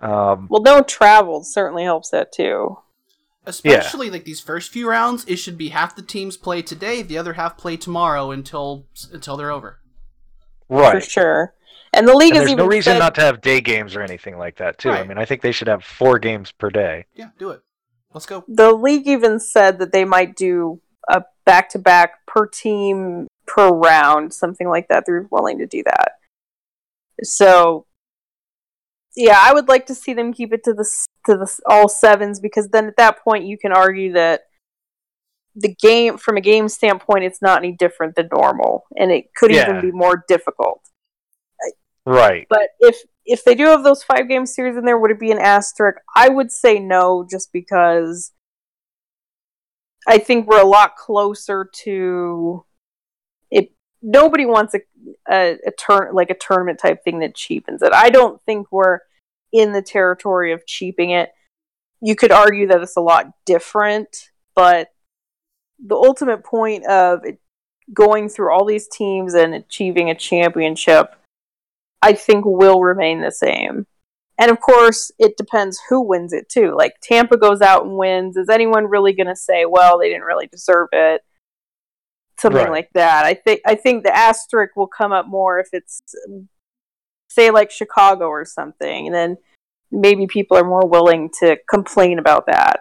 um, 0.00 0.46
well, 0.48 0.62
no 0.62 0.82
travel 0.82 1.42
certainly 1.42 1.82
helps 1.82 2.10
that 2.10 2.32
too. 2.32 2.78
Especially 3.44 4.06
yeah. 4.06 4.12
like 4.12 4.24
these 4.24 4.40
first 4.40 4.72
few 4.72 4.88
rounds, 4.88 5.24
it 5.26 5.36
should 5.36 5.58
be 5.58 5.68
half 5.70 5.94
the 5.96 6.02
teams 6.02 6.36
play 6.36 6.62
today, 6.62 7.02
the 7.02 7.18
other 7.18 7.34
half 7.34 7.56
play 7.56 7.76
tomorrow 7.76 8.30
until 8.30 8.86
until 9.12 9.36
they're 9.36 9.52
over. 9.52 9.80
Right. 10.68 11.02
For 11.02 11.08
sure. 11.08 11.54
And 11.92 12.06
the 12.06 12.14
league 12.14 12.34
and 12.34 12.42
is 12.42 12.48
there's 12.48 12.58
no 12.58 12.66
reason 12.66 12.94
said... 12.94 12.98
not 12.98 13.14
to 13.14 13.20
have 13.22 13.40
day 13.40 13.60
games 13.60 13.96
or 13.96 14.02
anything 14.02 14.36
like 14.38 14.56
that 14.56 14.78
too. 14.78 14.90
Right. 14.90 15.00
I 15.00 15.06
mean, 15.06 15.18
I 15.18 15.24
think 15.24 15.42
they 15.42 15.52
should 15.52 15.68
have 15.68 15.84
four 15.84 16.18
games 16.18 16.52
per 16.52 16.68
day. 16.68 17.06
Yeah, 17.14 17.30
do 17.38 17.50
it. 17.50 17.62
Let's 18.12 18.26
go. 18.26 18.44
The 18.48 18.72
league 18.72 19.06
even 19.06 19.40
said 19.40 19.78
that 19.78 19.92
they 19.92 20.04
might 20.04 20.36
do 20.36 20.80
a 21.08 21.22
back 21.44 21.68
to 21.70 21.78
back 21.78 22.26
per 22.26 22.46
team 22.46 23.28
per 23.46 23.68
round, 23.68 24.34
something 24.34 24.68
like 24.68 24.88
that. 24.88 25.04
They're 25.06 25.28
willing 25.30 25.58
to 25.58 25.66
do 25.66 25.82
that. 25.84 26.12
So, 27.22 27.86
yeah, 29.14 29.38
I 29.40 29.54
would 29.54 29.68
like 29.68 29.86
to 29.86 29.94
see 29.94 30.12
them 30.12 30.32
keep 30.32 30.52
it 30.52 30.64
to 30.64 30.74
the 30.74 30.84
to 31.26 31.36
the 31.36 31.60
all 31.66 31.88
sevens 31.88 32.40
because 32.40 32.68
then 32.68 32.86
at 32.86 32.96
that 32.96 33.22
point 33.22 33.44
you 33.44 33.56
can 33.56 33.72
argue 33.72 34.12
that 34.12 34.45
the 35.56 35.74
game 35.74 36.18
from 36.18 36.36
a 36.36 36.40
game 36.40 36.68
standpoint 36.68 37.24
it's 37.24 37.40
not 37.40 37.58
any 37.58 37.72
different 37.72 38.14
than 38.14 38.28
normal 38.30 38.84
and 38.96 39.10
it 39.10 39.34
could 39.34 39.50
yeah. 39.50 39.68
even 39.68 39.80
be 39.80 39.90
more 39.90 40.24
difficult. 40.28 40.82
Right. 42.04 42.46
But 42.48 42.68
if 42.78 42.98
if 43.24 43.42
they 43.42 43.56
do 43.56 43.64
have 43.64 43.82
those 43.82 44.04
five 44.04 44.28
game 44.28 44.46
series 44.46 44.76
in 44.76 44.84
there 44.84 44.98
would 44.98 45.10
it 45.10 45.18
be 45.18 45.32
an 45.32 45.38
asterisk? 45.38 45.98
I 46.14 46.28
would 46.28 46.52
say 46.52 46.78
no 46.78 47.26
just 47.28 47.52
because 47.52 48.32
i 50.08 50.18
think 50.18 50.46
we're 50.46 50.60
a 50.60 50.66
lot 50.66 50.94
closer 50.94 51.68
to 51.84 52.64
it. 53.50 53.72
Nobody 54.02 54.46
wants 54.46 54.74
a 54.74 54.80
a, 55.28 55.56
a 55.66 55.70
turn 55.72 56.14
like 56.14 56.30
a 56.30 56.34
tournament 56.34 56.78
type 56.78 57.02
thing 57.02 57.20
that 57.20 57.34
cheapens 57.34 57.82
it. 57.82 57.92
I 57.92 58.10
don't 58.10 58.40
think 58.42 58.68
we're 58.70 59.00
in 59.52 59.72
the 59.72 59.82
territory 59.82 60.52
of 60.52 60.66
cheaping 60.66 61.10
it. 61.10 61.30
You 62.02 62.14
could 62.14 62.30
argue 62.30 62.68
that 62.68 62.82
it's 62.82 62.96
a 62.96 63.00
lot 63.00 63.26
different 63.46 64.30
but 64.56 64.88
the 65.84 65.94
ultimate 65.94 66.44
point 66.44 66.86
of 66.86 67.20
going 67.92 68.28
through 68.28 68.52
all 68.52 68.64
these 68.64 68.88
teams 68.88 69.34
and 69.34 69.54
achieving 69.54 70.10
a 70.10 70.14
championship, 70.14 71.14
I 72.02 72.12
think 72.12 72.44
will 72.44 72.80
remain 72.80 73.20
the 73.20 73.30
same. 73.30 73.86
And 74.38 74.50
of 74.50 74.60
course, 74.60 75.10
it 75.18 75.36
depends 75.36 75.80
who 75.88 76.02
wins 76.02 76.32
it 76.32 76.48
too. 76.48 76.74
Like 76.76 76.94
Tampa 77.02 77.38
goes 77.38 77.62
out 77.62 77.84
and 77.84 77.96
wins. 77.96 78.36
Is 78.36 78.50
anyone 78.50 78.84
really 78.86 79.14
going 79.14 79.28
to 79.28 79.36
say, 79.36 79.64
"Well, 79.64 79.98
they 79.98 80.08
didn't 80.08 80.24
really 80.24 80.46
deserve 80.46 80.88
it"? 80.92 81.22
Something 82.38 82.64
right. 82.64 82.70
like 82.70 82.90
that. 82.92 83.24
I 83.24 83.32
think 83.32 83.62
I 83.64 83.74
think 83.76 84.04
the 84.04 84.14
asterisk 84.14 84.76
will 84.76 84.88
come 84.88 85.12
up 85.12 85.26
more 85.26 85.58
if 85.58 85.68
it's 85.72 86.00
say 87.30 87.50
like 87.50 87.70
Chicago 87.70 88.26
or 88.26 88.44
something, 88.44 89.06
and 89.06 89.14
then 89.14 89.38
maybe 89.90 90.26
people 90.26 90.58
are 90.58 90.64
more 90.64 90.86
willing 90.86 91.30
to 91.40 91.56
complain 91.68 92.18
about 92.18 92.46
that 92.46 92.80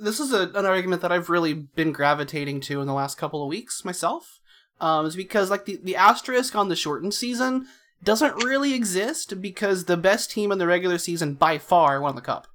this 0.00 0.18
is 0.18 0.32
a, 0.32 0.50
an 0.54 0.66
argument 0.66 1.02
that 1.02 1.12
I've 1.12 1.30
really 1.30 1.52
been 1.52 1.92
gravitating 1.92 2.60
to 2.62 2.80
in 2.80 2.86
the 2.86 2.94
last 2.94 3.18
couple 3.18 3.42
of 3.42 3.48
weeks 3.48 3.84
myself. 3.84 4.40
Um, 4.80 5.04
is 5.04 5.14
because 5.14 5.50
like 5.50 5.66
the, 5.66 5.78
the 5.82 5.94
asterisk 5.94 6.56
on 6.56 6.70
the 6.70 6.76
shortened 6.76 7.12
season 7.12 7.66
doesn't 8.02 8.42
really 8.44 8.72
exist 8.72 9.42
because 9.42 9.84
the 9.84 9.98
best 9.98 10.30
team 10.30 10.50
in 10.50 10.58
the 10.58 10.66
regular 10.66 10.96
season 10.96 11.34
by 11.34 11.58
far 11.58 12.00
won 12.00 12.14
the 12.14 12.22
cup. 12.22 12.46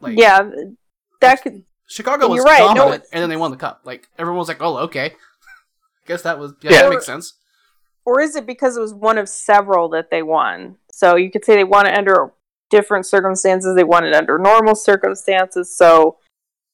Like, 0.00 0.16
yeah, 0.16 0.48
that 1.20 1.42
could. 1.42 1.64
Chicago 1.88 2.28
was 2.28 2.44
right, 2.44 2.60
dominant, 2.60 3.02
no, 3.02 3.08
and 3.12 3.22
then 3.22 3.28
they 3.28 3.36
won 3.36 3.50
the 3.50 3.56
cup. 3.56 3.80
Like 3.84 4.08
everyone 4.18 4.38
was 4.38 4.48
like, 4.48 4.62
"Oh, 4.62 4.78
okay." 4.78 5.06
I 5.10 6.06
guess 6.06 6.22
that 6.22 6.38
was 6.38 6.54
yeah, 6.62 6.72
yeah. 6.72 6.82
that 6.82 6.90
makes 6.90 7.06
sense. 7.06 7.34
Or 8.04 8.20
is 8.20 8.34
it 8.34 8.46
because 8.46 8.76
it 8.76 8.80
was 8.80 8.94
one 8.94 9.18
of 9.18 9.28
several 9.28 9.88
that 9.90 10.10
they 10.10 10.22
won? 10.22 10.76
So 10.90 11.16
you 11.16 11.30
could 11.30 11.44
say 11.44 11.54
they 11.54 11.64
won 11.64 11.86
it 11.86 11.96
under 11.96 12.32
different 12.72 13.06
circumstances. 13.06 13.76
They 13.76 13.84
won 13.84 14.04
it 14.04 14.14
under 14.14 14.38
normal 14.38 14.74
circumstances, 14.74 15.76
so 15.76 16.18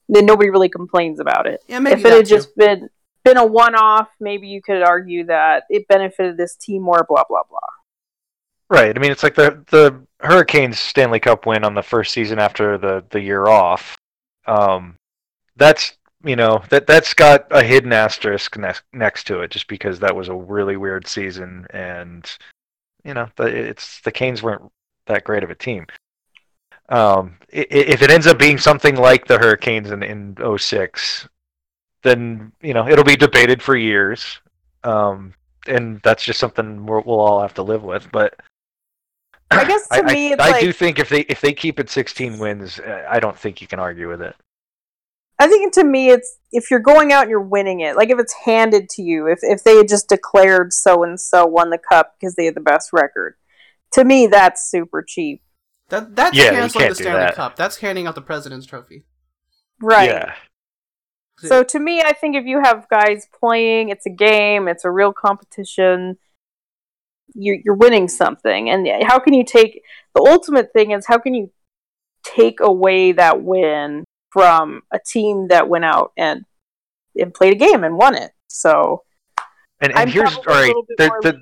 then 0.09 0.25
nobody 0.25 0.49
really 0.49 0.71
complains 0.71 1.21
about 1.21 1.47
it. 1.47 1.63
Yeah, 1.69 1.81
maybe 1.81 2.01
if 2.01 2.07
it 2.07 2.13
had 2.13 2.25
too. 2.25 2.37
just 2.37 2.57
been 2.57 2.89
been 3.25 3.37
a 3.37 3.45
one 3.45 3.75
off, 3.75 4.09
maybe 4.21 4.49
you 4.49 4.63
could 4.63 4.83
argue 4.83 5.27
that 5.27 5.65
it 5.69 5.87
benefited 5.89 6.39
this 6.39 6.55
team 6.57 6.83
more. 6.83 7.05
Blah 7.07 7.25
blah 7.29 7.43
blah. 7.51 7.59
Right. 8.71 8.97
I 8.97 9.01
mean, 9.01 9.11
it's 9.11 9.23
like 9.23 9.35
the 9.35 9.63
the 9.71 10.01
Hurricanes 10.21 10.79
Stanley 10.79 11.21
Cup 11.21 11.45
win 11.45 11.65
on 11.65 11.75
the 11.75 11.83
first 11.83 12.13
season 12.13 12.39
after 12.39 12.79
the 12.79 13.05
the 13.11 13.21
year 13.21 13.47
off. 13.47 13.97
Um, 14.47 14.95
that's 15.57 15.99
you 16.25 16.37
know 16.37 16.63
that 16.71 16.87
that's 16.87 17.13
got 17.13 17.47
a 17.51 17.63
hidden 17.63 17.93
asterisk 17.93 18.57
next 18.57 18.85
next 18.93 19.27
to 19.27 19.41
it, 19.41 19.51
just 19.51 19.67
because 19.67 19.99
that 19.99 20.17
was 20.17 20.29
a 20.29 20.35
really 20.35 20.77
weird 20.77 21.07
season, 21.07 21.67
and 21.71 22.31
you 23.05 23.15
know 23.15 23.29
the, 23.37 23.45
it's 23.45 24.01
the 24.03 24.13
Canes 24.13 24.43
weren't 24.43 24.63
that 25.09 25.25
great 25.25 25.43
of 25.43 25.51
a 25.51 25.55
team. 25.55 25.87
Um, 26.89 27.37
if 27.51 28.01
it 28.01 28.11
ends 28.11 28.27
up 28.27 28.39
being 28.39 28.57
something 28.57 28.97
like 28.97 29.27
the 29.27 29.39
Hurricanes 29.39 29.91
in, 29.91 30.03
in 30.03 30.37
06, 30.59 31.29
then 32.03 32.53
you 32.63 32.73
know 32.73 32.89
it'll 32.89 33.05
be 33.05 33.17
debated 33.17 33.63
for 33.63 33.77
years, 33.77 34.39
um, 34.85 35.35
and 35.67 36.01
that's 36.03 36.25
just 36.25 36.39
something 36.39 36.87
we 36.87 36.93
will 36.93 37.21
all 37.21 37.43
have 37.43 37.55
to 37.55 37.63
live 37.63 37.83
with. 37.83 38.09
But 38.11 38.41
I 39.51 39.65
guess 39.65 39.87
to 39.93 40.05
I, 40.05 40.13
me, 40.13 40.33
I, 40.33 40.37
I 40.39 40.51
like, 40.53 40.61
do 40.61 40.73
think 40.73 40.99
if 40.99 41.09
they 41.09 41.21
if 41.23 41.41
they 41.41 41.53
keep 41.53 41.79
it 41.79 41.91
16 41.91 42.39
wins, 42.39 42.81
I 42.81 43.21
don't 43.21 43.39
think 43.39 43.61
you 43.61 43.67
can 43.67 43.81
argue 43.81 44.09
with 44.09 44.23
it. 44.23 44.37
I 45.41 45.47
think 45.47 45.73
to 45.75 45.85
me, 45.85 46.11
it's 46.11 46.39
if 46.51 46.71
you're 46.71 46.81
going 46.81 47.13
out 47.13 47.23
and 47.23 47.31
you're 47.31 47.41
winning 47.41 47.81
it, 47.81 47.97
like 47.97 48.11
if 48.11 48.19
it's 48.19 48.35
handed 48.45 48.89
to 48.91 49.03
you, 49.03 49.27
if 49.27 49.41
if 49.43 49.63
they 49.63 49.77
had 49.77 49.89
just 49.89 50.09
declared 50.09 50.73
so 50.73 51.05
and 51.05 51.21
so 51.21 51.47
won 51.47 51.71
the 51.71 51.79
cup 51.79 52.15
because 52.19 52.35
they 52.35 52.47
had 52.47 52.57
the 52.57 52.61
best 52.61 52.93
record, 52.93 53.37
to 53.93 54.05
me, 54.05 54.27
that's 54.27 54.71
super 54.71 55.05
cheap. 55.07 55.43
That 55.89 56.15
that's 56.15 56.37
yeah, 56.37 56.51
canceling 56.51 56.89
the 56.89 56.95
Stanley 56.95 57.21
that. 57.21 57.35
Cup. 57.35 57.57
That's 57.57 57.79
handing 57.79 58.07
out 58.07 58.15
the 58.15 58.23
President's 58.23 58.67
Trophy. 58.67 59.05
Right. 59.81 60.11
Yeah. 60.11 60.35
So 61.41 61.63
to 61.63 61.79
me, 61.79 62.03
I 62.03 62.13
think 62.13 62.35
if 62.35 62.47
you 62.47 62.61
have 62.61 62.89
guys 62.89 63.29
playing, 63.39 63.91
it's 63.91 64.07
a 64.07 64.11
game, 64.11 64.67
it's 64.67 64.85
a 64.85 64.91
real 64.91 65.13
competition. 65.13 66.19
You're 67.35 67.59
you're 67.65 67.77
winning 67.77 68.09
something, 68.09 68.69
and 68.71 68.89
how 69.05 69.19
can 69.19 69.35
you 69.35 69.45
take 69.45 69.83
the 70.15 70.23
ultimate 70.23 70.73
thing 70.73 70.91
is 70.91 71.07
how 71.07 71.19
can 71.19 71.35
you 71.35 71.51
take 72.25 72.61
away 72.61 73.13
that 73.13 73.43
win 73.43 74.05
from 74.31 74.83
a 74.93 74.99
team 74.99 75.49
that 75.49 75.69
went 75.69 75.85
out 75.85 76.13
and 76.17 76.45
and 77.19 77.33
played 77.33 77.53
a 77.53 77.57
game 77.57 77.85
and 77.85 77.97
won 77.97 78.17
it? 78.17 78.33
So 78.49 79.05
and, 79.81 79.97
and 79.97 80.11
here's 80.11 80.37
all 80.39 80.43
right. 80.47 80.75
The, 80.97 81.11
the, 81.23 81.41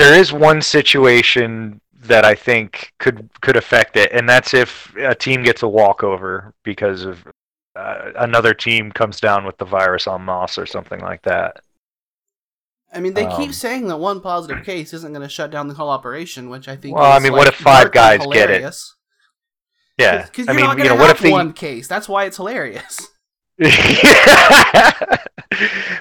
there 0.00 0.18
is 0.18 0.32
one 0.32 0.62
situation 0.62 1.80
that 2.02 2.24
I 2.24 2.34
think 2.34 2.92
could 2.98 3.28
could 3.42 3.56
affect 3.56 3.96
it, 3.96 4.10
and 4.12 4.28
that's 4.28 4.54
if 4.54 4.94
a 4.96 5.14
team 5.14 5.42
gets 5.42 5.62
a 5.62 5.68
walkover 5.68 6.54
because 6.64 7.04
of 7.04 7.26
uh, 7.76 8.12
another 8.16 8.54
team 8.54 8.90
comes 8.90 9.20
down 9.20 9.44
with 9.44 9.58
the 9.58 9.64
virus 9.64 10.06
on 10.06 10.22
Moss 10.22 10.58
or 10.58 10.66
something 10.66 11.00
like 11.00 11.22
that. 11.22 11.60
I 12.92 12.98
mean, 13.00 13.14
they 13.14 13.26
um, 13.26 13.40
keep 13.40 13.54
saying 13.54 13.86
that 13.86 13.98
one 13.98 14.20
positive 14.20 14.64
case 14.64 14.92
isn't 14.92 15.12
going 15.12 15.22
to 15.22 15.28
shut 15.28 15.52
down 15.52 15.68
the 15.68 15.74
whole 15.74 15.90
operation, 15.90 16.50
which 16.50 16.66
I 16.66 16.74
think. 16.76 16.96
Well, 16.96 17.12
I 17.12 17.18
mean, 17.18 17.32
like 17.32 17.38
what 17.38 17.48
if 17.48 17.54
five 17.56 17.92
guys 17.92 18.22
hilarious. 18.22 18.96
get 19.98 20.06
it? 20.06 20.16
Yeah, 20.16 20.24
because 20.24 20.46
you're 20.46 20.54
I 20.54 20.56
mean, 20.56 20.64
not 20.64 20.76
going 20.76 20.88
to 20.88 20.94
you 20.94 20.98
know, 20.98 21.06
have 21.06 21.20
what 21.20 21.26
if 21.26 21.32
one 21.32 21.52
case. 21.52 21.86
That's 21.86 22.08
why 22.08 22.24
it's 22.24 22.38
hilarious. 22.38 23.08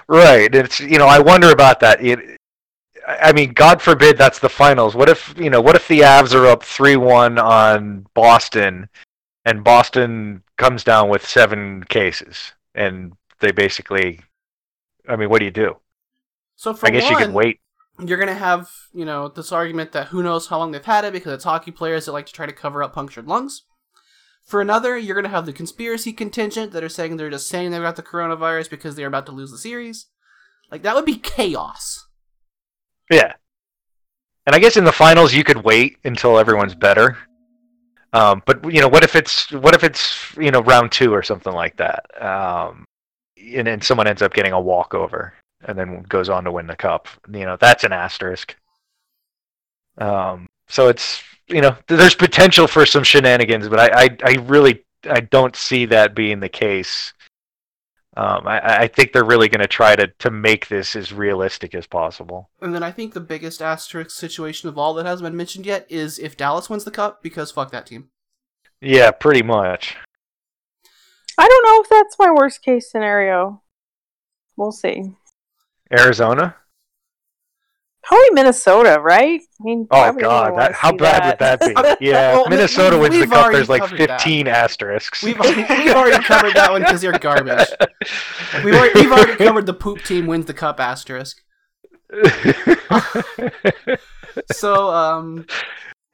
right. 0.07 0.55
It's 0.55 0.79
you 0.79 0.97
know 0.97 1.07
I 1.07 1.19
wonder 1.19 1.51
about 1.51 1.81
that. 1.81 2.03
It, 2.03 2.38
I 3.09 3.33
mean, 3.33 3.53
God 3.53 3.81
forbid 3.81 4.17
that's 4.17 4.39
the 4.39 4.49
finals. 4.49 4.95
What 4.95 5.09
if 5.09 5.33
you 5.37 5.49
know? 5.49 5.61
What 5.61 5.75
if 5.75 5.87
the 5.87 6.01
Avs 6.01 6.35
are 6.35 6.45
up 6.45 6.63
three 6.63 6.95
one 6.95 7.39
on 7.39 8.05
Boston, 8.13 8.87
and 9.45 9.63
Boston 9.63 10.43
comes 10.57 10.83
down 10.83 11.09
with 11.09 11.25
seven 11.25 11.83
cases, 11.85 12.53
and 12.75 13.13
they 13.39 13.51
basically, 13.51 14.19
I 15.07 15.15
mean, 15.15 15.29
what 15.29 15.39
do 15.39 15.45
you 15.45 15.51
do? 15.51 15.77
So 16.55 16.73
for 16.75 16.87
I 16.87 16.91
guess 16.91 17.09
one, 17.09 17.13
you 17.13 17.17
can 17.17 17.33
wait. 17.33 17.59
You're 18.05 18.19
gonna 18.19 18.35
have 18.35 18.69
you 18.93 19.05
know 19.05 19.27
this 19.27 19.51
argument 19.51 19.91
that 19.93 20.07
who 20.07 20.21
knows 20.21 20.47
how 20.47 20.59
long 20.59 20.71
they've 20.71 20.85
had 20.85 21.03
it 21.03 21.13
because 21.13 21.33
it's 21.33 21.45
hockey 21.45 21.71
players 21.71 22.05
that 22.05 22.11
like 22.11 22.27
to 22.27 22.33
try 22.33 22.45
to 22.45 22.53
cover 22.53 22.83
up 22.83 22.93
punctured 22.93 23.27
lungs. 23.27 23.63
For 24.43 24.61
another, 24.61 24.97
you're 24.97 25.15
gonna 25.15 25.29
have 25.29 25.47
the 25.47 25.53
conspiracy 25.53 26.13
contingent 26.13 26.73
that 26.73 26.83
are 26.83 26.89
saying 26.89 27.17
they're 27.17 27.31
just 27.31 27.47
saying 27.47 27.71
they've 27.71 27.81
got 27.81 27.95
the 27.95 28.03
coronavirus 28.03 28.69
because 28.69 28.95
they're 28.95 29.07
about 29.07 29.25
to 29.25 29.31
lose 29.31 29.49
the 29.49 29.57
series. 29.57 30.05
Like 30.69 30.83
that 30.83 30.93
would 30.93 31.05
be 31.05 31.17
chaos. 31.17 32.05
Yeah. 33.09 33.33
And 34.45 34.55
I 34.55 34.59
guess 34.59 34.77
in 34.77 34.83
the 34.83 34.91
finals 34.91 35.33
you 35.33 35.43
could 35.43 35.63
wait 35.63 35.97
until 36.03 36.39
everyone's 36.39 36.75
better. 36.75 37.17
Um, 38.13 38.41
but 38.45 38.71
you 38.71 38.81
know, 38.81 38.87
what 38.87 39.03
if 39.03 39.15
it's 39.15 39.51
what 39.51 39.75
if 39.75 39.83
it's 39.83 40.35
you 40.37 40.51
know 40.51 40.61
round 40.61 40.91
two 40.91 41.13
or 41.13 41.21
something 41.21 41.53
like 41.53 41.75
that, 41.77 42.05
um, 42.19 42.85
and 43.37 43.67
then 43.67 43.81
someone 43.81 44.07
ends 44.07 44.23
up 44.23 44.33
getting 44.33 44.53
a 44.53 44.59
walkover 44.59 45.33
and 45.65 45.77
then 45.77 46.01
goes 46.03 46.29
on 46.29 46.43
to 46.45 46.51
win 46.51 46.65
the 46.65 46.75
cup. 46.75 47.07
You 47.31 47.45
know, 47.45 47.57
that's 47.57 47.83
an 47.83 47.93
asterisk. 47.93 48.55
Um, 49.99 50.47
so 50.67 50.87
it's 50.87 51.21
you 51.47 51.61
know, 51.61 51.75
there's 51.87 52.15
potential 52.15 52.67
for 52.67 52.85
some 52.85 53.03
shenanigans, 53.03 53.67
but 53.69 53.79
I, 53.79 54.03
I, 54.03 54.17
I 54.23 54.31
really 54.43 54.83
I 55.09 55.21
don't 55.21 55.55
see 55.55 55.85
that 55.85 56.15
being 56.15 56.39
the 56.39 56.49
case. 56.49 57.13
Um, 58.19 58.45
I, 58.45 58.83
I 58.83 58.87
think 58.87 59.13
they're 59.13 59.23
really 59.23 59.47
going 59.47 59.61
to 59.61 59.67
try 59.67 59.95
to 59.95 60.07
to 60.19 60.29
make 60.29 60.67
this 60.67 60.93
as 60.93 61.13
realistic 61.13 61.73
as 61.73 61.87
possible. 61.87 62.49
And 62.59 62.75
then 62.75 62.83
I 62.83 62.91
think 62.91 63.13
the 63.13 63.21
biggest 63.21 63.61
asterisk 63.61 64.11
situation 64.11 64.67
of 64.67 64.77
all 64.77 64.93
that 64.95 65.05
hasn't 65.05 65.25
been 65.25 65.37
mentioned 65.37 65.65
yet 65.65 65.85
is 65.89 66.19
if 66.19 66.35
Dallas 66.35 66.69
wins 66.69 66.83
the 66.83 66.91
cup, 66.91 67.23
because 67.23 67.49
fuck 67.49 67.71
that 67.71 67.85
team. 67.85 68.09
Yeah, 68.81 69.11
pretty 69.11 69.41
much. 69.41 69.95
I 71.37 71.47
don't 71.47 71.65
know 71.65 71.81
if 71.81 71.89
that's 71.89 72.19
my 72.19 72.29
worst 72.29 72.61
case 72.61 72.91
scenario. 72.91 73.61
We'll 74.57 74.73
see. 74.73 75.15
Arizona. 75.97 76.57
Probably 78.03 78.29
Minnesota, 78.31 78.99
right? 79.01 79.39
I 79.41 79.63
mean, 79.63 79.87
Oh 79.91 80.13
god, 80.13 80.57
that, 80.57 80.73
how 80.73 80.91
see 80.91 80.97
bad 80.97 81.25
would 81.29 81.39
that 81.39 81.59
be? 81.99 82.05
Yeah, 82.07 82.33
Well, 82.33 82.49
Minnesota 82.49 82.95
we- 82.97 83.09
wins 83.09 83.19
the 83.19 83.27
cup. 83.27 83.51
There's 83.51 83.69
like 83.69 83.81
covered 83.81 83.99
that. 83.99 84.21
15 84.21 84.47
asterisks. 84.47 85.21
We've 85.21 85.37
already, 85.39 85.61
we've 85.83 85.93
already 85.95 86.23
covered 86.23 86.53
that 86.55 86.71
one 86.71 86.81
because 86.81 87.03
you're 87.03 87.13
garbage. 87.19 87.67
We've 88.63 88.73
already, 88.73 88.99
we've 89.01 89.11
already 89.11 89.35
covered 89.45 89.65
the 89.65 89.73
poop 89.73 90.01
team 90.03 90.27
wins 90.27 90.45
the 90.45 90.53
cup 90.53 90.79
asterisk. 90.79 91.37
So, 94.53 94.89
um, 94.89 95.45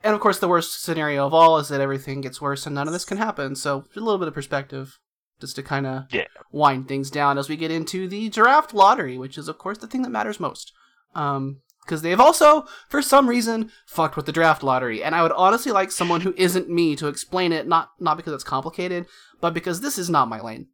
and 0.03 0.13
of 0.15 0.19
course, 0.21 0.39
the 0.39 0.47
worst 0.47 0.83
scenario 0.83 1.25
of 1.25 1.33
all 1.33 1.57
is 1.59 1.67
that 1.69 1.81
everything 1.81 2.21
gets 2.21 2.41
worse 2.41 2.65
and 2.65 2.75
none 2.75 2.87
of 2.87 2.93
this 2.93 3.05
can 3.05 3.17
happen. 3.17 3.55
So, 3.55 3.85
a 3.95 3.99
little 3.99 4.17
bit 4.17 4.27
of 4.27 4.33
perspective 4.33 4.97
just 5.39 5.55
to 5.57 5.63
kind 5.63 5.85
of 5.85 6.03
Yeah. 6.11 6.25
wind 6.51 6.87
things 6.87 7.11
down 7.11 7.37
as 7.37 7.49
we 7.49 7.57
get 7.57 7.71
into 7.71 8.07
the 8.07 8.29
draft 8.29 8.73
lottery, 8.73 9.17
which 9.17 9.37
is, 9.37 9.47
of 9.47 9.57
course, 9.57 9.77
the 9.77 9.87
thing 9.87 10.01
that 10.03 10.09
matters 10.09 10.39
most. 10.39 10.71
Um, 11.13 11.61
because 11.85 12.01
they've 12.01 12.19
also, 12.19 12.65
for 12.89 13.01
some 13.01 13.29
reason, 13.29 13.71
fucked 13.85 14.15
with 14.15 14.25
the 14.25 14.31
draft 14.31 14.63
lottery, 14.63 15.03
and 15.03 15.13
I 15.13 15.21
would 15.21 15.31
honestly 15.31 15.71
like 15.71 15.91
someone 15.91 16.21
who 16.21 16.33
isn't 16.37 16.69
me 16.69 16.95
to 16.95 17.07
explain 17.07 17.51
it. 17.51 17.67
Not 17.67 17.91
not 17.99 18.17
because 18.17 18.33
it's 18.33 18.43
complicated, 18.43 19.05
but 19.41 19.53
because 19.53 19.81
this 19.81 19.97
is 19.97 20.09
not 20.09 20.27
my 20.27 20.41
lane. 20.41 20.67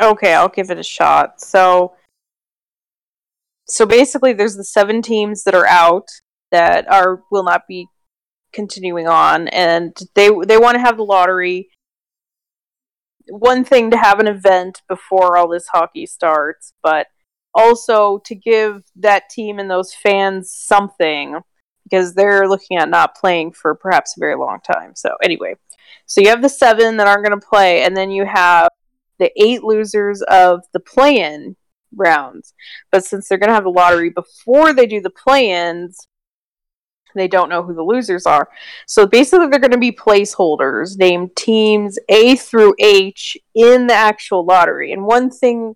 Okay, 0.00 0.34
I'll 0.34 0.48
give 0.48 0.70
it 0.70 0.78
a 0.78 0.82
shot. 0.82 1.40
So 1.40 1.94
so 3.66 3.86
basically 3.86 4.32
there's 4.32 4.56
the 4.56 4.64
seven 4.64 5.02
teams 5.02 5.44
that 5.44 5.54
are 5.54 5.66
out 5.66 6.08
that 6.50 6.90
are 6.90 7.22
will 7.30 7.44
not 7.44 7.62
be 7.68 7.86
continuing 8.52 9.06
on 9.06 9.46
and 9.48 9.96
they 10.16 10.28
they 10.44 10.58
want 10.58 10.74
to 10.74 10.80
have 10.80 10.96
the 10.96 11.04
lottery 11.04 11.68
one 13.30 13.64
thing 13.64 13.90
to 13.90 13.96
have 13.96 14.18
an 14.18 14.26
event 14.26 14.82
before 14.88 15.36
all 15.36 15.48
this 15.48 15.68
hockey 15.68 16.06
starts, 16.06 16.72
but 16.82 17.06
also 17.54 18.18
to 18.24 18.34
give 18.34 18.82
that 18.96 19.28
team 19.30 19.58
and 19.58 19.70
those 19.70 19.94
fans 19.94 20.50
something 20.50 21.40
because 21.84 22.14
they're 22.14 22.48
looking 22.48 22.76
at 22.76 22.88
not 22.88 23.16
playing 23.16 23.52
for 23.52 23.74
perhaps 23.74 24.16
a 24.16 24.20
very 24.20 24.36
long 24.36 24.58
time. 24.60 24.94
So 24.94 25.16
anyway, 25.22 25.54
so 26.06 26.20
you 26.20 26.28
have 26.28 26.42
the 26.42 26.48
seven 26.48 26.96
that 26.96 27.08
aren't 27.08 27.24
going 27.24 27.38
to 27.38 27.46
play, 27.46 27.82
and 27.82 27.96
then 27.96 28.10
you 28.10 28.24
have 28.24 28.68
the 29.18 29.30
eight 29.36 29.62
losers 29.62 30.22
of 30.22 30.62
the 30.72 30.80
play-in 30.80 31.56
rounds. 31.94 32.54
But 32.92 33.04
since 33.04 33.28
they're 33.28 33.38
going 33.38 33.48
to 33.48 33.54
have 33.54 33.64
the 33.64 33.70
lottery 33.70 34.10
before 34.10 34.72
they 34.72 34.86
do 34.86 35.00
the 35.00 35.10
play-ins, 35.10 36.06
they 37.14 37.26
don't 37.28 37.48
know 37.48 37.64
who 37.64 37.74
the 37.74 37.82
losers 37.82 38.24
are. 38.24 38.48
So 38.86 39.04
basically, 39.04 39.48
they're 39.48 39.58
going 39.58 39.72
to 39.72 39.78
be 39.78 39.90
placeholders 39.90 40.96
named 40.96 41.34
teams 41.34 41.98
A 42.08 42.36
through 42.36 42.74
H 42.78 43.36
in 43.54 43.88
the 43.88 43.94
actual 43.94 44.44
lottery. 44.44 44.92
And 44.92 45.04
one 45.04 45.28
thing 45.28 45.74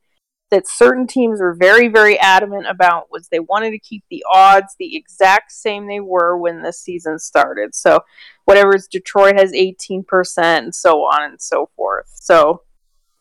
that 0.55 0.68
certain 0.68 1.09
teams 1.09 1.40
were 1.40 1.52
very, 1.52 1.89
very 1.89 2.16
adamant 2.20 2.68
about 2.68 3.10
was 3.10 3.26
they 3.26 3.40
wanted 3.40 3.72
to 3.72 3.78
keep 3.81 4.05
the 4.09 4.24
odds 4.32 4.76
the 4.78 4.94
exact 4.94 5.51
same 5.51 5.89
they 5.89 5.98
were 5.98 6.39
when 6.39 6.62
the 6.62 6.72
season 6.72 7.18
started. 7.18 7.74
So 7.74 8.05
whatever's 8.44 8.86
Detroit 8.86 9.36
has 9.36 9.51
18% 9.51 10.05
and 10.39 10.72
so 10.72 11.01
on 11.01 11.24
and 11.24 11.43
so 11.43 11.70
forth. 11.74 12.09
So 12.14 12.62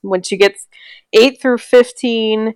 once 0.03 0.31
you 0.31 0.37
get 0.37 0.57
8 1.11 1.41
through 1.41 1.57
15, 1.57 2.53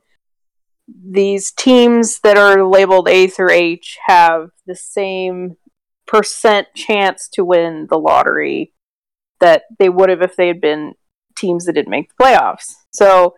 these 1.09 1.51
teams 1.51 2.19
that 2.19 2.37
are 2.37 2.63
labeled 2.63 3.09
A 3.09 3.25
through 3.25 3.51
H 3.51 3.97
have 4.05 4.51
the 4.67 4.75
same 4.75 5.57
percent 6.05 6.67
chance 6.75 7.27
to 7.29 7.43
win 7.43 7.87
the 7.89 7.97
lottery 7.97 8.73
that 9.39 9.63
they 9.79 9.89
would 9.89 10.09
have 10.09 10.21
if 10.21 10.35
they 10.35 10.47
had 10.47 10.61
been 10.61 10.93
teams 11.35 11.65
that 11.65 11.73
didn't 11.73 11.89
make 11.89 12.09
the 12.09 12.23
playoffs. 12.23 12.75
So 12.91 13.33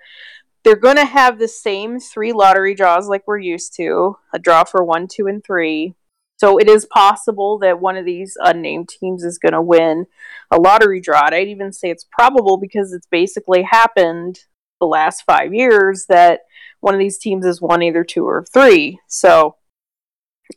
they're 0.64 0.76
going 0.76 0.98
to 0.98 1.06
have 1.06 1.40
the 1.40 1.48
same 1.48 2.00
three 2.00 2.32
lottery 2.34 2.76
draws 2.76 3.08
like 3.08 3.24
we're 3.26 3.40
used 3.40 3.76
to 3.78 4.18
a 4.34 4.40
draw 4.40 4.64
for 4.64 4.84
one, 4.84 5.08
two, 5.08 5.28
and 5.28 5.44
three. 5.44 5.96
So 6.38 6.58
it 6.58 6.70
is 6.70 6.86
possible 6.86 7.60
that 7.60 7.82
one 7.82 7.98
of 7.98 8.06
these 8.06 8.38
unnamed 8.40 8.90
teams 8.90 9.24
is 9.24 9.38
going 9.38 9.54
to 9.54 9.62
win 9.62 10.06
a 10.52 10.58
lottery 10.58 11.02
draw. 11.02 11.26
And 11.26 11.36
I'd 11.36 11.48
even 11.48 11.74
say 11.74 11.90
it's 11.90 12.06
probable 12.10 12.58
because 12.58 12.94
it's 12.94 13.08
basically 13.08 13.64
happened 13.64 14.40
the 14.80 14.88
last 14.88 15.24
five 15.24 15.54
years 15.54 16.06
that 16.08 16.42
one 16.80 16.94
of 16.94 17.00
these 17.00 17.18
teams 17.18 17.46
has 17.46 17.62
won 17.62 17.82
either 17.82 18.06
two 18.06 18.26
or 18.26 18.46
three. 18.54 19.00
So 19.08 19.56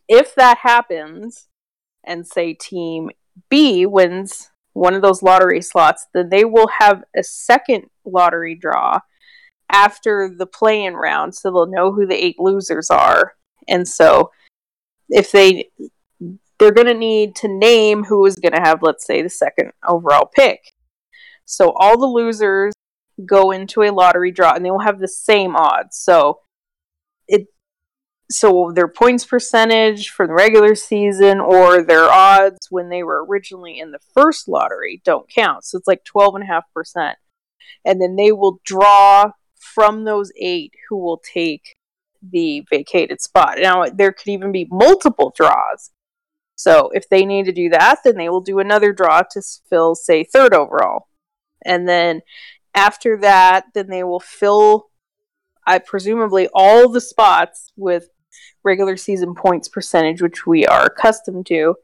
if 0.09 0.35
that 0.37 0.59
happens, 0.59 1.49
and 2.05 2.27
say 2.27 2.55
team 2.55 3.11
B 3.49 3.87
wins 3.87 4.51
one 4.73 4.95
of 4.95 5.03
those 5.03 5.23
lottery 5.23 5.61
slots, 5.61 6.07
then 6.15 6.31
they 6.31 6.45
will 6.45 6.69
have 6.81 7.05
a 7.17 7.23
second 7.23 7.85
lottery 8.05 8.55
draw 8.55 9.01
after 9.73 10.33
the 10.37 10.47
play 10.47 10.85
in 10.85 10.95
round, 10.95 11.35
so 11.35 11.51
they'll 11.51 11.67
know 11.67 11.93
who 11.93 12.07
the 12.07 12.25
eight 12.25 12.39
losers 12.39 12.91
are. 12.91 13.35
And 13.69 13.87
so 13.87 14.31
if 15.09 15.33
they 15.33 15.71
they're 16.59 16.71
going 16.71 16.87
to 16.87 16.95
need 16.95 17.35
to 17.35 17.49
name 17.49 18.05
who 18.05 18.25
is 18.25 18.37
going 18.37 18.53
to 18.53 18.61
have 18.61 18.83
let's 18.83 19.05
say 19.05 19.23
the 19.23 19.31
second 19.31 19.73
overall 19.87 20.31
pick. 20.33 20.73
So 21.45 21.73
all 21.73 21.99
the 21.99 22.07
losers 22.07 22.73
go 23.27 23.51
into 23.51 23.83
a 23.83 23.91
lottery 23.91 24.31
draw 24.31 24.55
and 24.55 24.65
they 24.65 24.71
will 24.71 24.81
have 24.81 25.01
the 25.01 25.09
same 25.09 25.57
odds. 25.57 25.97
So 25.97 26.41
it 27.29 27.49
so 28.31 28.73
their 28.75 28.89
points 28.89 29.25
percentage 29.25 30.11
for 30.11 30.27
the 30.27 30.35
regular 30.35 30.75
season 30.75 31.41
or 31.41 31.83
their 31.83 32.05
odds 32.05 32.69
when 32.71 32.89
they 32.89 33.03
were 33.03 33.27
originally 33.27 33.79
in 33.79 33.91
the 33.91 34.01
first 34.15 34.49
lottery 34.49 35.03
don't 35.05 35.29
count. 35.29 35.65
So 35.65 35.79
it's 35.79 35.89
like 35.89 36.05
12.5%. 36.05 37.15
And 37.85 38.01
then 38.01 38.17
they 38.17 38.33
will 38.33 38.61
draw 38.65 39.33
from 39.63 40.05
those 40.05 40.33
eight 40.37 40.75
who 40.89 40.99
will 40.99 41.19
take 41.19 41.75
the 42.23 42.65
vacated 42.71 43.21
spot. 43.21 43.59
Now, 43.61 43.87
there 43.87 44.13
could 44.13 44.29
even 44.29 44.53
be 44.53 44.69
multiple 44.71 45.33
draws. 45.37 45.91
So 46.55 46.91
if 46.93 47.09
they 47.09 47.25
need 47.25 47.47
to 47.47 47.53
do 47.53 47.69
that, 47.71 48.01
then 48.05 48.17
they 48.17 48.29
will 48.29 48.41
do 48.41 48.59
another 48.59 48.93
draw 48.93 49.23
to 49.33 49.43
fill, 49.69 49.95
say, 49.95 50.23
third 50.23 50.55
overall. 50.55 51.09
And 51.65 51.89
then 51.89 52.21
after 52.75 53.17
that, 53.19 53.65
then 53.75 53.89
they 53.89 54.05
will 54.05 54.21
fill, 54.21 54.91
I 55.67 55.79
presumably, 55.79 56.49
all 56.55 56.89
the 56.89 57.01
spots 57.01 57.73
with 57.77 58.09
regular 58.65 58.97
season 58.97 59.35
points 59.35 59.69
percentage, 59.69 60.23
which 60.23 60.47
we 60.47 60.67
are 60.67 60.87
accustomed 60.87 61.47
to. 61.47 61.75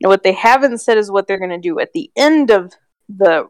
Now, 0.00 0.08
what 0.08 0.22
they 0.22 0.32
haven't 0.32 0.78
said 0.78 0.98
is 0.98 1.10
what 1.10 1.26
they're 1.26 1.38
going 1.38 1.50
to 1.50 1.58
do 1.58 1.78
at 1.78 1.92
the 1.92 2.10
end 2.16 2.50
of 2.50 2.72
the 3.08 3.48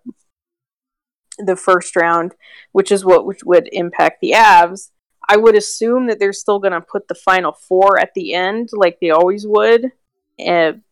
the 1.38 1.56
first 1.56 1.96
round, 1.96 2.34
which 2.72 2.92
is 2.92 3.04
what 3.04 3.24
would 3.44 3.68
impact 3.72 4.20
the 4.20 4.32
Avs. 4.32 4.90
I 5.28 5.36
would 5.36 5.56
assume 5.56 6.06
that 6.06 6.18
they're 6.18 6.32
still 6.32 6.58
going 6.58 6.72
to 6.72 6.80
put 6.80 7.08
the 7.08 7.14
final 7.14 7.52
four 7.52 7.98
at 7.98 8.12
the 8.14 8.34
end, 8.34 8.70
like 8.72 8.98
they 9.00 9.10
always 9.10 9.46
would, 9.46 9.92
and 10.38 10.82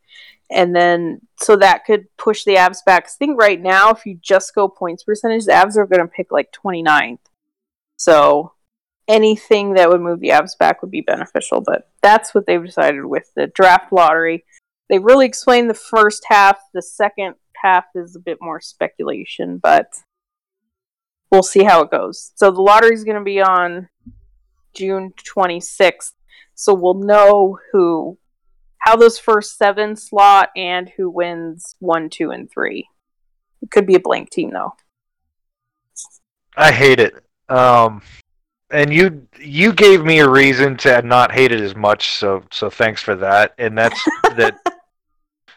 and 0.50 0.74
then 0.74 1.20
so 1.40 1.56
that 1.56 1.84
could 1.84 2.06
push 2.16 2.44
the 2.44 2.56
Avs 2.56 2.84
back. 2.84 3.04
I 3.06 3.10
think 3.18 3.40
right 3.40 3.60
now, 3.60 3.90
if 3.90 4.04
you 4.04 4.18
just 4.20 4.54
go 4.54 4.68
points 4.68 5.04
percentage, 5.04 5.44
the 5.44 5.52
Avs 5.52 5.76
are 5.76 5.86
going 5.86 6.00
to 6.00 6.08
pick 6.08 6.32
like 6.32 6.52
29th. 6.52 7.18
So 7.96 8.52
anything 9.06 9.74
that 9.74 9.90
would 9.90 10.00
move 10.00 10.20
the 10.20 10.30
Avs 10.30 10.56
back 10.58 10.82
would 10.82 10.90
be 10.90 11.02
beneficial. 11.02 11.60
But 11.60 11.88
that's 12.02 12.34
what 12.34 12.46
they've 12.46 12.64
decided 12.64 13.04
with 13.04 13.30
the 13.34 13.48
draft 13.48 13.92
lottery. 13.92 14.44
They 14.88 14.98
really 14.98 15.26
explained 15.26 15.70
the 15.70 15.74
first 15.74 16.24
half. 16.28 16.58
The 16.74 16.82
second 16.82 17.34
half 17.62 17.84
is 17.94 18.16
a 18.16 18.20
bit 18.20 18.38
more 18.40 18.60
speculation, 18.60 19.58
but 19.58 19.92
we'll 21.30 21.42
see 21.42 21.64
how 21.64 21.82
it 21.82 21.90
goes. 21.90 22.32
So 22.34 22.50
the 22.50 22.62
lottery 22.62 22.94
is 22.94 23.04
going 23.04 23.18
to 23.18 23.24
be 23.24 23.40
on 23.40 23.88
June 24.74 25.12
26th. 25.16 26.12
So 26.54 26.74
we'll 26.74 26.94
know 26.94 27.58
who, 27.72 28.18
how 28.78 28.96
those 28.96 29.18
first 29.18 29.56
seven 29.56 29.96
slot 29.96 30.50
and 30.56 30.90
who 30.96 31.08
wins 31.08 31.76
one, 31.78 32.10
two, 32.10 32.30
and 32.30 32.50
three. 32.50 32.88
It 33.62 33.70
could 33.70 33.86
be 33.86 33.94
a 33.94 34.00
blank 34.00 34.30
team 34.30 34.50
though. 34.50 34.74
I 36.56 36.72
hate 36.72 37.00
it. 37.00 37.14
Um, 37.48 38.02
and 38.70 38.92
you 38.92 39.26
you 39.38 39.72
gave 39.72 40.04
me 40.04 40.20
a 40.20 40.28
reason 40.28 40.76
to 40.78 41.02
not 41.02 41.32
hate 41.32 41.52
it 41.52 41.60
as 41.60 41.74
much, 41.74 42.12
so 42.18 42.42
so 42.50 42.70
thanks 42.70 43.02
for 43.02 43.16
that. 43.16 43.54
And 43.58 43.76
that's 43.76 44.00
that 44.36 44.56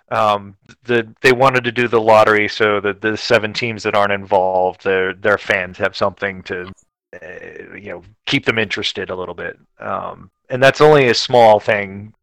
Um, 0.09 0.57
the 0.83 1.07
they 1.21 1.31
wanted 1.31 1.63
to 1.63 1.71
do 1.71 1.87
the 1.87 2.01
lottery 2.01 2.47
so 2.47 2.79
that 2.81 3.01
the 3.01 3.17
seven 3.17 3.53
teams 3.53 3.83
that 3.83 3.95
aren't 3.95 4.11
involved, 4.11 4.83
their 4.83 5.13
their 5.13 5.37
fans 5.37 5.77
have 5.77 5.95
something 5.95 6.43
to, 6.43 6.71
uh, 7.13 7.75
you 7.75 7.89
know, 7.89 8.03
keep 8.25 8.45
them 8.45 8.59
interested 8.59 9.09
a 9.09 9.15
little 9.15 9.33
bit. 9.33 9.57
Um, 9.79 10.29
and 10.49 10.61
that's 10.61 10.81
only 10.81 11.07
a 11.07 11.13
small 11.13 11.59
thing, 11.59 12.13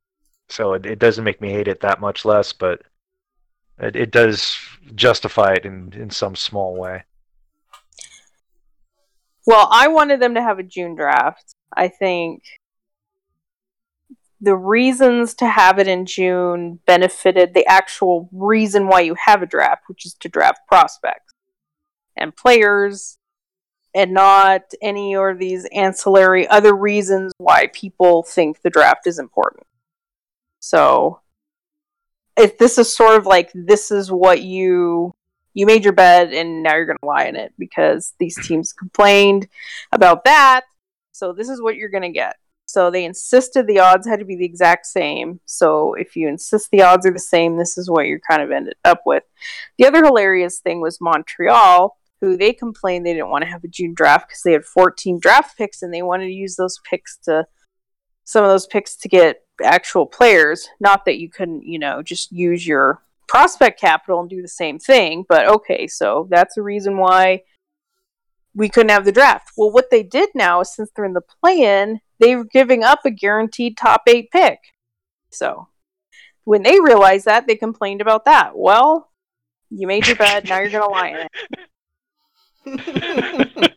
so 0.48 0.74
it, 0.74 0.86
it 0.86 0.98
doesn't 0.98 1.24
make 1.24 1.40
me 1.40 1.50
hate 1.50 1.68
it 1.68 1.80
that 1.80 2.00
much 2.00 2.24
less, 2.24 2.52
but 2.52 2.82
it, 3.78 3.96
it 3.96 4.10
does 4.10 4.56
justify 4.94 5.54
it 5.54 5.64
in 5.64 5.92
in 5.94 6.10
some 6.10 6.36
small 6.36 6.76
way. 6.76 7.02
Well, 9.46 9.68
I 9.72 9.88
wanted 9.88 10.20
them 10.20 10.34
to 10.34 10.42
have 10.42 10.58
a 10.58 10.62
June 10.62 10.94
draft. 10.94 11.54
I 11.74 11.88
think 11.88 12.42
the 14.40 14.56
reasons 14.56 15.34
to 15.34 15.46
have 15.46 15.78
it 15.78 15.86
in 15.86 16.06
June 16.06 16.80
benefited 16.86 17.52
the 17.52 17.66
actual 17.66 18.28
reason 18.32 18.88
why 18.88 19.00
you 19.00 19.14
have 19.26 19.42
a 19.42 19.46
draft, 19.46 19.82
which 19.86 20.06
is 20.06 20.14
to 20.14 20.28
draft 20.28 20.60
prospects 20.66 21.34
and 22.16 22.34
players, 22.34 23.18
and 23.94 24.12
not 24.12 24.62
any 24.80 25.14
of 25.14 25.38
these 25.38 25.66
ancillary 25.72 26.46
other 26.48 26.74
reasons 26.74 27.32
why 27.38 27.66
people 27.72 28.22
think 28.22 28.62
the 28.62 28.70
draft 28.70 29.06
is 29.06 29.18
important. 29.18 29.66
So, 30.60 31.20
if 32.36 32.56
this 32.56 32.78
is 32.78 32.94
sort 32.94 33.18
of 33.18 33.26
like 33.26 33.50
this 33.54 33.90
is 33.90 34.10
what 34.10 34.42
you 34.42 35.12
you 35.52 35.66
made 35.66 35.84
your 35.84 35.92
bed 35.92 36.32
and 36.32 36.62
now 36.62 36.76
you're 36.76 36.86
going 36.86 36.98
to 37.02 37.06
lie 37.06 37.24
in 37.24 37.36
it 37.36 37.52
because 37.58 38.14
these 38.18 38.38
teams 38.46 38.72
complained 38.72 39.48
about 39.92 40.24
that. 40.24 40.62
So 41.12 41.32
this 41.32 41.48
is 41.48 41.60
what 41.60 41.76
you're 41.76 41.90
going 41.90 42.02
to 42.02 42.08
get. 42.10 42.36
So 42.70 42.90
they 42.90 43.04
insisted 43.04 43.66
the 43.66 43.80
odds 43.80 44.06
had 44.06 44.20
to 44.20 44.24
be 44.24 44.36
the 44.36 44.44
exact 44.44 44.86
same. 44.86 45.40
So 45.44 45.94
if 45.94 46.14
you 46.14 46.28
insist 46.28 46.70
the 46.70 46.82
odds 46.82 47.04
are 47.04 47.12
the 47.12 47.18
same, 47.18 47.56
this 47.56 47.76
is 47.76 47.90
what 47.90 48.06
you're 48.06 48.20
kind 48.20 48.42
of 48.42 48.50
ended 48.50 48.74
up 48.84 49.02
with. 49.04 49.24
The 49.78 49.86
other 49.86 50.04
hilarious 50.04 50.60
thing 50.60 50.80
was 50.80 51.00
Montreal, 51.00 51.96
who 52.20 52.36
they 52.36 52.52
complained 52.52 53.04
they 53.04 53.14
didn't 53.14 53.30
want 53.30 53.42
to 53.42 53.50
have 53.50 53.64
a 53.64 53.68
June 53.68 53.94
draft 53.94 54.28
because 54.28 54.42
they 54.42 54.52
had 54.52 54.64
14 54.64 55.18
draft 55.18 55.58
picks 55.58 55.82
and 55.82 55.92
they 55.92 56.02
wanted 56.02 56.26
to 56.26 56.32
use 56.32 56.56
those 56.56 56.78
picks 56.88 57.16
to 57.24 57.46
some 58.24 58.44
of 58.44 58.50
those 58.50 58.66
picks 58.68 58.94
to 58.96 59.08
get 59.08 59.38
actual 59.64 60.06
players. 60.06 60.68
Not 60.78 61.04
that 61.06 61.18
you 61.18 61.28
couldn't, 61.28 61.64
you 61.64 61.78
know, 61.78 62.02
just 62.02 62.30
use 62.30 62.66
your 62.66 63.02
prospect 63.26 63.80
capital 63.80 64.20
and 64.20 64.30
do 64.30 64.42
the 64.42 64.48
same 64.48 64.78
thing. 64.78 65.24
But 65.28 65.48
okay, 65.48 65.88
so 65.88 66.28
that's 66.30 66.56
a 66.56 66.62
reason 66.62 66.98
why 66.98 67.42
we 68.54 68.68
couldn't 68.68 68.90
have 68.90 69.04
the 69.04 69.12
draft. 69.12 69.52
Well, 69.56 69.70
what 69.70 69.90
they 69.90 70.02
did 70.02 70.30
now 70.34 70.60
is 70.60 70.74
since 70.74 70.90
they're 70.94 71.04
in 71.04 71.12
the 71.12 71.20
play 71.20 71.62
in, 71.62 72.00
they're 72.18 72.42
giving 72.44 72.82
up 72.82 73.00
a 73.04 73.10
guaranteed 73.10 73.76
top 73.76 74.02
eight 74.06 74.30
pick. 74.30 74.58
So 75.30 75.68
when 76.44 76.62
they 76.62 76.80
realized 76.80 77.26
that, 77.26 77.46
they 77.46 77.56
complained 77.56 78.00
about 78.00 78.24
that. 78.24 78.56
Well, 78.56 79.10
you 79.70 79.86
made 79.86 80.06
your 80.06 80.16
bed, 80.16 80.48
now 80.48 80.60
you're 80.60 80.70
going 80.70 80.82
to 80.82 80.88
lie 80.88 81.08
in 81.08 81.16
it. 81.16 81.30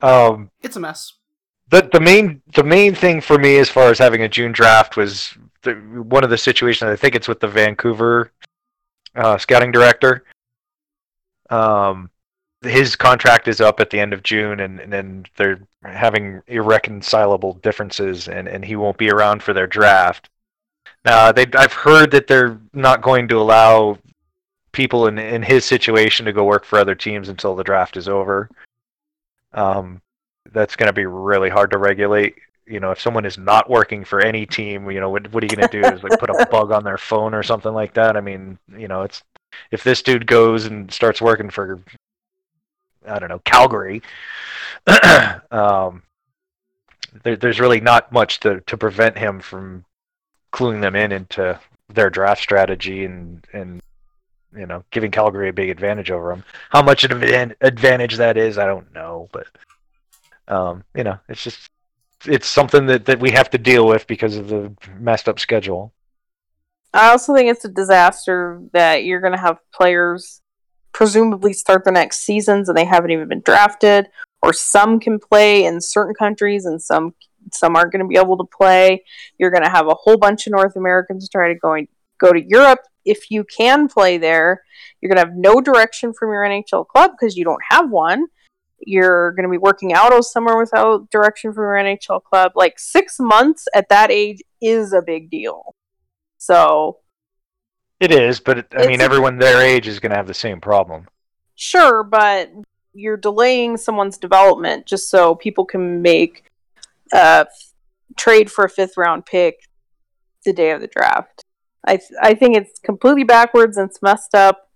um, 0.00 0.50
it's 0.62 0.76
a 0.76 0.80
mess. 0.80 1.12
The 1.68 1.88
the 1.92 2.00
main 2.00 2.42
the 2.54 2.62
main 2.62 2.94
thing 2.94 3.20
for 3.20 3.38
me 3.38 3.58
as 3.58 3.68
far 3.68 3.90
as 3.90 3.98
having 3.98 4.22
a 4.22 4.28
June 4.28 4.52
draft 4.52 4.96
was 4.96 5.36
the, 5.62 5.74
one 5.74 6.22
of 6.22 6.30
the 6.30 6.38
situations. 6.38 6.88
I 6.88 6.94
think 6.94 7.16
it's 7.16 7.26
with 7.26 7.40
the 7.40 7.48
Vancouver 7.48 8.30
uh, 9.16 9.36
scouting 9.38 9.72
director. 9.72 10.22
Um, 11.50 12.10
his 12.62 12.96
contract 12.96 13.48
is 13.48 13.60
up 13.60 13.80
at 13.80 13.90
the 13.90 14.00
end 14.00 14.12
of 14.12 14.22
June, 14.22 14.60
and, 14.60 14.80
and 14.80 14.92
then 14.92 15.26
they're 15.36 15.60
having 15.84 16.42
irreconcilable 16.46 17.54
differences, 17.54 18.28
and, 18.28 18.48
and 18.48 18.64
he 18.64 18.76
won't 18.76 18.98
be 18.98 19.10
around 19.10 19.42
for 19.42 19.52
their 19.52 19.66
draft. 19.66 20.28
Now, 21.04 21.30
they 21.30 21.46
I've 21.54 21.72
heard 21.72 22.10
that 22.12 22.26
they're 22.26 22.58
not 22.72 23.02
going 23.02 23.28
to 23.28 23.38
allow 23.38 23.98
people 24.72 25.06
in 25.06 25.18
in 25.18 25.42
his 25.42 25.64
situation 25.64 26.26
to 26.26 26.32
go 26.32 26.44
work 26.44 26.64
for 26.64 26.78
other 26.78 26.94
teams 26.94 27.28
until 27.28 27.54
the 27.54 27.62
draft 27.62 27.96
is 27.96 28.08
over. 28.08 28.50
Um, 29.52 30.02
that's 30.52 30.76
going 30.76 30.88
to 30.88 30.92
be 30.92 31.06
really 31.06 31.48
hard 31.48 31.70
to 31.70 31.78
regulate 31.78 32.34
you 32.66 32.80
know, 32.80 32.90
if 32.90 33.00
someone 33.00 33.24
is 33.24 33.38
not 33.38 33.70
working 33.70 34.04
for 34.04 34.20
any 34.20 34.44
team, 34.44 34.90
you 34.90 35.00
know, 35.00 35.08
what, 35.08 35.32
what 35.32 35.42
are 35.42 35.46
you 35.46 35.56
going 35.56 35.68
to 35.68 35.80
do? 35.82 35.86
Is 35.86 36.02
like 36.02 36.18
put 36.18 36.30
a 36.30 36.46
bug 36.50 36.72
on 36.72 36.84
their 36.84 36.98
phone 36.98 37.32
or 37.32 37.42
something 37.42 37.72
like 37.72 37.94
that? 37.94 38.16
I 38.16 38.20
mean, 38.20 38.58
you 38.76 38.88
know, 38.88 39.02
it's 39.02 39.22
if 39.70 39.84
this 39.84 40.02
dude 40.02 40.26
goes 40.26 40.66
and 40.66 40.90
starts 40.92 41.20
working 41.20 41.50
for, 41.50 41.80
I 43.06 43.18
don't 43.18 43.28
know, 43.28 43.40
Calgary, 43.44 44.02
um, 45.50 46.02
there, 47.22 47.36
there's 47.36 47.60
really 47.60 47.80
not 47.80 48.12
much 48.12 48.40
to, 48.40 48.60
to 48.62 48.76
prevent 48.76 49.18
him 49.18 49.40
from 49.40 49.84
cluing 50.52 50.80
them 50.80 50.96
in 50.96 51.12
into 51.12 51.58
their 51.88 52.10
draft 52.10 52.42
strategy 52.42 53.04
and 53.04 53.46
and 53.52 53.80
you 54.56 54.66
know 54.66 54.82
giving 54.90 55.10
Calgary 55.10 55.48
a 55.48 55.52
big 55.52 55.70
advantage 55.70 56.10
over 56.10 56.30
them. 56.30 56.44
How 56.70 56.82
much 56.82 57.04
of 57.04 57.22
an 57.22 57.54
advantage 57.60 58.16
that 58.16 58.36
is, 58.36 58.58
I 58.58 58.66
don't 58.66 58.92
know, 58.94 59.28
but 59.32 59.46
um, 60.48 60.84
you 60.94 61.04
know, 61.04 61.18
it's 61.28 61.42
just 61.42 61.68
it's 62.24 62.48
something 62.48 62.86
that, 62.86 63.04
that 63.04 63.20
we 63.20 63.30
have 63.32 63.50
to 63.50 63.58
deal 63.58 63.86
with 63.86 64.06
because 64.06 64.36
of 64.36 64.48
the 64.48 64.72
messed 64.98 65.28
up 65.28 65.38
schedule. 65.38 65.92
I 66.92 67.10
also 67.10 67.34
think 67.34 67.50
it's 67.50 67.64
a 67.64 67.70
disaster 67.70 68.60
that 68.72 69.04
you're 69.04 69.20
going 69.20 69.34
to 69.34 69.40
have 69.40 69.58
players 69.72 70.40
presumably 70.92 71.52
start 71.52 71.84
the 71.84 71.92
next 71.92 72.22
seasons 72.22 72.68
and 72.68 72.76
they 72.76 72.84
haven't 72.84 73.10
even 73.10 73.28
been 73.28 73.42
drafted, 73.42 74.08
or 74.42 74.52
some 74.52 74.98
can 74.98 75.18
play 75.18 75.64
in 75.64 75.80
certain 75.80 76.14
countries 76.14 76.64
and 76.64 76.80
some 76.80 77.14
some 77.52 77.76
aren't 77.76 77.92
going 77.92 78.02
to 78.02 78.08
be 78.08 78.16
able 78.16 78.36
to 78.36 78.44
play. 78.44 79.04
You're 79.38 79.52
going 79.52 79.62
to 79.62 79.70
have 79.70 79.86
a 79.86 79.94
whole 79.94 80.16
bunch 80.16 80.46
of 80.46 80.52
North 80.52 80.74
Americans 80.74 81.28
try 81.28 81.48
to 81.48 81.54
go 81.54 81.76
go 82.18 82.32
to 82.32 82.42
Europe 82.42 82.80
if 83.04 83.30
you 83.30 83.44
can 83.44 83.88
play 83.88 84.18
there. 84.18 84.62
You're 85.00 85.10
going 85.10 85.22
to 85.22 85.28
have 85.28 85.36
no 85.36 85.60
direction 85.60 86.12
from 86.12 86.30
your 86.30 86.42
NHL 86.42 86.86
club 86.86 87.12
because 87.12 87.36
you 87.36 87.44
don't 87.44 87.62
have 87.70 87.90
one 87.90 88.26
you're 88.80 89.32
going 89.32 89.44
to 89.44 89.50
be 89.50 89.58
working 89.58 89.92
out 89.92 90.12
all 90.12 90.22
summer 90.22 90.58
without 90.58 91.10
direction 91.10 91.52
from 91.52 91.64
your 91.64 91.74
NHL 91.74 92.22
club. 92.22 92.52
Like 92.54 92.78
six 92.78 93.18
months 93.18 93.66
at 93.74 93.88
that 93.88 94.10
age 94.10 94.42
is 94.60 94.92
a 94.92 95.02
big 95.02 95.30
deal. 95.30 95.74
So 96.46 96.98
it 97.98 98.12
is, 98.12 98.38
but 98.40 98.58
it, 98.58 98.66
I 98.76 98.86
mean, 98.86 99.00
everyone 99.00 99.38
their 99.38 99.60
age 99.60 99.88
is 99.88 99.98
going 99.98 100.10
to 100.10 100.16
have 100.16 100.26
the 100.26 100.34
same 100.34 100.60
problem. 100.60 101.08
Sure, 101.56 102.04
but 102.04 102.52
you're 102.92 103.16
delaying 103.16 103.76
someone's 103.76 104.16
development 104.16 104.86
just 104.86 105.10
so 105.10 105.34
people 105.34 105.64
can 105.64 106.02
make 106.02 106.44
uh, 107.12 107.46
trade 108.16 108.50
for 108.50 108.64
a 108.64 108.70
fifth 108.70 108.96
round 108.96 109.26
pick 109.26 109.68
the 110.44 110.52
day 110.52 110.70
of 110.70 110.80
the 110.80 110.86
draft. 110.86 111.42
I 111.84 111.96
th- 111.96 112.10
I 112.22 112.34
think 112.34 112.56
it's 112.56 112.78
completely 112.78 113.24
backwards 113.24 113.76
and 113.76 113.88
it's 113.88 114.00
messed 114.00 114.34
up 114.34 114.66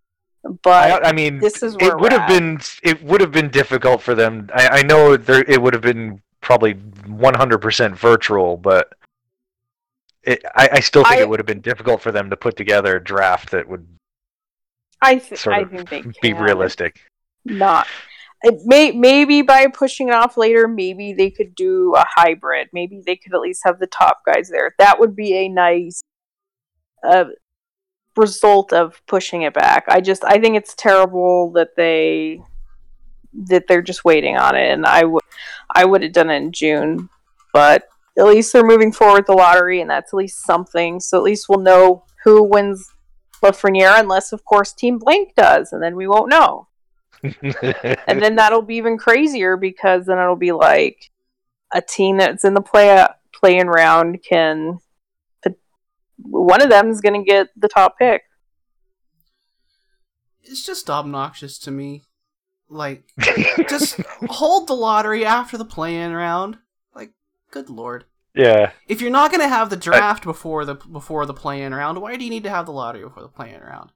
but 0.63 1.05
I, 1.05 1.11
I 1.11 1.13
mean, 1.13 1.39
this 1.39 1.63
is 1.63 1.77
it 1.79 1.99
would 1.99 2.13
have 2.13 2.27
been 2.27 2.59
it 2.83 3.03
would 3.03 3.21
have 3.21 3.33
been 3.33 3.51
difficult 3.51 4.01
for 4.01 4.15
them. 4.15 4.49
I, 4.55 4.69
I 4.69 4.83
know 4.83 5.17
there 5.17 5.45
it 5.47 5.61
would 5.61 5.75
have 5.75 5.83
been 5.83 6.23
probably 6.41 6.75
100% 6.75 7.97
virtual, 7.97 8.57
but 8.57 8.95
it, 10.23 10.45
I, 10.55 10.69
I 10.73 10.81
still 10.81 11.05
think 11.05 11.17
I, 11.17 11.21
it 11.21 11.29
would 11.29 11.41
have 11.41 11.47
been 11.47 11.61
difficult 11.61 12.03
for 12.03 12.13
them 12.13 12.31
to 12.31 12.37
put 12.37 12.57
together 12.57 12.97
a 12.97 13.03
draft 13.03 13.51
that 13.51 13.69
would 13.69 13.87
I, 15.03 15.17
th- 15.17 15.47
I 15.47 15.65
think 15.65 15.89
they 15.89 16.03
be 16.23 16.33
realistic. 16.35 17.01
Not 17.45 17.87
it 18.43 18.61
may 18.65 18.93
maybe 18.93 19.43
by 19.43 19.67
pushing 19.67 20.09
it 20.09 20.15
off 20.15 20.37
later, 20.37 20.67
maybe 20.67 21.13
they 21.13 21.31
could 21.31 21.55
do 21.55 21.95
a 21.95 22.05
hybrid. 22.09 22.69
Maybe 22.73 23.03
they 23.05 23.17
could 23.17 23.35
at 23.35 23.41
least 23.41 23.63
have 23.65 23.79
the 23.79 23.87
top 23.87 24.25
guys 24.25 24.49
there. 24.49 24.75
That 24.79 24.99
would 24.99 25.15
be 25.15 25.35
a 25.35 25.49
nice 25.49 26.03
uh, 27.07 27.27
result 28.17 28.73
of 28.73 29.01
pushing 29.07 29.43
it 29.43 29.53
back. 29.53 29.85
I 29.89 30.01
just 30.01 30.25
I 30.25 30.39
think 30.39 30.57
it's 30.57 30.75
terrible 30.75 31.53
that 31.53 31.77
they 31.77 32.41
that 33.33 33.67
they're 33.69 33.83
just 33.83 34.05
waiting 34.05 34.37
on 34.37 34.57
it 34.57 34.73
and 34.73 34.85
I 34.87 35.05
would 35.05 35.23
I 35.73 35.85
would 35.85 36.03
have 36.03 36.13
done 36.13 36.31
it 36.31 36.37
in 36.37 36.53
June, 36.53 37.09
but 37.53 37.85
at 38.21 38.27
least 38.27 38.53
they're 38.53 38.65
moving 38.65 38.93
forward 38.93 39.27
the 39.27 39.33
lottery 39.33 39.81
and 39.81 39.91
that's 39.91 40.13
at 40.13 40.17
least 40.17 40.45
something. 40.45 41.01
So 41.01 41.17
at 41.17 41.23
least 41.23 41.49
we'll 41.49 41.61
know 41.61 42.05
who 42.25 42.43
wins 42.45 42.87
Lafreniere 43.43 43.99
unless 43.99 44.33
of 44.33 44.45
course 44.45 44.73
Team 44.73 44.99
Blank 44.99 45.35
does 45.35 45.73
and 45.73 45.83
then 45.83 45.97
we 45.97 46.07
won't 46.07 46.31
know. 46.31 46.69
and 47.23 48.23
then 48.23 48.37
that'll 48.37 48.63
be 48.63 48.77
even 48.77 48.97
crazier 48.97 49.57
because 49.57 50.07
then 50.07 50.19
it'll 50.19 50.37
be 50.37 50.53
like 50.53 51.11
a 51.73 51.81
team 51.81 52.19
that's 52.19 52.45
in 52.45 52.55
the 52.55 52.63
play 52.63 53.07
play-in 53.33 53.69
round 53.69 54.23
can 54.23 54.79
one 56.23 56.63
of 56.63 56.69
them 56.69 56.91
is 56.91 57.01
going 57.01 57.21
to 57.21 57.29
get 57.29 57.49
the 57.57 57.69
top 57.69 57.99
pick. 57.99 58.23
It's 60.43 60.65
just 60.65 60.91
obnoxious 60.91 61.59
to 61.61 61.71
me. 61.71 62.05
Like, 62.69 63.05
just 63.69 64.01
hold 64.29 64.69
the 64.69 64.75
lottery 64.75 65.25
after 65.25 65.59
the 65.59 65.65
play-in 65.65 66.13
round. 66.13 66.59
Like, 66.95 67.13
good 67.51 67.69
lord. 67.69 68.05
Yeah. 68.35 68.73
If 68.87 69.01
you're 69.01 69.11
not 69.11 69.31
going 69.31 69.43
to 69.43 69.49
have 69.49 69.71
the 69.71 69.77
draft 69.77 70.25
I... 70.25 70.31
before 70.31 70.65
the 70.65 70.75
before 70.75 71.27
the 71.27 71.35
play-in 71.35 71.75
round, 71.75 72.01
why 72.01 72.17
do 72.17 72.25
you 72.25 72.31
need 72.31 72.45
to 72.45 72.51
have 72.51 72.67
the 72.67 72.73
lottery 72.73 73.03
before 73.03 73.23
the 73.23 73.29
play-in 73.29 73.61
round? 73.61 73.93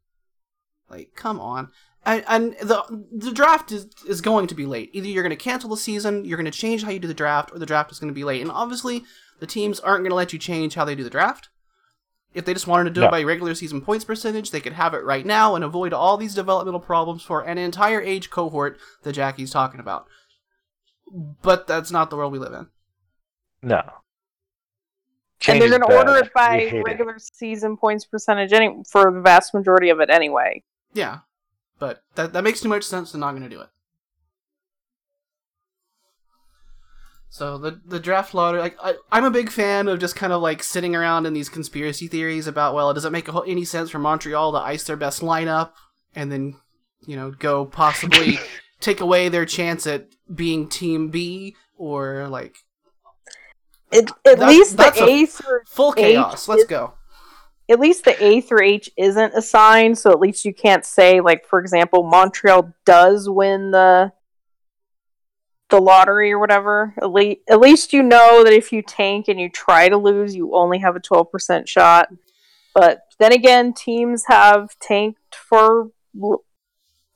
Like, 0.90 1.12
come 1.15 1.40
on. 1.40 1.70
And, 2.06 2.24
and 2.28 2.52
the 2.61 3.06
the 3.12 3.32
draft 3.32 3.73
is 3.73 3.86
is 4.06 4.20
going 4.20 4.47
to 4.48 4.55
be 4.55 4.66
late. 4.66 4.90
Either 4.93 5.09
you're 5.09 5.23
going 5.23 5.31
to 5.31 5.36
cancel 5.36 5.70
the 5.70 5.77
season, 5.77 6.24
you're 6.24 6.36
going 6.36 6.51
to 6.51 6.59
change 6.59 6.82
how 6.82 6.90
you 6.90 6.98
do 6.98 7.09
the 7.09 7.15
draft, 7.15 7.51
or 7.52 7.59
the 7.59 7.66
draft 7.66 7.90
is 7.93 7.98
going 7.98 8.12
to 8.12 8.15
be 8.15 8.24
late. 8.24 8.43
And 8.43 8.51
obviously, 8.51 9.05
the 9.40 9.47
teams 9.47 9.81
aren't 9.81 10.02
going 10.02 10.11
to 10.11 10.16
let 10.16 10.32
you 10.32 10.39
change 10.39 10.74
how 10.74 10.85
they 10.85 10.94
do 10.94 11.05
the 11.05 11.11
draft. 11.11 11.48
If 12.35 12.44
they 12.44 12.52
just 12.52 12.66
wanted 12.66 12.85
to 12.85 12.90
do 12.90 13.01
No. 13.02 13.06
it 13.06 13.11
by 13.12 13.23
regular 13.23 13.55
season 13.55 13.81
points 13.81 14.05
percentage, 14.05 14.51
they 14.51 14.61
could 14.61 14.73
have 14.73 14.93
it 14.93 15.05
right 15.05 15.24
now 15.24 15.55
and 15.55 15.65
avoid 15.65 15.93
all 15.93 16.16
these 16.16 16.35
developmental 16.35 16.81
problems 16.81 17.23
for 17.23 17.43
an 17.43 17.59
entire 17.59 18.01
age 18.02 18.28
cohort 18.28 18.77
that 19.05 19.12
Jackie's 19.12 19.52
talking 19.52 19.78
about. 19.78 20.06
But 21.43 21.69
that's 21.69 21.93
not 21.93 22.11
the 22.11 22.16
world 22.16 22.32
we 22.32 22.40
live 22.40 22.52
in. 22.52 22.66
No. 23.62 23.82
And 25.49 25.61
Change 25.61 25.71
they're 25.71 25.79
going 25.79 25.91
to 25.91 25.97
order 25.97 26.16
it 26.16 26.33
by 26.33 26.57
We 26.57 26.69
hate 26.69 26.75
it. 26.81 26.83
regular 26.85 27.16
season 27.19 27.77
points 27.77 28.05
percentage 28.05 28.53
any- 28.53 28.83
for 28.91 29.11
the 29.12 29.21
vast 29.21 29.53
majority 29.55 29.91
of 29.91 30.01
it 30.01 30.11
anyway. 30.11 30.62
Yeah, 30.93 31.19
but 31.79 32.03
that 32.15 32.33
that 32.33 32.45
makes 32.45 32.61
too 32.61 32.69
much 32.69 32.85
sense. 32.85 33.12
They're 33.12 33.21
not 33.21 33.33
going 33.33 33.43
to 33.43 33.49
do 33.49 33.61
it. 33.61 33.69
So 37.31 37.59
the 37.59 37.81
the 37.85 37.99
draft 37.99 38.33
lottery, 38.33 38.61
like 38.61 38.77
I, 38.81 38.95
I'm 39.11 39.25
a 39.25 39.31
big 39.31 39.51
fan 39.51 39.89
of 39.89 39.99
just 39.99 40.15
kind 40.15 40.33
of 40.33 40.41
like 40.41 40.62
sitting 40.62 40.95
around 40.95 41.27
in 41.27 41.35
these 41.35 41.49
conspiracy 41.49 42.07
theories 42.07 42.47
about 42.47 42.75
well, 42.75 42.91
it 42.91 42.95
does 42.95 43.05
it 43.05 43.11
make 43.11 43.27
a, 43.27 43.33
whole- 43.33 43.45
any 43.47 43.65
sense 43.65 43.91
for 43.91 43.99
Montreal 43.99 44.53
to 44.53 44.59
ice 44.59 44.85
their 44.85 44.97
best 44.97 45.21
lineup 45.21 45.73
and 46.15 46.31
then 46.31 46.55
you 47.07 47.16
know 47.16 47.33
go 47.33 47.65
possibly 47.66 48.39
take 48.81 49.01
away 49.01 49.29
their 49.29 49.45
chance 49.47 49.85
at 49.87 50.07
being 50.33 50.69
Team 50.69 51.09
B 51.11 51.57
or 51.77 52.29
like 52.29 52.55
It, 53.95 54.11
at 54.27 54.41
least 54.41 54.73
the 54.73 54.77
that's 54.85 55.01
a- 55.01 55.05
A 55.09 55.27
through 55.27 55.61
full 55.66 55.95
H 55.97 56.05
chaos? 56.05 56.49
Let's 56.49 56.62
is- 56.62 56.69
go. 56.69 56.95
at 57.69 57.81
least 57.81 58.05
the 58.05 58.23
A 58.23 58.41
through 58.41 58.62
H 58.65 58.91
isn't 58.97 59.35
assigned, 59.35 59.97
so 59.99 60.11
at 60.11 60.21
least 60.21 60.45
you 60.45 60.53
can't 60.53 60.85
say 60.85 61.21
like, 61.21 61.47
for 61.47 61.59
example, 61.61 62.03
Montreal 62.03 62.73
does 62.85 63.29
win 63.29 63.71
the 63.71 64.12
the 65.71 65.81
lottery 65.81 66.31
or 66.31 66.39
whatever. 66.39 66.95
At 67.01 67.11
least, 67.11 67.41
at 67.49 67.59
least 67.59 67.93
you 67.93 68.03
know 68.03 68.45
that 68.45 68.53
if 68.53 68.71
you 68.73 68.83
tank 68.83 69.29
and 69.29 69.41
you 69.41 69.49
try 69.49 69.89
to 69.89 69.97
lose, 69.97 70.35
you 70.37 70.55
only 70.55 70.79
have 70.79 70.95
a 70.97 71.01
twelve 71.01 71.31
percent 71.33 71.69
shot. 71.69 72.09
But 72.75 73.05
then 73.19 73.33
again, 73.33 73.73
teams 73.73 74.25
have 74.27 74.79
tanked 74.81 75.35
for 75.35 75.91
l- 76.21 76.45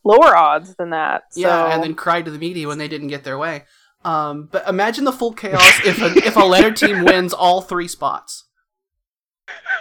lower 0.05 0.37
odds 0.37 0.77
than 0.77 0.91
that. 0.91 1.25
So. 1.35 1.41
Yeah, 1.41 1.75
and 1.75 1.83
then 1.83 1.95
cried 1.95 2.25
to 2.25 2.31
the 2.31 2.39
media 2.39 2.67
when 2.69 2.79
they 2.79 2.89
didn't 2.89 3.09
get 3.09 3.25
their 3.25 3.37
way. 3.39 3.65
Um, 4.09 4.49
but 4.51 4.67
imagine 4.67 5.05
the 5.05 5.13
full 5.13 5.35
chaos 5.35 5.81
if 5.85 6.01
a, 6.01 6.07
if 6.27 6.35
a 6.37 6.41
letter 6.41 6.71
team 6.71 7.05
wins 7.05 7.35
all 7.35 7.61
three 7.61 7.89
spots. 7.89 8.45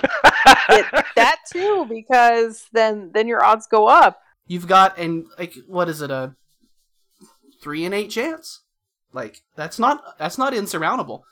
it, 0.03 0.85
that 1.15 1.37
too, 1.51 1.85
because 1.89 2.65
then 2.73 3.11
then 3.13 3.27
your 3.29 3.41
odds 3.43 3.67
go 3.67 3.87
up. 3.87 4.19
You've 4.45 4.67
got 4.67 4.97
and 4.97 5.27
like 5.39 5.55
what 5.67 5.87
is 5.87 6.01
it 6.01 6.11
a 6.11 6.35
three 7.63 7.85
and 7.85 7.93
eight 7.93 8.09
chance? 8.09 8.63
Like 9.13 9.43
that's 9.55 9.79
not 9.79 10.03
that's 10.19 10.37
not 10.37 10.53
insurmountable. 10.53 11.23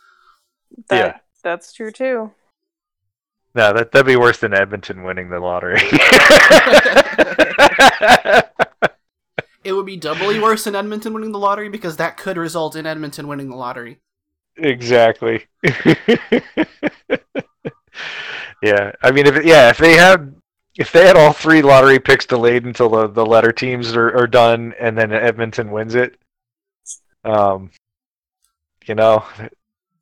That, 0.89 0.97
Yeah. 1.05 1.17
that's 1.43 1.73
true 1.73 1.91
too. 1.91 2.31
No, 3.55 3.73
that 3.73 3.91
that'd 3.91 4.05
be 4.05 4.15
worse 4.15 4.37
than 4.39 4.53
Edmonton 4.53 5.03
winning 5.03 5.29
the 5.29 5.39
lottery. 5.39 5.81
It 9.65 9.73
would 9.73 9.87
be 9.87 9.97
doubly 9.97 10.39
worse 10.39 10.63
than 10.63 10.75
Edmonton 10.75 11.11
winning 11.11 11.31
the 11.31 11.39
lottery 11.39 11.69
because 11.69 11.97
that 11.97 12.17
could 12.17 12.37
result 12.37 12.75
in 12.75 12.85
Edmonton 12.85 13.27
winning 13.27 13.49
the 13.49 13.55
lottery. 13.55 13.99
exactly. 14.57 15.47
yeah, 18.61 18.91
I 19.01 19.11
mean, 19.11 19.25
if 19.25 19.43
yeah, 19.43 19.69
if 19.69 19.79
they 19.79 19.93
had 19.93 20.35
if 20.77 20.91
they 20.91 21.07
had 21.07 21.17
all 21.17 21.33
three 21.33 21.61
lottery 21.61 21.99
picks 21.99 22.25
delayed 22.25 22.65
until 22.65 22.89
the, 22.89 23.07
the 23.07 23.25
letter 23.25 23.51
teams 23.51 23.95
are, 23.95 24.15
are 24.15 24.27
done, 24.27 24.73
and 24.79 24.97
then 24.97 25.11
Edmonton 25.11 25.71
wins 25.71 25.95
it, 25.95 26.17
um, 27.23 27.71
you 28.85 28.93
know, 28.93 29.25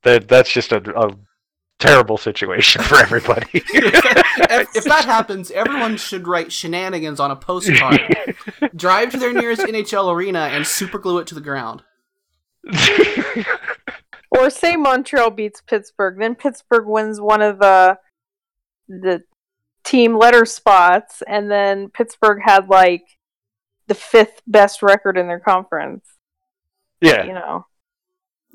that 0.02 0.28
that's 0.28 0.52
just 0.52 0.72
a, 0.72 0.82
a 1.00 1.16
terrible 1.80 2.18
situation 2.18 2.82
for 2.82 2.98
everybody. 2.98 3.48
if, 3.54 4.76
if 4.76 4.84
that 4.86 5.06
happens, 5.06 5.52
everyone 5.52 5.98
should 5.98 6.28
write 6.28 6.52
shenanigans 6.52 7.20
on 7.20 7.32
a 7.32 7.36
postcard, 7.36 8.02
drive 8.76 9.12
to 9.12 9.18
their 9.18 9.34
nearest 9.34 9.62
NHL 9.62 10.14
arena, 10.14 10.50
and 10.52 10.66
superglue 10.66 11.22
it 11.22 11.28
to 11.28 11.36
the 11.36 11.42
ground. 11.42 11.84
Or 14.34 14.50
say 14.50 14.76
Montreal 14.76 15.30
beats 15.30 15.62
Pittsburgh, 15.62 16.18
then 16.18 16.34
Pittsburgh 16.34 16.88
wins 16.88 17.22
one 17.22 17.42
of 17.42 17.60
the 17.60 18.00
the 18.90 19.24
team 19.84 20.18
letter 20.18 20.46
spots, 20.46 21.22
and 21.28 21.52
then 21.52 21.90
Pittsburgh 21.90 22.42
had 22.44 22.68
like 22.68 23.04
the 23.88 23.94
fifth 23.94 24.42
best 24.48 24.82
record 24.82 25.18
in 25.18 25.28
their 25.28 25.40
conference. 25.40 26.06
yeah, 27.00 27.26
You 27.26 27.34
know. 27.34 27.68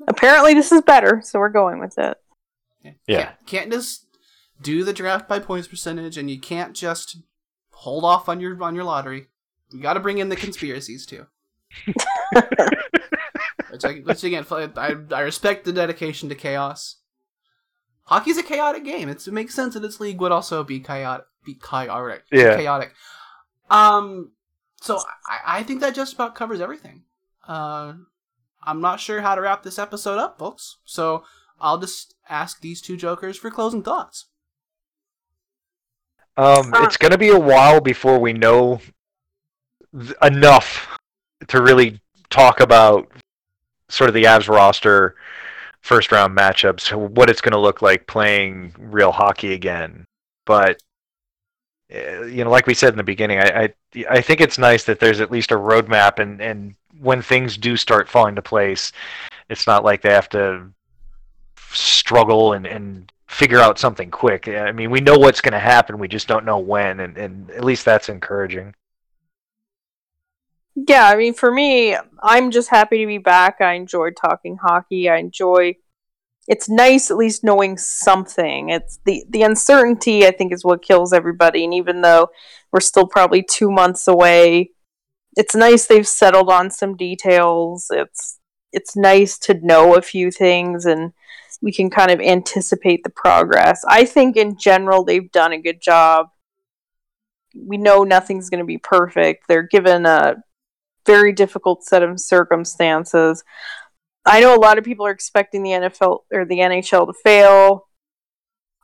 Apparently, 0.07 0.53
this 0.53 0.71
is 0.71 0.81
better, 0.81 1.21
so 1.23 1.39
we're 1.39 1.49
going 1.49 1.79
with 1.79 1.97
it. 1.97 2.17
Yeah. 2.83 2.93
Can't, 3.07 3.45
can't 3.45 3.71
just 3.71 4.05
do 4.61 4.83
the 4.83 4.93
draft 4.93 5.27
by 5.27 5.39
points 5.39 5.67
percentage, 5.67 6.17
and 6.17 6.29
you 6.29 6.39
can't 6.39 6.75
just 6.75 7.17
hold 7.71 8.03
off 8.03 8.27
on 8.29 8.39
your 8.39 8.61
on 8.63 8.75
your 8.75 8.83
lottery. 8.83 9.27
You 9.71 9.81
got 9.81 9.93
to 9.93 9.99
bring 9.99 10.17
in 10.17 10.29
the 10.29 10.35
conspiracies 10.35 11.05
too. 11.05 11.27
which, 13.69 13.85
I, 13.85 13.93
which 14.03 14.23
again, 14.23 14.45
I, 14.49 14.95
I 15.11 15.21
respect 15.21 15.65
the 15.65 15.71
dedication 15.71 16.29
to 16.29 16.35
chaos. 16.35 16.97
Hockey's 18.05 18.37
a 18.37 18.43
chaotic 18.43 18.83
game. 18.83 19.07
It's, 19.07 19.27
it 19.27 19.33
makes 19.33 19.53
sense 19.53 19.75
that 19.75 19.83
its 19.83 19.99
league 19.99 20.19
would 20.19 20.31
also 20.31 20.63
be 20.63 20.79
chaotic. 20.79 21.27
Be 21.45 21.55
chaotic. 21.55 22.23
Yeah. 22.31 22.55
Chaotic. 22.55 22.93
Um. 23.69 24.31
So 24.81 24.97
I, 25.27 25.59
I 25.59 25.63
think 25.63 25.81
that 25.81 25.93
just 25.93 26.13
about 26.13 26.35
covers 26.35 26.61
everything. 26.61 27.03
Uh, 27.47 27.93
I'm 28.63 28.81
not 28.81 28.99
sure 28.99 29.21
how 29.21 29.35
to 29.35 29.41
wrap 29.41 29.63
this 29.63 29.79
episode 29.79 30.19
up, 30.19 30.39
folks. 30.39 30.77
So 30.85 31.23
I'll 31.59 31.77
just 31.77 32.15
ask 32.29 32.61
these 32.61 32.81
two 32.81 32.97
jokers 32.97 33.37
for 33.37 33.49
closing 33.49 33.83
thoughts. 33.83 34.25
Um, 36.37 36.71
it's 36.75 36.97
going 36.97 37.11
to 37.11 37.17
be 37.17 37.29
a 37.29 37.39
while 37.39 37.81
before 37.81 38.17
we 38.17 38.31
know 38.31 38.79
th- 39.97 40.13
enough 40.21 40.87
to 41.47 41.61
really 41.61 41.99
talk 42.29 42.61
about 42.61 43.11
sort 43.89 44.07
of 44.07 44.13
the 44.13 44.23
Avs 44.23 44.47
roster, 44.47 45.15
first 45.81 46.11
round 46.11 46.37
matchups, 46.37 46.93
what 46.95 47.29
it's 47.29 47.41
going 47.41 47.51
to 47.51 47.59
look 47.59 47.81
like 47.81 48.07
playing 48.07 48.73
real 48.77 49.11
hockey 49.11 49.53
again. 49.53 50.05
But 50.45 50.81
uh, 51.93 52.23
you 52.23 52.43
know, 52.43 52.51
like 52.51 52.67
we 52.67 52.73
said 52.73 52.93
in 52.93 52.97
the 52.97 53.03
beginning, 53.03 53.39
I, 53.39 53.63
I 53.63 53.73
I 54.09 54.21
think 54.21 54.41
it's 54.41 54.57
nice 54.57 54.83
that 54.85 54.99
there's 54.99 55.19
at 55.19 55.31
least 55.31 55.51
a 55.51 55.55
roadmap, 55.55 56.19
and 56.19 56.41
and 56.41 56.75
when 57.01 57.21
things 57.21 57.57
do 57.57 57.75
start 57.75 58.07
falling 58.07 58.35
to 58.35 58.41
place, 58.41 58.91
it's 59.49 59.67
not 59.67 59.83
like 59.83 60.01
they 60.01 60.11
have 60.11 60.29
to 60.29 60.69
struggle 61.75 62.53
and 62.53 62.65
and 62.65 63.11
figure 63.27 63.59
out 63.59 63.77
something 63.77 64.09
quick. 64.09 64.47
I 64.47 64.71
mean, 64.71 64.89
we 64.89 65.01
know 65.01 65.17
what's 65.17 65.41
going 65.41 65.53
to 65.53 65.59
happen, 65.59 65.99
we 65.99 66.07
just 66.07 66.27
don't 66.27 66.45
know 66.45 66.57
when, 66.57 66.99
and 66.99 67.17
and 67.17 67.49
at 67.51 67.63
least 67.63 67.85
that's 67.85 68.09
encouraging. 68.09 68.73
Yeah, 70.87 71.07
I 71.07 71.15
mean, 71.15 71.33
for 71.33 71.51
me, 71.51 71.95
I'm 72.21 72.51
just 72.51 72.69
happy 72.69 72.99
to 72.99 73.05
be 73.05 73.17
back. 73.17 73.59
I 73.59 73.73
enjoy 73.73 74.11
talking 74.11 74.57
hockey. 74.57 75.09
I 75.09 75.17
enjoy. 75.17 75.75
It's 76.47 76.69
nice 76.69 77.11
at 77.11 77.17
least 77.17 77.43
knowing 77.43 77.77
something. 77.77 78.69
It's 78.69 78.99
the 79.05 79.23
the 79.29 79.43
uncertainty 79.43 80.25
I 80.25 80.31
think 80.31 80.53
is 80.53 80.65
what 80.65 80.81
kills 80.81 81.13
everybody. 81.13 81.63
And 81.63 81.73
even 81.73 82.01
though 82.01 82.29
we're 82.71 82.79
still 82.79 83.07
probably 83.07 83.43
two 83.43 83.69
months 83.71 84.07
away, 84.07 84.71
it's 85.37 85.55
nice 85.55 85.85
they've 85.85 86.07
settled 86.07 86.49
on 86.49 86.71
some 86.71 86.95
details. 86.95 87.87
It's 87.91 88.39
it's 88.71 88.95
nice 88.95 89.37
to 89.39 89.53
know 89.61 89.95
a 89.95 90.01
few 90.01 90.31
things 90.31 90.85
and 90.85 91.13
we 91.61 91.71
can 91.71 91.89
kind 91.89 92.11
of 92.11 92.19
anticipate 92.19 93.03
the 93.03 93.09
progress. 93.09 93.83
I 93.87 94.05
think 94.05 94.37
in 94.37 94.57
general 94.57 95.03
they've 95.03 95.31
done 95.31 95.53
a 95.53 95.61
good 95.61 95.81
job. 95.81 96.27
We 97.55 97.77
know 97.77 98.03
nothing's 98.03 98.49
going 98.49 98.59
to 98.59 98.65
be 98.65 98.77
perfect. 98.77 99.45
They're 99.47 99.63
given 99.63 100.05
a 100.05 100.35
very 101.05 101.33
difficult 101.33 101.83
set 101.83 102.03
of 102.03 102.19
circumstances. 102.19 103.43
I 104.25 104.41
know 104.41 104.55
a 104.55 104.59
lot 104.59 104.77
of 104.77 104.83
people 104.83 105.05
are 105.05 105.11
expecting 105.11 105.63
the 105.63 105.71
NFL 105.71 106.19
or 106.31 106.45
the 106.45 106.59
NHL 106.59 107.07
to 107.07 107.13
fail. 107.23 107.87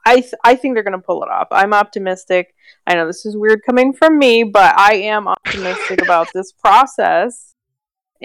I 0.05 0.21
th- 0.21 0.33
I 0.43 0.55
think 0.55 0.75
they're 0.75 0.83
going 0.83 0.99
to 0.99 1.05
pull 1.05 1.23
it 1.23 1.29
off. 1.29 1.47
I'm 1.51 1.73
optimistic. 1.73 2.53
I 2.85 2.95
know 2.95 3.07
this 3.07 3.25
is 3.25 3.37
weird 3.37 3.61
coming 3.65 3.93
from 3.93 4.17
me, 4.17 4.43
but 4.43 4.77
I 4.77 4.95
am 4.95 5.27
optimistic 5.27 6.01
about 6.01 6.27
this 6.33 6.51
process 6.51 7.54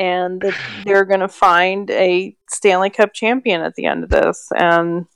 and 0.01 0.41
that 0.41 0.55
they're 0.85 1.05
going 1.05 1.21
to 1.21 1.29
find 1.29 1.91
a 1.91 2.35
Stanley 2.49 2.91
Cup 2.91 3.13
champion 3.13 3.61
at 3.61 3.75
the 3.75 3.85
end 3.85 4.03
of 4.03 4.11
this. 4.11 4.49
And 4.57 5.07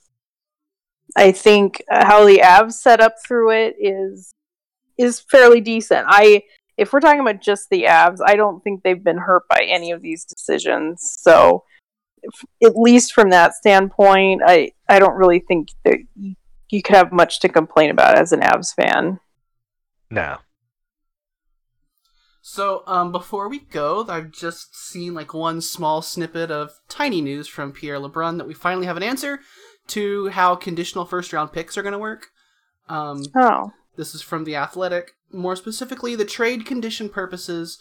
I 1.17 1.31
think 1.31 1.83
how 1.89 2.25
the 2.25 2.39
Avs 2.39 2.73
set 2.73 3.01
up 3.01 3.15
through 3.25 3.51
it 3.51 3.75
is 3.79 4.31
is 4.97 5.19
fairly 5.19 5.59
decent. 5.59 6.05
I 6.07 6.43
if 6.77 6.93
we're 6.93 6.99
talking 6.99 7.21
about 7.21 7.41
just 7.41 7.69
the 7.69 7.83
Avs, 7.83 8.19
I 8.25 8.35
don't 8.35 8.61
think 8.63 8.83
they've 8.83 9.03
been 9.03 9.17
hurt 9.17 9.43
by 9.49 9.65
any 9.67 9.91
of 9.91 10.01
these 10.01 10.25
decisions. 10.25 11.17
So, 11.21 11.63
if, 12.21 12.33
at 12.63 12.77
least 12.77 13.13
from 13.13 13.29
that 13.31 13.55
standpoint, 13.55 14.41
I 14.45 14.71
I 14.87 14.99
don't 14.99 15.15
really 15.15 15.39
think 15.39 15.69
that 15.83 15.97
you, 16.15 16.35
you 16.69 16.81
could 16.81 16.95
have 16.95 17.11
much 17.11 17.39
to 17.41 17.49
complain 17.49 17.91
about 17.91 18.17
as 18.17 18.31
an 18.31 18.41
Avs 18.41 18.73
fan. 18.73 19.19
No. 20.09 20.37
So, 22.47 22.83
um, 22.85 23.11
before 23.11 23.49
we 23.49 23.57
go, 23.57 24.05
I've 24.07 24.29
just 24.29 24.77
seen 24.77 25.15
like 25.15 25.33
one 25.33 25.61
small 25.61 26.03
snippet 26.03 26.51
of 26.51 26.73
tiny 26.87 27.19
news 27.19 27.47
from 27.47 27.71
Pierre 27.71 27.97
LeBrun 27.97 28.37
that 28.37 28.47
we 28.47 28.53
finally 28.53 28.85
have 28.85 28.97
an 28.97 29.01
answer 29.01 29.39
to 29.87 30.27
how 30.27 30.53
conditional 30.53 31.05
first 31.05 31.33
round 31.33 31.51
picks 31.53 31.75
are 31.75 31.81
going 31.81 31.93
to 31.93 31.97
work. 31.97 32.27
Um, 32.87 33.25
Oh. 33.35 33.71
This 33.95 34.13
is 34.13 34.21
from 34.21 34.43
The 34.43 34.55
Athletic. 34.55 35.13
More 35.31 35.55
specifically, 35.55 36.15
the 36.15 36.23
trade 36.23 36.67
condition 36.67 37.09
purposes. 37.09 37.79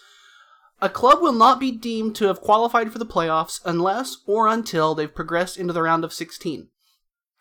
A 0.81 0.89
club 0.89 1.21
will 1.21 1.33
not 1.33 1.61
be 1.61 1.71
deemed 1.71 2.17
to 2.17 2.29
have 2.29 2.41
qualified 2.41 2.91
for 2.91 2.99
the 2.99 3.05
playoffs 3.05 3.61
unless 3.67 4.17
or 4.27 4.49
until 4.49 4.95
they've 4.95 5.15
progressed 5.15 5.59
into 5.59 5.75
the 5.75 5.83
round 5.83 6.05
of 6.05 6.15
16. 6.15 6.69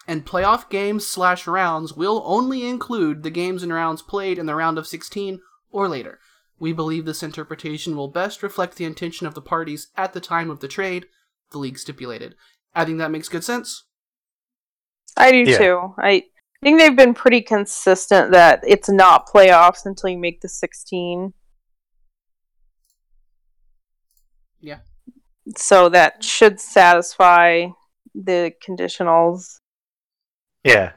And 0.10 0.26
playoff 0.26 0.70
games 0.70 1.08
slash 1.08 1.48
rounds 1.48 1.94
will 1.94 2.22
only 2.26 2.68
include 2.68 3.24
the 3.24 3.30
games 3.30 3.64
and 3.64 3.72
rounds 3.72 4.02
played 4.02 4.38
in 4.38 4.46
the 4.46 4.56
round 4.56 4.78
of 4.78 4.88
16 4.88 5.40
or 5.72 5.88
later. 5.88 6.20
We 6.60 6.72
believe 6.74 7.06
this 7.06 7.24
interpretation 7.24 7.96
will 7.96 8.08
best 8.08 8.42
reflect 8.44 8.76
the 8.76 8.86
intention 8.86 9.28
of 9.28 9.34
the 9.36 9.42
parties 9.42 9.88
at 9.98 10.14
the 10.14 10.22
time 10.22 10.50
of 10.50 10.60
the 10.60 10.68
trade, 10.68 11.08
the 11.52 11.58
league 11.58 11.78
stipulated. 11.78 12.36
I 12.74 12.86
think 12.86 12.98
that 13.00 13.12
makes 13.12 13.30
good 13.30 13.44
sense. 13.44 13.86
I 15.18 15.32
do 15.32 15.40
Yeah. 15.40 15.58
too. 15.58 15.96
I 15.98 16.24
think 16.64 16.80
they've 16.80 16.96
been 16.96 17.14
pretty 17.14 17.42
consistent 17.42 18.32
that 18.32 18.62
it's 18.66 18.90
not 18.90 19.28
playoffs 19.28 19.86
until 19.86 20.10
you 20.10 20.18
make 20.18 20.42
the 20.42 20.50
16. 20.50 21.34
Yeah. 24.60 24.80
So 25.58 25.90
that 25.90 26.24
should 26.24 26.60
satisfy 26.60 27.68
the 28.16 28.54
conditionals. 28.66 29.60
Yeah. 30.64 30.94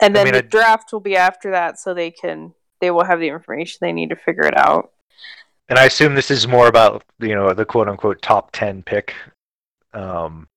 And 0.00 0.16
I 0.16 0.24
then 0.24 0.32
mean, 0.32 0.40
the 0.40 0.46
I- 0.46 0.48
draft 0.48 0.92
will 0.92 1.00
be 1.00 1.16
after 1.16 1.50
that 1.50 1.78
so 1.78 1.92
they 1.92 2.10
can 2.10 2.54
they 2.80 2.90
will 2.90 3.04
have 3.04 3.20
the 3.20 3.28
information 3.28 3.76
they 3.82 3.92
need 3.92 4.08
to 4.08 4.16
figure 4.16 4.46
it 4.46 4.56
out. 4.56 4.90
And 5.68 5.78
I 5.78 5.84
assume 5.84 6.14
this 6.14 6.30
is 6.30 6.48
more 6.48 6.66
about 6.66 7.04
you 7.20 7.34
know 7.34 7.52
the 7.54 7.64
quote 7.64 7.88
unquote 7.88 8.20
top 8.22 8.50
ten 8.52 8.82
pick, 8.82 9.14
um, 9.94 10.48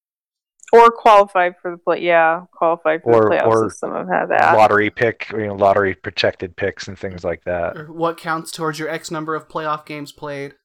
Or 0.71 0.89
qualified 0.89 1.55
for 1.61 1.71
the 1.71 1.77
play 1.77 2.01
yeah, 2.01 2.45
qualify 2.51 2.97
for 2.97 3.11
Or- 3.27 3.29
the 3.29 3.35
playoffs 3.35 3.45
or 3.47 3.69
some 3.69 3.95
of 3.95 4.07
them 4.07 4.15
have 4.15 4.29
that. 4.29 4.55
lottery 4.57 4.89
pick, 4.89 5.27
you 5.31 5.45
know, 5.47 5.55
lottery 5.55 5.93
protected 5.93 6.55
picks 6.55 6.87
and 6.87 6.97
things 6.97 7.23
like 7.23 7.43
that. 7.43 7.77
Or 7.77 7.85
what 7.91 8.17
counts 8.17 8.51
towards 8.51 8.79
your 8.79 8.89
X 8.89 9.11
number 9.11 9.35
of 9.35 9.47
playoff 9.47 9.85
games 9.85 10.11
played. 10.11 10.55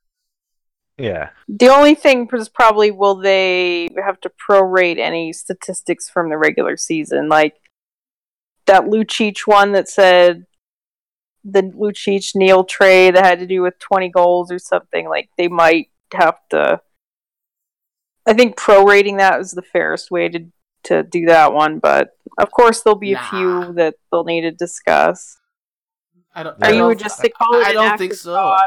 Yeah. 0.97 1.29
The 1.47 1.69
only 1.69 1.95
thing 1.95 2.29
is 2.33 2.49
probably 2.49 2.91
will 2.91 3.15
they 3.15 3.89
have 4.05 4.21
to 4.23 4.31
prorate 4.49 4.99
any 4.99 5.33
statistics 5.33 6.09
from 6.09 6.29
the 6.29 6.39
regular 6.39 6.77
season, 6.77 7.29
like 7.29 7.55
that 8.67 8.85
Lucic 8.85 9.47
one 9.47 9.73
that 9.73 9.89
said 9.89 10.47
the 11.45 11.63
Lucic 11.63 12.35
Neal 12.35 12.65
trade 12.65 13.15
that 13.15 13.25
had 13.25 13.41
to 13.41 13.47
do 13.47 13.63
with 13.63 13.79
twenty 13.79 14.09
goals 14.11 14.51
or 14.51 14.59
something. 14.59 15.09
Like 15.09 15.31
they 15.39 15.49
might 15.49 15.89
have 16.15 16.37
to. 16.51 16.81
I 18.27 18.35
think 18.35 18.57
prorating 18.57 19.19
that 19.19 19.41
is 19.41 19.53
the 19.53 19.63
fairest 19.63 20.11
way 20.11 20.29
to 20.29 20.47
to 20.85 21.03
do 21.03 21.27
that 21.27 21.53
one, 21.53 21.79
but 21.79 22.11
of 22.39 22.51
course 22.51 22.83
there'll 22.83 22.99
be 22.99 23.13
Nah. 23.15 23.21
a 23.21 23.31
few 23.31 23.73
that 23.75 23.95
they'll 24.11 24.25
need 24.25 24.43
to 24.43 24.51
discuss. 24.53 25.39
I 26.35 26.43
don't. 26.43 26.55
Or 26.63 26.67
I 26.67 26.71
you 26.71 26.85
would 26.87 26.99
just 26.99 27.19
say 27.19 27.31
call 27.31 27.61
it 27.61 27.67
I 27.67 27.73
don't 27.73 27.99
think 27.99 28.15
so. 28.15 28.35
I 28.35 28.63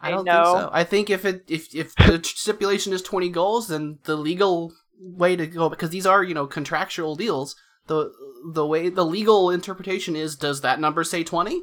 I 0.00 0.10
don't 0.10 0.24
know. 0.24 0.44
think 0.44 0.62
so. 0.62 0.70
I 0.72 0.84
think 0.84 1.10
if 1.10 1.24
it 1.24 1.44
if 1.48 1.74
if 1.74 1.94
the 1.96 2.20
stipulation 2.24 2.92
is 2.92 3.02
twenty 3.02 3.28
goals, 3.30 3.68
then 3.68 3.98
the 4.04 4.16
legal 4.16 4.72
way 5.00 5.36
to 5.36 5.46
go 5.46 5.68
because 5.68 5.90
these 5.90 6.06
are 6.06 6.22
you 6.22 6.34
know 6.34 6.46
contractual 6.46 7.16
deals. 7.16 7.56
The 7.86 8.12
the 8.52 8.66
way 8.66 8.90
the 8.90 9.04
legal 9.04 9.50
interpretation 9.50 10.14
is, 10.14 10.36
does 10.36 10.60
that 10.60 10.78
number 10.78 11.02
say 11.02 11.24
twenty? 11.24 11.62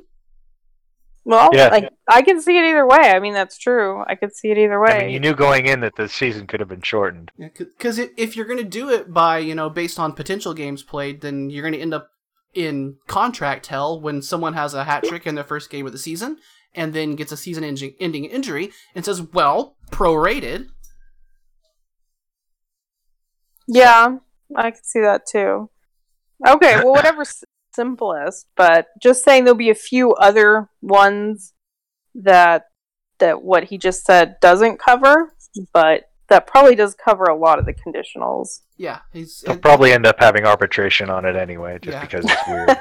Well, 1.28 1.50
Yeah. 1.54 1.70
like 1.70 1.90
I 2.08 2.22
can 2.22 2.40
see 2.40 2.56
it 2.58 2.64
either 2.64 2.86
way. 2.86 3.12
I 3.12 3.20
mean, 3.20 3.34
that's 3.34 3.58
true. 3.58 4.04
I 4.08 4.14
could 4.14 4.36
see 4.36 4.52
it 4.52 4.60
either 4.60 4.80
way. 4.80 4.92
I 4.92 5.00
mean, 5.06 5.10
you 5.10 5.20
knew 5.20 5.34
going 5.34 5.66
in 5.66 5.80
that 5.80 5.96
the 5.96 6.08
season 6.08 6.46
could 6.46 6.60
have 6.60 6.70
been 6.70 6.84
shortened. 6.84 7.32
Because 7.38 7.98
if 7.98 8.36
you're 8.38 8.46
going 8.46 8.60
to 8.60 8.64
do 8.64 8.90
it 8.92 9.12
by 9.12 9.40
you 9.40 9.56
know 9.56 9.70
based 9.70 10.00
on 10.00 10.14
potential 10.14 10.54
games 10.54 10.84
played, 10.84 11.22
then 11.22 11.50
you're 11.50 11.64
going 11.64 11.74
to 11.74 11.80
end 11.80 11.96
up 11.96 12.10
in 12.54 12.98
contract 13.08 13.68
hell 13.68 14.00
when 14.00 14.22
someone 14.22 14.54
has 14.54 14.74
a 14.74 14.84
hat 14.86 15.04
trick 15.04 15.26
in 15.26 15.36
their 15.36 15.44
first 15.44 15.70
game 15.70 15.86
of 15.86 15.92
the 15.92 15.98
season 15.98 16.38
and 16.74 16.94
then 16.94 17.16
gets 17.16 17.32
a 17.32 17.38
season-ending 17.38 17.96
ending 18.00 18.26
injury 18.26 18.72
and 18.94 19.04
says, 19.04 19.22
"Well, 19.22 19.78
prorated." 19.92 20.68
yeah, 23.68 24.18
I 24.56 24.72
can 24.72 24.84
see 24.84 25.02
that 25.02 25.26
too. 25.26 25.70
Okay, 26.46 26.76
well, 26.78 26.92
whatever's 26.92 27.44
simplest, 27.76 28.48
but 28.56 28.88
just 29.02 29.24
saying 29.24 29.44
there'll 29.44 29.58
be 29.58 29.70
a 29.70 29.76
few 29.76 30.14
other 30.14 30.70
ones 30.82 31.54
that 32.16 32.66
that 33.20 33.42
what 33.44 33.66
he 33.66 33.78
just 33.78 34.06
said 34.06 34.36
doesn't 34.42 34.78
cover, 34.80 35.34
but 35.74 36.10
that 36.28 36.48
probably 36.48 36.76
does 36.76 36.96
cover 36.96 37.26
a 37.26 37.36
lot 37.36 37.60
of 37.60 37.66
the 37.66 37.74
conditionals. 37.74 38.62
Yeah, 38.78 39.00
he's 39.14 39.42
They'll 39.42 39.56
it- 39.56 39.62
probably 39.62 39.94
end 39.94 40.06
up 40.06 40.16
having 40.20 40.46
arbitration 40.46 41.10
on 41.10 41.24
it 41.26 41.36
anyway, 41.36 41.78
just 41.82 41.94
Yeah. 41.96 42.02
because 42.02 42.26
it's 42.26 42.48
weird. 42.48 42.78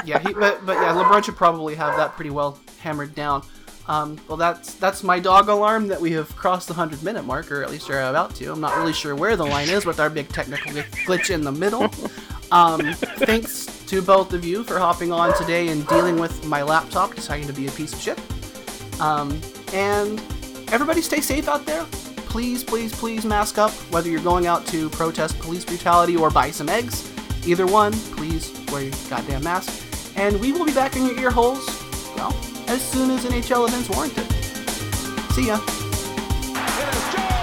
yeah, 0.04 0.18
he, 0.18 0.32
but 0.32 0.64
but 0.64 0.74
yeah, 0.74 0.92
LeBrun 0.94 1.24
should 1.24 1.36
probably 1.36 1.74
have 1.74 1.96
that 1.96 2.14
pretty 2.16 2.30
well 2.30 2.58
hammered 2.80 3.14
down. 3.14 3.42
Um, 3.88 4.18
well, 4.26 4.36
that's 4.36 4.74
that's 4.74 5.04
my 5.04 5.20
dog 5.20 5.48
alarm 5.48 5.86
that 5.88 6.00
we 6.00 6.10
have 6.12 6.34
crossed 6.34 6.66
the 6.66 6.74
hundred 6.74 7.04
minute 7.04 7.24
mark, 7.24 7.52
or 7.52 7.62
at 7.62 7.70
least 7.70 7.88
are 7.90 8.00
about 8.02 8.34
to. 8.36 8.50
I'm 8.50 8.60
not 8.60 8.76
really 8.76 8.92
sure 8.92 9.14
where 9.14 9.36
the 9.36 9.44
line 9.46 9.68
is 9.68 9.86
with 9.86 10.00
our 10.00 10.10
big 10.10 10.28
technical 10.30 10.72
glitch 10.72 11.30
in 11.30 11.42
the 11.42 11.52
middle. 11.52 11.88
Um, 12.50 12.80
thanks 12.94 13.66
to 13.86 14.02
both 14.02 14.32
of 14.32 14.44
you 14.44 14.64
for 14.64 14.78
hopping 14.78 15.12
on 15.12 15.36
today 15.36 15.68
and 15.68 15.86
dealing 15.86 16.18
with 16.18 16.44
my 16.46 16.62
laptop 16.62 17.14
deciding 17.14 17.46
to 17.46 17.52
be 17.52 17.66
a 17.66 17.70
piece 17.72 17.92
of 17.92 18.00
shit. 18.00 18.20
Um, 19.00 19.40
and 19.72 20.20
everybody 20.72 21.00
stay 21.00 21.20
safe 21.20 21.48
out 21.48 21.66
there. 21.66 21.84
Please, 22.28 22.62
please, 22.62 22.94
please 22.94 23.24
mask 23.24 23.58
up, 23.58 23.70
whether 23.90 24.10
you're 24.10 24.20
going 24.20 24.46
out 24.46 24.66
to 24.66 24.90
protest 24.90 25.38
police 25.38 25.64
brutality 25.64 26.16
or 26.16 26.30
buy 26.30 26.50
some 26.50 26.68
eggs. 26.68 27.10
Either 27.46 27.66
one, 27.66 27.92
please 27.92 28.52
wear 28.70 28.82
your 28.82 28.92
goddamn 29.08 29.44
mask. 29.44 29.84
And 30.16 30.40
we 30.40 30.52
will 30.52 30.64
be 30.64 30.74
back 30.74 30.96
in 30.96 31.06
your 31.06 31.18
ear 31.18 31.30
holes, 31.30 31.64
well, 32.16 32.34
as 32.68 32.82
soon 32.82 33.10
as 33.10 33.24
NHL 33.24 33.68
events 33.68 33.88
warrant 33.90 34.14
it. 34.16 34.32
See 35.32 35.46
ya. 35.46 37.35